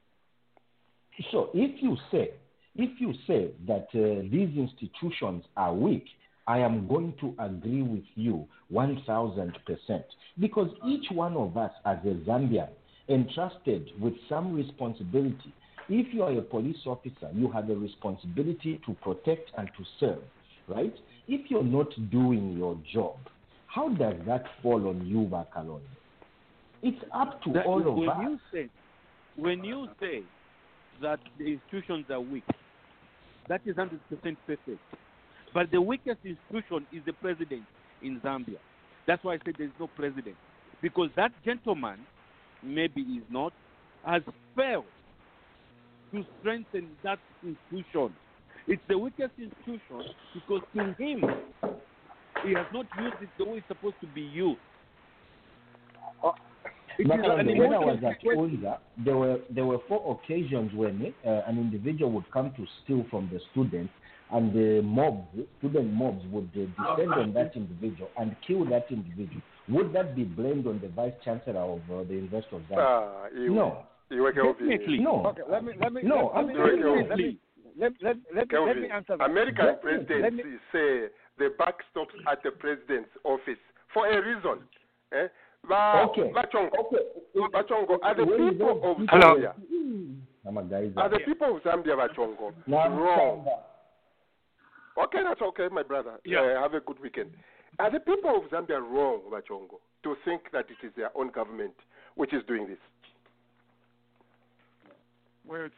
so 1.32 1.50
if 1.54 1.82
you 1.82 1.96
say 2.10 2.30
if 2.78 3.00
you 3.00 3.14
say 3.26 3.50
that 3.66 3.88
uh, 3.94 4.22
these 4.30 4.54
institutions 4.56 5.44
are 5.56 5.72
weak, 5.72 6.04
I 6.46 6.58
am 6.58 6.86
going 6.86 7.14
to 7.20 7.34
agree 7.38 7.82
with 7.82 8.04
you 8.14 8.46
1000% 8.72 9.52
because 10.38 10.70
each 10.86 11.10
one 11.10 11.36
of 11.36 11.56
us 11.56 11.72
as 11.84 11.98
a 12.04 12.14
Zambian 12.28 12.68
entrusted 13.08 13.90
with 14.00 14.14
some 14.28 14.54
responsibility. 14.54 15.52
If 15.88 16.12
you 16.12 16.22
are 16.22 16.32
a 16.32 16.42
police 16.42 16.78
officer, 16.86 17.30
you 17.34 17.50
have 17.50 17.70
a 17.70 17.74
responsibility 17.74 18.80
to 18.86 18.94
protect 18.94 19.50
and 19.56 19.68
to 19.76 19.84
serve, 20.00 20.22
right? 20.68 20.94
If 21.28 21.50
you're 21.50 21.64
not 21.64 21.88
doing 22.10 22.56
your 22.56 22.76
job, 22.92 23.16
how 23.66 23.88
does 23.90 24.14
that 24.26 24.44
fall 24.62 24.88
on 24.88 25.04
you, 25.06 25.28
Bakalon? 25.30 25.80
It's 26.82 27.02
up 27.12 27.42
to 27.42 27.52
That- 27.52 27.66
all 27.66 27.86
of 27.88 27.96
when 27.96 28.08
us. 28.08 28.16
You 28.22 28.38
say, 28.52 28.68
when 29.36 29.64
you 29.64 29.88
say 30.00 30.24
that 31.00 31.20
the 31.38 31.52
institutions 31.54 32.06
are 32.10 32.20
weak, 32.20 32.44
that 33.48 33.60
is 33.66 33.76
100% 33.76 34.38
perfect. 34.46 34.80
But 35.56 35.70
the 35.70 35.80
weakest 35.80 36.18
institution 36.22 36.86
is 36.92 37.02
the 37.06 37.14
president 37.14 37.62
in 38.02 38.20
Zambia. 38.20 38.58
That's 39.06 39.24
why 39.24 39.36
I 39.36 39.38
said 39.42 39.54
there's 39.56 39.70
no 39.80 39.86
president. 39.96 40.36
Because 40.82 41.08
that 41.16 41.32
gentleman, 41.46 42.00
maybe 42.62 43.02
he's 43.02 43.22
not, 43.30 43.54
has 44.04 44.20
failed 44.54 44.84
to 46.12 46.22
strengthen 46.40 46.90
that 47.02 47.18
institution. 47.42 48.14
It's 48.68 48.82
the 48.86 48.98
weakest 48.98 49.32
institution 49.38 50.12
because 50.34 50.60
to 50.74 50.94
him, 51.02 51.24
he 52.44 52.52
has 52.52 52.66
not 52.74 52.84
used 53.00 53.16
it 53.22 53.30
the 53.38 53.44
way 53.46 53.56
it's 53.56 53.66
supposed 53.68 53.96
to 54.02 54.06
be 54.08 54.20
used. 54.20 54.60
Is 56.98 57.06
Bakalonde, 57.06 57.58
when 57.58 57.72
I 57.72 57.78
was 57.78 57.98
at. 58.06 58.22
Unza, 58.24 58.78
there 59.04 59.16
were 59.16 59.38
there 59.50 59.64
were 59.64 59.78
four 59.88 60.18
occasions 60.18 60.72
when 60.74 61.14
uh, 61.26 61.30
an 61.46 61.58
individual 61.58 62.10
would 62.12 62.30
come 62.30 62.52
to 62.56 62.66
steal 62.82 63.04
from 63.10 63.28
the 63.32 63.38
students, 63.52 63.92
and 64.32 64.52
the 64.52 64.82
mobs, 64.82 65.26
student 65.58 65.92
mobs, 65.92 66.22
would 66.32 66.50
uh, 66.54 66.96
descend 66.96 67.12
on 67.14 67.32
that 67.34 67.54
individual 67.56 68.08
and 68.18 68.34
kill 68.46 68.64
that 68.66 68.86
individual. 68.90 69.40
Would 69.68 69.92
that 69.92 70.14
be 70.16 70.24
blamed 70.24 70.66
on 70.66 70.80
the 70.80 70.88
vice 70.88 71.12
chancellor 71.24 71.60
of 71.60 71.80
uh, 71.92 72.02
the 72.04 72.14
University 72.14 72.56
of 72.56 72.62
Zambia? 72.62 73.30
Iwe- 73.36 73.54
no, 73.54 73.84
definitely 74.10 74.98
no. 74.98 75.26
Okay, 75.26 75.42
let 75.50 75.64
me 75.64 75.72
let 75.80 75.92
me 75.92 76.02
No, 76.04 76.32
let, 76.34 76.46
let, 76.46 76.56
absolutely. 76.56 77.08
let 77.08 77.18
me 77.18 77.38
let, 77.78 77.92
let, 78.02 78.16
let, 78.34 78.46
let 78.66 78.76
me 78.78 78.88
answer 78.88 79.16
that. 79.18 79.28
American 79.30 79.66
Let 79.66 79.82
presidents 79.82 80.36
me, 80.36 80.42
say 80.72 81.06
the 81.38 81.50
buck 81.58 81.76
stops 81.90 82.14
at 82.30 82.42
the 82.42 82.50
president's 82.52 83.10
office 83.24 83.58
for 83.92 84.06
a 84.08 84.16
reason. 84.24 84.60
Eh? 85.12 85.26
Ba, 85.68 86.06
Okay. 86.08 86.30
Bachongo, 86.32 86.70
Bachongo, 87.52 87.98
are 88.02 88.14
the 88.14 88.24
When 88.24 88.42
you 88.44 88.50
people 88.52 88.80
don't- 88.80 89.02
of 89.02 89.08
Hello. 89.10 89.36
Zambia, 89.36 89.52
Namagaiza. 90.46 90.96
are 90.96 91.08
the 91.10 91.18
people 91.26 91.56
of 91.56 91.62
Zambia, 91.64 91.96
Bachongo, 91.96 92.52
Now, 92.66 92.88
wrong? 92.96 93.46
Okay, 94.98 95.18
that's 95.22 95.42
okay, 95.42 95.68
my 95.70 95.82
brother. 95.82 96.18
Uh, 96.26 96.60
have 96.60 96.74
a 96.74 96.80
good 96.80 97.00
weekend. 97.00 97.30
Are 97.78 97.90
the 97.90 98.00
people 98.00 98.30
of 98.36 98.50
Zambia 98.50 98.80
wrong, 98.80 99.20
Bachongo, 99.30 99.78
to 100.02 100.16
think 100.24 100.42
that 100.52 100.66
it 100.70 100.86
is 100.86 100.92
their 100.96 101.10
own 101.16 101.30
government 101.30 101.74
which 102.14 102.32
is 102.32 102.42
doing 102.48 102.66
this? 102.66 102.78
Well, 105.46 105.68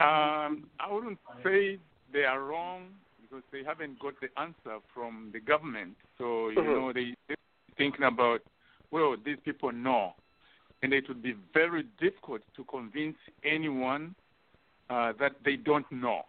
um, 0.00 0.68
I 0.78 0.90
wouldn't 0.90 1.18
say 1.42 1.78
they 2.12 2.24
are 2.24 2.42
wrong 2.42 2.88
because 3.20 3.42
they 3.50 3.64
haven't 3.64 3.98
got 3.98 4.14
the 4.20 4.28
answer 4.40 4.80
from 4.94 5.30
the 5.32 5.40
government. 5.40 5.96
So 6.18 6.50
you 6.50 6.62
Mhm. 6.62 6.74
know 6.74 6.92
they 6.92 7.14
they're 7.26 7.36
thinking 7.76 8.04
about 8.04 8.42
well 8.90 9.16
these 9.16 9.40
people 9.40 9.72
know, 9.72 10.14
and 10.82 10.92
it 10.92 11.08
would 11.08 11.22
be 11.22 11.32
very 11.54 11.84
difficult 11.98 12.42
to 12.54 12.64
convince 12.64 13.18
anyone 13.42 14.14
uh, 14.90 15.12
that 15.12 15.42
they 15.44 15.56
don't 15.56 15.90
know. 15.90 16.26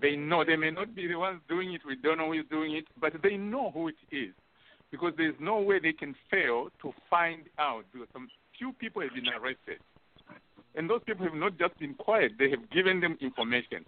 They 0.00 0.16
know 0.16 0.44
they 0.44 0.56
may 0.56 0.70
not 0.70 0.94
be 0.94 1.06
the 1.06 1.16
ones 1.16 1.40
doing 1.48 1.72
it. 1.74 1.82
We 1.86 1.96
don't 1.96 2.18
know 2.18 2.28
who 2.28 2.40
is 2.40 2.46
doing 2.50 2.74
it, 2.74 2.86
but 3.00 3.12
they 3.22 3.36
know 3.36 3.70
who 3.70 3.88
it 3.88 3.96
is 4.10 4.32
because 4.90 5.12
there's 5.16 5.34
no 5.40 5.60
way 5.60 5.78
they 5.80 5.92
can 5.92 6.14
fail 6.30 6.68
to 6.82 6.92
find 7.10 7.42
out 7.58 7.84
because 7.92 8.08
some 8.12 8.28
few 8.56 8.72
people 8.74 9.02
have 9.02 9.14
been 9.14 9.28
arrested. 9.28 9.78
And 10.74 10.88
those 10.88 11.00
people 11.04 11.24
have 11.26 11.34
not 11.34 11.58
just 11.58 11.78
been 11.78 11.94
quiet, 11.94 12.32
they 12.38 12.50
have 12.50 12.70
given 12.70 13.00
them 13.00 13.18
information. 13.20 13.84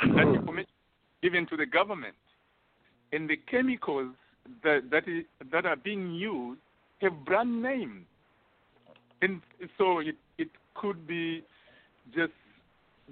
that 0.00 0.08
mm-hmm. 0.08 0.34
information 0.34 0.70
given 1.22 1.46
to 1.48 1.56
the 1.56 1.66
government. 1.66 2.14
And 3.12 3.28
the 3.28 3.36
chemicals 3.50 4.12
that, 4.62 4.90
that, 4.90 5.08
is, 5.08 5.24
that 5.52 5.66
are 5.66 5.76
being 5.76 6.14
used 6.14 6.60
have 7.00 7.24
brand 7.24 7.62
names. 7.62 8.04
And 9.22 9.40
so 9.78 10.00
it, 10.00 10.16
it 10.38 10.48
could 10.74 11.06
be 11.06 11.42
just 12.14 12.32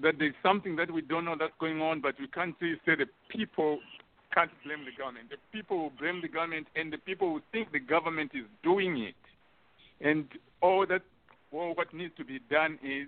that 0.02 0.18
there's 0.18 0.34
something 0.42 0.76
that 0.76 0.90
we 0.90 1.02
don't 1.02 1.24
know 1.24 1.36
that's 1.38 1.52
going 1.60 1.80
on, 1.80 2.00
but 2.00 2.14
we 2.18 2.26
can't 2.28 2.54
say, 2.60 2.74
say 2.84 2.96
the 2.96 3.06
people 3.28 3.78
can't 4.34 4.50
blame 4.64 4.84
the 4.84 4.90
government. 5.00 5.30
The 5.30 5.36
people 5.52 5.78
will 5.78 5.92
blame 5.98 6.20
the 6.20 6.28
government, 6.28 6.66
and 6.74 6.92
the 6.92 6.98
people 6.98 7.28
who 7.28 7.40
think 7.52 7.72
the 7.72 7.78
government 7.78 8.32
is 8.34 8.44
doing 8.62 8.98
it. 8.98 9.14
And 10.00 10.26
all 10.60 10.84
that, 10.86 11.02
all 11.52 11.74
what 11.74 11.94
needs 11.94 12.14
to 12.16 12.24
be 12.24 12.40
done 12.50 12.78
is 12.82 13.06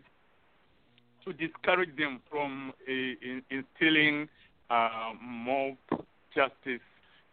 to 1.24 1.32
discourage 1.32 1.96
them 1.96 2.20
from 2.30 2.72
uh, 2.88 2.92
in, 2.92 3.42
instilling 3.50 4.28
uh, 4.70 5.12
mob 5.20 5.76
justice, 6.34 6.80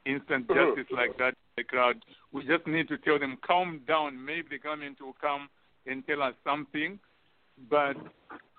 instant 0.05 0.47
justice 0.47 0.87
like 0.91 1.17
that 1.19 1.29
in 1.29 1.57
the 1.57 1.63
crowd. 1.63 2.03
We 2.31 2.45
just 2.47 2.65
need 2.65 2.87
to 2.87 2.97
tell 2.97 3.19
them, 3.19 3.37
calm 3.45 3.81
down. 3.87 4.25
Maybe 4.25 4.47
the 4.51 4.57
government 4.57 4.99
will 4.99 5.15
come 5.21 5.49
and 5.85 6.05
tell 6.07 6.23
us 6.23 6.33
something. 6.43 6.99
But, 7.69 7.97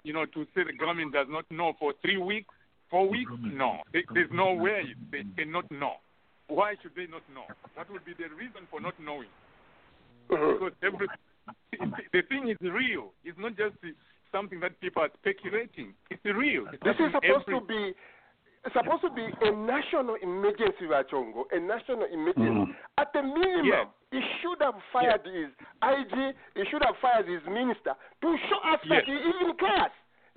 you 0.04 0.12
know, 0.12 0.24
to 0.26 0.44
say 0.54 0.62
the 0.64 0.72
government 0.76 1.12
does 1.12 1.26
not 1.28 1.44
know 1.50 1.72
for 1.78 1.92
three 2.02 2.18
weeks, 2.18 2.54
four 2.90 3.08
weeks, 3.08 3.30
no. 3.42 3.78
There's 3.92 4.30
no 4.32 4.52
way 4.52 4.94
they 5.10 5.24
cannot 5.36 5.70
know. 5.70 5.94
why 6.46 6.74
should 6.82 6.94
they 6.94 7.06
not 7.06 7.22
know? 7.34 7.48
That 7.74 7.90
would 7.90 8.04
be 8.04 8.12
the 8.12 8.28
reason 8.36 8.68
for 8.70 8.78
not 8.78 8.92
knowing. 9.00 9.28
Mhm. 10.28 10.52
Because 10.60 10.74
every 10.82 11.08
the 12.12 12.22
thing 12.28 12.48
is 12.48 12.60
real. 12.60 13.12
It's 13.24 13.38
not 13.38 13.56
just 13.56 13.76
something 14.30 14.60
that 14.60 14.78
people 14.80 15.02
are 15.02 15.10
speculating. 15.20 15.94
It's 16.10 16.22
real. 16.24 16.66
It's 16.68 16.82
This 16.82 16.96
is 17.00 17.12
supposed 17.12 17.48
every- 17.48 17.60
to 17.60 17.60
be 17.66 17.94
it's 18.64 18.74
supposed 18.74 19.02
to 19.02 19.10
be 19.10 19.26
a 19.42 19.50
national 19.52 20.16
emergency, 20.22 20.88
Wachongo, 20.88 21.44
a 21.52 21.60
national 21.60 22.04
emergency. 22.10 22.72
Mm. 22.72 22.74
At 22.98 23.12
the 23.12 23.22
minimum, 23.22 23.66
Yes. 23.66 23.86
he 24.10 24.20
should 24.40 24.60
have 24.60 24.74
fired 24.92 25.20
his 25.24 25.52
IG, 25.82 26.34
he 26.56 26.64
should 26.70 26.82
have 26.82 26.96
fired 27.00 27.28
his 27.28 27.44
minister 27.44 27.92
to 28.22 28.28
show 28.48 28.60
us 28.72 28.80
that 28.88 29.04
Yes. 29.04 29.06
he 29.06 29.12
even 29.12 29.54
cares. 29.56 29.92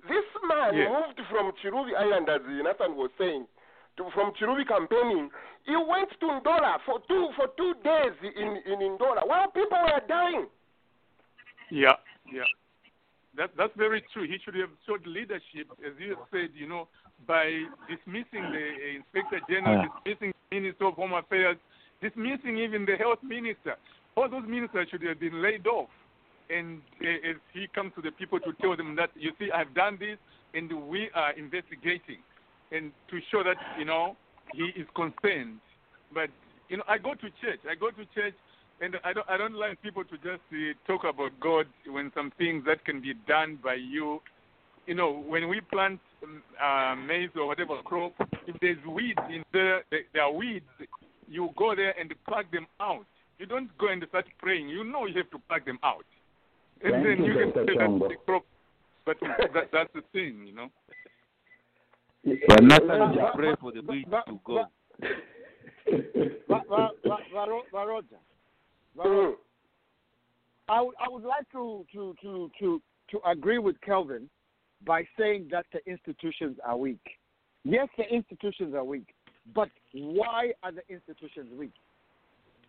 This 0.08 0.26
man 0.48 0.76
Yes. 0.76 0.92
moved 0.92 1.20
from 1.30 1.52
Chilubi 1.64 1.96
Island, 1.96 2.30
as 2.30 2.42
Nathan 2.46 2.96
was 2.96 3.12
saying, 3.18 3.48
to, 3.98 4.10
from 4.12 4.34
Chilubi 4.34 4.68
campaigning. 4.68 5.32
He 5.66 5.76
went 5.76 6.10
to 6.20 6.26
Ndola 6.28 6.80
for 6.86 7.00
two 7.08 7.32
for 7.36 7.48
two 7.58 7.74
days 7.84 8.14
in, 8.24 8.58
in 8.66 8.80
Ndola 8.98 9.26
while 9.28 9.50
people 9.52 9.78
were 9.80 10.02
dying. 10.08 10.48
Yeah, 11.70 11.96
yeah. 12.32 12.44
That 13.36 13.52
that's 13.58 13.76
very 13.76 14.02
true. 14.14 14.24
He 14.24 14.38
should 14.44 14.56
have 14.56 14.70
showed 14.86 15.06
leadership, 15.06 15.68
as 15.86 15.94
you 16.00 16.10
have 16.16 16.26
said, 16.32 16.50
you 16.54 16.68
know, 16.68 16.88
by 17.26 17.64
dismissing 17.90 18.44
the 18.52 18.66
uh, 18.76 18.98
inspector 18.98 19.40
general, 19.50 19.88
dismissing 20.06 20.34
the 20.50 20.60
minister 20.60 20.86
of 20.86 20.94
home 20.94 21.14
affairs, 21.14 21.58
dismissing 22.02 22.58
even 22.58 22.86
the 22.86 22.96
health 22.96 23.20
minister. 23.24 23.76
All 24.16 24.30
those 24.30 24.48
ministers 24.48 24.88
should 24.90 25.04
have 25.04 25.20
been 25.20 25.42
laid 25.42 25.68
off. 25.68 25.90
And 26.50 26.82
uh, 27.02 27.30
as 27.30 27.36
he 27.54 27.68
comes 27.74 27.92
to 27.96 28.02
the 28.02 28.12
people 28.12 28.40
to 28.40 28.54
tell 28.62 28.76
them 28.78 28.96
that, 28.96 29.10
you 29.16 29.32
see, 29.40 29.50
I've 29.52 29.74
done 29.74 29.98
this, 30.00 30.18
and 30.54 30.72
we 30.88 31.10
are 31.14 31.34
investigating, 31.34 32.20
and 32.72 32.92
to 33.10 33.20
show 33.32 33.44
that 33.44 33.58
you 33.78 33.86
know 33.86 34.16
he 34.54 34.72
is 34.80 34.88
concerned. 34.96 35.60
But 36.14 36.30
you 36.70 36.78
know, 36.78 36.84
I 36.88 36.98
go 36.98 37.14
to 37.16 37.28
church. 37.42 37.60
I 37.70 37.76
go 37.76 37.92
to 37.92 38.06
church 38.16 38.34
and 38.82 38.96
I 39.04 39.14
don't 39.14 39.30
I 39.30 39.38
don't 39.38 39.56
like 39.56 39.82
people 39.82 40.04
to 40.04 40.18
just 40.18 40.44
uh, 40.52 40.74
talk 40.86 41.04
about 41.04 41.32
God 41.40 41.66
when 41.88 42.12
some 42.16 42.32
things 42.38 42.64
that 42.66 42.86
can 42.86 43.02
be 43.02 43.14
done 43.28 43.58
by 43.64 43.76
you. 43.76 44.22
You 44.88 44.96
know, 44.96 45.12
when 45.28 45.50
we 45.50 45.60
plant 45.62 46.00
um, 46.24 46.42
uh, 46.64 46.96
maize 46.96 47.30
or 47.36 47.46
whatever 47.48 47.78
crop, 47.84 48.14
if 48.48 48.56
there's 48.62 48.78
weeds 48.88 49.20
in 49.30 49.44
there, 49.54 49.84
there 49.92 50.02
there 50.14 50.24
are 50.24 50.32
weeds. 50.32 50.66
You 51.30 51.50
go 51.58 51.76
there 51.76 51.94
and 52.00 52.14
pluck 52.28 52.50
them 52.52 52.66
out. 52.80 53.06
You 53.38 53.46
don't 53.46 53.70
go 53.78 53.90
and 53.90 54.04
start 54.10 54.26
praying. 54.40 54.70
You 54.70 54.84
know 54.86 55.06
you 55.06 55.18
have 55.18 55.30
to 55.32 55.40
pluck 55.48 55.66
them 55.66 55.78
out. 55.84 56.06
And 56.82 56.94
Thank 56.94 57.06
then 57.06 57.26
you, 57.26 57.34
you 57.34 57.40
can 57.40 57.50
Dr. 57.50 57.66
say 57.68 57.78
that's 57.78 58.00
the 58.00 58.16
crop. 58.26 58.46
But 59.06 59.18
that, 59.54 59.70
that's 59.74 59.94
the 59.94 60.02
thing, 60.14 60.46
you 60.48 60.54
know. 60.56 60.70
But 62.48 62.64
not 62.64 62.86
Well, 62.88 63.14
to 63.14 63.20
but- 63.20 63.36
pray 63.36 63.56
for 63.60 63.72
the 63.74 63.82
weeds 63.82 64.08
but- 64.10 64.26
to 64.28 64.40
go. 64.46 64.66
Va- 66.48 66.62
Va- 66.70 66.90
Va- 67.06 67.18
Varo- 67.34 67.64
Varoja, 67.74 68.18
Varoja, 68.98 69.34
I 70.70 70.82
would 70.82 70.96
I 71.00 71.08
would 71.10 71.24
like 71.24 71.50
to 71.52 71.86
to 71.94 72.16
to 72.22 72.52
to 72.60 72.82
to 73.12 73.20
agree 73.30 73.58
with 73.58 73.80
Kelvin 73.82 74.30
by 74.86 75.04
saying 75.18 75.48
that 75.52 75.66
the 75.74 75.80
institutions 75.90 76.58
are 76.66 76.78
weak. 76.78 77.04
Yes, 77.64 77.88
the 77.98 78.06
institutions 78.06 78.74
are 78.74 78.84
weak, 78.84 79.08
but 79.54 79.70
why 79.94 80.54
are 80.64 80.72
the 80.72 80.84
institutions 80.90 81.50
weak? 81.58 81.74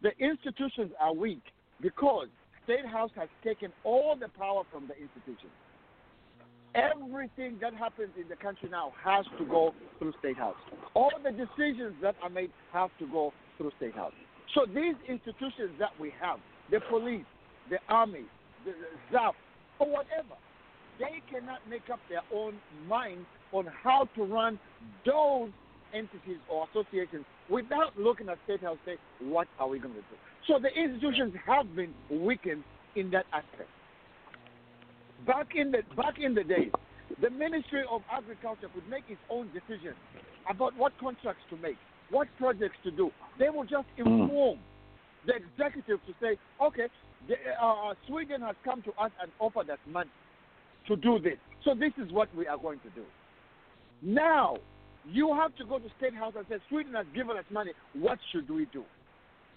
The 0.03 0.11
institutions 0.19 0.93
are 1.01 1.15
weak 1.15 1.43
because 1.81 2.29
State 2.65 2.87
House 2.87 3.11
has 3.17 3.29
taken 3.45 3.73
all 3.85 4.17
the 4.19 4.29
power 4.29 4.63
from 4.73 4.87
the 4.89 4.95
institutions. 4.95 5.53
Everything 6.75 7.57
that 7.61 7.75
happens 7.75 8.11
in 8.21 8.29
the 8.29 8.37
country 8.37 8.69
now 8.69 8.93
has 9.03 9.25
to 9.39 9.45
go 9.47 9.73
through 9.99 10.13
State 10.19 10.37
House. 10.37 10.57
All 10.95 11.11
the 11.23 11.31
decisions 11.31 11.95
that 12.03 12.15
are 12.23 12.29
made 12.29 12.51
have 12.73 12.91
to 12.99 13.07
go 13.07 13.33
through 13.57 13.73
State 13.79 13.95
House. 13.95 14.13
So 14.55 14.67
these 14.67 14.95
institutions 15.09 15.71
that 15.79 15.91
we 15.99 16.13
have, 16.21 16.39
the 16.71 16.81
police, 16.89 17.25
the 17.71 17.79
army, 17.89 18.25
the, 18.65 18.73
the 18.73 19.17
ZAF, 19.17 19.33
or 19.79 19.89
whatever, 19.89 20.37
they 20.99 21.23
cannot 21.31 21.61
make 21.69 21.89
up 21.93 22.01
their 22.09 22.23
own 22.35 22.55
mind 22.89 23.25
on 23.53 23.67
how 23.83 24.09
to 24.15 24.25
run 24.25 24.59
those 25.07 25.51
entities 25.95 26.39
or 26.49 26.67
associations 26.71 27.25
without 27.49 27.99
looking 27.99 28.29
at 28.29 28.39
State 28.45 28.63
House 28.63 28.79
say, 28.85 28.97
what 29.21 29.49
are 29.59 29.69
we 29.69 29.79
going 29.79 29.95
to 29.95 30.01
do? 30.01 30.17
So 30.47 30.59
the 30.59 30.69
institutions 30.69 31.35
have 31.47 31.75
been 31.75 31.95
weakened 32.11 32.65
in 32.95 33.11
that 33.11 33.27
aspect. 33.33 33.71
Back 35.27 35.49
in 35.55 35.73
the 35.73 35.83
back 35.97 36.19
in 36.19 36.35
the 36.35 36.45
days, 36.45 36.71
the 37.21 37.31
Ministry 37.31 37.83
of 37.91 38.03
Agriculture 38.11 38.69
could 38.73 38.89
make 38.89 39.05
its 39.09 39.21
own 39.31 39.51
decisions 39.53 39.97
about 40.49 40.77
what 40.77 40.93
contracts 40.99 41.43
to 41.51 41.57
make, 41.57 41.77
what 42.11 42.29
projects 42.39 42.77
to 42.85 42.91
do. 42.91 43.11
They 43.39 43.49
will 43.51 43.65
just 43.65 43.89
inform 43.97 44.59
the 45.27 45.35
executive 45.35 46.01
to 46.07 46.15
say, 46.21 46.39
okay, 46.63 46.87
the, 47.27 47.35
uh, 47.61 47.95
Sweden 48.07 48.43
has 48.43 48.55
come 48.65 48.81
to 48.83 48.91
us 48.93 49.11
and 49.21 49.31
offered 49.41 49.69
us 49.71 49.79
money 49.91 50.11
to 50.89 50.97
do 50.97 51.19
this. 51.19 51.37
So 51.65 51.75
this 51.75 51.93
is 52.05 52.11
what 52.13 52.35
we 52.35 52.47
are 52.47 52.59
going 52.59 52.81
to 52.81 52.91
do. 52.91 53.05
Now, 54.03 54.57
you 55.11 55.35
have 55.35 55.55
to 55.57 55.65
go 55.65 55.79
to 55.79 55.89
State 55.99 56.15
House 56.15 56.35
and 56.37 56.47
say, 56.49 56.57
Sweden 56.69 56.95
has 56.95 57.07
given 57.15 57.37
us 57.37 57.45
money. 57.51 57.73
What 57.95 58.19
should 58.33 58.49
we 58.51 58.67
do? 58.73 58.85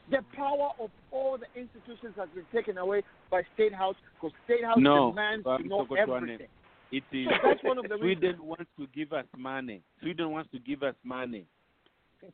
The 0.10 0.20
power 0.36 0.70
of 0.80 0.90
all 1.12 1.38
the 1.38 1.60
institutions 1.60 2.16
has 2.18 2.28
been 2.34 2.45
taken 2.53 2.78
away 2.78 3.03
by 3.30 3.44
State 3.53 3.74
House 3.74 3.95
because 4.16 4.36
State 4.45 4.64
House 4.66 4.78
No, 4.80 5.12
demands 5.12 5.45
to 5.45 5.68
know 5.68 5.88
everything. 5.98 6.48
It 6.91 7.03
is 7.14 7.28
So 7.28 7.48
that's 7.48 7.64
one 7.64 7.78
of 7.78 7.84
the 7.88 7.98
Sweden 7.99 8.32
reasons. 8.32 8.41
wants 8.44 8.72
to 8.78 8.88
give 8.94 9.14
us 9.14 9.26
money. 9.38 9.82
Sweden 10.02 10.32
wants 10.32 10.52
to 10.52 10.60
give 10.60 10.84
us 10.84 10.95
money. 11.03 11.45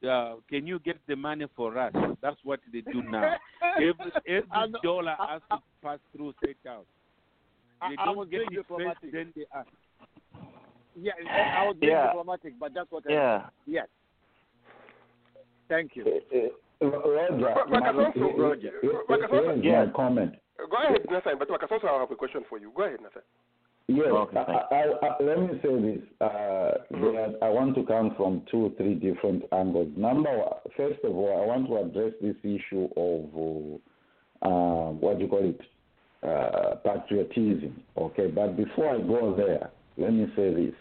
Uh, 0.07 0.36
can 0.49 0.68
you 0.68 0.80
get 0.80 0.98
the 1.07 1.15
money 1.15 1.45
for 1.56 1.78
us? 1.78 1.94
That's 2.22 2.38
what 2.44 2.60
they 2.74 2.82
do 2.82 3.03
now. 3.03 3.36
Every, 3.78 4.11
every 4.28 4.74
dollar 4.84 5.15
has 5.19 5.41
to 5.52 5.57
pass 5.84 5.99
through 6.15 6.34
State 6.44 6.57
House. 6.65 6.86
I- 7.82 7.90
They 7.90 7.95
I 7.98 8.06
don't 8.06 8.18
was 8.18 8.28
get 8.30 8.40
being 8.49 8.64
first, 8.64 8.70
diplomatic. 8.70 9.12
then 9.12 9.34
they 9.36 9.45
ask. 9.54 9.70
Yeah, 10.99 11.12
I 11.62 11.68
was 11.68 11.76
being 11.80 11.91
Yeah. 11.91 12.08
diplomatic, 12.08 12.54
but 12.60 12.74
that's 12.74 12.91
what 12.91 13.04
I 13.08 13.14
Yeah. 13.14 13.49
Yes. 13.66 13.88
Thank 15.70 15.95
you. 15.95 16.04
Roger, 16.80 17.40
But- 17.40 17.54
but 17.54 17.70
my- 17.70 17.80
Kasonso- 17.82 18.38
Roger, 18.38 18.72
Kasonso- 18.84 19.64
here's 19.64 19.91
comment. 19.94 20.36
Go 20.58 20.78
ahead, 20.78 21.06
Nathan, 21.10 21.38
but 21.38 21.48
Kasonso, 21.49 21.86
I 21.86 21.99
have 21.99 22.12
a 22.12 22.16
question 22.16 22.44
for 22.49 22.58
you. 22.58 22.72
Go 22.72 22.84
ahead, 22.84 23.02
Nathan. 23.02 23.22
Yes, 23.90 24.08
Okay, 24.08 24.38
I, 24.38 24.41
I, 24.76 25.08
I, 25.08 25.24
let 25.24 25.40
me 25.40 25.60
say 25.62 25.80
this. 25.82 26.02
Uh, 26.20 26.72
there, 26.91 27.34
I 27.41 27.49
want 27.49 27.74
to 27.76 27.84
come 27.86 28.14
from 28.16 28.41
two, 28.52 28.74
three 28.78 28.95
different 28.95 29.45
angles. 29.54 29.88
Number 29.95 30.30
one, 30.38 30.54
first 30.76 31.02
of 31.06 31.16
all, 31.16 31.41
I 31.41 31.45
want 31.45 31.68
to 31.68 31.78
address 31.78 32.14
this 32.22 32.36
issue 32.44 32.90
of 32.98 33.80
uh, 34.44 34.45
uh, 34.45 34.91
what 34.91 35.18
do 35.20 35.24
you 35.24 35.30
call 35.30 35.44
it, 35.49 35.62
uh, 36.23 36.76
patriotism. 36.84 37.81
Okay, 37.98 38.27
but 38.27 38.56
before 38.57 38.95
I 38.95 38.99
go 38.99 39.35
there, 39.35 39.69
let 39.98 40.14
me 40.14 40.27
say 40.35 40.53
this. 40.53 40.73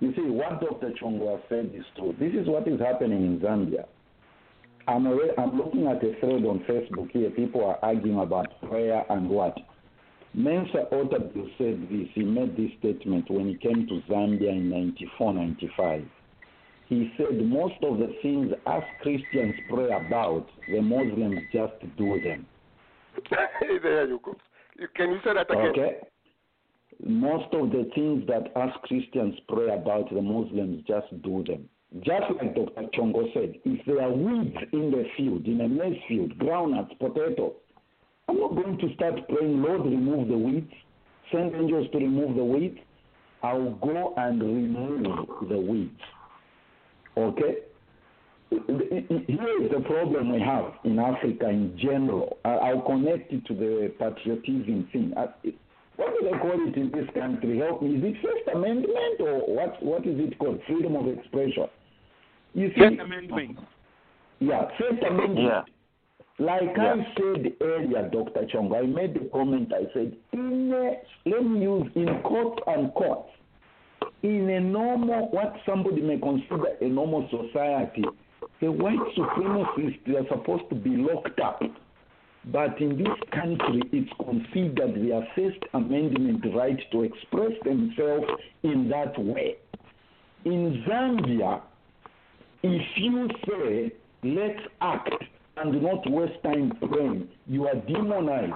You 0.00 0.12
see, 0.14 0.22
what 0.22 0.60
Dr. 0.60 0.92
Chongo 1.00 1.40
said 1.48 1.70
is 1.74 1.84
true. 1.96 2.14
This 2.18 2.32
is 2.34 2.48
what 2.48 2.66
is 2.66 2.80
happening 2.80 3.24
in 3.24 3.40
Zambia. 3.40 3.84
I'm, 4.86 5.06
already, 5.06 5.30
I'm 5.38 5.56
looking 5.56 5.86
at 5.86 5.96
a 5.96 6.18
thread 6.20 6.44
on 6.44 6.64
Facebook 6.68 7.10
here. 7.10 7.30
People 7.30 7.64
are 7.64 7.78
arguing 7.82 8.18
about 8.18 8.60
prayer 8.68 9.04
and 9.08 9.28
what. 9.30 9.56
Mensa 10.34 10.86
Otabil 10.92 11.46
said 11.58 11.88
this. 11.90 12.08
He 12.12 12.24
made 12.24 12.56
this 12.56 12.70
statement 12.80 13.30
when 13.30 13.48
he 13.48 13.54
came 13.54 13.86
to 13.86 14.02
Zambia 14.12 14.50
in 14.50 14.68
94, 14.68 15.34
95. 15.34 16.04
He 16.88 17.10
said 17.16 17.42
most 17.46 17.74
of 17.82 17.98
the 17.98 18.14
things 18.20 18.52
us 18.66 18.82
Christians 19.00 19.54
pray 19.70 19.86
about, 19.86 20.46
the 20.68 20.82
Muslims 20.82 21.40
just 21.52 21.72
do 21.96 22.20
them. 22.20 22.46
there 23.82 24.08
you 24.08 24.20
go. 24.22 24.36
Can 24.96 25.10
you 25.12 25.18
say 25.24 25.34
that 25.34 25.50
again? 25.50 25.66
Okay? 25.70 25.96
Most 27.04 27.52
of 27.54 27.70
the 27.70 27.90
things 27.94 28.26
that 28.28 28.56
us 28.56 28.70
Christians 28.84 29.34
pray 29.48 29.74
about, 29.74 30.12
the 30.12 30.22
Muslims 30.22 30.84
just 30.86 31.06
do 31.22 31.44
them. 31.44 31.68
Just 32.00 32.24
like 32.40 32.54
Dr. 32.54 32.88
Chongo 32.96 33.32
said, 33.32 33.54
if 33.64 33.86
there 33.86 34.02
are 34.02 34.12
weeds 34.12 34.56
in 34.72 34.90
the 34.90 35.04
field, 35.16 35.46
in 35.46 35.60
a 35.60 35.68
maize 35.68 36.00
field, 36.08 36.36
groundnuts, 36.38 36.98
potatoes, 36.98 37.52
I'm 38.28 38.40
not 38.40 38.54
going 38.54 38.78
to 38.78 38.94
start 38.94 39.14
praying, 39.28 39.62
Lord, 39.62 39.82
remove 39.82 40.28
the 40.28 40.36
weeds, 40.38 40.72
send 41.30 41.54
angels 41.54 41.88
to 41.92 41.98
remove 41.98 42.36
the 42.36 42.44
weeds. 42.44 42.78
I'll 43.42 43.74
go 43.74 44.14
and 44.16 44.42
remove 44.42 45.28
the 45.48 45.58
weeds. 45.58 46.00
Okay? 47.16 47.58
Here 48.66 49.62
is 49.62 49.70
the 49.70 49.80
problem 49.86 50.32
we 50.32 50.40
have 50.40 50.72
in 50.84 50.98
Africa 50.98 51.48
in 51.48 51.76
general. 51.78 52.38
I- 52.44 52.70
I'll 52.70 52.82
connect 52.82 53.32
it 53.32 53.44
to 53.46 53.54
the 53.54 53.92
patriotism 53.98 54.88
thing. 54.92 55.12
What 55.96 56.18
do 56.18 56.28
they 56.28 56.38
call 56.38 56.68
it 56.68 56.76
in 56.76 56.90
this 56.90 57.08
country? 57.14 57.58
Help 57.58 57.82
me. 57.82 57.96
Is 57.96 58.04
it 58.04 58.16
First 58.22 58.48
Amendment 58.56 59.20
or 59.20 59.40
what? 59.54 59.82
What 59.82 60.06
is 60.06 60.18
it 60.18 60.38
called? 60.38 60.60
Freedom 60.66 60.96
of 60.96 61.06
expression. 61.06 61.68
You 62.54 62.68
see, 62.74 62.80
First 62.80 63.00
Amendment. 63.00 63.58
yeah, 64.40 64.68
First 64.78 65.02
Amendment. 65.02 65.38
Yeah. 65.38 65.62
Like 66.40 66.76
I 66.76 66.96
said 67.16 67.52
earlier, 67.60 68.08
Dr. 68.10 68.46
Chong, 68.46 68.74
I 68.74 68.82
made 68.82 69.14
the 69.14 69.30
comment. 69.32 69.72
I 69.72 69.84
said, 69.92 70.16
in 70.32 70.72
a, 70.72 71.28
let 71.28 71.44
me 71.44 71.62
use 71.62 71.86
in 71.94 72.08
court 72.22 72.60
and 72.66 72.92
court, 72.94 73.26
in 74.24 74.50
a 74.50 74.58
normal, 74.58 75.28
what 75.30 75.54
somebody 75.64 76.02
may 76.02 76.18
consider 76.18 76.74
a 76.80 76.88
normal 76.88 77.28
society, 77.30 78.04
The 78.60 78.70
white 78.70 78.98
supremacists 79.16 79.98
they 80.06 80.16
are 80.16 80.28
supposed 80.28 80.68
to 80.70 80.74
be 80.74 80.90
locked 80.90 81.40
up. 81.40 81.62
But 82.46 82.80
in 82.80 82.98
this 82.98 83.16
country, 83.32 83.82
it's 83.92 84.10
considered 84.22 84.94
their 85.02 85.26
First 85.34 85.64
Amendment 85.72 86.44
right 86.54 86.78
to 86.92 87.02
express 87.02 87.52
themselves 87.64 88.26
in 88.62 88.88
that 88.90 89.18
way. 89.18 89.56
In 90.44 90.84
Zambia, 90.86 91.62
if 92.62 92.82
you 92.96 93.28
say, 93.48 93.92
let's 94.22 94.60
act 94.82 95.14
and 95.56 95.82
not 95.82 96.10
waste 96.10 96.42
time 96.42 96.72
praying, 96.82 97.28
you 97.46 97.66
are 97.66 97.76
demonized. 97.76 98.52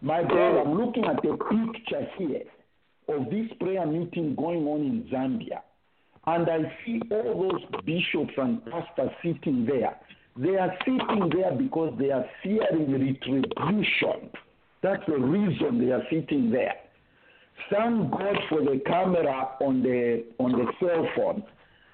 My 0.00 0.22
brother, 0.22 0.60
I'm 0.60 0.74
looking 0.74 1.04
at 1.04 1.24
a 1.24 1.36
picture 1.36 2.06
here 2.18 2.42
of 3.08 3.30
this 3.30 3.46
prayer 3.60 3.86
meeting 3.86 4.34
going 4.36 4.66
on 4.66 4.80
in 4.80 5.08
Zambia. 5.12 5.60
And 6.26 6.48
I 6.48 6.72
see 6.84 7.02
all 7.10 7.50
those 7.50 7.82
bishops 7.84 8.32
and 8.36 8.64
pastors 8.66 9.10
sitting 9.22 9.66
there. 9.66 9.96
They 10.36 10.56
are 10.56 10.72
sitting 10.84 11.30
there 11.32 11.52
because 11.52 11.94
they 11.98 12.10
are 12.10 12.24
fearing 12.42 12.90
retribution. 12.90 14.30
That's 14.82 15.02
the 15.06 15.18
reason 15.18 15.84
they 15.84 15.92
are 15.92 16.02
sitting 16.10 16.50
there. 16.50 16.74
Thank 17.70 18.10
God 18.10 18.36
for 18.48 18.60
the 18.62 18.80
camera 18.84 19.50
on 19.60 19.82
the 19.82 20.24
on 20.38 20.52
the 20.52 20.66
cell 20.80 21.06
phone. 21.14 21.44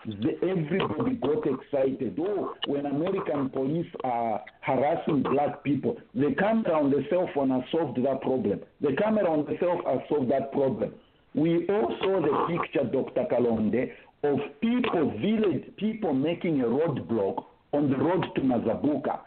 The, 0.06 0.32
everybody 0.48 1.16
got 1.16 1.46
excited. 1.46 2.18
Oh, 2.18 2.54
when 2.66 2.86
American 2.86 3.50
police 3.50 3.86
are 4.02 4.42
harassing 4.62 5.22
black 5.22 5.62
people, 5.62 5.98
the 6.14 6.34
camera 6.38 6.82
on 6.82 6.90
the 6.90 7.04
cell 7.10 7.28
phone 7.34 7.50
has 7.50 7.62
solved 7.70 8.02
that 8.02 8.22
problem. 8.22 8.60
The 8.80 8.96
camera 8.96 9.30
on 9.30 9.44
the 9.44 9.58
cell 9.60 9.80
phone 9.84 9.98
has 9.98 10.08
solved 10.08 10.30
that 10.30 10.50
problem. 10.52 10.94
We 11.34 11.68
all 11.68 11.94
saw 12.00 12.20
the 12.20 12.56
picture, 12.56 12.84
Dr. 12.90 13.26
Kalonde, 13.30 13.92
of 14.22 14.38
people, 14.60 15.10
village 15.20 15.64
people 15.76 16.12
making 16.12 16.60
a 16.60 16.64
roadblock 16.64 17.44
on 17.72 17.90
the 17.90 17.96
road 17.96 18.24
to 18.34 18.40
Mazabuka. 18.40 19.20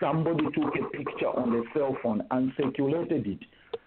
Somebody 0.00 0.44
took 0.54 0.74
a 0.76 0.96
picture 0.96 1.28
on 1.28 1.50
the 1.50 1.64
cell 1.74 1.96
phone 2.02 2.22
and 2.30 2.52
circulated 2.56 3.26
it. 3.26 3.38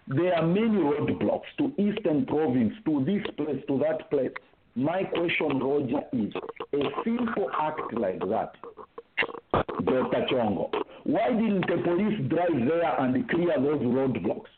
There 0.08 0.34
are 0.34 0.46
many 0.46 0.78
roadblocks 0.78 1.48
to 1.58 1.72
Eastern 1.80 2.26
Province, 2.26 2.74
to 2.86 3.04
this 3.04 3.24
place, 3.36 3.62
to 3.68 3.78
that 3.78 4.10
place. 4.10 4.32
My 4.74 5.04
question, 5.04 5.58
Roger, 5.58 6.02
is 6.12 6.32
a 6.72 7.02
simple 7.04 7.50
act 7.58 7.92
like 7.94 8.20
that, 8.20 8.52
Dr. 9.52 10.26
Chongo, 10.30 10.70
why 11.04 11.30
didn't 11.30 11.66
the 11.66 11.82
police 11.84 12.20
drive 12.28 12.68
there 12.68 13.00
and 13.00 13.28
clear 13.28 13.56
those 13.56 13.80
roadblocks? 13.80 14.48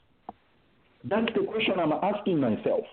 That's 1.05 1.33
the 1.35 1.45
question 1.47 1.75
I'm 1.79 1.93
asking 1.93 2.41
myself. 2.41 2.85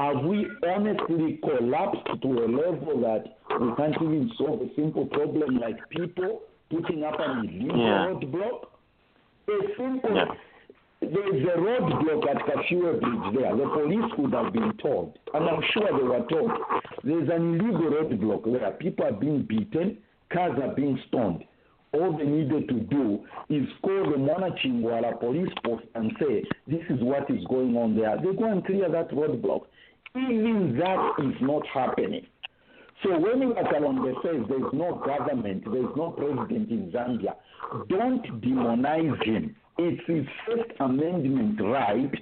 Have 0.00 0.24
we 0.24 0.46
honestly 0.66 1.38
collapsed 1.42 2.20
to 2.22 2.28
a 2.28 2.48
level 2.48 3.00
that 3.02 3.36
we 3.60 3.74
can't 3.76 3.94
even 4.02 4.30
solve 4.36 4.60
a 4.62 4.74
simple 4.74 5.06
problem 5.06 5.58
like 5.58 5.78
people 5.90 6.42
putting 6.68 7.04
up 7.04 7.14
an 7.20 7.48
illegal 7.48 7.78
Yeah. 7.78 8.06
roadblock? 8.08 8.66
A 9.48 9.76
simple. 9.76 10.36
There's 11.00 11.44
a 11.46 11.58
roadblock 11.58 12.28
at 12.28 12.44
Kashua 12.46 12.94
Bridge 12.94 13.34
there. 13.36 13.54
The 13.56 13.68
police 13.68 14.12
would 14.18 14.32
have 14.32 14.52
been 14.52 14.72
told, 14.78 15.18
and 15.32 15.48
I'm 15.48 15.62
sure 15.72 15.86
they 15.86 16.02
were 16.02 16.26
told. 16.28 16.50
There's 17.04 17.28
an 17.28 17.60
illegal 17.60 17.90
roadblock 17.92 18.58
there. 18.58 18.70
People 18.72 19.04
are 19.06 19.12
being 19.12 19.42
beaten, 19.42 19.98
cars 20.30 20.58
are 20.60 20.74
being 20.74 20.98
stoned. 21.08 21.44
All 21.94 22.16
they 22.16 22.24
needed 22.24 22.68
to 22.68 22.80
do 22.80 23.24
is 23.48 23.66
call 23.82 24.10
the 24.10 24.16
Monachingwala 24.16 25.20
police 25.20 25.52
post 25.64 25.84
and 25.94 26.12
say, 26.18 26.42
this 26.66 26.82
is 26.90 27.00
what 27.00 27.30
is 27.30 27.44
going 27.48 27.76
on 27.76 27.96
there. 27.96 28.16
They 28.16 28.36
go 28.36 28.50
and 28.50 28.64
clear 28.64 28.90
that 28.90 29.10
roadblock. 29.10 29.66
Even 30.16 30.76
that 30.78 31.12
is 31.18 31.34
not 31.40 31.66
happening. 31.72 32.26
So 33.02 33.10
when 33.10 33.52
Wakalonde 33.52 34.14
says 34.22 34.46
there's 34.48 34.72
no 34.72 35.02
government, 35.04 35.64
there's 35.70 35.94
no 35.96 36.10
president 36.10 36.70
in 36.70 36.90
Zambia, 36.90 37.34
don't 37.88 38.22
demonize 38.40 39.22
him. 39.24 39.54
It's 39.78 40.02
his 40.06 40.24
First 40.46 40.70
Amendment 40.80 41.60
right, 41.60 42.12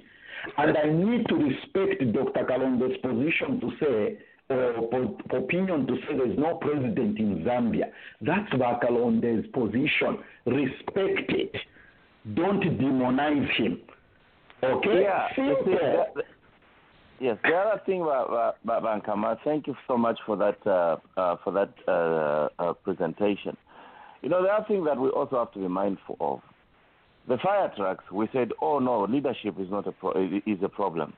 and 0.57 0.77
I 0.77 0.89
need 0.91 1.27
to 1.29 1.35
respect 1.35 2.13
Dr. 2.13 2.45
Kalonde's 2.45 2.97
position 2.97 3.59
to 3.61 3.71
say, 3.79 4.17
or 4.53 5.03
opinion 5.37 5.87
to 5.87 5.95
say 6.07 6.17
there's 6.17 6.37
no 6.37 6.55
president 6.55 7.19
in 7.19 7.43
Zambia. 7.45 7.91
That's 8.21 8.51
Wakalonde's 8.53 9.47
position. 9.53 10.19
Respect 10.45 11.31
it. 11.31 11.55
Don't 12.35 12.61
demonize 12.61 13.49
him. 13.55 13.81
Okay? 14.63 15.01
Yeah, 15.03 15.27
Simple. 15.35 15.65
that- 15.73 16.25
Yes, 17.19 17.37
the 17.43 17.53
other 17.55 17.81
thing, 17.85 18.03
Ba- 18.03 18.25
Ba- 18.27 18.55
Ba- 18.65 18.81
Bankama, 18.81 19.37
thank 19.45 19.67
you 19.67 19.75
so 19.87 19.97
much 19.97 20.19
for 20.25 20.35
that 20.35 20.57
uh, 20.67 20.97
uh, 21.15 21.37
for 21.43 21.53
that 21.53 21.69
uh, 21.87 22.49
uh, 22.61 22.73
presentation. 22.73 23.55
You 24.21 24.29
know, 24.29 24.41
the 24.41 24.49
other 24.49 24.65
thing 24.67 24.83
that 24.85 24.97
we 24.97 25.07
also 25.09 25.37
have 25.39 25.51
to 25.53 25.59
be 25.59 25.67
mindful 25.69 26.17
of, 26.19 26.41
the 27.29 27.37
fire 27.37 27.71
trucks. 27.77 28.03
We 28.11 28.27
said, 28.33 28.51
oh 28.61 28.79
no, 28.79 29.03
leadership 29.03 29.55
is 29.59 29.69
not 29.69 29.87
a 29.87 29.93
pro- 29.93 30.11
is 30.45 30.57
a 30.63 30.67
problem. 30.69 31.13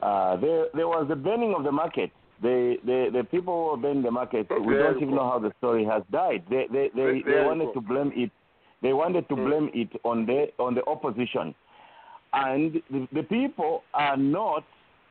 Uh, 0.00 0.36
there, 0.36 0.66
there 0.74 0.86
was 0.86 1.06
the 1.08 1.16
burning 1.16 1.54
of 1.56 1.64
the 1.64 1.72
market. 1.72 2.10
The, 2.40 2.76
the, 2.84 3.10
the 3.12 3.24
people 3.24 3.70
who 3.74 3.80
burning 3.80 4.02
the 4.02 4.10
market, 4.10 4.46
we 4.50 4.74
don't 4.74 4.96
even 4.96 5.14
know 5.14 5.28
how 5.30 5.38
the 5.38 5.52
story 5.58 5.84
has 5.84 6.02
died. 6.10 6.44
They, 6.50 6.66
they, 6.72 6.90
they, 6.94 7.22
they 7.24 7.44
wanted 7.44 7.72
to 7.74 7.80
blame 7.80 8.12
it. 8.14 8.30
They 8.82 8.92
wanted 8.92 9.28
to 9.28 9.36
blame 9.36 9.70
it 9.74 9.90
on 10.02 10.26
the 10.26 10.46
on 10.58 10.74
the 10.74 10.84
opposition, 10.86 11.54
and 12.32 12.82
the, 12.90 13.06
the 13.12 13.22
people 13.22 13.84
are 13.94 14.16
not 14.16 14.64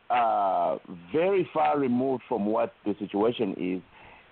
uh, 0.10 0.78
very 1.14 1.50
far 1.54 1.80
removed 1.80 2.24
from 2.28 2.46
what 2.46 2.74
the 2.86 2.96
situation 3.00 3.56
is 3.58 3.82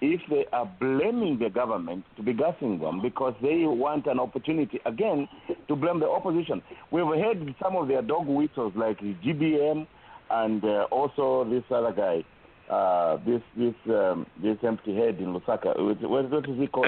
if 0.01 0.21
they 0.29 0.45
are 0.53 0.69
blaming 0.79 1.37
the 1.39 1.49
government 1.49 2.05
to 2.15 2.23
be 2.23 2.33
gassing 2.33 2.79
them 2.79 3.01
because 3.01 3.33
they 3.41 3.63
want 3.65 4.05
an 4.07 4.19
opportunity 4.19 4.79
again 4.85 5.27
to 5.67 5.75
blame 5.75 5.99
the 5.99 6.07
opposition. 6.07 6.61
We've 6.91 7.05
heard 7.05 7.55
some 7.61 7.75
of 7.75 7.87
their 7.87 8.01
dog 8.01 8.27
whistles 8.27 8.73
like 8.75 8.99
GBM 8.99 9.87
and 10.31 10.63
uh, 10.63 10.87
also 10.91 11.49
this 11.49 11.63
other 11.71 11.91
guy, 11.91 12.23
uh, 12.69 13.17
this 13.25 13.41
this 13.57 13.73
um, 13.89 14.25
this 14.41 14.57
empty 14.63 14.95
head 14.95 15.17
in 15.19 15.33
Lusaka. 15.33 15.77
What, 15.79 16.29
what 16.29 16.49
is 16.49 16.57
he 16.57 16.67
called? 16.67 16.87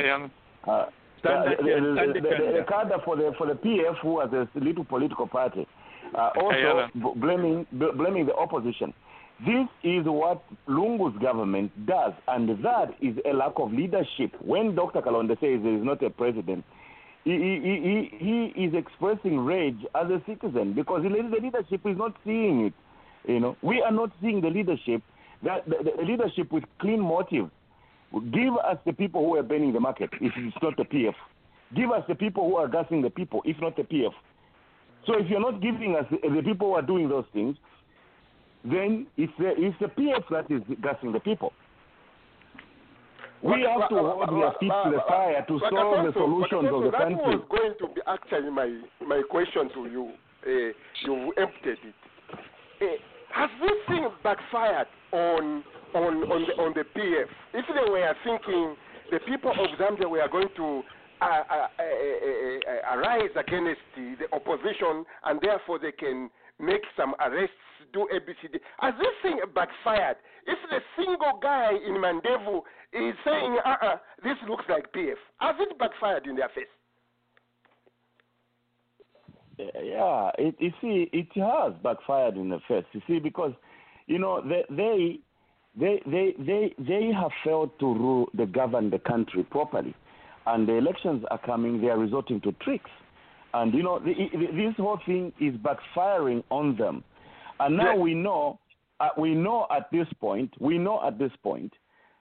Uh, 0.67 0.85
the, 1.23 2.21
the, 2.21 2.65
cadre 2.67 2.97
for 3.05 3.15
the 3.15 3.31
for 3.37 3.47
the 3.47 3.53
PF 3.53 3.97
who 4.01 4.13
was 4.13 4.31
a 4.33 4.59
little 4.59 4.83
political 4.83 5.27
party, 5.27 5.67
uh, 6.15 6.29
also 6.39 6.87
b- 6.93 7.13
blaming 7.15 7.65
b- 7.77 7.91
blaming 7.95 8.25
the 8.25 8.35
opposition. 8.35 8.93
This 9.45 9.67
is 9.83 10.05
what 10.05 10.43
Lungu's 10.67 11.19
government 11.19 11.71
does, 11.87 12.13
and 12.27 12.49
that 12.63 12.93
is 13.01 13.15
a 13.25 13.33
lack 13.33 13.53
of 13.57 13.73
leadership. 13.73 14.35
When 14.39 14.75
Dr. 14.75 15.01
Kalonde 15.01 15.29
says 15.39 15.61
there 15.63 15.75
is 15.75 15.83
not 15.83 16.03
a 16.03 16.11
president, 16.11 16.63
he, 17.23 17.31
he, 17.31 18.09
he, 18.19 18.53
he 18.53 18.65
is 18.65 18.73
expressing 18.75 19.39
rage 19.39 19.79
as 19.95 20.11
a 20.11 20.21
citizen 20.27 20.73
because 20.73 21.01
the 21.03 21.09
the 21.09 21.41
leadership 21.41 21.81
is 21.85 21.97
not 21.97 22.15
seeing 22.23 22.65
it. 22.65 22.73
You 23.27 23.39
know, 23.39 23.57
we 23.61 23.81
are 23.81 23.91
not 23.91 24.11
seeing 24.21 24.41
the 24.41 24.49
leadership, 24.49 25.01
that 25.43 25.65
the, 25.65 25.91
the 25.97 26.03
leadership 26.03 26.51
with 26.51 26.63
clean 26.80 26.99
motives. 26.99 27.49
Give 28.34 28.53
us 28.57 28.77
the 28.85 28.93
people 28.93 29.26
who 29.26 29.38
are 29.38 29.43
burning 29.43 29.72
the 29.72 29.80
market 29.80 30.09
if 30.19 30.34
it's 30.35 30.57
not 30.61 30.76
the 30.76 30.84
PF. 30.84 31.13
Give 31.76 31.91
us 31.91 32.03
the 32.09 32.15
people 32.15 32.49
who 32.49 32.57
are 32.57 32.68
gassing 32.68 33.01
the 33.01 33.09
people 33.09 33.41
if 33.45 33.55
not 33.61 33.77
the 33.77 33.84
PF. 33.84 34.11
So 35.07 35.18
if 35.18 35.30
you're 35.30 35.39
not 35.39 35.61
giving 35.61 35.95
us 35.95 36.05
the, 36.11 36.18
the 36.30 36.41
people 36.43 36.68
who 36.68 36.73
are 36.73 36.81
doing 36.81 37.07
those 37.07 37.26
things, 37.34 37.55
then 38.65 39.07
it's 39.18 39.31
the, 39.39 39.53
it's 39.57 39.76
the 39.80 39.88
PF 39.88 40.23
that 40.30 40.51
is 40.51 40.61
gassing 40.84 41.13
the 41.13 41.19
people. 41.19 41.53
We 43.43 43.65
have 43.68 43.89
to 43.89 43.95
hold 43.95 44.30
their 44.30 44.53
feet 44.59 44.69
to 44.69 44.91
the 44.91 45.01
fire 45.07 45.43
to 45.47 45.59
solve 45.72 46.05
the 46.05 46.13
solutions 46.13 46.69
of 46.72 46.84
the 46.84 46.91
country. 46.91 47.15
That 47.15 47.39
was 47.39 47.47
going 47.49 47.73
to 47.80 47.95
be 47.95 48.01
actually 48.05 48.51
my 48.51 48.81
my 49.07 49.23
question 49.27 49.69
to 49.73 49.89
you. 49.89 50.11
Uh, 50.45 50.73
you 51.05 51.34
emptied 51.38 51.80
it. 51.81 51.95
Uh, 52.81 52.85
has 53.34 53.49
this 53.61 53.77
thing 53.88 54.07
backfired 54.23 54.88
on 55.11 55.63
on 55.93 56.13
on 56.31 56.45
the 56.47 56.53
on 56.61 56.73
the 56.73 56.83
PF? 56.97 57.29
If 57.53 57.65
they 57.67 57.91
were 57.91 58.15
thinking 58.23 58.75
the 59.11 59.19
people 59.27 59.51
of 59.51 59.69
Zambia 59.79 60.09
were 60.09 60.27
going 60.31 60.49
to 60.55 60.81
uh, 61.21 61.25
uh, 61.25 61.67
uh, 61.77 61.83
uh, 61.83 62.95
uh, 62.95 62.97
arise 62.97 63.29
against 63.35 63.81
the, 63.95 64.15
the 64.17 64.35
opposition, 64.35 65.05
and 65.25 65.39
therefore 65.41 65.77
they 65.77 65.91
can 65.91 66.29
make 66.59 66.81
some 66.97 67.13
arrests, 67.19 67.53
do 67.93 68.07
ABCD. 68.11 68.59
Has 68.79 68.93
this 68.97 69.13
thing 69.21 69.39
backfired? 69.53 70.15
If 70.47 70.57
the 70.69 70.79
single 70.97 71.39
guy 71.39 71.73
in 71.73 71.93
Mandevu 72.01 72.61
is 72.93 73.13
saying, 73.23 73.57
uh-uh, 73.63 73.97
this 74.23 74.38
looks 74.49 74.65
like 74.67 74.91
PF, 74.93 75.19
has 75.38 75.55
it 75.59 75.77
backfired 75.77 76.25
in 76.25 76.35
their 76.38 76.49
face? 76.49 76.65
Yeah, 79.59 80.31
it, 80.39 80.55
you 80.57 80.71
see, 80.81 81.09
it 81.13 81.27
has 81.35 81.73
backfired 81.83 82.35
in 82.35 82.49
the 82.49 82.59
face. 82.67 82.85
You 82.93 83.01
see, 83.05 83.19
because 83.19 83.53
you 84.11 84.19
know 84.19 84.41
they 84.41 84.63
they 84.69 85.19
they 85.79 86.01
they 86.05 86.35
they, 86.38 86.75
they 86.77 87.11
have 87.13 87.31
failed 87.45 87.71
to 87.79 87.85
rule 87.85 88.29
the 88.33 88.45
govern 88.45 88.89
the 88.89 88.99
country 88.99 89.43
properly, 89.43 89.95
and 90.47 90.67
the 90.67 90.73
elections 90.73 91.23
are 91.31 91.38
coming. 91.39 91.79
They 91.81 91.88
are 91.88 91.97
resorting 91.97 92.41
to 92.41 92.51
tricks, 92.63 92.89
and 93.53 93.73
you 93.73 93.83
know 93.83 93.99
the, 93.99 94.13
the, 94.13 94.47
this 94.47 94.75
whole 94.77 94.99
thing 95.05 95.31
is 95.39 95.55
backfiring 95.55 96.43
on 96.49 96.75
them, 96.75 97.03
and 97.61 97.77
now 97.77 97.95
we 97.95 98.13
know 98.13 98.59
uh, 98.99 99.09
we 99.17 99.33
know 99.33 99.65
at 99.75 99.89
this 99.91 100.07
point 100.19 100.51
we 100.59 100.77
know 100.77 101.01
at 101.07 101.17
this 101.17 101.31
point 101.41 101.71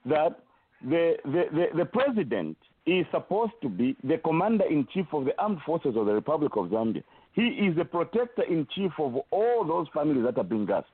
that 0.07 0.45
the 0.89 1.17
the, 1.25 1.43
the, 1.53 1.67
the 1.79 1.85
president 1.85 2.57
is 2.87 3.05
supposed 3.11 3.53
to 3.63 3.69
be 3.69 3.97
the 4.05 4.19
commander 4.19 4.65
in 4.65 4.87
chief 4.95 5.07
of 5.13 5.25
the 5.25 5.39
armed 5.39 5.61
forces 5.67 5.95
of 5.97 6.07
the 6.07 6.15
Republic 6.15 6.53
of 6.57 6.67
Zambia. 6.67 7.03
He 7.33 7.43
is 7.43 7.77
the 7.77 7.85
protector 7.85 8.43
in 8.43 8.67
chief 8.75 8.93
of 8.99 9.17
all 9.31 9.65
those 9.65 9.87
families 9.93 10.25
that 10.25 10.39
are 10.39 10.45
being 10.45 10.67
gassed. 10.67 10.87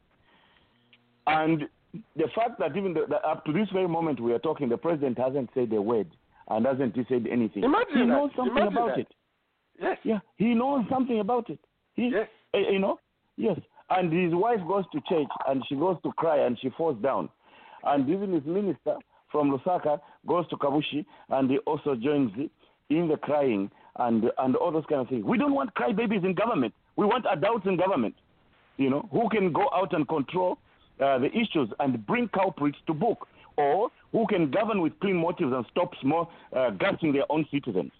And 1.26 1.64
the 2.14 2.28
fact 2.34 2.58
that 2.58 2.76
even 2.76 2.94
the, 2.94 3.06
the, 3.08 3.16
up 3.26 3.44
to 3.46 3.52
this 3.52 3.68
very 3.72 3.88
moment 3.88 4.20
we 4.20 4.32
are 4.32 4.38
talking, 4.38 4.68
the 4.68 4.76
president 4.76 5.18
hasn't 5.18 5.50
said 5.54 5.72
a 5.72 5.80
word 5.80 6.08
and 6.48 6.66
hasn't 6.66 6.94
said 7.08 7.26
anything. 7.30 7.64
Imagine 7.64 7.94
he 7.94 8.00
that. 8.00 8.06
knows 8.06 8.30
something 8.36 8.56
Imagine 8.56 8.76
about 8.76 8.88
that. 8.96 8.98
it. 9.00 9.08
Yes. 9.80 9.98
Yeah, 10.04 10.18
he 10.36 10.54
knows 10.54 10.84
something 10.88 11.20
about 11.20 11.50
it. 11.50 11.58
He, 11.94 12.10
yes. 12.12 12.28
Eh, 12.54 12.70
you 12.70 12.78
know, 12.78 12.98
yes. 13.36 13.58
And 13.90 14.12
his 14.12 14.34
wife 14.34 14.60
goes 14.66 14.84
to 14.92 15.00
church 15.08 15.28
and 15.48 15.62
she 15.68 15.74
goes 15.74 15.96
to 16.02 16.12
cry 16.12 16.44
and 16.46 16.58
she 16.60 16.70
falls 16.70 17.00
down. 17.02 17.28
And 17.84 18.08
even 18.08 18.32
his 18.32 18.44
minister 18.44 18.96
from 19.30 19.50
Lusaka 19.50 20.00
goes 20.26 20.48
to 20.48 20.56
Kabushi 20.56 21.04
and 21.30 21.50
he 21.50 21.58
also 21.58 21.94
joins 21.94 22.32
in 22.90 23.08
the 23.08 23.16
crying 23.16 23.70
and 23.98 24.24
and 24.38 24.56
all 24.56 24.72
those 24.72 24.84
kind 24.88 25.00
of 25.02 25.08
things. 25.08 25.24
We 25.24 25.38
don't 25.38 25.54
want 25.54 25.74
crybabies 25.74 26.24
in 26.24 26.34
government. 26.34 26.74
We 26.96 27.06
want 27.06 27.26
adults 27.30 27.66
in 27.66 27.76
government. 27.76 28.14
You 28.76 28.90
know, 28.90 29.08
who 29.10 29.28
can 29.28 29.52
go 29.52 29.68
out 29.74 29.92
and 29.94 30.06
control 30.08 30.58
uh, 31.00 31.18
the 31.18 31.30
issues 31.36 31.68
and 31.80 32.04
bring 32.06 32.28
culprits 32.28 32.78
to 32.86 32.94
book, 32.94 33.26
or 33.56 33.88
who 34.12 34.26
can 34.28 34.50
govern 34.50 34.80
with 34.80 34.98
clean 35.00 35.16
motives 35.16 35.52
and 35.52 35.64
stop 35.70 35.90
small 36.00 36.30
uh, 36.54 36.70
gassing 36.70 37.12
their 37.12 37.24
own 37.30 37.46
citizens. 37.50 37.92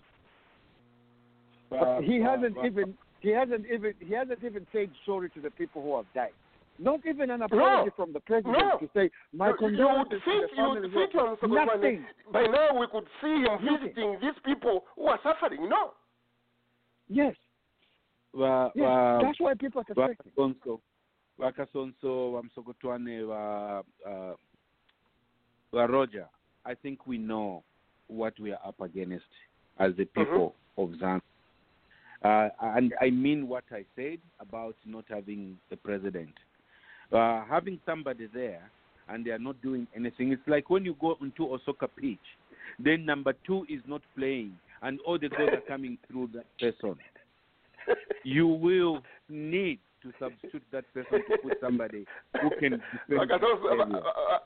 But 1.70 2.02
he 2.02 2.20
hasn't 2.20 2.56
even 2.64 2.94
he 3.20 3.31
hasn't 3.31 3.66
even 3.73 3.94
he 4.01 4.12
hasn't 4.14 4.43
even 4.44 4.66
said 4.73 4.90
sorry 5.05 5.31
to 5.31 5.40
the 5.40 5.51
people 5.51 5.82
who 5.82 5.97
have 5.97 6.06
died. 6.14 6.32
Not 6.78 7.01
even 7.06 7.31
an 7.31 7.40
apology 7.43 7.90
from 7.97 8.12
the 8.12 8.20
president 8.20 8.59
No. 8.59 8.78
to 8.78 8.89
say 8.94 9.10
my 9.32 9.47
You- 9.48 9.52
you 9.52 9.56
condolences 9.59 9.98
would 9.98 10.10
to 10.10 10.20
think, 10.24 10.51
the 10.51 10.56
you 10.56 10.68
would 10.68 10.93
think 10.93 11.14
of-" 11.43 11.51
Nothing. 11.51 12.06
by 12.31 12.47
now 12.47 12.78
we 12.78 12.86
could 12.89 13.06
see 13.23 13.35
him 13.35 13.43
Nothing. 13.44 13.78
visiting 13.78 14.20
these 14.20 14.39
people 14.44 14.85
who 14.94 15.06
are 15.06 15.18
suffering. 15.23 15.68
No. 15.68 15.94
Yes. 17.09 17.35
va 18.35 18.70
Yes. 18.74 18.85
va 18.85 19.18
That's 19.23 19.40
why 19.40 19.55
people 19.55 19.81
are 19.81 19.85
suspecting. 19.86 20.32
vakasonso 20.36 20.81
vakasonso 21.38 22.30
vamsokotwane 22.32 23.22
va 23.22 23.84
uh, 24.06 24.34
va 25.72 25.86
roger 25.86 26.26
i 26.64 26.74
think 26.74 27.06
we 27.06 27.18
know 27.18 27.62
what 28.08 28.38
we 28.40 28.52
are 28.52 28.68
up 28.68 28.80
against 28.80 29.30
as 29.78 29.94
the 29.96 30.04
people 30.04 30.54
of 30.76 30.90
zambia. 30.90 31.20
Uh, 32.22 32.48
and 32.76 32.94
i 33.00 33.10
mean 33.10 33.48
what 33.48 33.64
i 33.72 33.84
said 33.96 34.20
about 34.40 34.76
not 34.84 35.04
having 35.08 35.56
a 35.72 35.76
president. 35.76 36.34
Uh, 37.12 37.44
having 37.44 37.78
somebody 37.86 38.26
there 38.26 38.70
and 39.08 39.24
they 39.24 39.30
are 39.30 39.38
not 39.38 39.62
doing 39.62 39.86
anything 39.94 40.32
it's 40.32 40.48
like 40.48 40.70
when 40.70 40.84
you 40.84 40.96
go 41.00 41.16
into 41.20 41.54
a 41.54 41.58
soccer 41.64 41.88
pitch 41.88 42.26
then 42.78 43.04
number 43.04 43.32
two 43.46 43.64
is 43.68 43.80
not 43.86 44.02
playing 44.16 44.52
and 44.82 44.98
all 45.06 45.18
the 45.18 45.28
goals 45.28 45.50
are 45.52 45.60
coming 45.68 45.98
through 46.08 46.30
that 46.34 46.46
person. 46.58 46.96
You 48.24 48.46
will 48.46 49.02
need 49.28 49.78
to 50.07 50.19
substitute 50.19 50.62
that 50.73 50.85
person 50.95 51.20
to 51.31 51.39
put 51.43 51.59
somebody 51.61 52.07
who 52.41 52.51
can 52.61 52.70
defend 52.78 53.19
Like 53.19 53.31
I 53.31 53.39
don't, 53.39 53.62
the 53.62 53.69
area. 53.69 53.87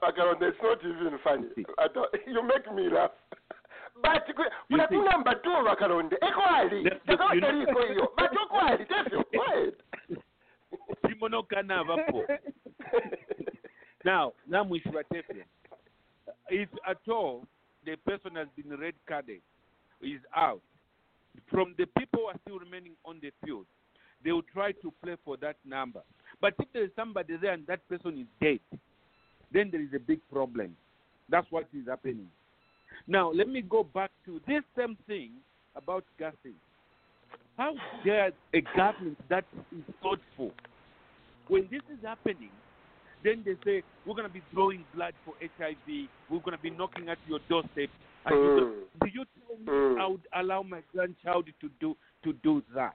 like 0.02 0.14
I 0.14 0.24
don't, 0.24 0.42
it's 0.42 0.56
not 0.62 0.78
even 0.84 1.18
funny. 1.22 1.64
I 1.78 1.86
don't, 1.92 2.10
you 2.26 2.42
make 2.42 2.66
me 2.74 2.88
laugh. 2.88 3.10
But 4.02 4.24
kuna 4.68 4.86
tu 4.88 5.04
number 5.04 5.34
two 5.44 5.50
Vakaronde. 5.50 6.16
Ekwali. 6.22 6.84
Takawatariko 7.06 7.80
hiyo. 7.86 8.08
But 8.16 8.32
ekwali, 8.32 8.84
tefyo. 8.86 9.24
Go 9.32 9.42
ahead. 9.44 9.74
timonokana 11.08 11.84
vapo 11.84 12.24
now 14.04 14.32
namwishivatefya 14.48 15.44
if 16.50 16.68
at 16.86 17.08
all 17.08 17.44
the 17.84 17.96
person 17.96 18.34
has 18.36 18.48
been 18.56 18.76
red 18.80 18.94
carded 19.06 19.40
is 20.02 20.20
out 20.34 20.62
from 21.50 21.74
the 21.78 21.86
people 21.98 22.20
who 22.20 22.26
are 22.26 22.38
still 22.42 22.58
remaining 22.58 22.92
on 23.04 23.20
the 23.20 23.30
field 23.44 23.66
they 24.24 24.32
will 24.32 24.42
try 24.52 24.72
to 24.72 24.92
play 25.02 25.16
for 25.24 25.36
that 25.36 25.56
number 25.64 26.00
but 26.40 26.54
if 26.58 26.68
there 26.72 26.84
is 26.84 26.90
somebody 26.96 27.36
there 27.40 27.52
and 27.52 27.66
that 27.66 27.86
person 27.88 28.18
is 28.18 28.26
dead 28.40 28.80
then 29.52 29.70
there 29.70 29.82
is 29.82 29.92
a 29.94 29.98
big 29.98 30.20
problem 30.32 30.76
that's 31.28 31.46
what 31.50 31.66
is 31.72 31.86
happening 31.88 32.28
now 33.06 33.30
let 33.32 33.48
me 33.48 33.62
go 33.62 33.82
back 33.82 34.10
to 34.24 34.40
this 34.46 34.62
same 34.76 34.96
thing 35.06 35.32
about 35.76 36.04
gassing 36.18 36.54
how 37.56 37.74
dare 38.04 38.32
a 38.54 38.60
government 38.76 39.18
that 39.28 39.44
is 39.72 39.84
thoughtful 40.02 40.52
when 41.50 41.68
this 41.70 41.82
is 41.92 41.98
happening, 42.04 42.52
then 43.24 43.42
they 43.44 43.56
say 43.64 43.82
we're 44.06 44.14
going 44.14 44.26
to 44.26 44.32
be 44.32 44.42
drawing 44.54 44.84
blood 44.94 45.14
for 45.24 45.34
HIV. 45.42 46.08
We're 46.28 46.38
going 46.38 46.56
to 46.56 46.62
be 46.62 46.70
knocking 46.70 47.08
at 47.08 47.18
your 47.26 47.40
doorstep. 47.48 47.90
And 48.24 48.44
you 48.44 48.50
Mm. 48.50 48.56
go, 48.56 48.70
do 49.00 49.08
you 49.12 49.24
tell 49.36 49.56
me 49.58 50.00
I 50.00 50.06
would 50.06 50.26
allow 50.32 50.62
my 50.62 50.80
grandchild 50.92 51.48
to 51.60 51.68
do 51.80 51.96
to 52.22 52.32
do 52.34 52.62
that? 52.72 52.94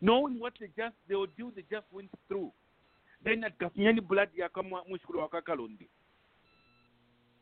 Knowing 0.00 0.38
what 0.40 0.54
they 0.60 0.68
just 0.76 0.94
they 1.08 1.14
will 1.14 1.26
do, 1.36 1.52
they 1.54 1.62
just 1.70 1.84
went 1.92 2.08
through. 2.28 2.50
Then 3.24 3.44
at 3.44 3.58
kafinyani 3.58 4.00
blood 4.06 4.28
yakama 4.38 4.82
mushkulu 4.88 5.28
wakakalondi. 5.28 5.86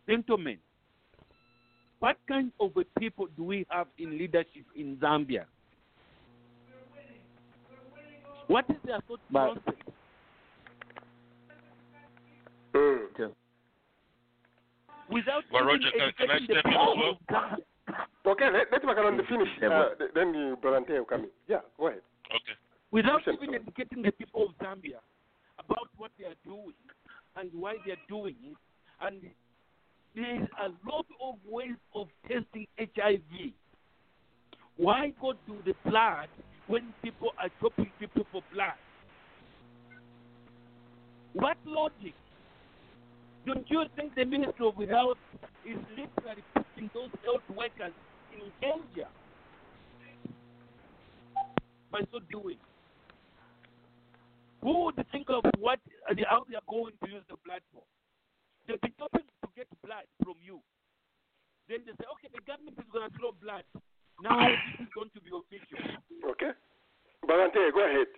Gentlemen, 0.08 0.58
what 2.00 2.16
kind 2.26 2.50
of 2.58 2.76
a 2.76 2.84
people 2.98 3.28
do 3.36 3.44
we 3.44 3.66
have 3.68 3.86
in 3.98 4.16
leadership 4.18 4.64
in 4.74 4.96
Zambia? 4.96 5.44
What 8.48 8.64
is 8.70 8.76
their 8.84 9.00
thought 9.06 9.20
But- 9.30 9.62
process? 9.62 9.74
Without 15.10 15.44
Well, 15.50 15.62
even 15.62 15.66
Roger, 15.66 15.90
can- 15.90 16.12
can 16.18 16.30
I 16.30 16.34
educating 16.36 16.54
the 16.54 16.60
step 16.60 16.66
in 16.66 16.72
as 16.72 16.78
well? 18.24 18.32
Okay, 18.32 18.50
let, 18.50 18.70
let 18.70 18.82
Vakaronde 18.82 19.26
finish. 19.26 19.48
Uh, 19.62 19.88
then 20.14 20.34
you 20.34 20.56
volunteer 20.62 21.02
come 21.04 21.24
in. 21.24 21.30
Yeah, 21.46 21.60
go 21.78 21.88
ahead. 21.88 22.02
Okay. 22.34 22.56
without 22.90 23.20
Listen, 23.26 23.38
even 23.42 23.54
educating 23.54 24.02
the 24.02 24.12
people 24.12 24.48
of 24.48 24.50
Zambia 24.58 25.00
about 25.58 25.88
what 25.96 26.10
they 26.18 26.26
are 26.26 26.38
doing 26.44 26.74
and 27.36 27.50
why 27.52 27.74
they 27.84 27.92
are 27.92 28.04
doing 28.08 28.36
it. 28.42 28.56
And 29.00 29.22
there 30.14 30.42
is 30.42 30.48
a 30.60 30.68
lot 30.88 31.06
of 31.22 31.36
ways 31.48 31.76
of 31.94 32.08
testing 32.28 32.66
HIV. 32.78 33.52
Why 34.76 35.12
go 35.20 35.32
to 35.32 35.56
the 35.64 35.74
blood 35.88 36.28
when 36.66 36.92
people 37.02 37.30
are 37.40 37.48
chopping 37.60 37.90
people 37.98 38.26
for 38.30 38.42
blood? 38.52 38.72
What 41.32 41.56
logic? 41.64 42.14
Don't 43.46 43.68
you 43.70 43.84
think 43.96 44.14
the 44.14 44.24
Ministry 44.24 44.66
of 44.66 44.88
Health 44.88 45.18
is 45.64 45.78
literally 45.90 46.44
putting 46.54 46.90
those 46.94 47.10
health 47.24 47.42
workers 47.56 47.92
in 48.32 48.50
danger 48.60 49.08
by 51.90 52.00
so 52.12 52.20
doing? 52.30 52.58
Who 54.62 54.84
would 54.86 54.98
think 55.12 55.30
of 55.30 55.44
what 55.58 55.78
the 56.10 56.24
how 56.28 56.44
they 56.48 56.56
are 56.56 56.66
going 56.68 56.92
to 57.04 57.06
use 57.10 57.22
the 57.30 57.36
blood 57.46 57.62
for? 57.72 57.82
They've 58.66 58.80
been 58.80 58.92
hoping 58.98 59.22
to 59.24 59.48
get 59.56 59.68
blood 59.86 60.04
from 60.22 60.34
you. 60.42 60.60
Then 61.68 61.86
they 61.86 61.92
say, 61.94 62.06
okay, 62.18 62.28
the 62.34 62.42
government 62.44 62.76
is 62.76 62.88
going 62.92 63.08
to 63.08 63.12
throw 63.16 63.32
blood. 63.38 63.64
Now 64.20 64.34
this 64.50 64.88
is 64.88 64.90
going 64.92 65.12
to 65.14 65.20
be 65.22 65.30
official. 65.30 65.78
Okay. 66.34 66.52
Volunteer, 67.24 67.70
go 67.72 67.84
ahead. 67.86 68.08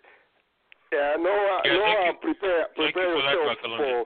Yeah, 0.91 1.15
no, 1.21 1.31
uh, 1.31 1.61
Yeah, 1.63 1.77
no, 1.77 2.11
uh, 2.11 2.13
prepare, 2.19 2.67
prepare 2.75 3.15
you 3.15 3.23
yourself 3.23 3.59
Bakalonde. 3.63 3.79
for 3.79 3.97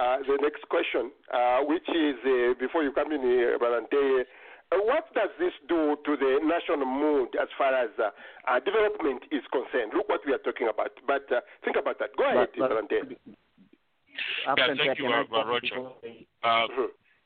uh, 0.00 0.16
the 0.26 0.36
next 0.42 0.64
question, 0.70 1.12
uh, 1.30 1.60
which 1.68 1.86
is 1.92 2.16
uh, 2.24 2.54
before 2.58 2.82
you 2.82 2.90
come 2.92 3.12
in 3.12 3.20
here, 3.22 3.58
Volunteer. 3.58 4.24
Uh, 4.72 4.80
what 4.84 5.12
does 5.14 5.28
this 5.38 5.52
do 5.68 5.96
to 6.06 6.16
the 6.16 6.40
national 6.42 6.86
mood 6.86 7.28
as 7.40 7.48
far 7.58 7.74
as 7.74 7.90
uh, 7.98 8.08
uh, 8.48 8.58
development 8.60 9.22
is 9.30 9.42
concerned? 9.52 9.92
Look 9.94 10.08
what 10.08 10.20
we 10.26 10.32
are 10.32 10.38
talking 10.38 10.68
about. 10.72 10.90
But 11.06 11.30
uh, 11.30 11.40
think 11.64 11.76
about 11.76 11.98
that. 11.98 12.16
Go 12.16 12.24
ahead, 12.24 12.48
But- 12.56 12.58
but- 12.58 12.68
Volunteer. 12.70 13.02
Yeah, 14.58 14.74
thank 14.76 14.98
you, 14.98 15.06
uh, 15.06 15.24
Roger. 15.46 15.76
Uh, 16.42 16.66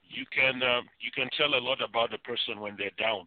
you 0.09 0.25
can 0.35 0.63
uh, 0.63 0.83
you 1.01 1.11
can 1.15 1.29
tell 1.37 1.55
a 1.55 1.59
lot 1.59 1.83
about 1.83 2.15
a 2.15 2.19
person 2.19 2.61
when 2.61 2.77
they're 2.79 2.95
down, 2.97 3.27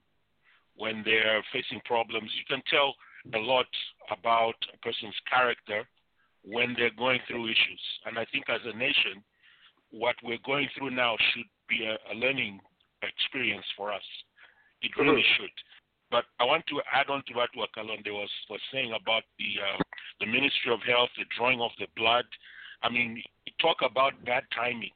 when 0.78 1.04
they're 1.04 1.44
facing 1.52 1.82
problems. 1.84 2.32
You 2.40 2.46
can 2.48 2.64
tell 2.72 2.96
a 3.34 3.38
lot 3.40 3.68
about 4.12 4.56
a 4.74 4.78
person's 4.78 5.16
character 5.30 5.84
when 6.46 6.74
they're 6.78 6.96
going 6.98 7.20
through 7.28 7.48
issues. 7.48 7.82
And 8.06 8.18
I 8.18 8.26
think 8.32 8.46
as 8.50 8.62
a 8.64 8.76
nation, 8.78 9.22
what 9.92 10.16
we're 10.24 10.40
going 10.46 10.70
through 10.78 10.92
now 10.92 11.18
should 11.34 11.50
be 11.68 11.84
a, 11.86 11.98
a 12.14 12.16
learning 12.16 12.62
experience 13.04 13.66
for 13.78 13.92
us. 13.92 14.04
It 14.82 14.92
really 14.98 15.24
should. 15.38 15.52
But 16.12 16.26
I 16.40 16.46
want 16.46 16.66
to 16.68 16.82
add 16.92 17.10
on 17.10 17.24
to 17.28 17.34
what 17.34 17.50
Wakalonde 17.54 18.10
was, 18.12 18.30
was 18.50 18.62
saying 18.74 18.94
about 19.00 19.24
the 19.38 19.62
uh, 19.62 19.78
the 20.20 20.26
Ministry 20.26 20.74
of 20.74 20.82
Health, 20.82 21.10
the 21.18 21.26
drawing 21.38 21.62
of 21.62 21.72
the 21.78 21.88
blood. 21.96 22.26
I 22.82 22.90
mean, 22.90 23.22
talk 23.62 23.78
about 23.84 24.14
bad 24.26 24.44
timing. 24.56 24.96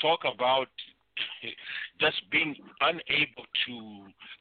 Talk 0.00 0.20
about 0.22 0.68
just 2.00 2.20
being 2.30 2.54
unable 2.80 3.46
to, 3.66 3.74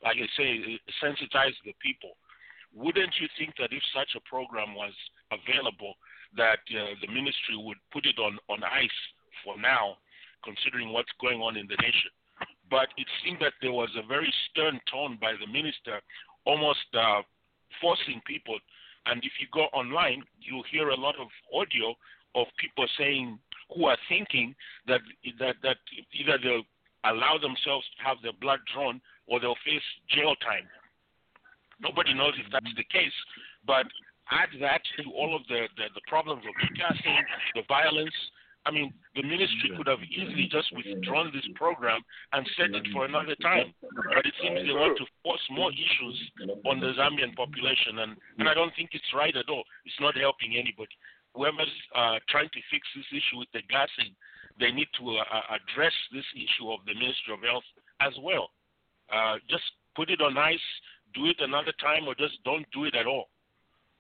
like 0.04 0.18
I 0.18 0.28
say, 0.36 0.80
sensitize 1.02 1.56
the 1.64 1.74
people. 1.82 2.18
Wouldn't 2.76 3.16
you 3.22 3.28
think 3.40 3.56
that 3.58 3.72
if 3.72 3.82
such 3.96 4.20
a 4.20 4.30
program 4.30 4.76
was 4.76 4.92
available, 5.32 5.96
that 6.36 6.60
uh, 6.76 7.00
the 7.00 7.08
ministry 7.08 7.56
would 7.56 7.78
put 7.94 8.06
it 8.06 8.20
on, 8.20 8.38
on 8.50 8.64
ice 8.64 9.00
for 9.44 9.56
now, 9.58 9.96
considering 10.44 10.92
what's 10.92 11.12
going 11.22 11.40
on 11.40 11.56
in 11.56 11.68
the 11.68 11.80
nation? 11.80 12.12
But 12.70 12.88
it 12.98 13.08
seemed 13.24 13.40
that 13.42 13.54
there 13.62 13.72
was 13.72 13.90
a 13.96 14.08
very 14.08 14.32
stern 14.50 14.80
tone 14.92 15.18
by 15.22 15.34
the 15.40 15.48
minister, 15.48 16.02
almost 16.46 16.86
uh, 16.98 17.22
forcing 17.82 18.22
people. 18.26 18.58
And 19.06 19.24
if 19.24 19.34
you 19.40 19.48
go 19.54 19.66
online, 19.74 20.24
you'll 20.40 20.66
hear 20.72 20.90
a 20.90 20.96
lot 20.96 21.16
of 21.20 21.28
audio 21.54 21.94
of 22.34 22.48
people 22.58 22.86
saying 22.98 23.40
who 23.74 23.86
are 23.86 23.98
thinking 24.10 24.56
that 24.88 25.02
that 25.40 25.56
that 25.64 25.78
either 26.14 26.38
they'll 26.42 26.66
allow 27.06 27.38
themselves 27.38 27.86
to 27.98 28.04
have 28.04 28.18
their 28.22 28.34
blood 28.42 28.60
drawn 28.74 29.02
or 29.28 29.40
they'll 29.40 29.58
face 29.66 29.86
jail 30.10 30.36
time. 30.42 30.66
Nobody 31.80 32.14
knows 32.14 32.34
if 32.38 32.52
that's 32.52 32.74
the 32.78 32.86
case, 32.86 33.14
but 33.66 33.86
add 34.32 34.50
that 34.62 34.82
to 34.98 35.12
all 35.12 35.36
of 35.36 35.46
the, 35.48 35.68
the, 35.78 35.86
the 35.94 36.02
problems 36.08 36.44
of 36.48 36.54
casting, 36.78 37.18
the 37.54 37.62
violence. 37.68 38.16
I 38.66 38.72
mean, 38.72 38.94
the 39.14 39.22
ministry 39.22 39.72
could 39.78 39.88
have 39.88 40.02
easily 40.02 40.50
just 40.52 40.74
withdrawn 40.74 41.30
this 41.34 41.46
program 41.54 42.02
and 42.34 42.42
set 42.58 42.74
it 42.74 42.86
for 42.92 43.06
another 43.06 43.36
time. 43.42 43.74
But 43.82 44.26
it 44.26 44.34
seems 44.42 44.66
they 44.66 44.74
want 44.74 44.98
to 44.98 45.06
force 45.22 45.46
more 45.52 45.72
issues 45.72 46.18
on 46.66 46.80
the 46.80 46.94
Zambian 46.98 47.36
population, 47.36 48.00
and, 48.00 48.18
and 48.40 48.50
I 48.50 48.54
don't 48.54 48.74
think 48.76 48.90
it's 48.94 49.14
right 49.14 49.36
at 49.36 49.50
all. 49.50 49.64
It's 49.86 50.02
not 50.02 50.18
helping 50.18 50.58
anybody. 50.58 50.98
Whoever's 51.36 51.72
uh, 51.94 52.18
trying 52.30 52.50
to 52.50 52.62
fix 52.72 52.88
this 52.96 53.06
issue 53.12 53.38
with 53.38 53.52
the 53.54 53.62
gassing, 53.70 54.16
they 54.60 54.72
need 54.72 54.88
to 54.98 55.20
uh, 55.20 55.54
address 55.54 55.94
this 56.12 56.26
issue 56.34 56.72
of 56.72 56.80
the 56.88 56.96
Ministry 56.96 57.36
of 57.36 57.44
Health 57.44 57.68
as 58.02 58.14
well. 58.24 58.50
Uh, 59.14 59.38
just 59.50 59.68
put 59.96 60.10
it 60.10 60.22
on 60.22 60.38
ice, 60.38 60.70
do 61.14 61.28
it 61.28 61.38
another 61.40 61.74
time, 61.78 62.08
or 62.08 62.16
just 62.16 62.42
don't 62.44 62.66
do 62.74 62.86
it 62.86 62.96
at 62.96 63.06
all. 63.06 63.30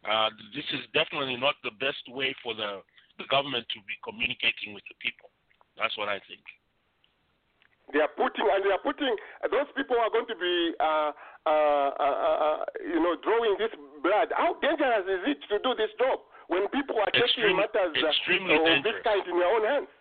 Uh, 0.07 0.29
this 0.53 0.65
is 0.73 0.85
definitely 0.93 1.35
not 1.35 1.55
the 1.63 1.71
best 1.79 2.01
way 2.09 2.33
for 2.43 2.53
the, 2.53 2.81
the 3.17 3.27
government 3.31 3.65
to 3.71 3.79
be 3.87 3.95
communicating 4.03 4.73
with 4.73 4.83
the 4.87 4.97
people. 4.99 5.31
That's 5.77 5.95
what 5.97 6.07
I 6.07 6.19
think. 6.27 6.43
They 7.93 8.01
are 8.01 8.09
putting, 8.17 8.47
and 8.49 8.65
they 8.65 8.73
are 8.73 8.81
putting, 8.81 9.13
those 9.45 9.69
people 9.77 9.93
are 10.01 10.09
going 10.09 10.25
to 10.25 10.37
be, 10.37 10.73
uh, 10.81 11.11
uh, 11.45 11.89
uh, 11.93 12.65
you 12.81 12.97
know, 12.97 13.13
drawing 13.21 13.61
this 13.61 13.69
blood. 14.01 14.33
How 14.33 14.57
dangerous 14.57 15.05
is 15.05 15.21
it 15.29 15.39
to 15.53 15.61
do 15.61 15.77
this 15.77 15.93
job 16.01 16.25
when 16.49 16.65
people 16.73 16.97
are 16.97 17.13
taking 17.13 17.53
matters 17.53 17.93
uh, 17.93 18.09
of 18.09 18.81
this 18.81 18.97
kind 19.05 19.21
in 19.29 19.37
their 19.37 19.51
own 19.53 19.63
hands? 19.69 19.91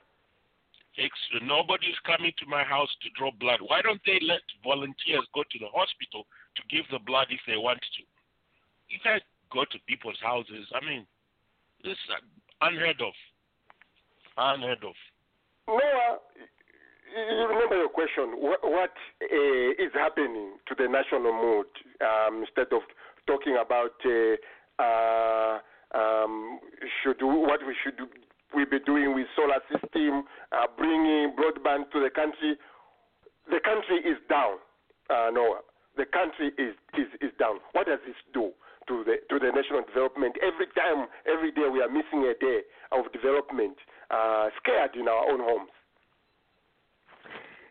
Ex- 0.96 1.44
nobody's 1.44 1.98
coming 2.06 2.32
to 2.38 2.46
my 2.46 2.64
house 2.64 2.88
to 3.02 3.10
draw 3.18 3.28
blood. 3.36 3.60
Why 3.60 3.82
don't 3.82 4.00
they 4.06 4.16
let 4.24 4.46
volunteers 4.62 5.26
go 5.34 5.44
to 5.44 5.58
the 5.58 5.68
hospital 5.68 6.24
to 6.56 6.62
give 6.72 6.88
the 6.88 7.02
blood 7.04 7.28
if 7.28 7.42
they 7.44 7.58
want 7.58 7.82
to? 7.82 8.02
You 8.88 8.96
can't 9.02 9.22
go 9.52 9.68
to 9.68 9.76
people's 9.84 10.20
houses. 10.22 10.64
I 10.72 10.80
mean, 10.80 11.04
this 11.82 11.98
is 11.98 12.10
unheard 12.60 13.00
of. 13.00 13.12
Unheard 14.36 14.84
of. 14.84 14.94
Noah, 15.68 16.18
you 17.16 17.46
remember 17.48 17.76
your 17.76 17.88
question. 17.88 18.36
What, 18.36 18.60
what 18.62 18.92
uh, 19.22 19.84
is 19.84 19.92
happening 19.94 20.58
to 20.68 20.74
the 20.76 20.88
national 20.88 21.32
mood 21.32 21.66
um, 22.02 22.42
instead 22.42 22.72
of 22.72 22.82
talking 23.26 23.56
about 23.60 23.94
uh, 24.04 24.82
uh, 24.82 25.58
um, 25.94 26.58
should 27.02 27.22
what 27.22 27.60
we 27.66 27.74
should 27.82 28.00
we 28.54 28.64
be 28.64 28.78
doing 28.84 29.14
with 29.14 29.26
solar 29.36 29.62
system, 29.70 30.24
uh, 30.52 30.66
bringing 30.76 31.34
broadband 31.38 31.90
to 31.92 32.00
the 32.00 32.10
country? 32.10 32.56
The 33.50 33.60
country 33.60 33.96
is 33.98 34.18
down, 34.28 34.56
uh, 35.10 35.30
Noah. 35.32 35.60
The 35.96 36.06
country 36.06 36.50
is, 36.58 36.74
is, 36.98 37.06
is 37.20 37.30
down. 37.38 37.58
What 37.72 37.86
does 37.86 38.00
this 38.06 38.16
do 38.32 38.50
to 38.88 39.04
the 39.04 39.16
to 39.30 39.38
the 39.38 39.50
national 39.52 39.82
development? 39.86 40.36
Every 40.42 40.66
time, 40.74 41.06
every 41.26 41.52
day, 41.52 41.68
we 41.72 41.80
are 41.80 41.88
missing 41.88 42.24
a 42.24 42.34
day 42.38 42.60
of 42.92 43.10
development, 43.12 43.76
uh, 44.10 44.48
scared 44.62 44.96
in 44.98 45.08
our 45.08 45.30
own 45.30 45.40
homes. 45.40 45.70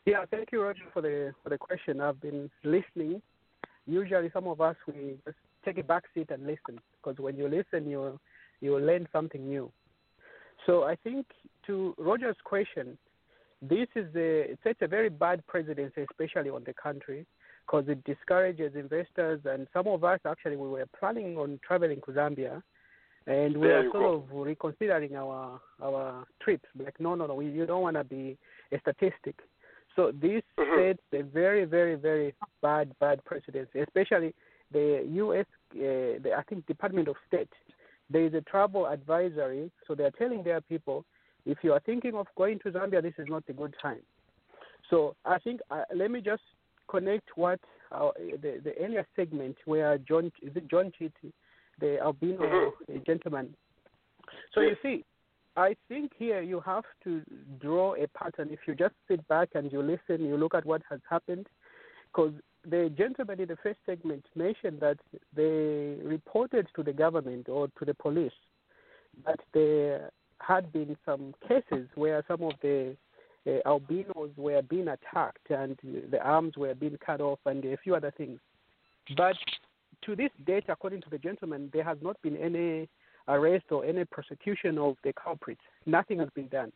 Yeah, 0.06 0.26
thank 0.30 0.52
you, 0.52 0.62
Roger, 0.62 0.84
for 0.94 1.02
the 1.02 1.34
for 1.44 1.50
the 1.50 1.58
question. 1.58 2.02
I've 2.02 2.20
been 2.20 2.50
listening. 2.64 3.22
Usually, 3.86 4.30
some 4.34 4.48
of 4.48 4.62
us 4.62 4.76
we 4.88 5.18
just 5.26 5.38
take 5.64 5.78
a 5.78 5.84
back 5.84 6.04
seat 6.14 6.30
and 6.30 6.46
listen 6.46 6.80
because 6.98 7.20
when 7.20 7.38
you 7.38 7.48
listen, 7.48 7.90
you 7.90 8.20
you 8.60 8.78
learn 8.80 9.08
something 9.12 9.48
new. 9.48 9.72
So 10.66 10.84
I 10.84 10.96
think 10.96 11.26
to 11.68 11.94
Roger's 11.98 12.38
question, 12.44 12.98
this 13.62 13.88
is 13.96 14.08
a 14.16 14.52
it 14.52 14.60
sets 14.64 14.80
a 14.82 14.88
very 14.88 15.10
bad 15.10 15.46
presidency, 15.48 16.06
especially 16.10 16.50
on 16.50 16.64
the 16.66 16.74
country, 16.74 17.26
because 17.66 17.86
it 17.88 18.04
discourages 18.04 18.74
investors. 18.76 19.42
And 19.46 19.68
some 19.74 19.88
of 19.88 20.04
us 20.04 20.20
actually 20.26 20.58
we 20.58 20.68
were 20.68 20.86
planning 21.00 21.38
on 21.38 21.60
traveling 21.66 22.02
to 22.06 22.12
Zambia, 22.12 22.62
and 23.28 23.56
we 23.58 23.68
There 23.68 23.80
are 23.80 23.92
sort 23.92 23.94
go. 23.94 24.14
of 24.16 24.46
reconsidering 24.46 25.16
our 25.16 25.60
our 25.82 26.26
trips. 26.42 26.68
Like, 26.78 27.00
no, 27.00 27.16
no, 27.16 27.26
no, 27.28 27.36
we, 27.36 27.48
you 27.48 27.66
don't 27.66 27.82
want 27.82 27.98
to 27.98 28.04
be 28.04 28.38
a 28.72 28.80
statistic. 28.80 29.36
So 29.96 30.12
this 30.12 30.42
sets 30.58 31.00
a 31.14 31.22
very, 31.22 31.66
very, 31.66 31.96
very 31.96 32.34
bad, 32.62 32.94
bad 33.00 33.24
precedent, 33.26 33.70
especially 33.80 34.34
the 34.72 35.06
U.S. 35.08 35.46
Uh, 35.72 36.20
the, 36.24 36.32
I 36.38 36.44
think 36.50 36.66
Department 36.66 37.08
of 37.08 37.16
State. 37.28 37.50
There 38.10 38.26
is 38.26 38.34
a 38.34 38.42
travel 38.42 38.88
advisory, 38.88 39.72
so 39.88 39.96
they 39.96 40.04
are 40.04 40.12
telling 40.12 40.44
their 40.44 40.62
people, 40.62 41.06
if 41.46 41.60
you 41.62 41.74
are 41.74 41.80
thinking 41.80 42.16
of 42.16 42.28
going 42.36 42.60
to 42.60 42.72
Zambia, 42.72 43.02
this 43.02 43.14
is 43.18 43.28
not 43.30 43.44
a 43.50 43.54
good 43.54 43.74
time. 43.82 44.02
So 44.90 45.16
I 45.26 45.40
think 45.40 45.62
uh, 45.72 45.84
let 45.96 46.12
me 46.12 46.22
just 46.22 46.44
connect 46.94 47.30
what 47.36 47.60
our, 47.92 48.14
the 48.44 48.52
the 48.64 48.74
earlier 48.84 49.06
segment 49.16 49.58
where 49.66 49.98
John 50.10 50.26
is 50.42 50.56
it 50.56 50.70
John 50.70 50.92
Chiti, 50.98 51.32
the 51.80 52.00
albino 52.00 52.44
uh, 52.44 52.98
gentleman. 53.06 53.48
So 54.54 54.62
you 54.62 54.76
see, 54.82 55.04
I 55.56 55.76
think 55.90 56.12
here 56.18 56.42
you 56.42 56.60
have 56.62 56.86
to 57.04 57.22
draw 57.60 57.96
a 57.96 58.08
pattern. 58.20 58.50
If 58.52 58.60
you 58.68 58.76
just 58.76 58.96
sit 59.08 59.28
back 59.28 59.50
and 59.56 59.72
you 59.72 59.82
listen, 59.82 60.26
you 60.26 60.38
look 60.38 60.56
at 60.56 60.66
what 60.66 60.82
has 60.90 61.00
happened, 61.10 61.48
because 62.10 62.34
the 62.70 62.92
gentleman 62.98 63.40
in 63.40 63.48
the 63.48 63.58
first 63.62 63.80
segment 63.86 64.26
mentioned 64.36 64.80
that 64.80 64.98
they 65.36 65.98
reported 66.04 66.68
to 66.76 66.84
the 66.84 66.94
government 66.94 67.50
or 67.50 67.68
to 67.80 67.86
the 67.86 67.94
police 67.94 68.40
that 69.26 69.40
there 69.54 70.10
had 70.40 70.72
been 70.72 70.96
some 71.06 71.34
cases 71.48 71.88
where 71.96 72.24
some 72.28 72.42
of 72.42 72.54
the 72.62 72.96
uh, 73.48 73.60
albinos 73.66 74.32
were 74.38 74.62
being 74.62 74.88
attacked 74.88 75.50
and 75.50 75.78
the 76.12 76.22
arms 76.24 76.54
were 76.58 76.74
being 76.74 76.98
cut 77.06 77.22
off 77.22 77.40
and 77.46 77.64
a 77.66 77.78
few 77.78 77.96
other 77.96 78.12
things. 78.16 78.40
But 79.18 79.36
to 80.06 80.16
this 80.16 80.32
date, 80.46 80.66
according 80.70 81.02
to 81.02 81.10
the 81.10 81.18
gentleman, 81.18 81.70
there 81.74 81.84
has 81.84 81.98
not 82.02 82.22
been 82.22 82.38
any 82.38 82.90
arrest 83.28 83.66
or 83.72 83.86
any 83.86 84.06
prosecution 84.06 84.78
of 84.78 84.96
the 85.04 85.14
culprits. 85.14 85.62
Nothing 85.86 86.20
has 86.20 86.30
been 86.36 86.48
done. 86.48 86.72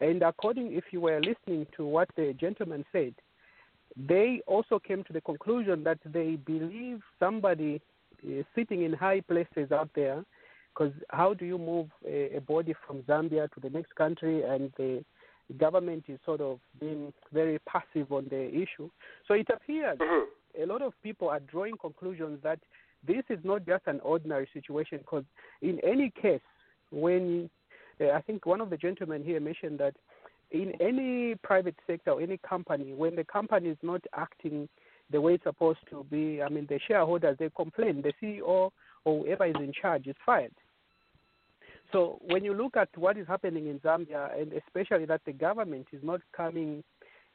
And 0.00 0.22
according, 0.22 0.72
if 0.72 0.84
you 0.90 1.00
were 1.00 1.20
listening 1.20 1.66
to 1.76 1.86
what 1.86 2.08
the 2.16 2.34
gentleman 2.38 2.84
said, 2.92 3.14
they 3.96 4.42
also 4.46 4.78
came 4.78 5.04
to 5.04 5.12
the 5.12 5.20
conclusion 5.22 5.82
that 5.84 5.98
they 6.04 6.36
believe 6.36 7.00
somebody 7.18 7.80
is 8.22 8.44
sitting 8.54 8.82
in 8.82 8.92
high 8.92 9.20
places 9.22 9.72
out 9.72 9.88
there. 9.94 10.24
Because 10.74 10.92
how 11.08 11.32
do 11.32 11.46
you 11.46 11.56
move 11.56 11.88
a, 12.06 12.36
a 12.36 12.40
body 12.40 12.74
from 12.86 12.98
Zambia 13.02 13.50
to 13.52 13.60
the 13.60 13.70
next 13.70 13.94
country 13.94 14.42
and 14.42 14.70
the 14.76 15.02
government 15.58 16.04
is 16.08 16.18
sort 16.24 16.40
of 16.40 16.58
being 16.80 17.12
very 17.32 17.58
passive 17.60 18.10
on 18.10 18.26
the 18.30 18.48
issue? 18.48 18.90
So 19.28 19.34
it 19.34 19.46
appears 19.54 19.98
a 20.60 20.66
lot 20.66 20.82
of 20.82 20.92
people 21.02 21.28
are 21.28 21.40
drawing 21.40 21.76
conclusions 21.76 22.38
that 22.42 22.58
this 23.06 23.22
is 23.28 23.38
not 23.44 23.66
just 23.66 23.86
an 23.86 24.00
ordinary 24.00 24.48
situation 24.52 24.98
because 24.98 25.24
in 25.62 25.78
any 25.84 26.12
case 26.20 26.40
when 26.90 27.48
uh, 28.00 28.10
i 28.10 28.20
think 28.20 28.46
one 28.46 28.60
of 28.60 28.70
the 28.70 28.76
gentlemen 28.76 29.22
here 29.22 29.40
mentioned 29.40 29.78
that 29.78 29.94
in 30.50 30.72
any 30.80 31.34
private 31.42 31.74
sector 31.86 32.12
or 32.12 32.20
any 32.20 32.38
company 32.38 32.92
when 32.94 33.16
the 33.16 33.24
company 33.24 33.68
is 33.68 33.78
not 33.82 34.00
acting 34.14 34.68
the 35.10 35.20
way 35.20 35.34
it's 35.34 35.44
supposed 35.44 35.78
to 35.90 36.04
be 36.10 36.42
i 36.42 36.48
mean 36.48 36.66
the 36.68 36.80
shareholders 36.86 37.36
they 37.38 37.50
complain 37.54 38.02
the 38.02 38.12
ceo 38.22 38.70
or 39.04 39.24
whoever 39.24 39.44
is 39.44 39.54
in 39.60 39.72
charge 39.72 40.06
is 40.06 40.16
fired 40.24 40.52
so 41.92 42.18
when 42.22 42.44
you 42.44 42.54
look 42.54 42.76
at 42.76 42.88
what 42.96 43.16
is 43.16 43.26
happening 43.26 43.68
in 43.68 43.78
zambia 43.80 44.40
and 44.40 44.52
especially 44.52 45.04
that 45.06 45.20
the 45.24 45.32
government 45.32 45.86
is 45.92 46.02
not 46.02 46.20
coming 46.36 46.82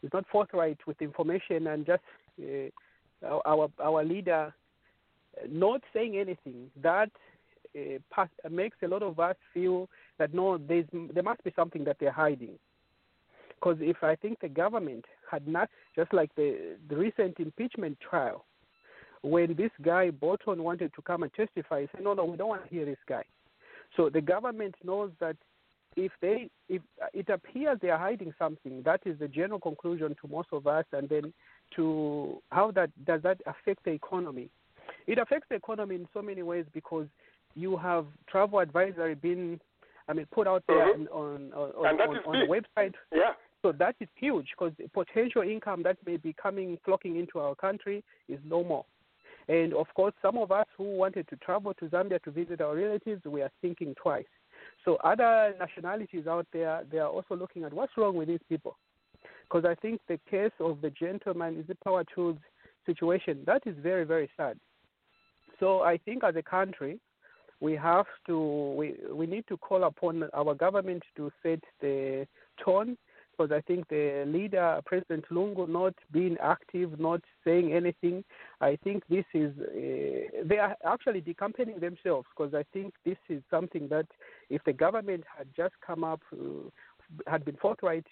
is 0.04 0.10
not 0.14 0.26
forthright 0.32 0.78
with 0.88 1.02
information 1.02 1.68
and 1.68 1.86
just 1.86 2.04
uh, 2.42 3.40
our 3.46 3.70
our 3.84 4.04
leader 4.04 4.54
not 5.50 5.82
saying 5.94 6.18
anything 6.18 6.70
that 6.82 7.10
uh, 7.76 8.50
makes 8.50 8.78
a 8.84 8.88
lot 8.88 9.04
of 9.04 9.20
us 9.20 9.36
feel 9.54 9.90
that 10.20 10.34
no, 10.34 10.58
there's, 10.58 10.86
there 10.92 11.24
must 11.24 11.44
be 11.44 11.54
something 11.56 11.84
that 11.86 11.98
they're 12.00 12.12
hiding. 12.12 12.60
Because 13.50 13.78
if 13.80 14.04
I 14.04 14.16
think 14.16 14.40
the 14.40 14.50
government 14.50 15.06
had 15.30 15.48
not, 15.48 15.70
just 15.96 16.14
like 16.14 16.34
the, 16.36 16.76
the 16.90 16.96
recent 16.96 17.40
impeachment 17.40 17.98
trial, 18.00 18.46
when 19.22 19.56
this 19.56 19.72
guy 19.84 20.10
Bolton 20.10 20.64
wanted 20.64 20.94
to 20.96 21.02
come 21.04 21.24
and 21.24 21.34
testify, 21.34 21.82
he 21.82 21.88
said, 21.94 22.04
no, 22.04 22.14
no, 22.14 22.26
we 22.26 22.38
don't 22.38 22.50
want 22.50 22.64
to 22.64 22.70
hear 22.70 22.86
this 22.86 22.98
guy. 23.08 23.24
So 23.96 24.10
the 24.10 24.22
government 24.22 24.76
knows 24.84 25.12
that 25.20 25.36
if 25.98 26.12
they, 26.22 26.50
if 26.70 26.82
it 27.14 27.30
appears 27.30 27.78
they 27.82 27.90
are 27.90 28.00
hiding 28.00 28.34
something, 28.40 28.82
that 28.84 29.02
is 29.06 29.20
the 29.20 29.28
general 29.28 29.60
conclusion 29.60 30.16
to 30.22 30.28
most 30.28 30.48
of 30.54 30.66
us, 30.66 30.86
and 30.94 31.10
then 31.10 31.34
to 31.76 32.42
how 32.50 32.72
that 32.72 32.90
does 33.06 33.22
that 33.24 33.42
affect 33.46 33.84
the 33.84 33.92
economy? 33.92 34.50
It 35.08 35.18
affects 35.18 35.48
the 35.50 35.56
economy 35.56 35.96
in 35.96 36.08
so 36.14 36.22
many 36.22 36.44
ways 36.44 36.66
because 36.74 37.08
you 37.56 37.76
have 37.78 38.06
travel 38.28 38.60
advisory 38.60 39.16
being, 39.16 39.60
I 40.08 40.14
mean, 40.14 40.26
put 40.32 40.48
out 40.48 40.64
there 40.68 40.96
Mhm. 40.96 41.08
on 41.12 41.52
on, 41.54 41.54
on, 41.54 42.02
on, 42.02 42.18
on 42.26 42.40
the 42.40 42.46
website. 42.46 42.94
Yeah. 43.12 43.34
So 43.62 43.72
that 43.74 43.96
is 44.00 44.08
huge 44.16 44.50
because 44.52 44.74
the 44.78 44.88
potential 44.88 45.42
income 45.44 45.84
that 45.84 45.98
may 46.06 46.18
be 46.18 46.34
coming, 46.34 46.80
flocking 46.84 47.18
into 47.18 47.40
our 47.40 47.54
country 47.56 48.04
is 48.28 48.40
no 48.44 48.64
more. 48.64 48.86
And 49.48 49.74
of 49.74 49.88
course, 49.96 50.14
some 50.22 50.38
of 50.38 50.52
us 50.52 50.68
who 50.78 50.96
wanted 50.96 51.28
to 51.30 51.36
travel 51.38 51.74
to 51.76 51.86
Zambia 51.86 52.22
to 52.24 52.32
visit 52.32 52.62
our 52.62 52.76
relatives, 52.76 53.24
we 53.26 53.42
are 53.42 53.52
thinking 53.62 53.96
twice. 54.02 54.26
So 54.86 54.96
other 55.04 55.54
nationalities 55.60 56.28
out 56.28 56.48
there, 56.54 56.84
they 56.92 57.00
are 57.00 57.10
also 57.10 57.36
looking 57.36 57.64
at 57.64 57.74
what's 57.74 57.94
wrong 57.98 58.16
with 58.16 58.28
these 58.28 58.40
people. 58.50 58.78
Because 59.44 59.66
I 59.66 59.76
think 59.76 60.02
the 60.08 60.20
case 60.30 60.52
of 60.60 60.82
the 60.82 60.90
gentleman 60.92 61.60
is 61.60 61.68
the 61.68 61.76
power 61.84 62.04
tools 62.16 62.38
situation, 62.86 63.44
that 63.46 63.64
is 63.66 63.76
very, 63.82 64.06
very 64.06 64.30
sad. 64.38 64.58
So 65.60 65.82
I 65.82 65.98
think 65.98 66.24
as 66.24 66.36
a 66.36 66.42
country, 66.42 67.00
we 67.60 67.74
have 67.74 68.08
to 68.26 68.74
we 68.76 68.96
we 69.14 69.28
need 69.28 69.46
to 69.48 69.58
call 69.58 69.84
upon 69.84 70.24
our 70.34 70.56
government 70.56 71.04
to 71.16 71.32
set 71.44 71.60
the 71.80 72.28
tone 72.64 72.98
because 73.32 73.52
I 73.52 73.62
think 73.62 73.88
the 73.90 74.24
leader 74.28 74.80
President 74.86 75.26
Lungu 75.32 75.68
not 75.68 75.94
being 76.12 76.38
active, 76.42 77.00
not 77.00 77.22
saying 77.44 77.74
anything. 77.74 78.24
I 78.60 78.78
think 78.84 79.04
this 79.10 79.26
is 79.34 79.52
uh, 79.60 80.44
they 80.46 80.58
are 80.58 80.76
actually 80.86 81.22
decampaigning 81.22 81.80
themselves 81.80 82.28
because 82.36 82.54
I 82.54 82.64
think 82.74 82.94
this 83.06 83.18
is 83.30 83.42
something 83.50 83.88
that 83.90 84.08
if 84.50 84.64
the 84.66 84.74
government 84.74 85.24
had 85.38 85.48
just 85.56 85.74
come 85.86 86.04
up 86.04 86.22
uh, 86.34 86.70
had 87.28 87.46
been 87.46 87.58
forthright 87.58 88.06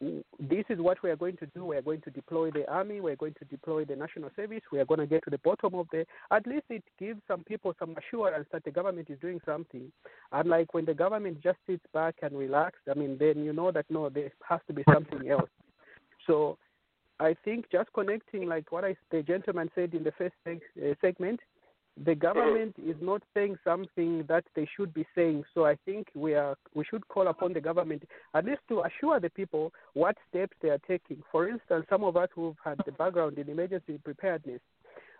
this 0.00 0.64
is 0.68 0.78
what 0.78 1.02
we 1.02 1.10
are 1.10 1.16
going 1.16 1.36
to 1.38 1.46
do. 1.46 1.64
We 1.64 1.76
are 1.76 1.82
going 1.82 2.00
to 2.02 2.10
deploy 2.10 2.50
the 2.52 2.70
army. 2.70 3.00
We 3.00 3.10
are 3.10 3.16
going 3.16 3.34
to 3.40 3.44
deploy 3.46 3.84
the 3.84 3.96
national 3.96 4.30
service. 4.36 4.62
We 4.70 4.78
are 4.78 4.84
going 4.84 5.00
to 5.00 5.06
get 5.06 5.24
to 5.24 5.30
the 5.30 5.38
bottom 5.38 5.74
of 5.74 5.88
the. 5.90 6.06
At 6.30 6.46
least 6.46 6.66
it 6.70 6.84
gives 6.98 7.20
some 7.26 7.42
people 7.42 7.74
some 7.78 7.96
assurance 7.96 8.46
that 8.52 8.64
the 8.64 8.70
government 8.70 9.10
is 9.10 9.18
doing 9.18 9.40
something. 9.44 9.90
Unlike 10.32 10.74
when 10.74 10.84
the 10.84 10.94
government 10.94 11.40
just 11.42 11.58
sits 11.66 11.84
back 11.92 12.16
and 12.22 12.38
relax, 12.38 12.78
I 12.88 12.94
mean, 12.94 13.16
then 13.18 13.44
you 13.44 13.52
know 13.52 13.72
that 13.72 13.86
no, 13.90 14.08
there 14.08 14.30
has 14.48 14.60
to 14.68 14.72
be 14.72 14.84
something 14.92 15.28
else. 15.30 15.50
So, 16.26 16.58
I 17.18 17.34
think 17.44 17.66
just 17.72 17.92
connecting 17.92 18.46
like 18.46 18.70
what 18.70 18.84
I 18.84 18.94
the 19.10 19.22
gentleman 19.22 19.70
said 19.74 19.94
in 19.94 20.04
the 20.04 20.12
first 20.12 20.34
seg- 20.46 20.60
uh, 20.80 20.94
segment, 21.00 21.40
the 22.04 22.12
uh-huh. 22.12 22.32
government 22.32 22.74
is 22.78 22.96
not 23.00 23.22
saying 23.34 23.56
something 23.64 24.24
that 24.28 24.44
they 24.54 24.68
should 24.76 24.92
be 24.94 25.06
saying. 25.14 25.44
So 25.54 25.64
I 25.64 25.76
think 25.84 26.08
we 26.14 26.34
are 26.34 26.56
we 26.74 26.84
should 26.84 27.06
call 27.08 27.28
upon 27.28 27.52
the 27.52 27.60
government 27.60 28.04
at 28.34 28.44
least 28.44 28.60
to 28.68 28.82
assure 28.82 29.20
the 29.20 29.30
people 29.30 29.72
what 29.94 30.16
steps 30.28 30.56
they 30.62 30.68
are 30.68 30.80
taking. 30.86 31.22
For 31.32 31.48
instance, 31.48 31.86
some 31.88 32.04
of 32.04 32.16
us 32.16 32.28
who've 32.34 32.56
had 32.64 32.78
the 32.86 32.92
background 32.92 33.38
in 33.38 33.48
emergency 33.48 33.98
preparedness, 34.02 34.60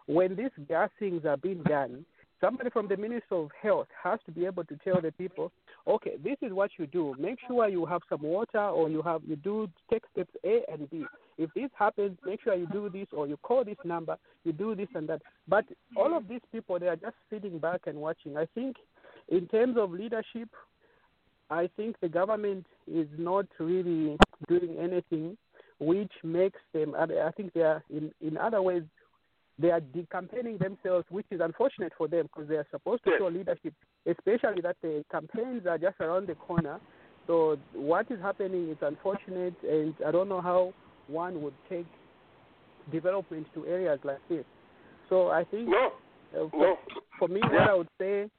when 0.06 0.36
these 0.36 0.50
gassings 0.70 1.24
are 1.24 1.36
being 1.36 1.62
done, 1.64 2.04
somebody 2.40 2.70
from 2.70 2.88
the 2.88 2.96
Ministry 2.96 3.36
of 3.36 3.50
Health 3.60 3.88
has 4.02 4.18
to 4.26 4.32
be 4.32 4.46
able 4.46 4.64
to 4.64 4.76
tell 4.84 5.00
the 5.00 5.12
people, 5.12 5.52
okay, 5.88 6.16
this 6.22 6.36
is 6.42 6.52
what 6.52 6.70
you 6.78 6.86
do. 6.86 7.14
Make 7.18 7.38
sure 7.46 7.68
you 7.68 7.86
have 7.86 8.02
some 8.08 8.22
water 8.22 8.60
or 8.60 8.88
you 8.88 9.02
have 9.02 9.22
you 9.26 9.36
do 9.36 9.68
take 9.90 10.02
steps 10.12 10.30
A 10.44 10.60
and 10.70 10.88
B. 10.90 11.04
If 11.38 11.50
this 11.54 11.70
happens, 11.78 12.18
make 12.24 12.42
sure 12.42 12.54
you 12.54 12.66
do 12.72 12.90
this 12.90 13.06
or 13.12 13.26
you 13.26 13.36
call 13.38 13.64
this 13.64 13.78
number, 13.84 14.16
you 14.44 14.52
do 14.52 14.74
this 14.74 14.88
and 14.94 15.08
that. 15.08 15.22
But 15.46 15.64
all 15.96 16.16
of 16.16 16.28
these 16.28 16.40
people 16.52 16.78
they 16.78 16.88
are 16.88 16.96
just 16.96 17.16
sitting 17.30 17.58
back 17.58 17.82
and 17.86 17.98
watching. 17.98 18.36
I 18.36 18.46
think 18.54 18.76
in 19.28 19.46
terms 19.48 19.76
of 19.78 19.90
leadership, 19.90 20.48
I 21.50 21.68
think 21.76 21.96
the 22.00 22.08
government 22.08 22.66
is 22.86 23.08
not 23.16 23.46
really 23.58 24.16
doing 24.48 24.76
anything 24.78 25.36
which 25.80 26.12
makes 26.22 26.60
them 26.72 26.94
I 26.94 27.30
think 27.36 27.52
they 27.54 27.62
are 27.62 27.82
in 27.88 28.12
in 28.20 28.36
other 28.36 28.60
ways 28.60 28.82
they 29.58 29.70
are 29.70 29.80
decampaigning 29.80 30.58
themselves, 30.58 31.04
which 31.10 31.26
is 31.30 31.40
unfortunate 31.42 31.92
for 31.98 32.06
them 32.06 32.28
because 32.32 32.48
they 32.48 32.56
are 32.56 32.66
supposed 32.70 33.02
to 33.04 33.10
show 33.18 33.26
leadership, 33.26 33.74
especially 34.06 34.60
that 34.62 34.76
the 34.82 35.04
campaigns 35.10 35.66
are 35.66 35.78
just 35.78 36.00
around 36.00 36.28
the 36.28 36.34
corner. 36.34 36.78
So 37.26 37.58
what 37.74 38.10
is 38.10 38.20
happening 38.20 38.70
is 38.70 38.78
unfortunate, 38.80 39.54
and 39.62 39.94
I 40.06 40.10
don't 40.10 40.28
know 40.28 40.40
how 40.40 40.72
one 41.08 41.42
would 41.42 41.54
take 41.68 41.86
development 42.90 43.46
to 43.54 43.66
areas 43.66 43.98
like 44.04 44.20
this. 44.28 44.44
So 45.08 45.28
I 45.28 45.44
think 45.44 45.68
no. 45.68 45.92
Uh, 46.34 46.48
for, 46.50 46.60
no. 46.60 46.76
for 47.18 47.28
me, 47.28 47.40
what 47.42 47.68
I 47.68 47.74
would 47.74 47.88
say, 47.98 48.30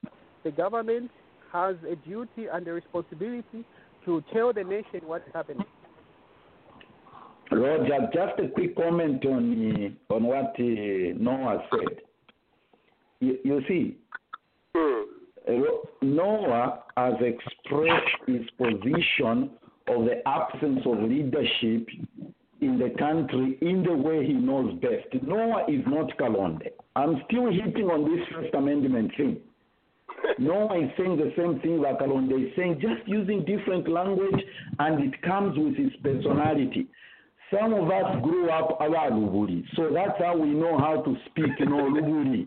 the 0.43 0.51
government 0.51 1.11
has 1.51 1.75
a 1.89 1.95
duty 2.07 2.47
and 2.51 2.67
a 2.67 2.73
responsibility 2.73 3.65
to 4.05 4.23
tell 4.33 4.53
the 4.53 4.63
nation 4.63 5.01
what 5.05 5.23
is 5.27 5.33
happening. 5.33 5.65
Roger, 7.51 8.09
just 8.13 8.39
a 8.39 8.47
quick 8.49 8.75
comment 8.75 9.25
on 9.25 9.95
uh, 10.09 10.13
on 10.13 10.23
what 10.23 10.53
uh, 10.59 11.17
Noah 11.17 11.63
said. 11.71 11.97
You, 13.19 13.37
you 13.43 13.61
see, 13.67 13.97
uh, 14.75 14.79
Noah 16.01 16.83
has 16.97 17.13
expressed 17.21 18.27
his 18.27 18.41
position 18.57 19.51
of 19.87 20.05
the 20.05 20.21
absence 20.27 20.81
of 20.85 20.99
leadership 20.99 21.87
in 22.61 22.77
the 22.77 22.89
country 22.97 23.57
in 23.61 23.83
the 23.83 23.93
way 23.93 24.25
he 24.25 24.33
knows 24.33 24.73
best. 24.79 25.23
Noah 25.23 25.65
is 25.67 25.81
not 25.87 26.15
Kalonde. 26.17 26.67
I'm 26.95 27.21
still 27.27 27.51
hitting 27.51 27.85
on 27.85 28.03
this 28.03 28.27
First 28.33 28.53
Amendment 28.53 29.11
thing. 29.17 29.37
Noah 30.37 30.83
is 30.83 30.91
saying 30.97 31.17
the 31.17 31.31
same 31.37 31.59
thing 31.61 31.81
that 31.81 31.99
Kalonde 31.99 32.47
is 32.47 32.51
saying, 32.55 32.81
just 32.81 33.07
using 33.07 33.45
different 33.45 33.87
language, 33.89 34.41
and 34.79 35.03
it 35.03 35.21
comes 35.21 35.57
with 35.57 35.75
his 35.75 35.91
personality. 36.03 36.87
Some 37.51 37.73
of 37.73 37.89
us 37.89 38.21
grew 38.21 38.49
up 38.49 38.79
around 38.81 39.13
Luburi, 39.13 39.63
so 39.75 39.89
that's 39.93 40.19
how 40.19 40.37
we 40.37 40.49
know 40.49 40.77
how 40.77 41.01
to 41.01 41.15
speak, 41.25 41.51
you 41.59 41.65
know. 41.65 42.45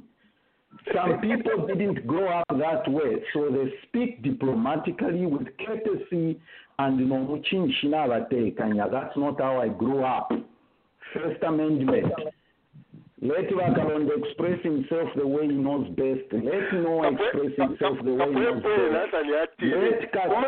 Some 0.94 1.20
people 1.20 1.66
didn't 1.66 2.06
grow 2.06 2.28
up 2.28 2.46
that 2.48 2.90
way, 2.90 3.22
so 3.32 3.48
they 3.50 3.72
speak 3.86 4.22
diplomatically 4.22 5.26
with 5.26 5.46
courtesy 5.64 6.40
and 6.78 7.08
know, 7.08 7.40
that's 8.90 9.16
not 9.16 9.40
how 9.40 9.60
I 9.60 9.68
grew 9.68 10.04
up. 10.04 10.32
First 11.14 11.42
Amendment. 11.42 12.12
Let 13.20 13.48
Vakalonde 13.50 14.10
express 14.18 14.60
himself 14.64 15.08
the 15.14 15.24
way 15.26 15.46
he 15.46 15.52
knows 15.52 15.86
best. 15.90 16.32
Let 16.32 16.72
Noah 16.74 17.12
express 17.12 17.54
himself 17.56 17.98
the 18.04 18.14
way 18.14 18.26
he 18.26 18.34
knows 18.34 18.62
best. 18.62 19.12
Let 19.62 20.12
Castle. 20.12 20.42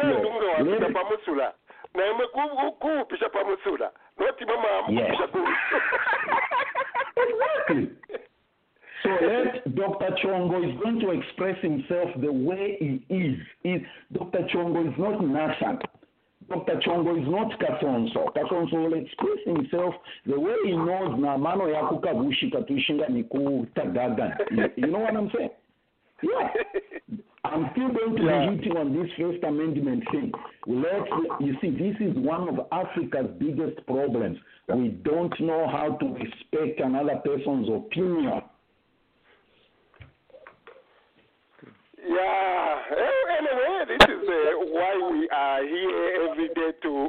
Let 0.64 1.54
naye 1.94 2.10
kuwupisha 2.80 3.28
pamusula 3.28 3.92
noti 4.18 4.44
mama 4.44 4.68
amukupisha 4.78 5.28
exactly 7.22 8.03
so 9.04 9.10
let 9.10 9.74
Dr. 9.74 10.16
Chongo 10.24 10.64
is 10.68 10.80
going 10.82 11.00
to 11.00 11.10
express 11.10 11.60
himself 11.62 12.08
the 12.20 12.32
way 12.32 12.76
he 12.80 13.14
is. 13.14 13.38
is 13.64 13.82
Dr. 14.12 14.46
Chongo 14.52 14.88
is 14.90 14.94
not 14.98 15.20
Nashan. 15.20 15.80
Dr. 16.48 16.80
Chongo 16.86 17.20
is 17.20 17.28
not 17.28 17.58
Kasonso. 17.58 18.32
Kasonso 18.34 18.72
will 18.84 18.94
express 18.94 19.38
himself 19.46 19.94
the 20.26 20.38
way 20.38 20.54
he 20.64 20.72
knows 20.72 21.18
na 21.18 21.36
mano 21.36 21.64
yako 21.68 21.98
kavushi 21.98 22.50
katuishinga 22.50 23.08
ni 23.08 23.24
kutagaga. 23.24 24.38
You 24.76 24.86
know 24.86 24.98
what 24.98 25.16
I'm 25.16 25.30
saying? 25.36 25.50
Yeah. 26.22 26.48
I'm 27.44 27.68
still 27.72 27.88
going 27.88 28.16
to 28.16 28.22
yeah. 28.22 28.50
be 28.50 28.56
hitting 28.56 28.76
on 28.76 28.94
this 28.96 29.10
First 29.18 29.44
Amendment 29.44 30.04
thing. 30.10 30.32
Let's, 30.66 31.10
you 31.40 31.54
see, 31.60 31.70
this 31.70 31.94
is 32.00 32.16
one 32.16 32.48
of 32.48 32.66
Africa's 32.72 33.30
biggest 33.38 33.86
problems. 33.86 34.38
We 34.74 34.88
don't 35.04 35.38
know 35.40 35.68
how 35.68 35.98
to 36.00 36.06
respect 36.06 36.80
another 36.80 37.20
person's 37.22 37.68
opinion. 37.68 38.42
Yeah. 42.06 42.80
Anyway, 43.38 43.96
this 43.96 44.04
is 44.08 44.28
uh, 44.28 44.64
why 44.72 44.92
we 45.10 45.28
are 45.30 45.64
here 45.64 46.28
every 46.28 46.48
day 46.48 46.70
to 46.82 47.08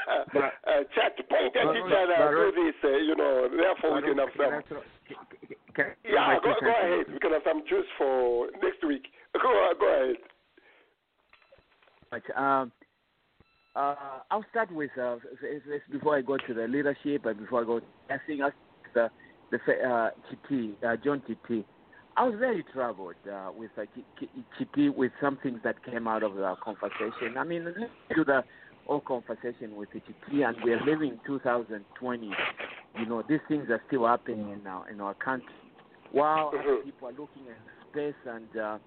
uh, 0.36 0.84
chat, 0.94 1.16
point 1.28 1.56
at 1.56 1.76
each 1.76 1.92
other, 1.92 2.52
do 2.52 2.52
this. 2.52 2.74
Uh, 2.84 2.96
you 2.98 3.16
know, 3.16 3.48
therefore 3.48 3.96
we 3.96 4.02
can 4.02 4.18
have 4.18 4.28
some. 4.36 4.82
Yeah, 6.04 6.38
go, 6.42 6.54
go 6.60 6.70
ahead. 6.70 7.06
We 7.12 7.18
can 7.18 7.32
have 7.32 7.42
some 7.44 7.62
juice 7.68 7.86
for 7.98 8.48
next 8.62 8.86
week. 8.86 9.06
Go, 9.34 9.72
go 9.80 9.86
ahead. 9.86 10.16
But, 12.10 12.40
um, 12.40 12.70
uh, 13.74 13.96
I'll 14.30 14.44
start 14.50 14.72
with 14.72 14.90
uh, 14.96 15.16
before 15.90 16.16
I 16.16 16.22
go 16.22 16.36
to 16.36 16.54
the 16.54 16.68
leadership 16.68 17.26
and 17.26 17.40
before 17.40 17.62
I 17.62 17.64
go, 17.64 17.80
I 18.08 18.18
think 18.24 18.40
the 18.94 19.10
the 19.50 19.56
uh, 19.56 20.10
Chiti, 20.30 20.74
uh, 20.84 20.96
John. 21.02 21.22
I 22.16 22.24
was 22.24 22.34
very 22.38 22.64
troubled 22.72 23.14
uh, 23.30 23.50
with 23.56 23.70
uh, 23.76 23.82
Chiti 24.58 24.94
with 24.94 25.12
some 25.20 25.38
things 25.42 25.60
that 25.64 25.84
came 25.84 26.06
out 26.06 26.22
of 26.22 26.34
the 26.34 26.54
conversation. 26.62 27.36
I 27.36 27.44
mean, 27.44 27.64
to 28.14 28.24
the 28.24 28.44
whole 28.86 29.00
conversation 29.00 29.74
with 29.74 29.88
Chiti, 29.90 30.46
and 30.46 30.56
we're 30.62 30.80
living 30.84 31.18
2020. 31.26 32.30
You 32.98 33.06
know, 33.06 33.22
these 33.28 33.40
things 33.48 33.68
are 33.70 33.82
still 33.88 34.06
happening 34.06 34.50
in 34.50 34.66
our 34.66 34.88
in 34.88 35.00
our 35.00 35.14
country. 35.14 35.48
While 36.12 36.52
Mm-hmm. 36.52 36.84
people 36.84 37.08
are 37.08 37.12
looking 37.12 37.48
at 37.50 37.58
space 37.90 38.14
and 38.26 38.56
uh, 38.56 38.78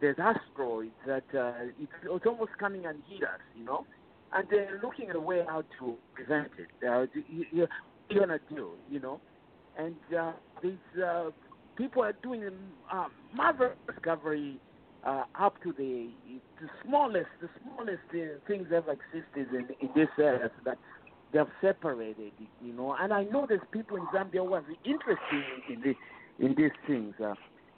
there's 0.00 0.16
asteroids 0.18 0.90
that 1.06 1.22
uh, 1.32 1.52
it's, 1.80 1.92
it's 2.02 2.26
almost 2.26 2.50
coming 2.58 2.86
and 2.86 3.00
hit 3.08 3.22
us, 3.22 3.38
you 3.56 3.64
know, 3.64 3.86
and 4.32 4.48
they're 4.50 4.80
looking 4.82 5.08
at 5.08 5.14
a 5.14 5.20
way 5.20 5.44
how 5.46 5.62
to 5.78 5.94
prevent 6.14 6.50
it. 6.58 6.86
Uh, 6.86 7.06
you, 7.28 7.44
you, 7.52 7.66
you're 8.08 8.26
gonna 8.26 8.40
do, 8.48 8.72
you 8.90 8.98
know, 8.98 9.20
and 9.78 9.94
uh, 10.18 10.32
these 10.60 10.72
uh, 11.00 11.30
people 11.76 12.02
are 12.02 12.14
doing 12.22 12.48
uh, 12.92 13.06
marvelous 13.34 13.72
discovery 13.86 14.58
uh, 15.04 15.24
up 15.38 15.60
to 15.62 15.72
the 15.72 16.10
the 16.60 16.68
smallest, 16.84 17.26
the 17.40 17.48
smallest 17.62 17.98
uh, 18.14 18.38
things 18.46 18.68
ever 18.74 18.92
existed 18.92 19.52
in, 19.52 19.66
in 19.80 19.88
this 19.94 20.08
earth 20.18 20.52
that 20.64 20.78
they've 21.32 21.42
separated, 21.60 22.32
you 22.64 22.72
know. 22.72 22.94
And 22.98 23.12
I 23.12 23.24
know 23.24 23.46
there's 23.48 23.60
people 23.72 23.96
in 23.96 24.04
Zambia 24.14 24.46
who 24.46 24.54
are 24.54 24.64
interested 24.84 25.44
in, 25.68 25.80
the, 25.80 26.44
in 26.44 26.54
these 26.56 26.70
things. 26.86 27.14
Uh, 27.22 27.34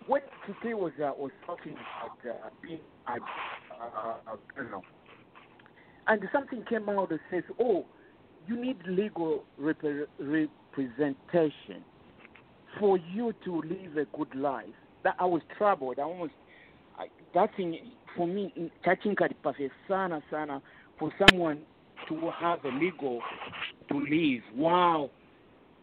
when 0.07 0.21
Chiti 0.47 0.75
was 0.75 0.93
uh, 1.03 1.13
was 1.17 1.31
talking 1.47 1.73
about 1.73 2.35
uh, 2.35 2.51
being 2.63 2.81
a 3.09 3.13
uh, 3.83 4.37
colonel, 4.55 4.83
and 6.09 6.21
something 6.31 6.63
came 6.69 6.89
out 6.91 7.09
that 7.09 7.21
says, 7.31 7.45
"Oh, 7.59 7.87
you 8.47 8.61
need 8.61 8.77
legal 8.87 9.45
rep- 9.57 9.83
representation 10.19 11.85
for 12.79 12.99
you 12.99 13.33
to 13.45 13.63
live 13.63 13.97
a 13.97 14.05
good 14.17 14.35
life." 14.35 14.75
That 15.03 15.17
I 15.19 15.27
was 15.27 15.43
troubled. 15.57 15.99
I 15.99 16.03
almost 16.03 16.33
I, 16.99 17.07
that 17.35 17.55
thing 17.57 17.93
for 18.17 18.27
me, 18.27 18.71
touching 18.85 19.15
kalipafe 19.17 19.71
sana 19.89 20.23
sana 20.31 20.63
for 20.99 21.13
someone 21.19 21.63
to 22.09 22.31
have 22.31 22.65
a 22.65 22.69
legal 22.69 23.21
to 23.89 23.99
live. 23.99 24.43
Wow, 24.57 25.11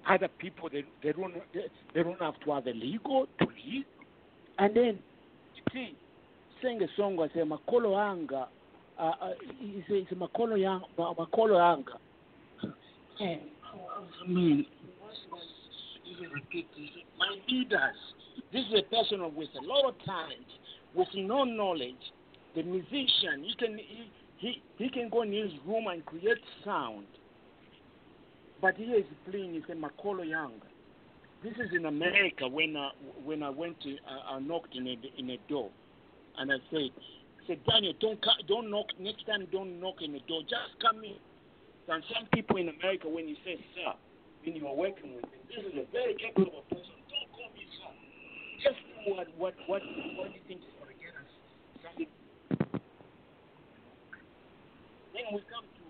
other 0.07 0.27
people 0.27 0.69
they 0.69 0.83
they 1.03 1.11
don't 1.11 1.33
they, 1.53 1.65
they 1.93 2.03
don't 2.03 2.19
have 2.21 2.39
to 2.45 2.51
have 2.51 2.67
a 2.67 2.71
legal 2.73 3.27
to 3.39 3.45
live. 3.45 3.85
And 4.57 4.75
then 4.75 4.99
see, 5.73 5.95
sing 6.61 6.81
a 6.81 6.87
song 6.95 7.19
I 7.19 7.27
say 7.33 7.41
makolo 7.41 7.97
anga. 7.97 8.47
Uh, 8.97 9.11
uh, 9.21 9.29
he 9.59 9.83
says 9.87 10.05
makolo 10.17 10.59
yang 10.59 10.81
makolo 10.97 11.59
anga. 11.59 11.99
And 13.19 13.41
I 14.23 14.27
mean. 14.27 14.65
My 17.17 17.35
leaders. 17.47 17.97
This 18.53 18.63
is 18.71 18.79
a 18.79 18.95
person 18.95 19.21
with 19.35 19.49
a 19.59 19.65
lot 19.65 19.89
of 19.89 19.95
talent, 20.05 20.45
with 20.93 21.07
no 21.15 21.43
knowledge. 21.43 21.95
The 22.55 22.63
musician, 22.63 23.43
he 23.43 23.55
can 23.57 23.77
he, 23.77 24.11
he, 24.37 24.63
he 24.77 24.89
can 24.89 25.09
go 25.09 25.21
in 25.21 25.31
his 25.31 25.51
room 25.65 25.87
and 25.87 26.05
create 26.05 26.37
sound. 26.65 27.05
But 28.61 28.75
he 28.75 28.83
is 28.83 29.05
playing, 29.29 29.53
he's 29.53 29.63
a 29.69 29.73
Makolo 29.73 30.27
Young. 30.27 30.53
This 31.43 31.53
is 31.53 31.71
in 31.75 31.85
America 31.85 32.47
when 32.47 32.77
I, 32.77 32.91
when 33.23 33.41
I 33.41 33.49
went 33.49 33.81
to, 33.81 33.93
uh, 33.93 34.35
I 34.35 34.39
knocked 34.39 34.75
in 34.75 34.87
a, 34.87 34.95
in 35.17 35.29
a 35.31 35.37
door. 35.49 35.71
And 36.37 36.51
I 36.51 36.57
said, 36.69 36.91
I 37.43 37.47
said, 37.47 37.59
Daniel, 37.67 37.93
don't, 37.99 38.19
don't 38.47 38.69
knock, 38.69 38.85
next 38.99 39.25
time 39.25 39.47
don't 39.51 39.79
knock 39.79 39.95
in 40.01 40.13
the 40.13 40.19
door, 40.27 40.41
just 40.41 40.79
come 40.81 41.03
in. 41.03 41.15
And 41.87 42.03
some 42.13 42.27
people 42.33 42.57
in 42.57 42.69
America, 42.69 43.09
when 43.09 43.27
you 43.27 43.35
say, 43.43 43.57
sir, 43.75 43.93
when 44.43 44.55
you 44.55 44.67
are 44.67 44.75
working 44.75 45.15
with 45.15 45.25
them, 45.29 45.41
this 45.47 45.63
is 45.65 45.75
a 45.77 45.85
very 45.91 46.15
capable 46.17 46.65
person, 46.69 46.97
don't 47.09 47.29
call 47.33 47.49
me 47.53 47.65
sir. 47.77 47.91
Just 48.65 48.79
do 49.05 49.15
what, 49.15 49.27
what, 49.37 49.53
what, 49.67 49.81
what 50.17 50.29
you 50.33 50.41
think 50.47 50.61
is 50.61 50.73
going 50.81 50.93
to 50.93 50.97
get 50.97 51.13
us 51.17 51.29
something 51.85 52.09
then 55.13 55.27
we 55.33 55.41
come 55.51 55.67
to 55.77 55.85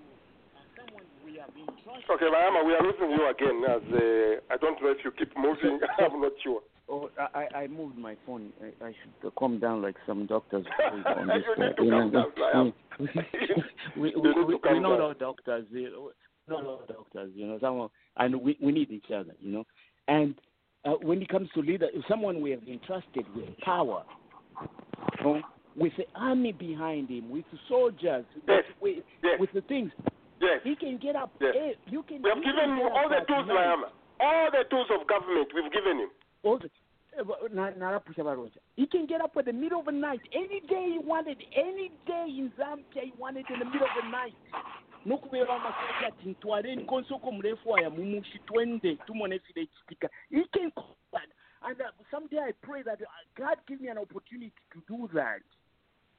uh, 0.56 0.66
someone 0.76 1.06
we 1.24 1.38
have 1.40 1.54
been 1.54 1.68
trying. 1.84 2.04
Okay, 2.10 2.28
Mahama, 2.28 2.66
we 2.66 2.74
are 2.74 2.84
losing 2.84 3.12
you 3.12 3.30
again. 3.30 3.64
As 3.64 3.84
uh, 3.94 4.54
I 4.54 4.58
don't 4.58 4.82
know 4.82 4.92
if 4.92 4.98
you 5.04 5.12
keep 5.12 5.32
moving. 5.38 5.80
I'm 6.00 6.22
not 6.22 6.34
sure. 6.44 6.62
Oh, 6.90 7.10
I, 7.34 7.48
I 7.56 7.68
moved 7.68 7.98
my 7.98 8.18
phone. 8.26 8.52
I, 8.62 8.86
I 8.86 8.92
should 8.92 9.36
calm 9.36 9.60
down 9.60 9.82
like 9.82 9.96
some 10.06 10.26
doctors. 10.26 10.66
on 11.06 11.28
this, 11.28 11.44
you 11.58 11.64
need 11.64 11.76
to 11.78 11.90
calm 11.90 12.12
down, 12.12 12.74
we, 13.00 13.08
we, 13.96 14.14
we, 14.16 14.44
we, 14.44 14.60
we're 14.62 14.80
not 14.80 15.00
all 15.00 15.14
doctors. 15.14 15.66
We're 15.72 15.90
not 16.50 16.66
all 16.66 16.82
doctors, 16.88 17.32
you 17.34 17.48
know. 17.48 17.58
Someone, 17.62 17.90
and 18.18 18.42
we, 18.42 18.58
we 18.62 18.72
need 18.72 18.92
each 18.92 19.12
other, 19.14 19.34
you 19.40 19.52
know. 19.52 19.64
And 20.08 20.36
uh, 20.86 20.92
when 21.02 21.22
it 21.22 21.30
comes 21.30 21.50
to 21.54 21.62
leader, 21.62 21.88
someone 22.10 22.42
we 22.42 22.52
have 22.52 22.64
entrusted 22.68 23.26
with 23.36 23.58
power, 23.64 24.04
you 25.20 25.24
know, 25.24 25.42
with 25.76 25.94
the 25.98 26.06
army 26.16 26.52
behind 26.52 27.10
him, 27.10 27.30
with 27.30 27.46
the 27.52 27.60
soldiers, 27.70 28.26
yes. 28.48 28.64
with, 28.82 28.98
yes. 29.24 29.40
with 29.40 29.50
the 29.54 29.62
things. 29.62 29.92
Yes. 30.42 30.60
He 30.64 30.76
can 30.76 30.98
get 30.98 31.16
up. 31.16 31.32
Yes. 31.40 31.54
Hey, 31.54 31.76
you 31.88 32.04
can. 32.04 32.22
We 32.22 32.30
have 32.30 32.44
given 32.44 32.72
him 32.72 32.80
all 32.80 33.08
the 33.08 33.24
tools, 33.28 33.48
Mayama. 33.48 33.94
All 34.20 34.50
the 34.52 34.70
tools 34.70 34.88
of 34.92 35.08
government, 35.08 35.48
we've 35.54 35.72
given 35.72 36.00
him. 36.00 36.10
All 36.44 36.60
the, 36.60 36.70
he 38.78 38.88
can 38.88 39.06
get 39.06 39.22
up 39.22 39.36
in 39.38 39.46
the 39.46 39.54
middle 39.54 39.80
of 39.80 39.86
the 39.86 39.92
night 39.92 40.22
any 40.34 40.62
day 40.62 40.94
he 40.94 41.00
wanted, 41.04 41.38
any 41.54 41.92
day 42.08 42.26
in 42.30 42.52
Zambia 42.58 43.04
he 43.04 43.14
wanted 43.20 43.46
in 43.52 43.60
the 43.60 43.66
middle 43.66 43.84
of 43.84 44.04
the 44.04 44.10
night. 44.10 44.34
Nokubeera 45.06 45.56
amasoja 45.56 46.08
ati 46.08 46.30
ntwaleni 46.30 46.86
konsoko 46.86 47.32
murefu 47.32 47.78
aya 47.78 47.90
mumushi 47.90 48.40
twende 48.40 48.96
tumone 48.96 49.40
file 49.40 49.66
kitika 49.66 50.10
he 50.30 50.44
can 50.52 50.72
call 50.72 50.96
that 51.12 51.30
and 51.64 51.82
uh, 51.82 51.86
someday 52.12 52.40
I 52.40 52.52
pray 52.62 52.84
that 52.84 53.02
uh, 53.02 53.06
God 53.38 53.58
give 53.68 53.82
me 53.82 53.90
an 53.90 53.98
opportunity 53.98 54.54
to 54.74 54.82
do 54.88 55.10
that 55.14 55.42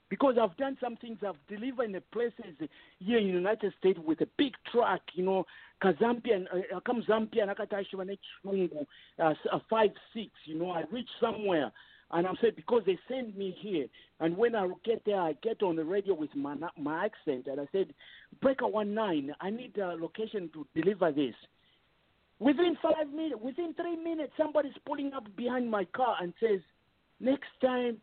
because 0.09 0.36
I've 0.38 0.56
done 0.59 0.76
some 0.78 0.96
things. 0.96 1.18
I've 1.26 1.34
delivered 1.48 1.84
in 1.84 1.92
the 1.92 2.02
places 2.12 2.68
here 2.98 3.16
in 3.16 3.28
the 3.28 3.32
United 3.32 3.72
States 3.78 3.98
with 4.06 4.20
a 4.20 4.28
big 4.36 4.52
truck, 4.70 5.00
you 5.14 5.24
know, 5.24 5.46
Kazambian, 5.82 6.44
uh, 6.52 6.80
come 6.80 7.02
Zambian, 7.09 7.48
akatashiva 7.48 8.04
nechungu, 8.44 8.86
uh, 9.18 9.59
five 9.70 9.90
six, 10.12 10.30
you 10.44 10.59
know, 10.59 10.70
I 10.70 10.84
reach 10.92 11.09
somewhere. 11.18 11.72
And 12.14 12.26
I'm 12.26 12.36
saying 12.40 12.55
because 12.56 12.82
they 12.84 12.98
send 13.09 13.34
me 13.36 13.56
here, 13.59 13.86
and 14.20 14.36
when 14.36 14.55
I 14.55 14.68
get 14.84 15.02
there, 15.06 15.20
I 15.20 15.32
get 15.43 15.62
on 15.62 15.76
the 15.76 15.84
radio 15.84 16.14
with 16.14 16.34
my 16.34 16.55
my 16.76 17.06
accent, 17.06 17.47
and 17.47 17.59
I 17.59 17.66
said, 17.72 17.94
"Breaker 18.40 18.66
one 18.66 18.93
nine, 18.93 19.34
I 19.40 19.48
need 19.48 19.78
a 19.78 19.94
location 19.94 20.51
to 20.52 20.66
deliver 20.74 21.10
this." 21.10 21.34
Within 22.39 22.76
five 22.82 23.09
minutes, 23.09 23.40
within 23.40 23.72
three 23.74 23.97
minutes, 23.97 24.32
somebody's 24.36 24.76
pulling 24.84 25.12
up 25.14 25.24
behind 25.36 25.70
my 25.70 25.84
car 25.86 26.16
and 26.20 26.34
says, 26.39 26.60
"Next 27.18 27.48
time, 27.62 28.01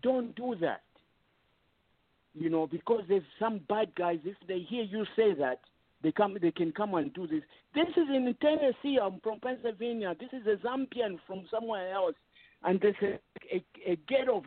don't 0.00 0.34
do 0.36 0.54
that." 0.60 0.82
You 2.34 2.50
know, 2.50 2.68
because 2.68 3.02
there's 3.08 3.24
some 3.40 3.58
bad 3.68 3.92
guys. 3.96 4.20
If 4.24 4.36
they 4.46 4.60
hear 4.60 4.84
you 4.84 5.04
say 5.16 5.34
that, 5.34 5.60
they 6.02 6.12
come. 6.12 6.38
They 6.40 6.52
can 6.52 6.70
come 6.70 6.94
and 6.94 7.12
do 7.12 7.26
this. 7.26 7.42
This 7.74 7.88
is 7.96 8.08
in 8.08 8.32
Tennessee. 8.40 8.98
I'm 9.02 9.18
from 9.20 9.40
Pennsylvania. 9.40 10.14
This 10.20 10.32
is 10.32 10.46
a 10.46 10.56
Zambian 10.64 11.18
from 11.26 11.46
somewhere 11.50 11.92
else, 11.92 12.14
and 12.64 12.80
there's 12.80 12.94
a, 13.02 13.18
a, 13.54 13.92
a 13.92 13.96
gate 14.08 14.28
of 14.32 14.44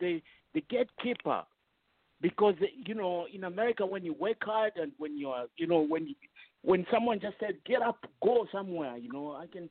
the 0.00 0.20
the 0.54 0.64
gatekeeper. 0.68 1.42
Because 2.20 2.54
you 2.86 2.94
know, 2.94 3.26
in 3.32 3.44
America, 3.44 3.84
when 3.84 4.04
you 4.04 4.14
work 4.14 4.36
hard 4.42 4.72
and 4.76 4.92
when 4.98 5.18
you 5.18 5.30
are, 5.30 5.46
you 5.56 5.66
know, 5.66 5.80
when 5.80 6.06
you, 6.06 6.14
when 6.62 6.86
someone 6.92 7.18
just 7.18 7.34
said 7.40 7.54
get 7.66 7.82
up, 7.82 7.98
go 8.22 8.46
somewhere, 8.52 8.96
you 8.96 9.12
know, 9.12 9.32
I 9.32 9.46
can 9.46 9.68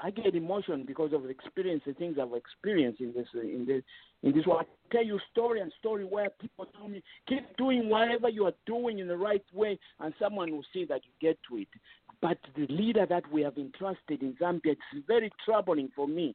I 0.00 0.10
get 0.10 0.34
emotion 0.34 0.84
because 0.86 1.12
of 1.12 1.24
the 1.24 1.28
experience, 1.28 1.82
the 1.86 1.92
things 1.92 2.16
I've 2.20 2.34
experienced 2.34 3.00
in 3.00 3.12
this 3.12 3.26
in 3.34 3.66
this 3.66 3.82
in 4.22 4.32
this 4.32 4.46
one. 4.46 4.64
I 4.64 4.94
tell 4.94 5.04
you 5.04 5.18
story 5.30 5.60
and 5.60 5.72
story 5.78 6.04
where 6.04 6.30
people 6.40 6.66
tell 6.76 6.88
me 6.88 7.02
keep 7.28 7.56
doing 7.56 7.88
whatever 7.90 8.28
you 8.28 8.46
are 8.46 8.54
doing 8.66 8.98
in 8.98 9.06
the 9.08 9.16
right 9.16 9.44
way, 9.52 9.78
and 10.00 10.14
someone 10.18 10.50
will 10.50 10.64
see 10.72 10.86
that 10.86 11.02
you 11.04 11.10
get 11.20 11.38
to 11.50 11.58
it. 11.58 11.68
But 12.22 12.38
the 12.56 12.66
leader 12.68 13.04
that 13.06 13.30
we 13.30 13.42
have 13.42 13.58
entrusted 13.58 14.22
in 14.22 14.34
Zambia, 14.40 14.72
it's 14.72 15.06
very 15.06 15.30
troubling 15.44 15.90
for 15.94 16.06
me 16.06 16.34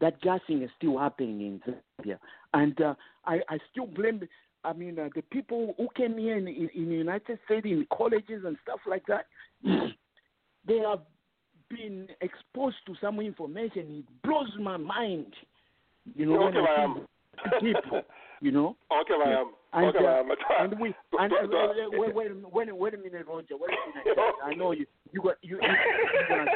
that 0.00 0.20
gassing 0.20 0.62
is 0.62 0.70
still 0.76 0.98
happening 0.98 1.40
in 1.40 1.60
Zambia, 2.04 2.18
and 2.54 2.80
uh, 2.80 2.94
I 3.24 3.40
I 3.48 3.58
still 3.70 3.86
blame. 3.86 4.22
I 4.64 4.72
mean, 4.72 4.98
uh, 4.98 5.08
the 5.14 5.22
people 5.22 5.74
who 5.76 5.88
came 5.96 6.18
here 6.18 6.36
in, 6.36 6.48
in, 6.48 6.68
in 6.74 6.88
the 6.88 6.96
United 6.96 7.38
States 7.44 7.64
in 7.64 7.86
colleges 7.96 8.44
and 8.44 8.56
stuff 8.62 8.80
like 8.86 9.04
that, 9.06 9.26
they 10.66 10.78
have 10.78 11.00
been 11.70 12.08
exposed 12.20 12.76
to 12.86 12.94
some 13.00 13.20
information. 13.20 14.04
It 14.04 14.22
blows 14.22 14.50
my 14.60 14.76
mind. 14.76 15.32
You 16.14 16.26
know, 16.26 16.48
okay, 16.48 16.58
when 16.58 16.66
I 16.66 17.60
see 17.60 17.72
people, 17.72 18.02
you 18.40 18.52
know. 18.52 18.76
Okay, 18.92 19.14
I 19.24 19.40
am. 19.40 19.52
And, 19.72 19.86
okay, 19.86 20.04
uh, 20.04 20.08
I 20.08 20.18
am. 20.20 20.30
and 20.72 20.80
we 20.80 20.94
and 21.18 21.32
uh, 21.32 21.36
wait, 21.92 22.14
wait, 22.14 22.30
wait, 22.52 22.76
wait 22.76 22.94
a 22.94 22.98
minute, 22.98 23.26
Roger. 23.26 23.56
Wait 23.58 23.70
a 23.70 24.08
minute. 24.08 24.18
I 24.44 24.54
know 24.54 24.72
you. 24.72 24.86
You 25.12 25.22
got 25.22 25.36
you. 25.42 25.58
you, 25.60 25.68
you 26.30 26.46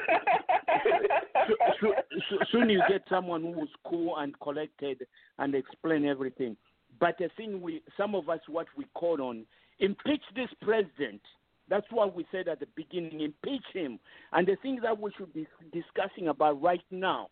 so, 1.49 1.55
so, 1.81 1.93
so, 2.31 2.37
soon 2.51 2.71
you 2.71 2.83
get 2.89 3.03
someone 3.09 3.43
who's 3.43 3.71
cool 3.89 4.17
and 4.19 4.39
collected 4.41 5.07
and 5.39 5.55
explain 5.55 6.05
everything. 6.05 6.57
But 7.01 7.17
the 7.19 7.29
thing 7.37 7.61
we, 7.61 7.83
some 7.97 8.15
of 8.15 8.29
us, 8.29 8.41
what 8.49 8.67
we 8.77 8.87
call 8.95 9.21
on, 9.23 9.45
impeach 9.79 10.23
this 10.35 10.49
president. 10.61 11.21
That's 11.69 11.87
what 11.91 12.15
we 12.15 12.27
said 12.31 12.49
at 12.49 12.61
the 12.61 12.67
beginning. 12.77 13.21
Impeach 13.21 13.65
him. 13.73 13.99
And 14.33 14.47
the 14.47 14.57
things 14.63 14.81
that 14.83 15.01
we 15.01 15.11
should 15.17 15.33
be 15.33 15.47
discussing 15.73 16.29
about 16.29 16.61
right 16.63 16.85
now. 16.91 17.29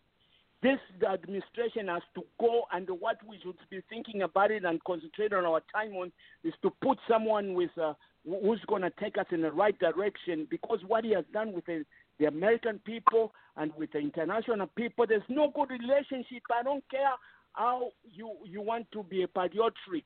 This 0.61 0.77
administration 1.11 1.87
has 1.87 2.03
to 2.13 2.21
go, 2.39 2.63
and 2.71 2.87
what 2.99 3.17
we 3.27 3.39
should 3.41 3.55
be 3.71 3.81
thinking 3.89 4.21
about 4.21 4.51
it 4.51 4.63
and 4.63 4.83
concentrate 4.83 5.33
on 5.33 5.43
our 5.45 5.61
time 5.73 5.93
on 5.93 6.11
is 6.43 6.53
to 6.61 6.71
put 6.83 6.99
someone 7.07 7.55
with 7.55 7.71
uh, 7.81 7.93
who's 8.23 8.61
going 8.67 8.83
to 8.83 8.91
take 8.99 9.17
us 9.17 9.25
in 9.31 9.41
the 9.41 9.51
right 9.51 9.77
direction. 9.79 10.47
Because 10.51 10.79
what 10.87 11.03
he 11.03 11.13
has 11.13 11.25
done 11.33 11.53
with 11.53 11.65
the, 11.65 11.83
the 12.19 12.25
American 12.25 12.79
people 12.85 13.33
and 13.57 13.71
with 13.75 13.91
the 13.91 13.99
international 13.99 14.67
people, 14.75 15.05
there's 15.07 15.23
no 15.29 15.51
good 15.53 15.71
relationship. 15.71 16.43
I 16.53 16.61
don't 16.61 16.83
care 16.91 17.09
how 17.53 17.89
you 18.03 18.31
you 18.45 18.61
want 18.61 18.89
to 18.91 19.03
be 19.03 19.23
a 19.23 19.27
patriotic. 19.27 20.05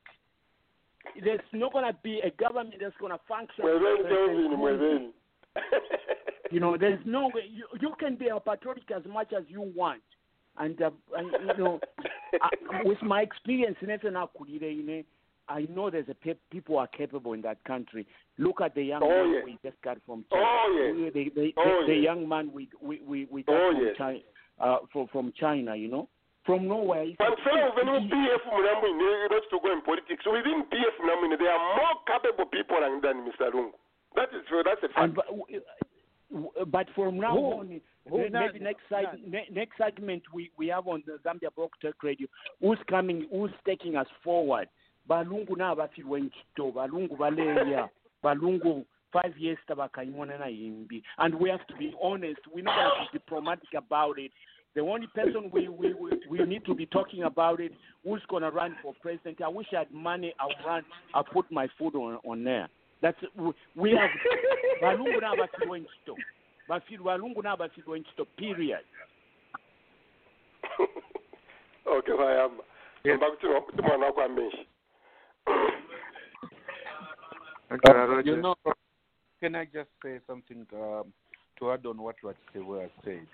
There's 1.24 1.42
not 1.54 1.74
going 1.74 1.86
to 1.86 1.98
be 2.02 2.22
a 2.24 2.32
government 2.32 2.76
that's 2.80 2.96
going 3.00 3.12
to 3.12 3.20
function. 3.28 3.66
you 6.52 6.60
know, 6.60 6.78
there's 6.78 7.00
no 7.06 7.28
way. 7.34 7.44
You, 7.52 7.68
you 7.80 7.94
can 8.00 8.16
be 8.16 8.30
a 8.30 8.40
patriotic 8.40 8.90
as 8.96 9.04
much 9.06 9.32
as 9.38 9.44
you 9.48 9.62
want. 9.76 10.02
And, 10.58 10.82
uh, 10.82 10.92
and 11.18 11.32
you 11.58 11.64
know, 11.64 11.80
I, 12.42 12.50
with 12.84 13.02
my 13.02 13.22
experience 13.22 13.78
in 13.82 13.90
FNA, 13.90 15.06
I 15.48 15.68
know 15.70 15.90
there's 15.90 16.10
a 16.10 16.14
pe- 16.16 16.36
people 16.52 16.78
are 16.78 16.88
capable 16.88 17.34
in 17.34 17.42
that 17.44 17.64
country. 17.66 18.08
Look 18.38 18.62
at 18.62 18.74
the 18.74 18.84
young 18.84 19.04
Oh, 19.04 19.10
man 19.10 19.34
yes. 19.34 19.44
we 19.46 19.60
just 19.70 19.82
got 19.84 19.98
from 20.06 20.26
China. 20.32 20.44
Oh, 20.46 20.98
yes. 21.04 21.14
The, 21.14 21.30
the, 21.36 21.54
Oh, 21.58 21.84
the, 21.86 21.94
the 21.94 22.00
young 22.00 22.28
man 22.28 22.52
we 22.54 22.68
we 22.82 23.00
we, 23.06 23.28
we 23.30 23.44
got 23.44 23.56
Oh, 23.56 23.72
from 23.72 23.86
yes. 23.86 23.96
China, 23.98 24.20
uh, 24.60 24.78
from 24.92 25.08
from 25.12 25.34
China. 25.40 25.76
You 25.76 25.90
know, 25.90 26.10
from 26.46 26.68
nowhere. 26.68 27.06
Said, 27.06 27.38
fellow 27.44 27.74
within 27.76 28.10
PF 28.10 28.44
Munamwini, 28.50 29.30
not 29.30 29.44
to 29.50 29.58
go 29.62 29.72
in 29.74 29.82
politics, 29.82 30.24
So 30.24 30.32
within 30.32 30.64
PF 30.70 31.38
there 31.38 31.52
are 31.52 31.76
more 31.78 31.98
capable 32.08 32.46
people 32.46 32.78
than, 32.82 33.02
than 33.02 33.26
Mr. 33.26 33.52
Lungu. 33.54 33.74
That 34.16 34.30
is 34.30 34.46
true. 34.48 34.64
That's 34.64 34.82
a 34.84 34.88
fact. 34.94 35.18
And, 35.18 35.62
but, 36.32 36.36
w- 36.36 36.52
w- 36.56 36.66
but 36.72 36.88
from 36.96 37.18
now 37.20 37.36
Who? 37.36 37.60
on, 37.60 37.72
eh, 37.72 37.80
Who? 38.10 38.20
Eh, 38.20 38.30
maybe 38.32 38.60
None. 38.60 38.64
next 38.64 38.82
seg- 38.92 39.52
next 39.52 39.78
segment 39.78 40.24
we, 40.34 40.52
we 40.58 40.68
have 40.68 40.88
on 40.88 41.04
the 41.06 41.18
Zambia 41.26 41.54
Broadcast 41.56 41.96
Radio, 42.04 42.28
who's 42.62 42.80
coming, 42.90 43.28
who's 43.32 43.52
taking 43.66 43.96
us 43.96 44.08
forward. 44.24 44.68
Balungu 45.10 45.56
na 45.58 45.76
bafirwa 45.76 46.20
nkito, 46.20 46.72
balungu 46.72 47.16
baleya, 47.18 47.90
balungu 48.24 48.86
five 49.14 49.38
years 49.38 49.60
tabakayimona 49.68 50.38
na 50.40 50.46
yimbi. 50.48 51.02
And 51.18 51.36
we 51.36 51.50
have 51.50 51.66
to 51.68 51.76
be 51.78 51.94
honest, 52.02 52.40
we're 52.54 52.64
not 52.64 52.76
going 52.76 53.08
to 53.08 53.12
be 53.14 53.20
diplomatic 53.20 53.74
about 53.78 54.20
it. 54.20 54.32
The 54.74 54.82
only 54.82 55.08
person 55.08 55.50
we, 55.54 55.70
we, 55.70 55.94
we, 56.30 56.40
need 56.44 56.66
to 56.66 56.76
be 56.76 56.86
talking 56.86 57.24
about 57.24 57.62
it, 57.62 57.72
who's 58.04 58.22
going 58.28 58.44
to 58.44 58.50
run 58.50 58.76
for 58.82 58.94
president. 59.02 59.42
I 59.42 59.48
wish 59.48 59.68
I 59.74 59.80
had 59.80 59.92
money, 59.94 60.34
I'll 60.38 60.68
run, 60.68 60.84
I'll 61.14 61.24
put 61.24 61.50
my 61.50 61.70
foot 61.78 61.96
on, 61.96 62.20
on 62.28 62.44
there. 62.44 62.68
That's, 63.06 63.22
we, 63.36 63.54
we 63.76 63.92
have, 63.92 64.10
balungu 64.82 65.22
na 65.22 65.36
bafirwa 65.36 65.78
nkito. 65.78 66.18
Bafirwa, 66.68 67.06
balungu 67.06 67.44
na 67.44 67.58
bafirwa 67.58 67.98
nkito, 67.98 68.26
period. 68.26 68.86
okay 71.86 72.16
bayamba 72.18 72.64
mba 73.16 73.32
kuti 73.32 73.48
kuti 73.48 73.82
mwana 73.82 74.06
wako 74.06 74.22
amenshi 74.22 74.68
Uh, 77.72 78.22
you 78.24 78.38
know, 78.38 78.56
can 79.40 79.56
I 79.56 79.66
just 79.66 79.90
say 80.02 80.20
something 80.28 80.66
um, 80.74 81.12
to 81.60 81.72
add 81.72 81.86
on 81.86 81.98
what 82.02 82.16
what 82.22 82.36
they 82.54 82.60
were 82.62 82.90
said? 83.04 83.28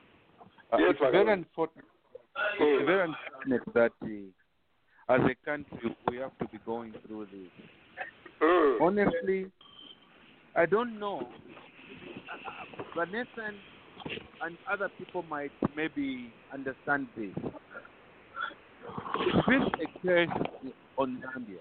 Uh, 0.72 0.78
Yes, 0.80 0.92
it's 0.92 1.00
very 1.00 1.32
unfortunate. 1.32 1.86
It's 2.60 2.86
very 2.86 3.10
unfortunate 3.10 3.74
that 3.74 3.92
uh, 4.02 5.14
as 5.14 5.22
a 5.30 5.46
country 5.46 5.96
we 6.10 6.18
have 6.18 6.38
to 6.40 6.46
be 6.48 6.60
going 6.66 6.94
through 7.06 7.26
this. 7.26 7.52
Mm. 8.42 8.82
Honestly, 8.82 9.52
I 10.56 10.66
don't 10.66 11.00
know. 11.00 11.30
Vanessa 12.96 13.28
and, 13.38 13.58
and 14.42 14.58
other 14.70 14.90
people 14.98 15.24
might 15.30 15.52
maybe 15.76 16.32
understand 16.54 17.08
this. 17.16 17.32
A 18.86 20.02
curse 20.02 20.30
on 20.98 21.24
Zambia. 21.24 21.60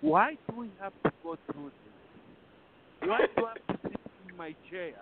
Why 0.00 0.36
do 0.48 0.56
we 0.56 0.70
have 0.80 0.92
to 1.04 1.12
go 1.22 1.36
through 1.52 1.70
this? 1.70 3.08
Why 3.08 3.26
do 3.36 3.46
I 3.46 3.54
have 3.68 3.82
to 3.82 3.88
sit 3.88 4.00
in 4.28 4.36
my 4.36 4.54
chair 4.70 4.94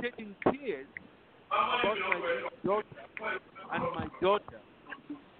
shedding 0.00 0.34
tears 0.52 0.86
about 1.50 1.96
my 1.98 2.48
daughter 2.64 2.86
and 3.72 3.82
my 3.94 4.06
daughter? 4.22 4.60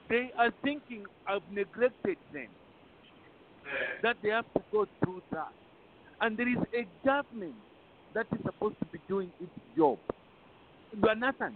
They 0.09 0.31
are 0.39 0.51
thinking 0.63 1.05
I've 1.27 1.43
neglected 1.53 2.17
them, 2.33 2.49
that 4.03 4.17
they 4.23 4.31
have 4.31 4.53
to 4.55 4.63
go 4.73 4.87
through 5.03 5.23
that. 5.33 5.53
And 6.21 6.37
there 6.37 6.49
is 6.49 6.59
a 6.75 6.87
government 7.05 7.55
that 8.15 8.27
is 8.33 8.39
supposed 8.45 8.79
to 8.79 8.87
be 8.87 8.99
doing 9.09 9.31
its 9.41 9.51
job. 9.77 9.99
Jonathan, 11.05 11.55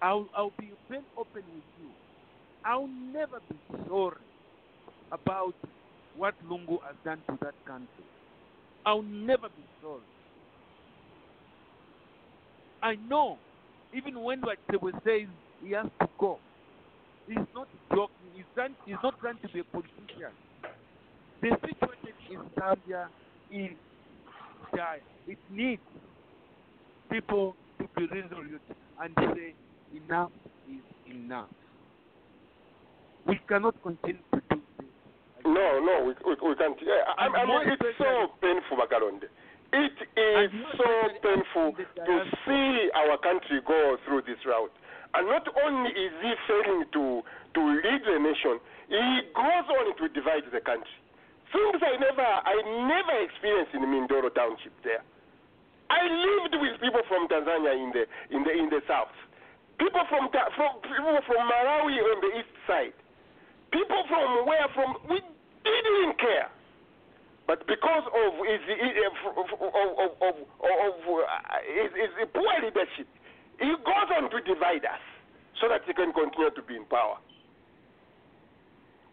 I'll, 0.00 0.28
I'll 0.36 0.52
be 0.58 0.72
very 0.88 1.02
open 1.16 1.42
with 1.54 1.64
you. 1.80 1.90
I'll 2.64 2.88
never 3.12 3.40
be 3.48 3.56
sorry 3.88 4.16
about 5.12 5.54
what 6.16 6.34
Lungu 6.48 6.78
has 6.86 6.96
done 7.04 7.18
to 7.28 7.38
that 7.42 7.54
country. 7.66 8.04
I'll 8.84 9.02
never 9.02 9.48
be 9.48 9.64
sorry. 9.82 10.00
I 12.82 12.96
know, 13.08 13.36
even 13.94 14.20
when 14.22 14.42
Wachewe 14.42 14.92
says 15.04 15.28
he 15.64 15.72
has 15.72 15.86
to 16.00 16.08
go, 16.18 16.38
he's 17.26 17.36
not 17.54 17.68
joking. 17.90 18.14
He's, 18.34 18.44
he's 18.84 18.96
not 19.02 19.18
trying 19.20 19.38
to 19.42 19.48
be 19.48 19.60
a 19.60 19.64
politician. 19.64 20.32
The 21.42 21.50
situation 21.60 22.14
in 22.30 22.40
Zambia 22.56 23.06
is 23.50 23.76
dire. 24.74 25.00
It 25.26 25.38
needs 25.50 25.82
people 27.10 27.56
to 27.78 27.88
be 27.96 28.06
resolute 28.06 28.60
and 29.00 29.14
say 29.34 29.54
enough 29.94 30.30
is 30.68 30.82
enough. 31.14 31.48
We 33.26 33.40
cannot 33.48 33.74
continue 33.82 34.22
to 34.32 34.40
do 34.50 34.60
this. 34.78 34.86
no 35.44 35.80
no 35.80 36.04
we, 36.06 36.12
we, 36.26 36.34
we 36.48 36.54
can't 36.56 36.78
yeah, 36.82 37.14
I, 37.18 37.26
I 37.26 37.44
mean, 37.46 37.70
it's 37.70 37.98
so 37.98 38.32
painful 38.40 38.76
Bagalonde 38.78 39.26
it 39.72 39.98
is 40.16 40.50
so 40.78 40.90
painful 41.22 41.74
to 41.74 42.14
see 42.46 42.90
our 42.94 43.18
country 43.18 43.60
go 43.66 43.96
through 44.06 44.22
this 44.22 44.38
route 44.46 44.72
and 45.14 45.26
not 45.26 45.46
only 45.64 45.90
is 45.90 46.12
he 46.22 46.32
failing 46.46 46.84
to 46.92 47.22
to 47.54 47.60
lead 47.60 48.02
the 48.06 48.18
nation 48.18 48.58
he 48.88 49.20
goes 49.34 49.66
on 49.70 49.96
to 49.98 50.08
divide 50.14 50.42
the 50.52 50.60
country 50.60 50.98
things 51.56 51.80
I 51.80 51.96
never 51.96 52.28
I 52.28 52.56
never 52.84 53.16
experienced 53.24 53.72
in 53.72 53.80
Mindolo 53.88 54.28
township 54.36 54.76
there 54.84 55.00
I 55.88 56.04
lived 56.04 56.60
with 56.60 56.76
people 56.84 57.00
from 57.08 57.24
Tanzania 57.32 57.72
in 57.72 57.90
the 57.96 58.04
in 58.28 58.44
the 58.44 58.52
in 58.52 58.68
the 58.68 58.84
south 58.84 59.16
people 59.80 60.04
from 60.12 60.28
from 60.28 60.72
people 60.84 61.16
from 61.24 61.40
Malawi 61.48 61.96
on 61.96 62.18
the 62.20 62.30
east 62.44 62.52
side 62.68 62.96
people 63.72 64.04
from 64.12 64.44
where 64.44 64.68
from 64.76 65.00
we 65.08 65.16
didn't 65.64 66.20
care 66.20 66.52
but 67.46 67.62
because 67.68 68.02
of 68.10 68.30
his, 68.42 68.58
of, 69.06 69.14
of, 69.38 69.48
of, 69.62 70.10
of, 70.18 70.96
uh, 71.06 71.24
his, 71.62 71.90
his 71.94 72.28
poor 72.34 72.54
leadership, 72.58 73.06
he 73.60 73.70
goes 73.86 74.10
on 74.18 74.28
to 74.30 74.40
divide 74.42 74.82
us 74.84 74.98
so 75.60 75.68
that 75.68 75.82
he 75.86 75.94
can 75.94 76.12
continue 76.12 76.50
to 76.50 76.62
be 76.62 76.74
in 76.74 76.84
power. 76.86 77.18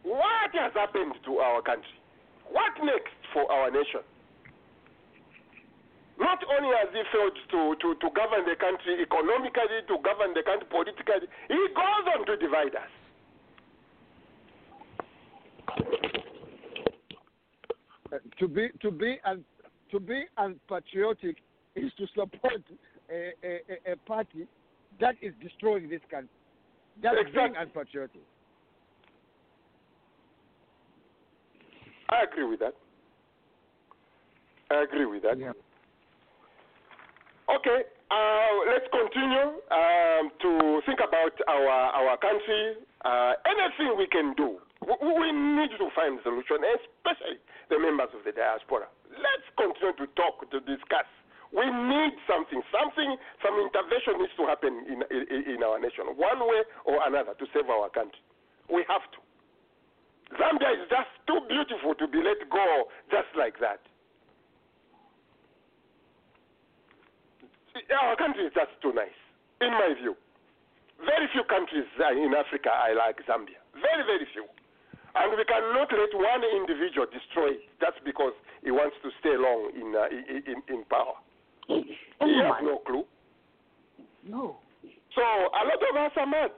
What 0.01 0.49
has 0.53 0.73
happened 0.73 1.13
to 1.25 1.37
our 1.37 1.61
country? 1.61 2.02
What 2.51 2.73
next 2.83 3.13
for 3.33 3.49
our 3.51 3.71
nation? 3.71 4.01
Not 6.19 6.39
only 6.55 6.69
has 6.77 6.89
he 6.93 7.01
failed 7.11 7.33
to, 7.51 7.75
to, 7.81 7.95
to 7.99 8.07
govern 8.15 8.45
the 8.45 8.55
country 8.55 9.01
economically, 9.01 9.81
to 9.87 9.97
govern 10.03 10.33
the 10.33 10.43
country 10.43 10.67
politically, 10.69 11.27
he 11.47 11.61
goes 11.73 12.05
on 12.15 12.25
to 12.27 12.37
divide 12.37 12.75
us. 12.75 12.91
Uh, 18.13 18.17
to 18.39 18.47
be 18.47 18.69
to 18.81 18.91
be 18.91 19.17
un, 19.25 19.43
to 19.91 19.99
be 19.99 20.23
unpatriotic 20.37 21.37
is 21.75 21.91
to 21.97 22.05
support 22.13 22.61
a, 23.09 23.31
a, 23.43 23.91
a- 23.93 23.95
party 24.05 24.45
that 24.99 25.15
is 25.21 25.33
destroying 25.41 25.89
this 25.89 26.01
country. 26.11 26.29
That's 27.01 27.15
being 27.33 27.55
unpatriotic. 27.57 28.21
I 32.13 32.29
agree 32.29 32.45
with 32.45 32.59
that. 32.61 32.75
I 34.69 34.83
agree 34.83 35.05
with 35.05 35.23
that. 35.23 35.37
Okay, 37.49 37.79
uh, 38.09 38.53
let's 38.69 38.87
continue 38.93 39.57
um, 39.73 40.29
to 40.41 40.81
think 40.85 41.01
about 41.01 41.33
our 41.49 41.69
our 41.97 42.17
country. 42.21 42.77
Uh, 43.03 43.33
anything 43.49 43.97
we 43.97 44.07
can 44.07 44.33
do, 44.37 44.61
we, 44.85 44.95
we 45.01 45.29
need 45.33 45.73
to 45.75 45.89
find 45.97 46.21
solution, 46.23 46.61
especially 46.77 47.41
the 47.69 47.77
members 47.81 48.13
of 48.15 48.23
the 48.23 48.31
diaspora. 48.31 48.87
Let's 49.11 49.47
continue 49.57 49.97
to 49.97 50.07
talk, 50.15 50.45
to 50.53 50.59
discuss. 50.63 51.09
We 51.51 51.65
need 51.69 52.13
something, 52.25 52.63
something, 52.73 53.09
some 53.43 53.55
intervention 53.61 54.17
needs 54.23 54.33
to 54.41 54.45
happen 54.49 54.73
in, 54.89 55.05
in, 55.13 55.53
in 55.53 55.59
our 55.61 55.77
nation, 55.77 56.09
one 56.17 56.39
way 56.49 56.65
or 56.85 56.97
another, 57.05 57.37
to 57.37 57.45
save 57.53 57.69
our 57.69 57.89
country. 57.93 58.23
We 58.73 58.85
have 58.89 59.05
to. 59.13 59.22
Zambia 60.39 60.73
is 60.73 60.89
just 60.89 61.11
too 61.27 61.39
beautiful 61.47 61.93
to 61.95 62.07
be 62.07 62.19
let 62.23 62.41
go 62.49 62.89
just 63.11 63.29
like 63.37 63.59
that. 63.59 63.81
Our 67.73 68.15
country 68.15 68.45
is 68.45 68.53
just 68.53 68.71
too 68.81 68.93
nice, 68.93 69.17
in 69.61 69.71
my 69.73 69.93
view. 69.97 70.15
Very 71.01 71.27
few 71.33 71.43
countries 71.49 71.89
in 71.97 72.31
Africa 72.37 72.69
are 72.69 72.95
like 72.95 73.17
Zambia. 73.25 73.59
Very, 73.73 74.05
very 74.05 74.27
few. 74.31 74.45
And 75.15 75.37
we 75.37 75.43
cannot 75.45 75.89
let 75.91 76.13
one 76.13 76.41
individual 76.57 77.05
destroy 77.09 77.57
it 77.57 77.69
just 77.79 78.01
because 78.05 78.33
he 78.63 78.71
wants 78.71 78.95
to 79.03 79.09
stay 79.19 79.37
long 79.37 79.69
in, 79.75 79.93
uh, 79.93 80.09
in, 80.09 80.61
in, 80.69 80.83
power. 80.89 81.17
he 81.67 81.97
has 82.41 82.61
no 82.63 82.81
clue. 82.85 83.05
No. 84.25 84.57
So 85.13 85.21
a 85.21 85.61
lot 85.69 85.81
of 85.85 85.95
us 85.97 86.11
are 86.17 86.25
mad. 86.25 86.51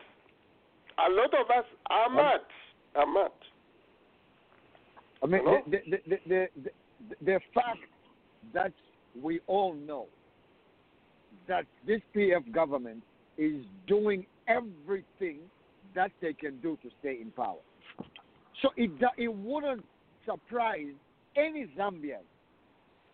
A 0.97 1.11
lot 1.11 1.33
of 1.35 1.49
us 1.51 1.67
are 1.89 2.09
mad. 2.09 2.41
Are 2.95 3.07
mad. 3.07 3.34
I 5.23 5.27
mean, 5.27 5.41
the, 5.69 5.77
the, 5.89 5.97
the, 6.07 6.17
the, 6.27 6.47
the, 6.63 6.69
the 7.25 7.39
fact 7.53 7.79
that 8.53 8.73
we 9.21 9.39
all 9.47 9.73
know 9.73 10.07
that 11.47 11.65
this 11.85 12.01
PF 12.15 12.51
government 12.51 13.03
is 13.37 13.63
doing 13.87 14.25
everything 14.47 15.39
that 15.93 16.11
they 16.21 16.33
can 16.33 16.57
do 16.59 16.77
to 16.83 16.89
stay 16.99 17.19
in 17.21 17.31
power. 17.31 17.57
So 18.61 18.69
it, 18.77 18.91
it 19.17 19.33
wouldn't 19.33 19.85
surprise 20.25 20.93
any 21.35 21.67
Zambian 21.77 22.23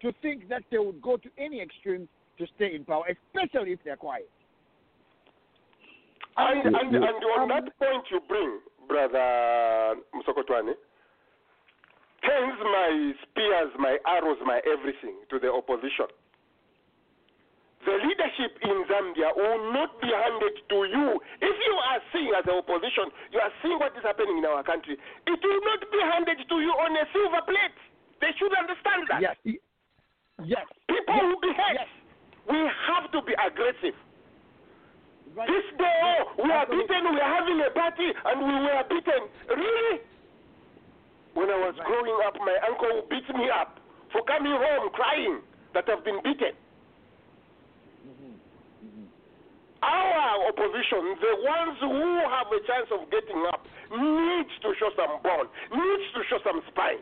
to 0.02 0.12
think 0.22 0.50
that 0.50 0.64
they 0.72 0.78
would 0.78 1.02
go 1.02 1.18
to 1.18 1.30
any 1.38 1.62
extreme 1.62 2.08
to 2.38 2.46
stay 2.56 2.76
in 2.76 2.86
power, 2.86 3.04
especially 3.10 3.72
if 3.72 3.80
they're 3.84 3.96
quiet. 3.96 4.30
And, 6.38 6.76
and, 6.76 6.96
and 6.96 7.04
on 7.04 7.42
Um, 7.42 7.50
that 7.50 7.78
point 7.78 8.06
you 8.10 8.20
bring, 8.28 8.60
brother 8.88 9.96
Musokotwane, 10.16 10.74
turns 12.26 12.58
my 12.62 13.14
spears, 13.24 13.72
my 13.80 13.98
arrows, 14.06 14.38
my 14.46 14.62
everything 14.66 15.16
to 15.30 15.40
the 15.40 15.52
opposition. 15.52 16.08
The 17.82 17.98
leadership 17.98 18.62
in 18.62 18.86
Zambia 18.86 19.34
will 19.34 19.74
not 19.74 19.98
be 20.02 20.10
handed 20.14 20.54
to 20.70 20.78
you. 20.86 21.18
If 21.42 21.56
you 21.58 21.74
are 21.90 22.02
seeing 22.14 22.30
as 22.38 22.46
the 22.46 22.54
opposition, 22.62 23.10
you 23.34 23.42
are 23.42 23.50
seeing 23.66 23.80
what 23.82 23.98
is 23.98 24.06
happening 24.06 24.38
in 24.38 24.46
our 24.46 24.62
country. 24.62 24.94
It 25.26 25.40
will 25.42 25.62
not 25.66 25.82
be 25.90 25.98
handed 26.14 26.38
to 26.46 26.56
you 26.62 26.70
on 26.78 26.94
a 26.94 27.06
silver 27.10 27.42
plate. 27.42 27.78
They 28.22 28.30
should 28.38 28.54
understand 28.54 29.10
that. 29.10 29.22
Yes. 29.26 29.38
Yes. 30.46 30.66
People 30.86 31.10
Yes. 31.10 31.26
will 31.26 31.42
be 31.42 31.54
hurt. 31.58 31.90
We 32.54 32.60
have 32.86 33.10
to 33.18 33.20
be 33.26 33.34
aggressive. 33.34 33.98
This 35.34 35.66
day, 35.80 35.98
oh, 36.06 36.44
we 36.44 36.52
are 36.52 36.68
beaten, 36.70 37.04
we 37.14 37.18
are 37.18 37.34
having 37.34 37.62
a 37.66 37.72
party, 37.72 38.14
and 38.14 38.38
we 38.46 38.54
were 38.62 38.84
beaten. 38.94 39.22
Really? 39.50 40.02
When 41.34 41.48
I 41.50 41.58
was 41.58 41.76
growing 41.80 42.18
up, 42.28 42.36
my 42.40 42.58
uncle 42.68 43.08
beat 43.10 43.28
me 43.36 43.48
up 43.48 43.80
for 44.12 44.22
coming 44.28 44.52
home 44.52 44.92
crying 44.92 45.40
that 45.74 45.88
I've 45.88 46.04
been 46.04 46.20
beaten. 46.24 46.52
Our 49.82 50.46
opposition, 50.46 51.18
the 51.18 51.34
ones 51.42 51.78
who 51.82 52.06
have 52.30 52.52
a 52.54 52.62
chance 52.70 52.90
of 52.94 53.10
getting 53.10 53.42
up, 53.50 53.66
needs 53.90 54.54
to 54.62 54.70
show 54.78 54.94
some 54.94 55.18
bone, 55.26 55.50
needs 55.74 56.08
to 56.14 56.22
show 56.30 56.38
some 56.46 56.62
spine. 56.70 57.02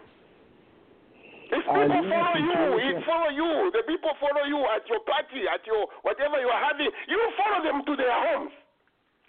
If 1.50 1.66
people 1.66 1.82
in 1.82 2.06
follow 2.08 2.38
you, 2.38 2.62
it 2.78 2.98
follow 3.10 3.32
you. 3.34 3.74
The 3.74 3.82
people 3.90 4.14
follow 4.22 4.46
you 4.46 4.62
at 4.70 4.86
your 4.86 5.02
party, 5.02 5.50
at 5.50 5.66
your 5.66 5.90
whatever 6.06 6.38
you 6.38 6.48
are 6.48 6.64
having. 6.70 6.94
You 7.10 7.20
follow 7.36 7.66
them 7.66 7.82
to 7.90 7.94
their 7.98 8.14
homes 8.14 8.54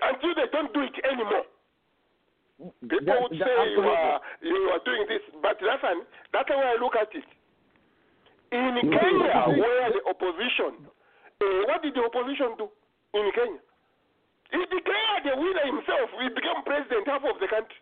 until 0.04 0.36
they 0.36 0.46
don't 0.52 0.70
do 0.76 0.84
it 0.84 0.94
anymore. 1.08 1.48
People 2.60 3.06
That- 3.06 3.22
would 3.22 3.38
that- 3.38 3.46
say 3.48 3.72
you 3.72 3.80
are 3.88 4.20
you 4.42 4.70
are 4.70 4.78
doing 4.84 5.06
this, 5.08 5.22
but 5.40 5.58
that's 5.60 5.82
an, 5.84 6.04
that's 6.32 6.50
way 6.50 6.56
I 6.56 6.76
look 6.76 6.94
at 6.96 7.14
it. 7.14 7.24
In 8.52 8.74
Mhm. 8.74 9.00
Kenya, 9.00 9.32
Mhm. 9.32 9.58
where 9.60 9.90
the 9.92 10.04
opposition, 10.06 10.86
uh, 11.40 11.64
what 11.66 11.80
did 11.82 11.94
the 11.94 12.04
opposition 12.04 12.54
do 12.56 12.70
in 13.14 13.32
Kenya? 13.32 13.60
He 14.50 14.66
declared 14.66 15.24
the 15.24 15.36
winner 15.36 15.64
himself. 15.66 16.10
He 16.20 16.28
became 16.28 16.62
president 16.64 17.06
half 17.06 17.24
of 17.24 17.38
the 17.38 17.48
country. 17.48 17.78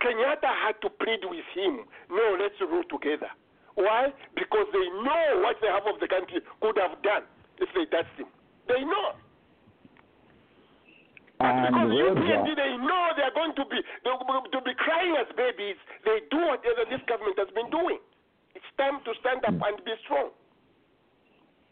Kenyatta 0.00 0.46
had 0.46 0.80
to 0.82 0.90
plead 0.90 1.24
with 1.24 1.44
him, 1.54 1.86
no, 2.10 2.36
let's 2.40 2.60
rule 2.60 2.84
together. 2.84 3.30
Why? 3.74 4.12
Because 4.34 4.66
they 4.72 4.88
know 4.90 5.40
what 5.42 5.60
the 5.60 5.70
half 5.70 5.86
of 5.86 6.00
the 6.00 6.08
country 6.08 6.40
could 6.60 6.78
have 6.78 7.00
done 7.02 7.24
if 7.58 7.72
they 7.74 7.84
touched 7.86 8.18
him. 8.18 8.26
They 8.66 8.82
know. 8.82 9.14
And 11.36 11.68
Because 11.68 11.92
UPND, 11.92 12.48
they 12.56 12.72
know 12.80 13.12
they're 13.12 13.36
going 13.36 13.52
to 13.60 13.64
be 13.68 13.76
to 13.76 14.60
be 14.64 14.72
crying 14.80 15.14
as 15.20 15.28
babies. 15.36 15.76
They 16.08 16.24
do 16.32 16.40
whatever 16.40 16.88
this 16.88 17.04
government 17.04 17.36
has 17.36 17.52
been 17.52 17.68
doing. 17.68 18.00
It's 18.56 18.64
time 18.80 19.04
to 19.04 19.12
stand 19.20 19.44
up 19.44 19.52
and 19.52 19.76
be 19.84 19.92
strong. 20.08 20.32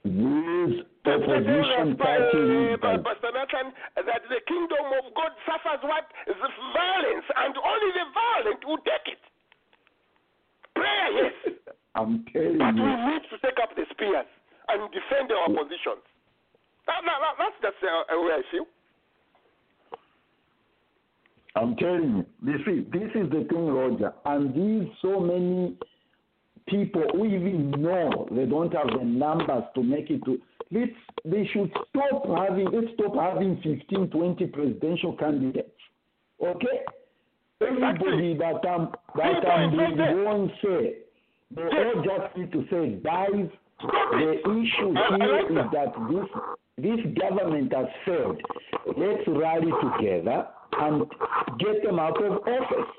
these 0.05 0.85
The 1.09 1.17
opposition 1.17 1.97
party 1.97 2.41
leaders, 2.45 3.01
Pastor 3.01 3.33
Nathan, 3.33 3.73
that 3.97 4.23
the 4.29 4.41
kingdom 4.45 4.85
of 5.01 5.09
God 5.17 5.33
suffers 5.49 5.81
what? 5.81 6.05
Violence, 6.29 7.29
and 7.41 7.57
only 7.57 7.91
the 7.97 8.07
violent 8.13 8.61
will 8.69 8.83
take 8.85 9.17
it. 9.17 9.23
Prayer, 10.77 11.09
yes, 11.25 11.37
I'm 11.97 12.21
telling 12.29 12.59
but 12.61 12.77
we 12.77 12.93
need 13.09 13.25
to 13.33 13.37
take 13.41 13.57
up 13.63 13.73
the 13.73 13.89
spears 13.97 14.29
and 14.69 14.93
defend 14.93 15.33
our 15.33 15.49
positions. 15.49 16.05
That, 16.85 17.01
that, 17.01 17.19
that, 17.23 17.35
that's 17.41 17.59
just 17.65 17.81
uh, 17.81 18.05
the 18.13 18.21
way 18.21 18.37
I 18.37 18.45
feel. 18.53 18.69
I'm 21.57 21.77
telling 21.77 22.25
you, 22.43 22.53
you 22.53 22.59
see, 22.65 22.87
this 22.91 23.11
is 23.15 23.31
the 23.31 23.47
thing, 23.49 23.67
Roger, 23.67 24.13
and 24.25 24.55
these 24.55 24.93
so 25.01 25.21
many 25.21 25.77
people 26.67 27.05
who 27.13 27.27
even 27.27 27.71
know 27.71 28.27
they 28.31 28.47
don't 28.47 28.73
have 28.75 28.89
the 28.99 29.05
numbers 29.05 29.65
to 29.75 29.83
make 29.83 30.11
it 30.11 30.25
to. 30.25 30.41
Let's, 30.73 30.91
they 31.25 31.49
should 31.53 31.71
stop 31.91 32.27
having. 32.27 32.71
Let's 32.73 32.89
stop 32.95 33.15
having 33.15 33.61
15, 33.63 34.11
20 34.11 34.47
presidential 34.47 35.17
candidates. 35.17 35.71
Okay, 36.45 36.81
everybody 37.61 38.37
that 38.39 38.69
I'm 38.69 38.89
that 39.15 39.49
I'm 39.49 39.77
going 39.77 40.51
say, 40.63 40.95
they 41.55 41.63
all 41.63 42.03
just 42.05 42.37
need 42.37 42.51
to 42.53 42.65
say, 42.69 43.01
guys, 43.05 43.49
the 43.81 44.41
issue 44.41 44.95
here 45.17 45.51
is 45.51 45.55
that. 45.55 45.71
that 45.73 45.95
this 46.11 46.29
this 46.77 46.99
government 47.21 47.73
has 47.73 47.87
failed. 48.05 48.41
Let's 48.97 49.23
rally 49.29 49.71
together 49.81 50.49
and 50.81 51.05
get 51.59 51.83
them 51.83 51.99
out 51.99 52.23
of 52.23 52.33
office. 52.33 52.91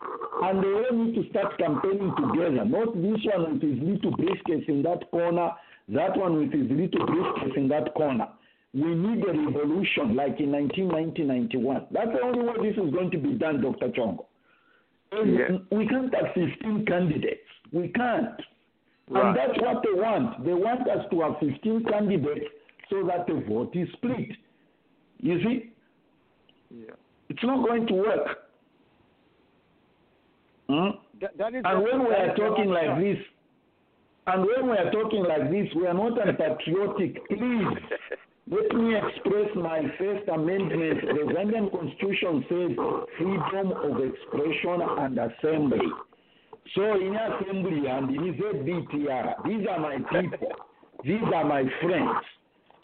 And 0.44 0.64
they 0.64 0.68
all 0.68 1.06
need 1.06 1.16
to 1.16 1.30
start 1.30 1.58
campaigning 1.58 2.14
together, 2.18 2.66
not 2.66 2.94
this 2.96 3.24
one 3.24 3.54
with 3.54 3.62
his 3.62 3.80
little 3.82 4.12
briefcase 4.18 4.66
in 4.68 4.84
that 4.84 5.10
corner, 5.12 5.52
that 5.90 6.18
one 6.18 6.38
with 6.38 6.52
his 6.52 6.70
little 6.70 7.06
briefcase 7.06 7.54
in 7.56 7.68
that 7.70 7.94
corner. 7.96 8.28
We 8.74 8.94
need 8.94 9.24
a 9.24 9.32
revolution 9.32 10.16
like 10.16 10.40
in 10.40 10.52
1990 10.52 11.24
91. 11.24 11.88
That's 11.92 12.10
the 12.12 12.22
only 12.22 12.46
way 12.46 12.70
this 12.70 12.78
is 12.78 12.94
going 12.94 13.10
to 13.12 13.18
be 13.18 13.34
done, 13.34 13.62
Dr. 13.62 13.88
Chongo. 13.90 14.26
And 15.14 15.62
We 15.72 15.88
can't 15.88 16.14
have 16.14 16.34
15 16.34 16.86
candidates. 16.86 17.40
We 17.72 17.88
can't. 17.90 18.36
Right. 19.10 19.28
And 19.28 19.38
that's 19.38 19.62
what 19.62 19.84
they 19.84 19.94
want. 19.94 20.44
They 20.44 20.54
want 20.54 20.90
us 20.90 21.06
to 21.12 21.22
have 21.22 21.36
15 21.40 21.86
candidates 21.86 22.46
so 22.90 23.06
that 23.08 23.28
the 23.28 23.44
vote 23.48 23.76
is 23.76 23.88
split. 23.94 24.32
You 25.22 25.40
see? 25.44 25.72
Yeah. 26.70 26.96
It's 27.36 27.44
not 27.44 27.68
going 27.68 27.86
to 27.88 27.94
work. 27.94 28.28
Hmm? 30.70 30.90
That, 31.20 31.54
And 31.54 31.84
when 31.84 32.00
we 32.08 32.14
are 32.16 32.34
talking 32.34 32.70
like 32.70 32.98
this, 33.02 33.18
and 34.28 34.46
when 34.46 34.70
we 34.72 34.78
are 34.78 34.90
talking 34.90 35.26
like 35.28 35.52
this, 35.52 35.68
we 35.76 35.86
are 35.86 35.94
not 35.94 36.16
unpatriotic. 36.26 37.28
Please, 37.28 37.68
let 38.50 38.74
me 38.74 38.96
express 38.96 39.50
my 39.54 39.82
First 40.00 40.30
Amendment. 40.30 41.02
The 41.02 41.34
Zambian 41.36 41.72
Constitution 41.72 42.46
says 42.48 42.72
freedom 43.18 43.74
of 43.84 44.00
expression 44.00 44.80
and 45.00 45.20
assembly. 45.20 45.92
So 46.74 46.84
in 46.96 47.18
assembly 47.18 47.86
and 47.90 48.16
in 48.16 48.34
ZBTR, 48.36 49.44
these 49.44 49.68
are 49.70 49.80
my 49.80 49.98
people. 49.98 50.54
These 51.04 51.34
are 51.36 51.44
my 51.44 51.64
friends. 51.82 52.24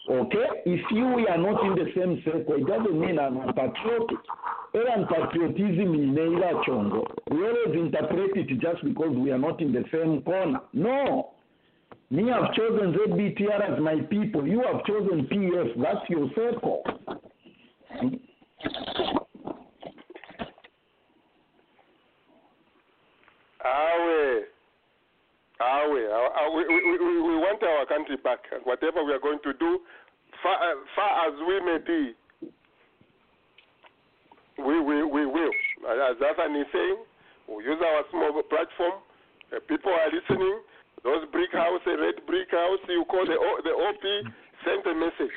Okay? 0.08 0.46
If 0.66 0.80
you 0.90 1.04
are 1.28 1.38
not 1.38 1.64
in 1.64 1.74
the 1.74 1.90
same 1.94 2.22
circle, 2.24 2.54
it 2.54 2.66
doesn't 2.66 2.98
mean 2.98 3.18
I'm 3.18 3.36
unpatriotic. 3.36 4.18
Even 4.74 5.06
patriotism 5.06 5.94
in 5.94 6.14
Chongo, 6.66 7.04
we 7.30 7.46
always 7.46 7.74
interpret 7.74 8.36
it 8.36 8.48
just 8.60 8.82
because 8.84 9.14
we 9.14 9.30
are 9.30 9.38
not 9.38 9.60
in 9.60 9.72
the 9.72 9.84
same 9.92 10.22
corner. 10.22 10.60
No. 10.72 11.32
Me, 12.10 12.30
I've 12.30 12.52
chosen 12.54 12.92
ZBTR 12.92 13.72
as 13.72 13.80
my 13.80 14.00
people. 14.10 14.46
You 14.46 14.62
have 14.62 14.84
chosen 14.84 15.26
PF. 15.26 15.82
That's 15.82 16.10
your 16.10 16.28
circle. 16.34 16.82
Awe. 23.64 24.40
Awe. 25.62 26.02
Awe. 26.10 26.50
We, 26.56 26.62
we, 26.66 26.80
we, 26.98 27.14
we 27.22 27.34
want 27.38 27.62
our 27.62 27.86
country 27.86 28.16
back. 28.18 28.40
Whatever 28.64 29.04
we 29.04 29.12
are 29.14 29.22
going 29.22 29.38
to 29.44 29.52
do, 29.54 29.80
far, 30.42 30.56
uh, 30.58 30.74
far 30.96 31.28
as 31.30 31.34
we 31.46 31.56
may 31.62 31.78
be, 31.78 32.00
we, 34.58 34.80
we, 34.80 35.02
we 35.04 35.26
will. 35.26 35.52
As 35.88 36.16
Hassan 36.20 36.54
is 36.56 36.66
saying, 36.72 36.98
we 37.48 37.64
use 37.64 37.80
our 37.80 38.02
small 38.10 38.42
platform. 38.46 39.00
People 39.68 39.92
are 39.92 40.10
listening. 40.12 40.60
Those 41.04 41.26
brick 41.32 41.50
house, 41.52 41.82
a 41.86 41.96
red 41.98 42.22
brick 42.26 42.50
house, 42.50 42.78
you 42.88 43.04
call 43.10 43.26
the, 43.26 43.34
O- 43.34 43.60
the 43.64 43.74
OP, 43.74 44.04
send 44.64 44.86
a 44.86 44.94
message. 44.94 45.34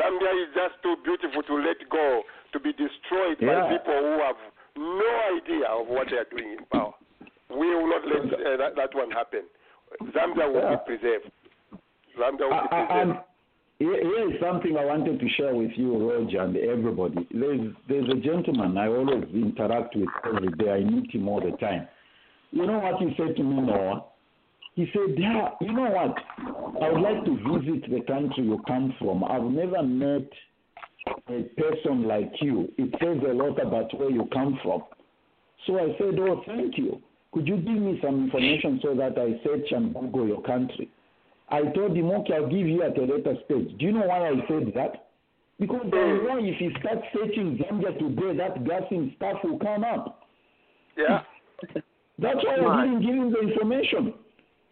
Zambia 0.00 0.32
is 0.40 0.48
just 0.56 0.80
too 0.82 0.96
beautiful 1.04 1.42
to 1.42 1.54
let 1.60 1.76
go, 1.90 2.22
to 2.52 2.58
be 2.60 2.72
destroyed 2.72 3.36
Yeah. 3.40 3.68
by 3.68 3.76
people 3.76 3.92
who 3.92 4.16
have 4.24 4.40
no 4.76 5.10
idea 5.36 5.68
of 5.68 5.86
what 5.86 6.08
they 6.08 6.16
are 6.16 6.24
doing 6.32 6.56
in 6.56 6.64
power. 6.72 6.94
We 7.50 7.68
will 7.76 7.86
not 7.92 8.08
let 8.08 8.24
uh, 8.32 8.56
that, 8.56 8.72
that 8.76 8.94
one 8.96 9.10
happen. 9.10 9.44
Zambia 10.00 10.52
will 10.52 10.60
Yeah. 10.60 10.76
be 10.76 10.96
preserved. 10.96 11.30
Zambia 12.18 12.40
will 12.40 12.48
be 12.50 12.54
I- 12.54 12.58
I- 12.64 12.68
preserved. 12.86 12.92
I'm- 12.92 13.18
here 13.78 14.00
here 14.00 14.30
is 14.32 14.40
something 14.40 14.76
I 14.76 14.84
wanted 14.84 15.18
to 15.18 15.28
share 15.30 15.54
with 15.54 15.76
you, 15.76 15.96
Roger, 16.10 16.40
and 16.42 16.56
everybody. 16.56 17.26
There's, 17.32 17.72
there's 17.88 18.08
a 18.10 18.14
gentleman 18.14 18.78
I 18.78 18.86
always 18.88 19.24
interact 19.34 19.96
with 19.96 20.08
every 20.24 20.48
day. 20.52 20.70
I 20.72 20.80
meet 20.84 21.10
him 21.10 21.26
all 21.28 21.40
the 21.40 21.52
time. 21.56 21.88
You 22.52 22.66
know 22.66 22.78
what 22.78 23.00
he 23.02 23.14
said 23.16 23.34
to 23.36 23.42
me, 23.42 23.60
Noah? 23.62 24.04
He 24.74 24.86
said, 24.92 25.18
yeah, 25.18 25.50
you 25.60 25.72
know 25.72 25.90
what? 25.90 26.16
I 26.82 26.90
would 26.92 27.00
like 27.02 27.24
to 27.24 27.36
visit 27.58 27.90
the 27.90 28.00
country 28.02 28.44
you 28.44 28.62
come 28.66 28.94
from. 28.98 29.24
I've 29.24 29.42
never 29.42 29.82
met 29.82 30.30
a 31.28 31.42
person 31.60 32.04
like 32.06 32.32
you. 32.40 32.72
It 32.78 32.94
says 33.02 33.18
a 33.28 33.32
lot 33.34 33.60
about 33.60 33.92
where 33.98 34.10
you 34.10 34.26
come 34.32 34.58
from. 34.62 34.84
So 35.66 35.78
I 35.78 35.94
said, 35.98 36.18
oh, 36.20 36.42
thank 36.46 36.78
you. 36.78 37.02
Could 37.32 37.48
you 37.48 37.56
give 37.56 37.76
me 37.76 37.98
some 38.02 38.24
information 38.24 38.78
so 38.82 38.94
that 38.94 39.18
I 39.18 39.40
search 39.44 39.70
and 39.72 39.94
Google 39.94 40.28
your 40.28 40.42
country? 40.42 40.90
I 41.48 41.62
told 41.74 41.96
him, 41.96 42.10
okay, 42.10 42.34
I'll 42.34 42.48
give 42.48 42.66
you 42.66 42.82
at 42.82 42.96
a 42.96 43.02
later 43.02 43.36
stage. 43.44 43.76
Do 43.78 43.84
you 43.84 43.92
know 43.92 44.06
why 44.06 44.28
I 44.28 44.34
said 44.48 44.72
that? 44.74 45.08
Because 45.58 45.86
I 45.86 45.96
know 45.96 46.40
mm. 46.40 46.52
if 46.52 46.60
you 46.60 46.70
start 46.80 46.98
searching 47.14 47.58
Zambia 47.58 47.98
today, 47.98 48.36
that 48.38 48.64
gassing 48.64 49.12
stuff 49.16 49.38
will 49.44 49.58
come 49.58 49.84
up. 49.84 50.20
Yeah. 50.96 51.20
That's 52.18 52.38
why 52.44 52.56
I 52.56 52.86
didn't 52.86 53.02
give 53.02 53.14
him 53.14 53.32
the 53.32 53.40
information. 53.40 54.14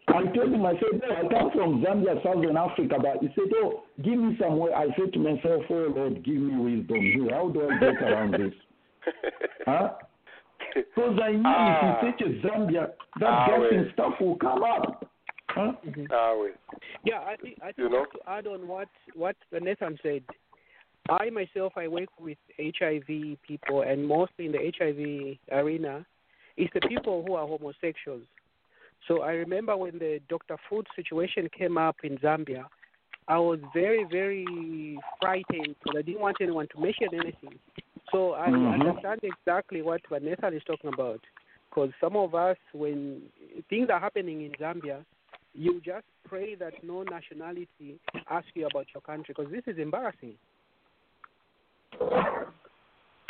I 0.07 0.23
told 0.35 0.53
him, 0.53 0.65
I 0.65 0.73
said, 0.73 1.01
I 1.09 1.21
come 1.29 1.51
from 1.51 1.83
Zambia, 1.83 2.21
Southern 2.23 2.57
Africa, 2.57 2.95
but 3.01 3.21
he 3.21 3.27
said, 3.35 3.53
oh, 3.55 3.83
give 4.03 4.17
me 4.17 4.37
some 4.39 4.57
way. 4.57 4.73
I 4.73 4.87
said 4.97 5.13
to 5.13 5.19
myself, 5.19 5.63
oh, 5.69 5.93
Lord, 5.95 6.23
give 6.23 6.35
me 6.35 6.57
wisdom 6.57 6.99
here. 6.99 7.29
How 7.31 7.49
do 7.49 7.69
I 7.69 7.79
get 7.79 8.03
around 8.03 8.33
this? 8.33 8.53
huh? 9.65 9.89
Because 10.73 11.19
I 11.21 11.31
knew 11.31 11.41
Ah. 11.45 11.99
if 12.07 12.19
you 12.19 12.41
search 12.41 12.41
Zambia, 12.43 12.91
that 13.19 13.29
Ah, 13.29 13.47
gassing 13.47 13.77
well. 13.83 13.89
stuff 13.93 14.19
will 14.21 14.35
come 14.37 14.63
up. 14.63 15.05
Huh? 15.49 15.73
Ah, 16.11 16.33
wait. 16.37 16.53
Yeah, 17.03 17.19
I 17.21 17.35
think 17.35 17.57
I 17.61 17.65
think 17.73 17.77
You 17.79 17.89
know? 17.89 18.05
just 18.05 18.23
to 18.23 18.29
add 18.29 18.47
on 18.47 18.67
what 18.67 18.87
what 19.15 19.35
Nathan 19.51 19.99
said. 20.01 20.23
I 21.09 21.29
myself 21.29 21.73
I 21.77 21.87
work 21.87 22.09
with 22.19 22.37
HIV 22.57 23.37
people, 23.41 23.81
and 23.81 24.07
mostly 24.07 24.45
in 24.45 24.51
the 24.53 24.59
HIV 24.77 25.37
arena, 25.51 26.05
it's 26.57 26.71
the 26.73 26.81
people 26.87 27.23
who 27.25 27.33
are 27.33 27.47
homosexuals. 27.47 28.23
So 29.07 29.23
I 29.23 29.31
remember 29.31 29.75
when 29.75 29.97
the 29.97 30.21
Dr. 30.29 30.57
Foote 30.69 30.87
situation 30.95 31.49
came 31.49 31.77
up 31.77 31.97
in 32.03 32.17
Zambia, 32.19 32.65
I 33.27 33.39
was 33.39 33.59
very 33.73 34.03
very 34.05 34.97
frightened 35.19 35.75
because 35.83 35.97
I 35.97 36.01
didn't 36.03 36.21
want 36.21 36.37
anyone 36.39 36.67
to 36.73 36.79
mention 36.79 37.09
anything. 37.13 37.59
So 38.09 38.33
I 38.33 38.49
Mhm. 38.49 38.73
understand 38.73 39.19
exactly 39.23 39.81
what 39.81 40.01
Vanessa 40.07 40.47
is 40.47 40.63
talking 40.63 40.93
about. 40.93 41.21
Because 41.69 41.93
some 42.01 42.17
of 42.17 42.35
us, 42.35 42.57
when 42.73 43.31
things 43.69 43.89
are 43.89 43.99
happening 43.99 44.41
in 44.41 44.51
Zambia, 44.53 45.05
you 45.53 45.79
just 45.79 46.05
pray 46.27 46.55
that 46.55 46.83
no 46.83 47.03
nationality 47.03 47.99
asks 48.29 48.51
you 48.55 48.65
about 48.65 48.87
your 48.93 49.01
country 49.01 49.33
because 49.35 49.51
this 49.51 49.67
is 49.67 49.77
embarrassing. 49.77 50.37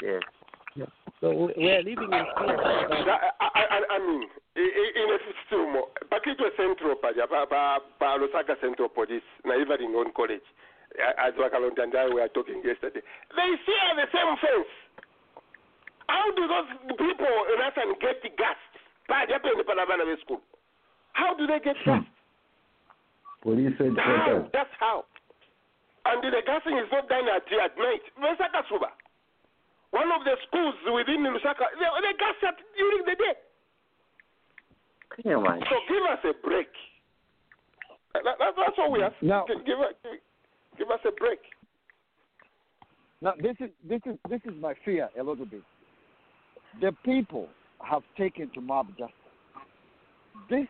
Yes. 0.02 0.90
So 1.20 1.30
we- 1.32 1.54
we're 1.58 1.84
living 1.84 2.12
in 2.12 2.26
fear. 2.26 2.58
I, 2.58 3.32
I, 3.40 3.50
I- 3.78 3.86
I 3.90 4.00
mean, 4.00 4.30
i- 4.56 4.74
i- 4.82 4.94
in 4.96 5.10
a 5.12 5.20
system, 5.20 5.84
pakitwe 6.10 6.56
central 6.56 6.96
paja 6.96 7.28
pa, 7.28 7.46
pa, 7.46 7.80
pa 8.00 8.18
Lusaka 8.18 8.60
Central 8.60 8.90
Police 8.90 9.22
na 9.46 9.56
even 9.56 9.94
on 9.96 10.12
college, 10.14 10.46
as 11.00 11.34
Wakalonda 11.40 11.84
and 11.84 11.96
I 11.96 12.08
were 12.12 12.28
talking 12.34 12.62
yesterday, 12.64 13.02
they 13.36 13.50
share 13.64 13.92
the 13.96 14.08
same 14.12 14.36
fence. 14.44 14.72
How 16.08 16.28
do 16.36 16.44
those 16.48 16.68
people 17.00 17.36
get 18.02 18.20
gassed? 18.36 18.76
Paja 19.08 19.40
pende 19.40 19.64
palabana 19.64 20.04
be 20.04 20.20
school. 20.22 20.42
How 21.14 21.36
do 21.36 21.48
they 21.48 21.60
get 21.64 21.76
hmm. 21.84 22.04
gassed? 22.04 22.16
Police 23.42 23.74
How? 23.80 23.86
headquarters. 23.88 24.50
That's 24.54 24.76
how. 24.80 25.06
And 26.06 26.24
the 26.24 26.42
gassing 26.46 26.78
is 26.78 26.90
not 26.92 27.08
done 27.08 27.30
at, 27.30 27.46
at 27.48 27.78
night. 27.78 28.04
Lusaka 28.20 28.66
Suba. 28.70 28.92
One 29.92 30.10
of 30.12 30.24
the 30.24 30.36
schools 30.48 30.76
within 30.88 31.24
Lusaka, 31.24 31.68
they, 31.78 31.88
they 31.88 32.14
gas 32.18 32.40
at 32.48 32.58
during 32.78 33.06
the 33.06 33.16
day. 33.16 33.36
So 35.24 35.76
give 35.88 36.04
us 36.08 36.22
a 36.24 36.34
break. 36.48 36.72
That, 38.14 38.24
that, 38.24 38.54
that's 38.56 38.78
all 38.80 38.92
we 38.92 39.02
have. 39.02 39.14
Now- 39.22 39.46
Gi- 39.48 39.64
give, 39.66 39.80
us- 39.80 39.96
give, 40.04 40.20
give 40.78 40.90
us 40.90 41.00
a 41.08 41.12
break. 41.12 41.40
Now 43.22 43.34
this 43.42 43.56
is 43.60 43.70
this 43.88 44.02
is 44.06 44.18
this 44.30 44.42
is 44.46 44.54
my 44.60 44.74
fear 44.84 45.10
a 45.20 45.24
little 45.24 45.46
bit. 45.46 45.62
The 46.80 46.92
people 47.04 47.48
have 47.84 48.04
taken 48.18 48.50
to 48.54 48.62
mob 48.62 48.88
justice. 48.98 49.14
This 50.50 50.68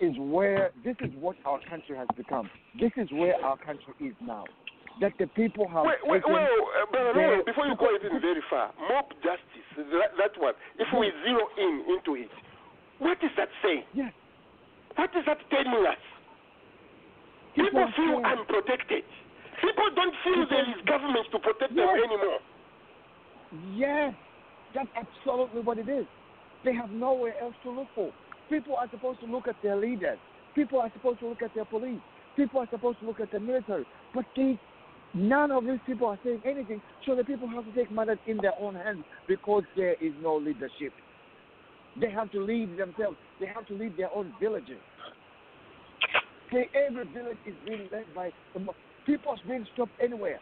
is 0.00 0.14
where 0.18 0.70
this 0.84 0.96
is 1.00 1.10
what 1.18 1.36
our 1.44 1.60
country 1.68 1.96
has 1.96 2.06
become. 2.16 2.48
This 2.78 2.92
is 2.96 3.08
where 3.12 3.34
our 3.44 3.56
country 3.56 3.94
is 4.00 4.14
now. 4.22 4.44
That 5.00 5.12
the 5.18 5.26
people 5.28 5.68
have 5.68 5.86
Wait, 5.86 6.02
wait, 6.02 6.22
wait, 6.26 6.42
uh, 6.42 6.90
brother, 6.90 7.12
their- 7.14 7.36
Noel, 7.36 7.44
before 7.44 7.66
you 7.66 7.76
go 7.76 7.86
even 7.94 8.20
very 8.20 8.42
far, 8.50 8.72
mob 8.90 9.06
justice, 9.22 9.68
that, 9.76 10.10
that 10.18 10.40
one, 10.42 10.54
if 10.76 10.88
we 10.90 11.12
zero 11.22 11.46
in 11.56 11.84
into 11.94 12.16
it, 12.16 12.30
what 12.98 13.16
is 13.22 13.30
that 13.36 13.48
saying? 13.62 13.84
Yes. 13.94 14.12
What 14.96 15.10
is 15.14 15.24
that 15.26 15.38
telling 15.50 15.86
us? 15.86 16.02
People 17.54 17.86
feel 17.94 18.22
unprotected. 18.24 19.04
People 19.60 19.88
don't 19.94 20.14
feel 20.22 20.46
there 20.48 20.70
is 20.70 20.84
government 20.86 21.26
to 21.32 21.38
protect 21.38 21.74
them 21.74 21.88
anymore. 21.88 22.38
Yes, 23.74 24.14
that's 24.74 24.88
absolutely 24.94 25.62
what 25.62 25.78
it 25.78 25.88
is. 25.88 26.06
They 26.64 26.74
have 26.74 26.90
nowhere 26.90 27.34
else 27.40 27.54
to 27.64 27.70
look 27.70 27.88
for. 27.94 28.12
People 28.48 28.76
are 28.76 28.88
supposed 28.90 29.20
to 29.20 29.26
look 29.26 29.48
at 29.48 29.56
their 29.62 29.76
leaders. 29.76 30.18
People 30.54 30.80
are 30.80 30.90
supposed 30.92 31.20
to 31.20 31.28
look 31.28 31.42
at 31.42 31.54
their 31.54 31.64
police. 31.64 32.00
People 32.36 32.60
are 32.60 32.68
supposed 32.70 33.00
to 33.00 33.06
look 33.06 33.20
at 33.20 33.30
the 33.32 33.40
military. 33.40 33.84
But 34.14 34.24
they, 34.36 34.58
none 35.14 35.50
of 35.50 35.64
these 35.64 35.80
people 35.86 36.06
are 36.08 36.18
saying 36.24 36.42
anything. 36.44 36.80
So 37.06 37.14
the 37.14 37.24
people 37.24 37.48
have 37.48 37.64
to 37.64 37.72
take 37.72 37.90
matters 37.90 38.18
in 38.26 38.38
their 38.38 38.54
own 38.60 38.74
hands 38.74 39.04
because 39.26 39.64
there 39.76 39.94
is 39.94 40.12
no 40.22 40.36
leadership. 40.36 40.92
They 42.00 42.10
have 42.10 42.30
to 42.32 42.40
lead 42.40 42.76
themselves. 42.78 43.16
They 43.40 43.46
have 43.46 43.66
to 43.68 43.74
lead 43.74 43.96
their 43.96 44.14
own 44.14 44.32
villages. 44.40 44.78
They, 46.52 46.68
every 46.74 47.04
village 47.12 47.36
is 47.46 47.54
being 47.66 47.88
led 47.92 48.04
by 48.14 48.30
people 49.08 49.32
are 49.32 49.48
being 49.48 49.66
stopped 49.74 49.92
anywhere. 50.02 50.38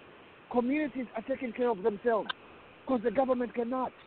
Communities 0.51 1.07
are 1.15 1.23
taking 1.23 1.53
care 1.53 1.71
of 1.71 1.83
themselves 1.83 2.29
because 2.85 3.01
the 3.03 3.11
government 3.11 3.55
cannot. 3.55 3.93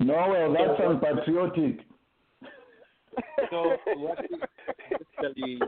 No, 0.00 0.14
well, 0.14 0.54
that's 0.54 0.80
unpatriotic. 0.82 1.80
So 3.50 3.76
what 3.96 4.18
is 4.24 4.40
actually 4.94 5.60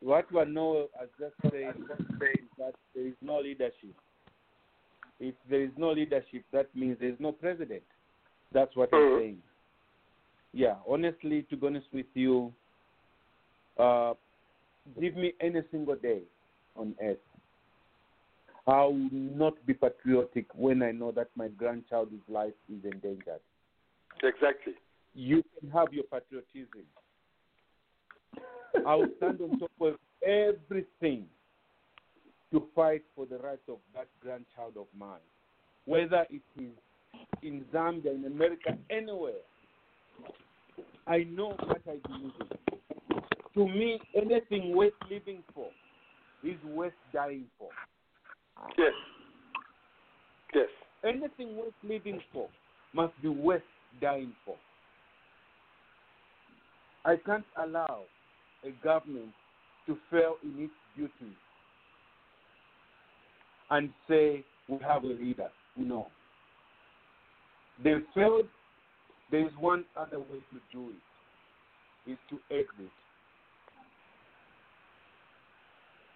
what 0.00 0.32
Wano 0.32 0.86
has 0.98 1.08
just 1.18 1.34
said 1.42 1.74
is 1.76 1.86
that 2.58 2.74
there 2.94 3.06
is 3.06 3.14
no 3.20 3.40
leadership. 3.40 3.94
If 5.18 5.34
there 5.48 5.62
is 5.62 5.70
no 5.76 5.90
leadership, 5.90 6.44
that 6.52 6.74
means 6.74 6.98
there 7.00 7.08
is 7.08 7.18
no 7.18 7.32
president. 7.32 7.82
That's 8.52 8.74
what 8.76 8.90
I'm 8.92 9.18
saying. 9.18 9.38
Yeah, 10.52 10.74
honestly, 10.88 11.46
to 11.50 11.56
be 11.56 11.66
honest 11.66 11.86
with 11.92 12.06
you, 12.14 12.52
uh, 13.78 14.14
give 15.00 15.16
me 15.16 15.32
any 15.40 15.60
single 15.70 15.96
day 15.96 16.22
on 16.76 16.94
earth. 17.02 17.18
I 18.66 18.84
will 18.84 19.08
not 19.12 19.54
be 19.66 19.74
patriotic 19.74 20.46
when 20.54 20.82
I 20.82 20.92
know 20.92 21.12
that 21.12 21.28
my 21.34 21.48
grandchild's 21.48 22.12
life 22.28 22.52
is 22.68 22.84
endangered. 22.84 23.40
Exactly. 24.22 24.74
You 25.14 25.42
can 25.58 25.70
have 25.70 25.92
your 25.92 26.04
patriotism. 26.04 26.84
I 28.86 28.94
will 28.94 29.08
stand 29.16 29.40
on 29.40 29.58
top 29.58 29.70
of 29.80 29.94
everything 30.24 31.24
to 32.52 32.62
fight 32.74 33.02
for 33.16 33.26
the 33.26 33.38
rights 33.38 33.68
of 33.68 33.78
that 33.94 34.08
grandchild 34.22 34.76
of 34.76 34.86
mine, 34.96 35.18
whether 35.84 36.26
it 36.30 36.42
is 36.60 36.70
in 37.42 37.64
Zambia, 37.72 38.14
in 38.14 38.24
America, 38.26 38.76
anywhere. 38.90 39.32
I 41.06 41.24
know 41.24 41.56
what 41.64 41.80
I 41.88 41.96
believe 42.06 42.32
in. 42.40 42.78
To 43.60 43.68
me, 43.68 44.00
anything 44.16 44.74
worth 44.74 44.94
living 45.10 45.42
for 45.54 45.66
is 46.42 46.56
worth 46.64 46.94
dying 47.12 47.44
for. 47.58 47.68
Yes. 48.78 48.94
Yes. 50.54 50.68
Anything 51.04 51.58
worth 51.58 51.74
living 51.82 52.22
for 52.32 52.48
must 52.94 53.12
be 53.20 53.28
worth 53.28 53.60
dying 54.00 54.32
for. 54.46 54.56
I 57.04 57.16
can't 57.16 57.44
allow 57.62 58.04
a 58.64 58.70
government 58.82 59.28
to 59.86 59.98
fail 60.10 60.36
in 60.42 60.64
its 60.64 60.72
duty 60.96 61.36
and 63.70 63.90
say 64.08 64.42
we 64.70 64.78
have 64.88 65.04
a 65.04 65.08
leader. 65.08 65.50
No. 65.76 66.06
They 67.84 67.96
failed. 68.14 68.46
There 69.30 69.46
is 69.46 69.52
one 69.60 69.84
other 69.98 70.18
way 70.18 70.40
to 70.50 70.60
do 70.72 70.92
it. 72.06 72.10
Is 72.12 72.18
to 72.30 72.38
exit. 72.50 72.90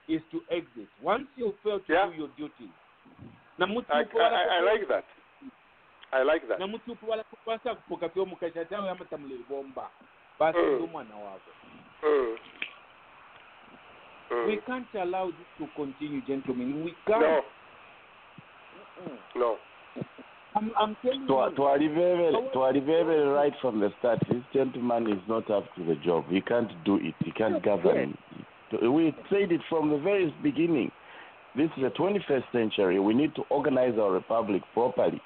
Is 0.09 0.20
to 0.31 0.43
exit. 0.51 0.89
Once 1.02 1.26
you 1.36 1.55
fail 1.62 1.81
to 1.81 1.86
do 1.86 2.12
your 2.18 2.28
duty, 2.36 2.68
I, 3.59 3.64
I, 3.64 4.02
I, 4.20 4.59
I 4.59 4.60
like 4.60 4.89
that. 4.89 5.05
I 6.12 6.22
like 6.22 6.48
that. 6.48 6.59
na 6.59 6.66
mutu 6.66 6.97
kupasa 6.97 7.74
kupoka 7.74 8.09
pyo 8.09 8.26
mukasha 8.26 8.64
tawe 8.64 8.90
ama 8.90 9.05
tamulibomba 9.05 9.90
basi 10.39 10.59
Mm. 10.59 10.74
ndo 10.74 10.86
mwana 10.86 11.16
wako 11.16 11.51
Mm. 12.02 12.36
Mm. 14.31 14.47
we 14.47 14.56
can't 14.56 14.94
allow 14.94 15.31
this 15.32 15.47
to 15.59 15.66
continue 15.76 16.20
gentlemen 16.20 16.85
we 16.85 16.94
can't 17.06 17.20
No. 17.22 17.43
No. 19.35 19.59
I'm, 20.56 20.70
I'm 20.78 20.97
telling 21.02 21.26
To, 21.26 21.32
you 21.35 21.51
to 21.56 21.62
Aliveve, 21.62 22.52
to 22.52 22.59
Aliveve 22.59 23.35
right 23.35 23.52
from 23.60 23.81
the 23.81 23.90
start, 23.98 24.20
this 24.28 24.43
gentleman 24.52 25.09
is 25.10 25.18
not 25.28 25.51
up 25.51 25.64
to 25.74 25.85
the 25.85 25.97
job. 25.97 26.26
He 26.31 26.40
can't 26.40 26.70
do 26.85 26.97
it. 26.97 27.14
He 27.24 27.32
can't 27.32 27.60
govern. 27.62 28.16
We 28.82 29.14
said 29.30 29.52
it 29.52 29.60
from 29.68 29.90
the 29.90 29.98
very 29.98 30.34
beginning. 30.42 30.90
This 31.56 31.70
is 31.76 31.82
the 31.82 31.90
21st 31.90 32.44
century. 32.52 32.98
We 32.98 33.14
need 33.14 33.34
to 33.36 33.42
organize 33.51 33.94
our 33.98 34.10
republic 34.10 34.62
properly. 34.72 35.20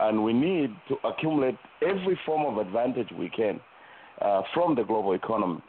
and 0.00 0.22
we 0.22 0.32
need 0.32 0.70
to 0.88 0.94
accumulate 1.04 1.56
every 1.82 2.16
form 2.24 2.46
of 2.46 2.64
advantage 2.64 3.08
we 3.18 3.28
can 3.28 3.58
uh, 4.22 4.42
from 4.54 4.76
the 4.76 4.84
global 4.84 5.12
economy. 5.14 5.60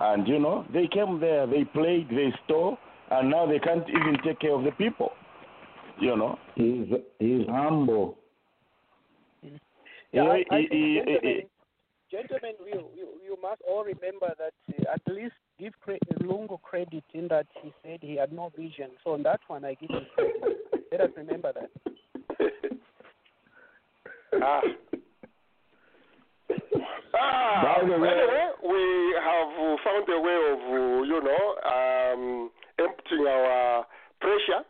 And 0.00 0.26
you 0.26 0.38
know, 0.38 0.64
they 0.72 0.86
came 0.88 1.20
there, 1.20 1.46
they 1.46 1.64
played, 1.64 2.08
they 2.08 2.32
stole, 2.44 2.78
and 3.10 3.30
now 3.30 3.44
they 3.46 3.58
can't 3.58 3.86
even 3.88 4.16
take 4.24 4.40
care 4.40 4.52
of 4.54 4.64
the 4.64 4.72
people. 4.72 5.10
You 6.00 6.16
know, 6.16 6.38
he's 6.54 6.86
he's 7.18 7.46
humble. 7.48 8.16
Yeah, 10.12 10.22
I, 10.22 10.44
I 10.50 10.60
He- 10.60 10.68
think, 10.68 10.72
he- 10.72 10.94
gentlemen, 10.96 11.20
he- 11.22 11.46
gentlemen 12.16 12.52
you, 12.66 12.80
you, 12.96 13.08
you 13.24 13.36
must 13.42 13.60
all 13.68 13.84
remember 13.84 14.32
that 14.38 14.52
uh, 14.88 14.92
at 14.94 15.02
least 15.12 15.34
give 15.34 15.34
cre- 15.34 15.34
Lungu 15.34 15.45
credit 16.76 17.04
in 17.14 17.26
that 17.28 17.46
he 17.62 17.72
said 17.82 17.98
he 18.02 18.16
had 18.16 18.32
no 18.32 18.52
vision. 18.54 18.90
So 19.02 19.12
on 19.14 19.22
that 19.22 19.40
one, 19.48 19.64
I 19.64 19.74
give 19.74 19.88
him 19.88 20.04
credit. 20.14 20.36
Let 20.92 21.00
us 21.00 21.10
remember 21.16 21.52
that. 21.56 21.70
Ah. 24.42 24.60
Ah, 27.14 27.80
By 27.80 27.86
the 27.88 27.96
way- 27.98 28.08
anyway, 28.12 28.48
we 28.60 28.82
have 29.24 29.80
found 29.80 30.04
a 30.12 30.20
way 30.20 30.38
of, 30.52 30.60
uh, 30.68 31.02
you 31.08 31.20
know, 31.24 31.44
um, 31.64 32.50
emptying 32.78 33.26
our 33.26 33.86
pressure. 34.20 34.60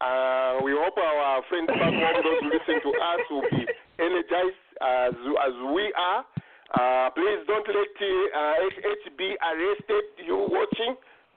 Uh, 0.00 0.58
we 0.64 0.72
hope 0.74 0.98
our 0.98 1.42
friends 1.48 1.68
back 1.68 1.78
home, 1.78 2.22
those 2.26 2.42
who 2.42 2.50
listen 2.50 2.82
to 2.82 2.90
us, 2.90 3.20
will 3.30 3.46
be 3.54 3.66
energized 4.02 4.66
as, 4.82 5.14
as 5.14 5.54
we 5.72 5.94
are. 5.94 6.26
Uh, 6.74 7.10
please 7.14 7.38
don't 7.46 7.68
let 7.68 7.94
uh, 8.02 8.66
HH 8.66 9.14
arrested 9.14 10.04
you 10.26 10.48
watching. 10.50 10.96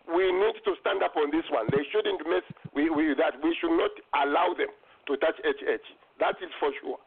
We 0.09 0.29
need 0.31 0.57
to 0.65 0.71
stand 0.81 1.01
up 1.01 1.17
on 1.17 1.31
this 1.33 1.45
one. 1.49 1.65
They 1.73 1.81
shouldn't 1.89 2.21
mess 2.29 2.45
with, 2.73 2.93
with 2.93 3.17
that. 3.17 3.41
We 3.41 3.55
should 3.57 3.73
not 3.73 3.93
allow 4.13 4.53
them 4.53 4.69
to 5.07 5.17
touch 5.17 5.37
HH. 5.41 5.85
That 6.19 6.37
is 6.41 6.51
for 6.59 6.69
sure. 6.81 6.99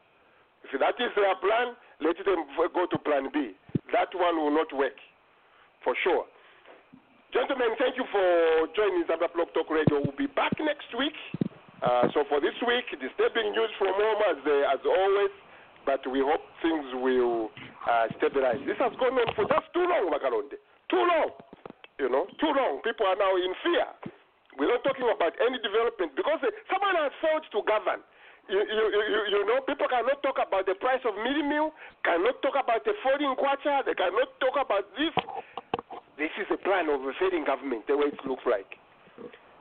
If 0.67 0.75
that 0.81 0.99
is 0.99 1.15
their 1.15 1.35
plan, 1.39 1.79
let 2.03 2.19
them 2.19 2.43
go 2.75 2.87
to 2.87 2.99
plan 2.99 3.31
B. 3.33 3.55
That 3.95 4.11
one 4.13 4.37
will 4.37 4.51
not 4.53 4.69
work, 4.75 4.99
for 5.83 5.95
sure. 6.03 6.27
Gentlemen, 7.33 7.77
thank 7.79 7.97
you 7.97 8.05
for 8.11 8.67
joining 8.75 9.05
Zambia 9.05 9.29
Blog 9.33 9.53
Talk 9.55 9.71
Radio. 9.71 10.01
We'll 10.01 10.17
be 10.17 10.27
back 10.33 10.53
next 10.59 10.91
week. 10.97 11.15
Uh, 11.83 12.11
so 12.13 12.25
for 12.29 12.41
this 12.41 12.57
week, 12.67 12.89
disturbing 12.99 13.53
news 13.55 13.71
from 13.79 13.95
home 13.95 14.21
as, 14.35 14.41
uh, 14.43 14.75
as 14.75 14.83
always, 14.83 15.31
but 15.87 16.03
we 16.11 16.19
hope 16.19 16.43
things 16.61 16.85
will 16.99 17.51
uh, 17.87 18.11
stabilize. 18.19 18.59
This 18.67 18.77
has 18.83 18.93
gone 18.99 19.15
on 19.15 19.29
for 19.37 19.47
just 19.47 19.71
too 19.73 19.87
long, 19.87 20.11
Makalonde. 20.11 20.59
Too 20.91 21.05
long. 21.05 21.31
You 21.99 22.09
know, 22.09 22.27
too 22.39 22.53
long. 22.55 22.79
People 22.87 23.07
are 23.11 23.19
now 23.19 23.35
in 23.35 23.53
fear. 23.67 23.87
We're 24.59 24.71
not 24.71 24.83
talking 24.87 25.07
about 25.07 25.35
any 25.43 25.59
development 25.63 26.15
because 26.15 26.39
uh, 26.43 26.51
someone 26.71 26.95
has 26.99 27.11
failed 27.23 27.47
to 27.51 27.59
govern. 27.67 28.03
You, 28.49 28.59
you, 28.65 28.85
you, 28.91 29.03
you- 29.13 29.27
you 29.39 29.41
know, 29.47 29.61
people 29.67 29.87
cannot 29.91 30.23
talk 30.23 30.39
about 30.41 30.65
the 30.67 30.75
price 30.79 31.03
of 31.05 31.15
mealie 31.21 31.47
meal, 31.47 31.75
cannot 32.07 32.41
talk 32.43 32.55
about 32.59 32.83
the 32.87 32.95
falling 33.03 33.35
kwacha, 33.37 33.83
they 33.85 33.95
cannot 33.95 34.31
talk 34.41 34.57
about 34.59 34.87
this. 34.99 35.15
This 36.19 36.31
is 36.39 36.47
a 36.51 36.59
plan 36.59 36.89
of 36.89 37.03
a 37.03 37.13
failing 37.21 37.45
government, 37.45 37.87
the 37.87 37.95
way 37.97 38.11
it 38.11 38.19
looks 38.27 38.43
like. 38.47 38.67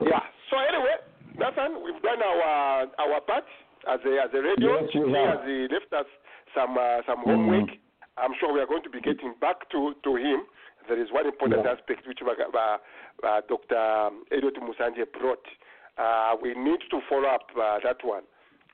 Yeah. 0.02 0.22
So 0.50 0.58
anyway, 0.58 0.98
Nathan, 1.38 1.82
we've 1.84 2.02
done 2.02 2.22
our 2.22 2.86
our 2.98 3.20
part 3.22 3.44
as 3.86 4.00
a 4.06 4.12
as 4.26 4.30
a 4.34 4.40
radio. 4.42 4.82
Yes, 4.82 4.90
He 4.94 4.98
have. 4.98 5.38
has 5.38 5.42
uh, 5.46 5.74
left 5.74 5.90
us 5.94 6.08
some 6.54 6.74
uh, 6.78 7.02
some 7.06 7.22
homework. 7.22 7.70
I'm 8.18 8.34
sure 8.40 8.50
we 8.52 8.58
are 8.58 8.66
going 8.66 8.82
to 8.82 8.90
be 8.90 9.00
getting 9.00 9.34
back 9.38 9.68
to 9.70 9.94
to 10.02 10.10
him. 10.16 10.42
There 10.88 11.00
is 11.00 11.12
one 11.12 11.26
important 11.26 11.64
Yeah. 11.64 11.72
aspect 11.72 12.06
which 12.06 12.20
uh, 12.22 12.28
uh, 13.22 13.40
Dr. 13.48 14.10
Edot 14.32 14.56
Musanje 14.58 15.04
brought. 15.12 15.44
Uh, 15.98 16.36
we 16.40 16.54
need 16.54 16.80
to 16.90 17.00
follow 17.08 17.28
up 17.28 17.50
uh, 17.58 17.78
that 17.84 18.02
one. 18.04 18.22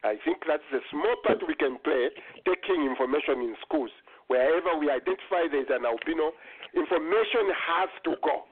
I 0.04 0.16
think 0.24 0.44
that's 0.46 0.62
the 0.70 0.80
small 0.90 1.16
part 1.24 1.40
we 1.48 1.54
can 1.54 1.78
play, 1.82 2.10
taking 2.44 2.84
information 2.84 3.40
in 3.40 3.56
schools. 3.64 3.90
Wherever 4.28 4.76
we 4.78 4.90
identify 4.90 5.48
there's 5.50 5.68
an 5.70 5.84
albino, 5.86 6.32
information 6.74 7.48
has 7.56 7.88
to 8.04 8.14
go. 8.22 8.44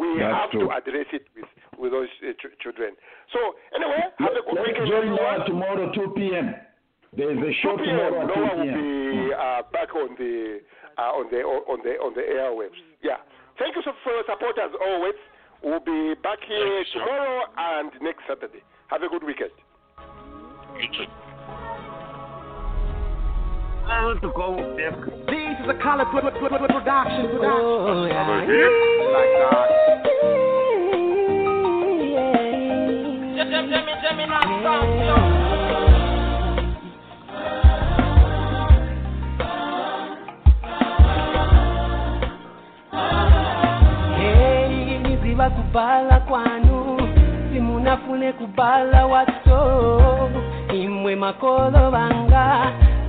We 0.00 0.18
That's 0.18 0.32
have 0.32 0.50
true. 0.50 0.68
to 0.68 0.70
address 0.72 1.06
it 1.12 1.26
with, 1.36 1.44
with 1.76 1.92
those 1.92 2.08
uh, 2.24 2.32
ch- 2.40 2.56
children. 2.62 2.94
So, 3.32 3.38
anyway, 3.76 4.00
have 4.18 4.30
a 4.32 4.40
good 4.46 4.54
Let's 4.56 4.68
weekend, 4.68 4.88
join. 4.88 5.06
Noah 5.12 5.44
tomorrow 5.46 5.92
2 5.92 6.14
p.m. 6.16 6.54
There's 7.14 7.36
a 7.36 7.52
show 7.60 7.76
2 7.76 7.84
tomorrow 7.84 8.24
p.m. 8.24 8.30
at 8.30 8.34
2 8.34 8.40
Noah 8.40 8.56
will 8.56 8.64
p.m. 8.64 8.80
be 8.80 9.34
uh, 9.34 9.62
back 9.74 9.90
on 9.94 10.14
the 10.16 10.60
uh, 10.98 11.18
on 11.18 11.30
the 11.30 11.40
on 11.42 11.78
the 11.84 11.90
on 12.00 12.14
the 12.14 12.22
airwaves. 12.22 12.78
Yeah. 13.02 13.16
Thank 13.58 13.76
you 13.76 13.82
so 13.84 13.92
for 14.02 14.12
your 14.12 14.24
support 14.26 14.58
as 14.58 14.70
always. 14.80 15.14
We'll 15.62 15.80
be 15.80 16.14
back 16.22 16.38
here 16.46 16.84
tomorrow 16.92 17.44
and 17.56 17.92
next 18.00 18.22
Saturday. 18.26 18.62
Have 18.88 19.02
a 19.02 19.08
good 19.08 19.22
weekend. 19.22 19.50
You 20.80 20.88
too. 20.88 21.06
I 23.86 24.04
want 24.04 24.22
to 24.22 24.32
go 24.34 24.56
there. 24.76 24.92
This 25.26 25.58
is 25.62 25.68
a 25.68 25.74
production. 25.74 26.68
production. 26.68 27.38
Oh, 27.42 28.06
yeah. 28.06 28.46
Hey, 28.46 29.02
niziba 45.42 45.50
kubala 45.50 46.20
kwanu 46.28 46.78
simunafune 47.52 48.32
kubala 48.32 49.06
wato 49.06 49.60
imwe 50.74 51.16
makolo 51.16 51.90
banga 51.90 52.46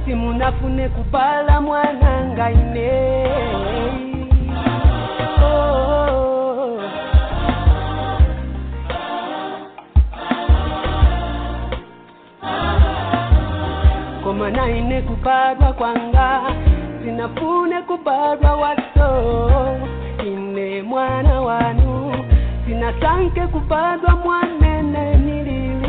simunafune 0.05 0.89
kubala 0.89 1.61
mwananga 1.61 2.45
ine 2.51 2.91
Oh. 5.45 6.79
koma 14.23 14.49
naine 14.51 15.01
kubadwa 15.01 15.73
kwanga 15.73 16.41
sinafune 17.03 17.81
kubadwa 17.81 18.55
wato 18.55 19.09
ine 20.25 20.81
mwana 20.81 21.41
wanu 21.41 21.92
sina 22.73 22.93
tanke 22.93 23.47
kupadwa 23.47 24.15
mwanene 24.15 25.15
nilili 25.17 25.87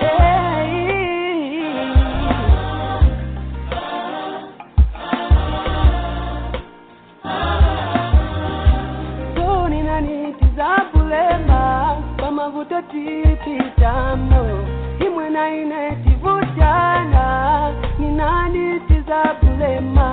hey. 0.00 0.76
tuni 9.34 9.82
nanitiza 9.82 10.68
bulema 10.92 11.62
pamavuta 12.16 12.82
tipitamo 12.82 14.42
imwe 15.06 15.30
naine 15.30 15.96
tivutana 16.04 17.24
ninanitiza 17.98 19.34
bulema 19.42 20.10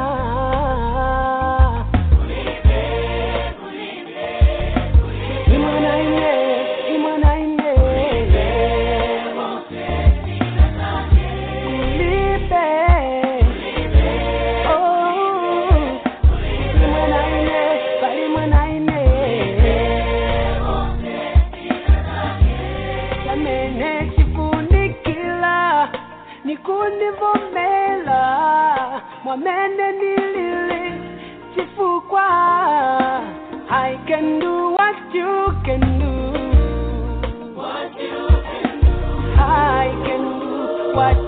I 33.76 33.96
can 34.08 34.40
do 34.40 34.76
what 34.78 35.16
you 35.16 35.48
can 35.66 35.80
do. 35.82 35.93
What 40.94 41.23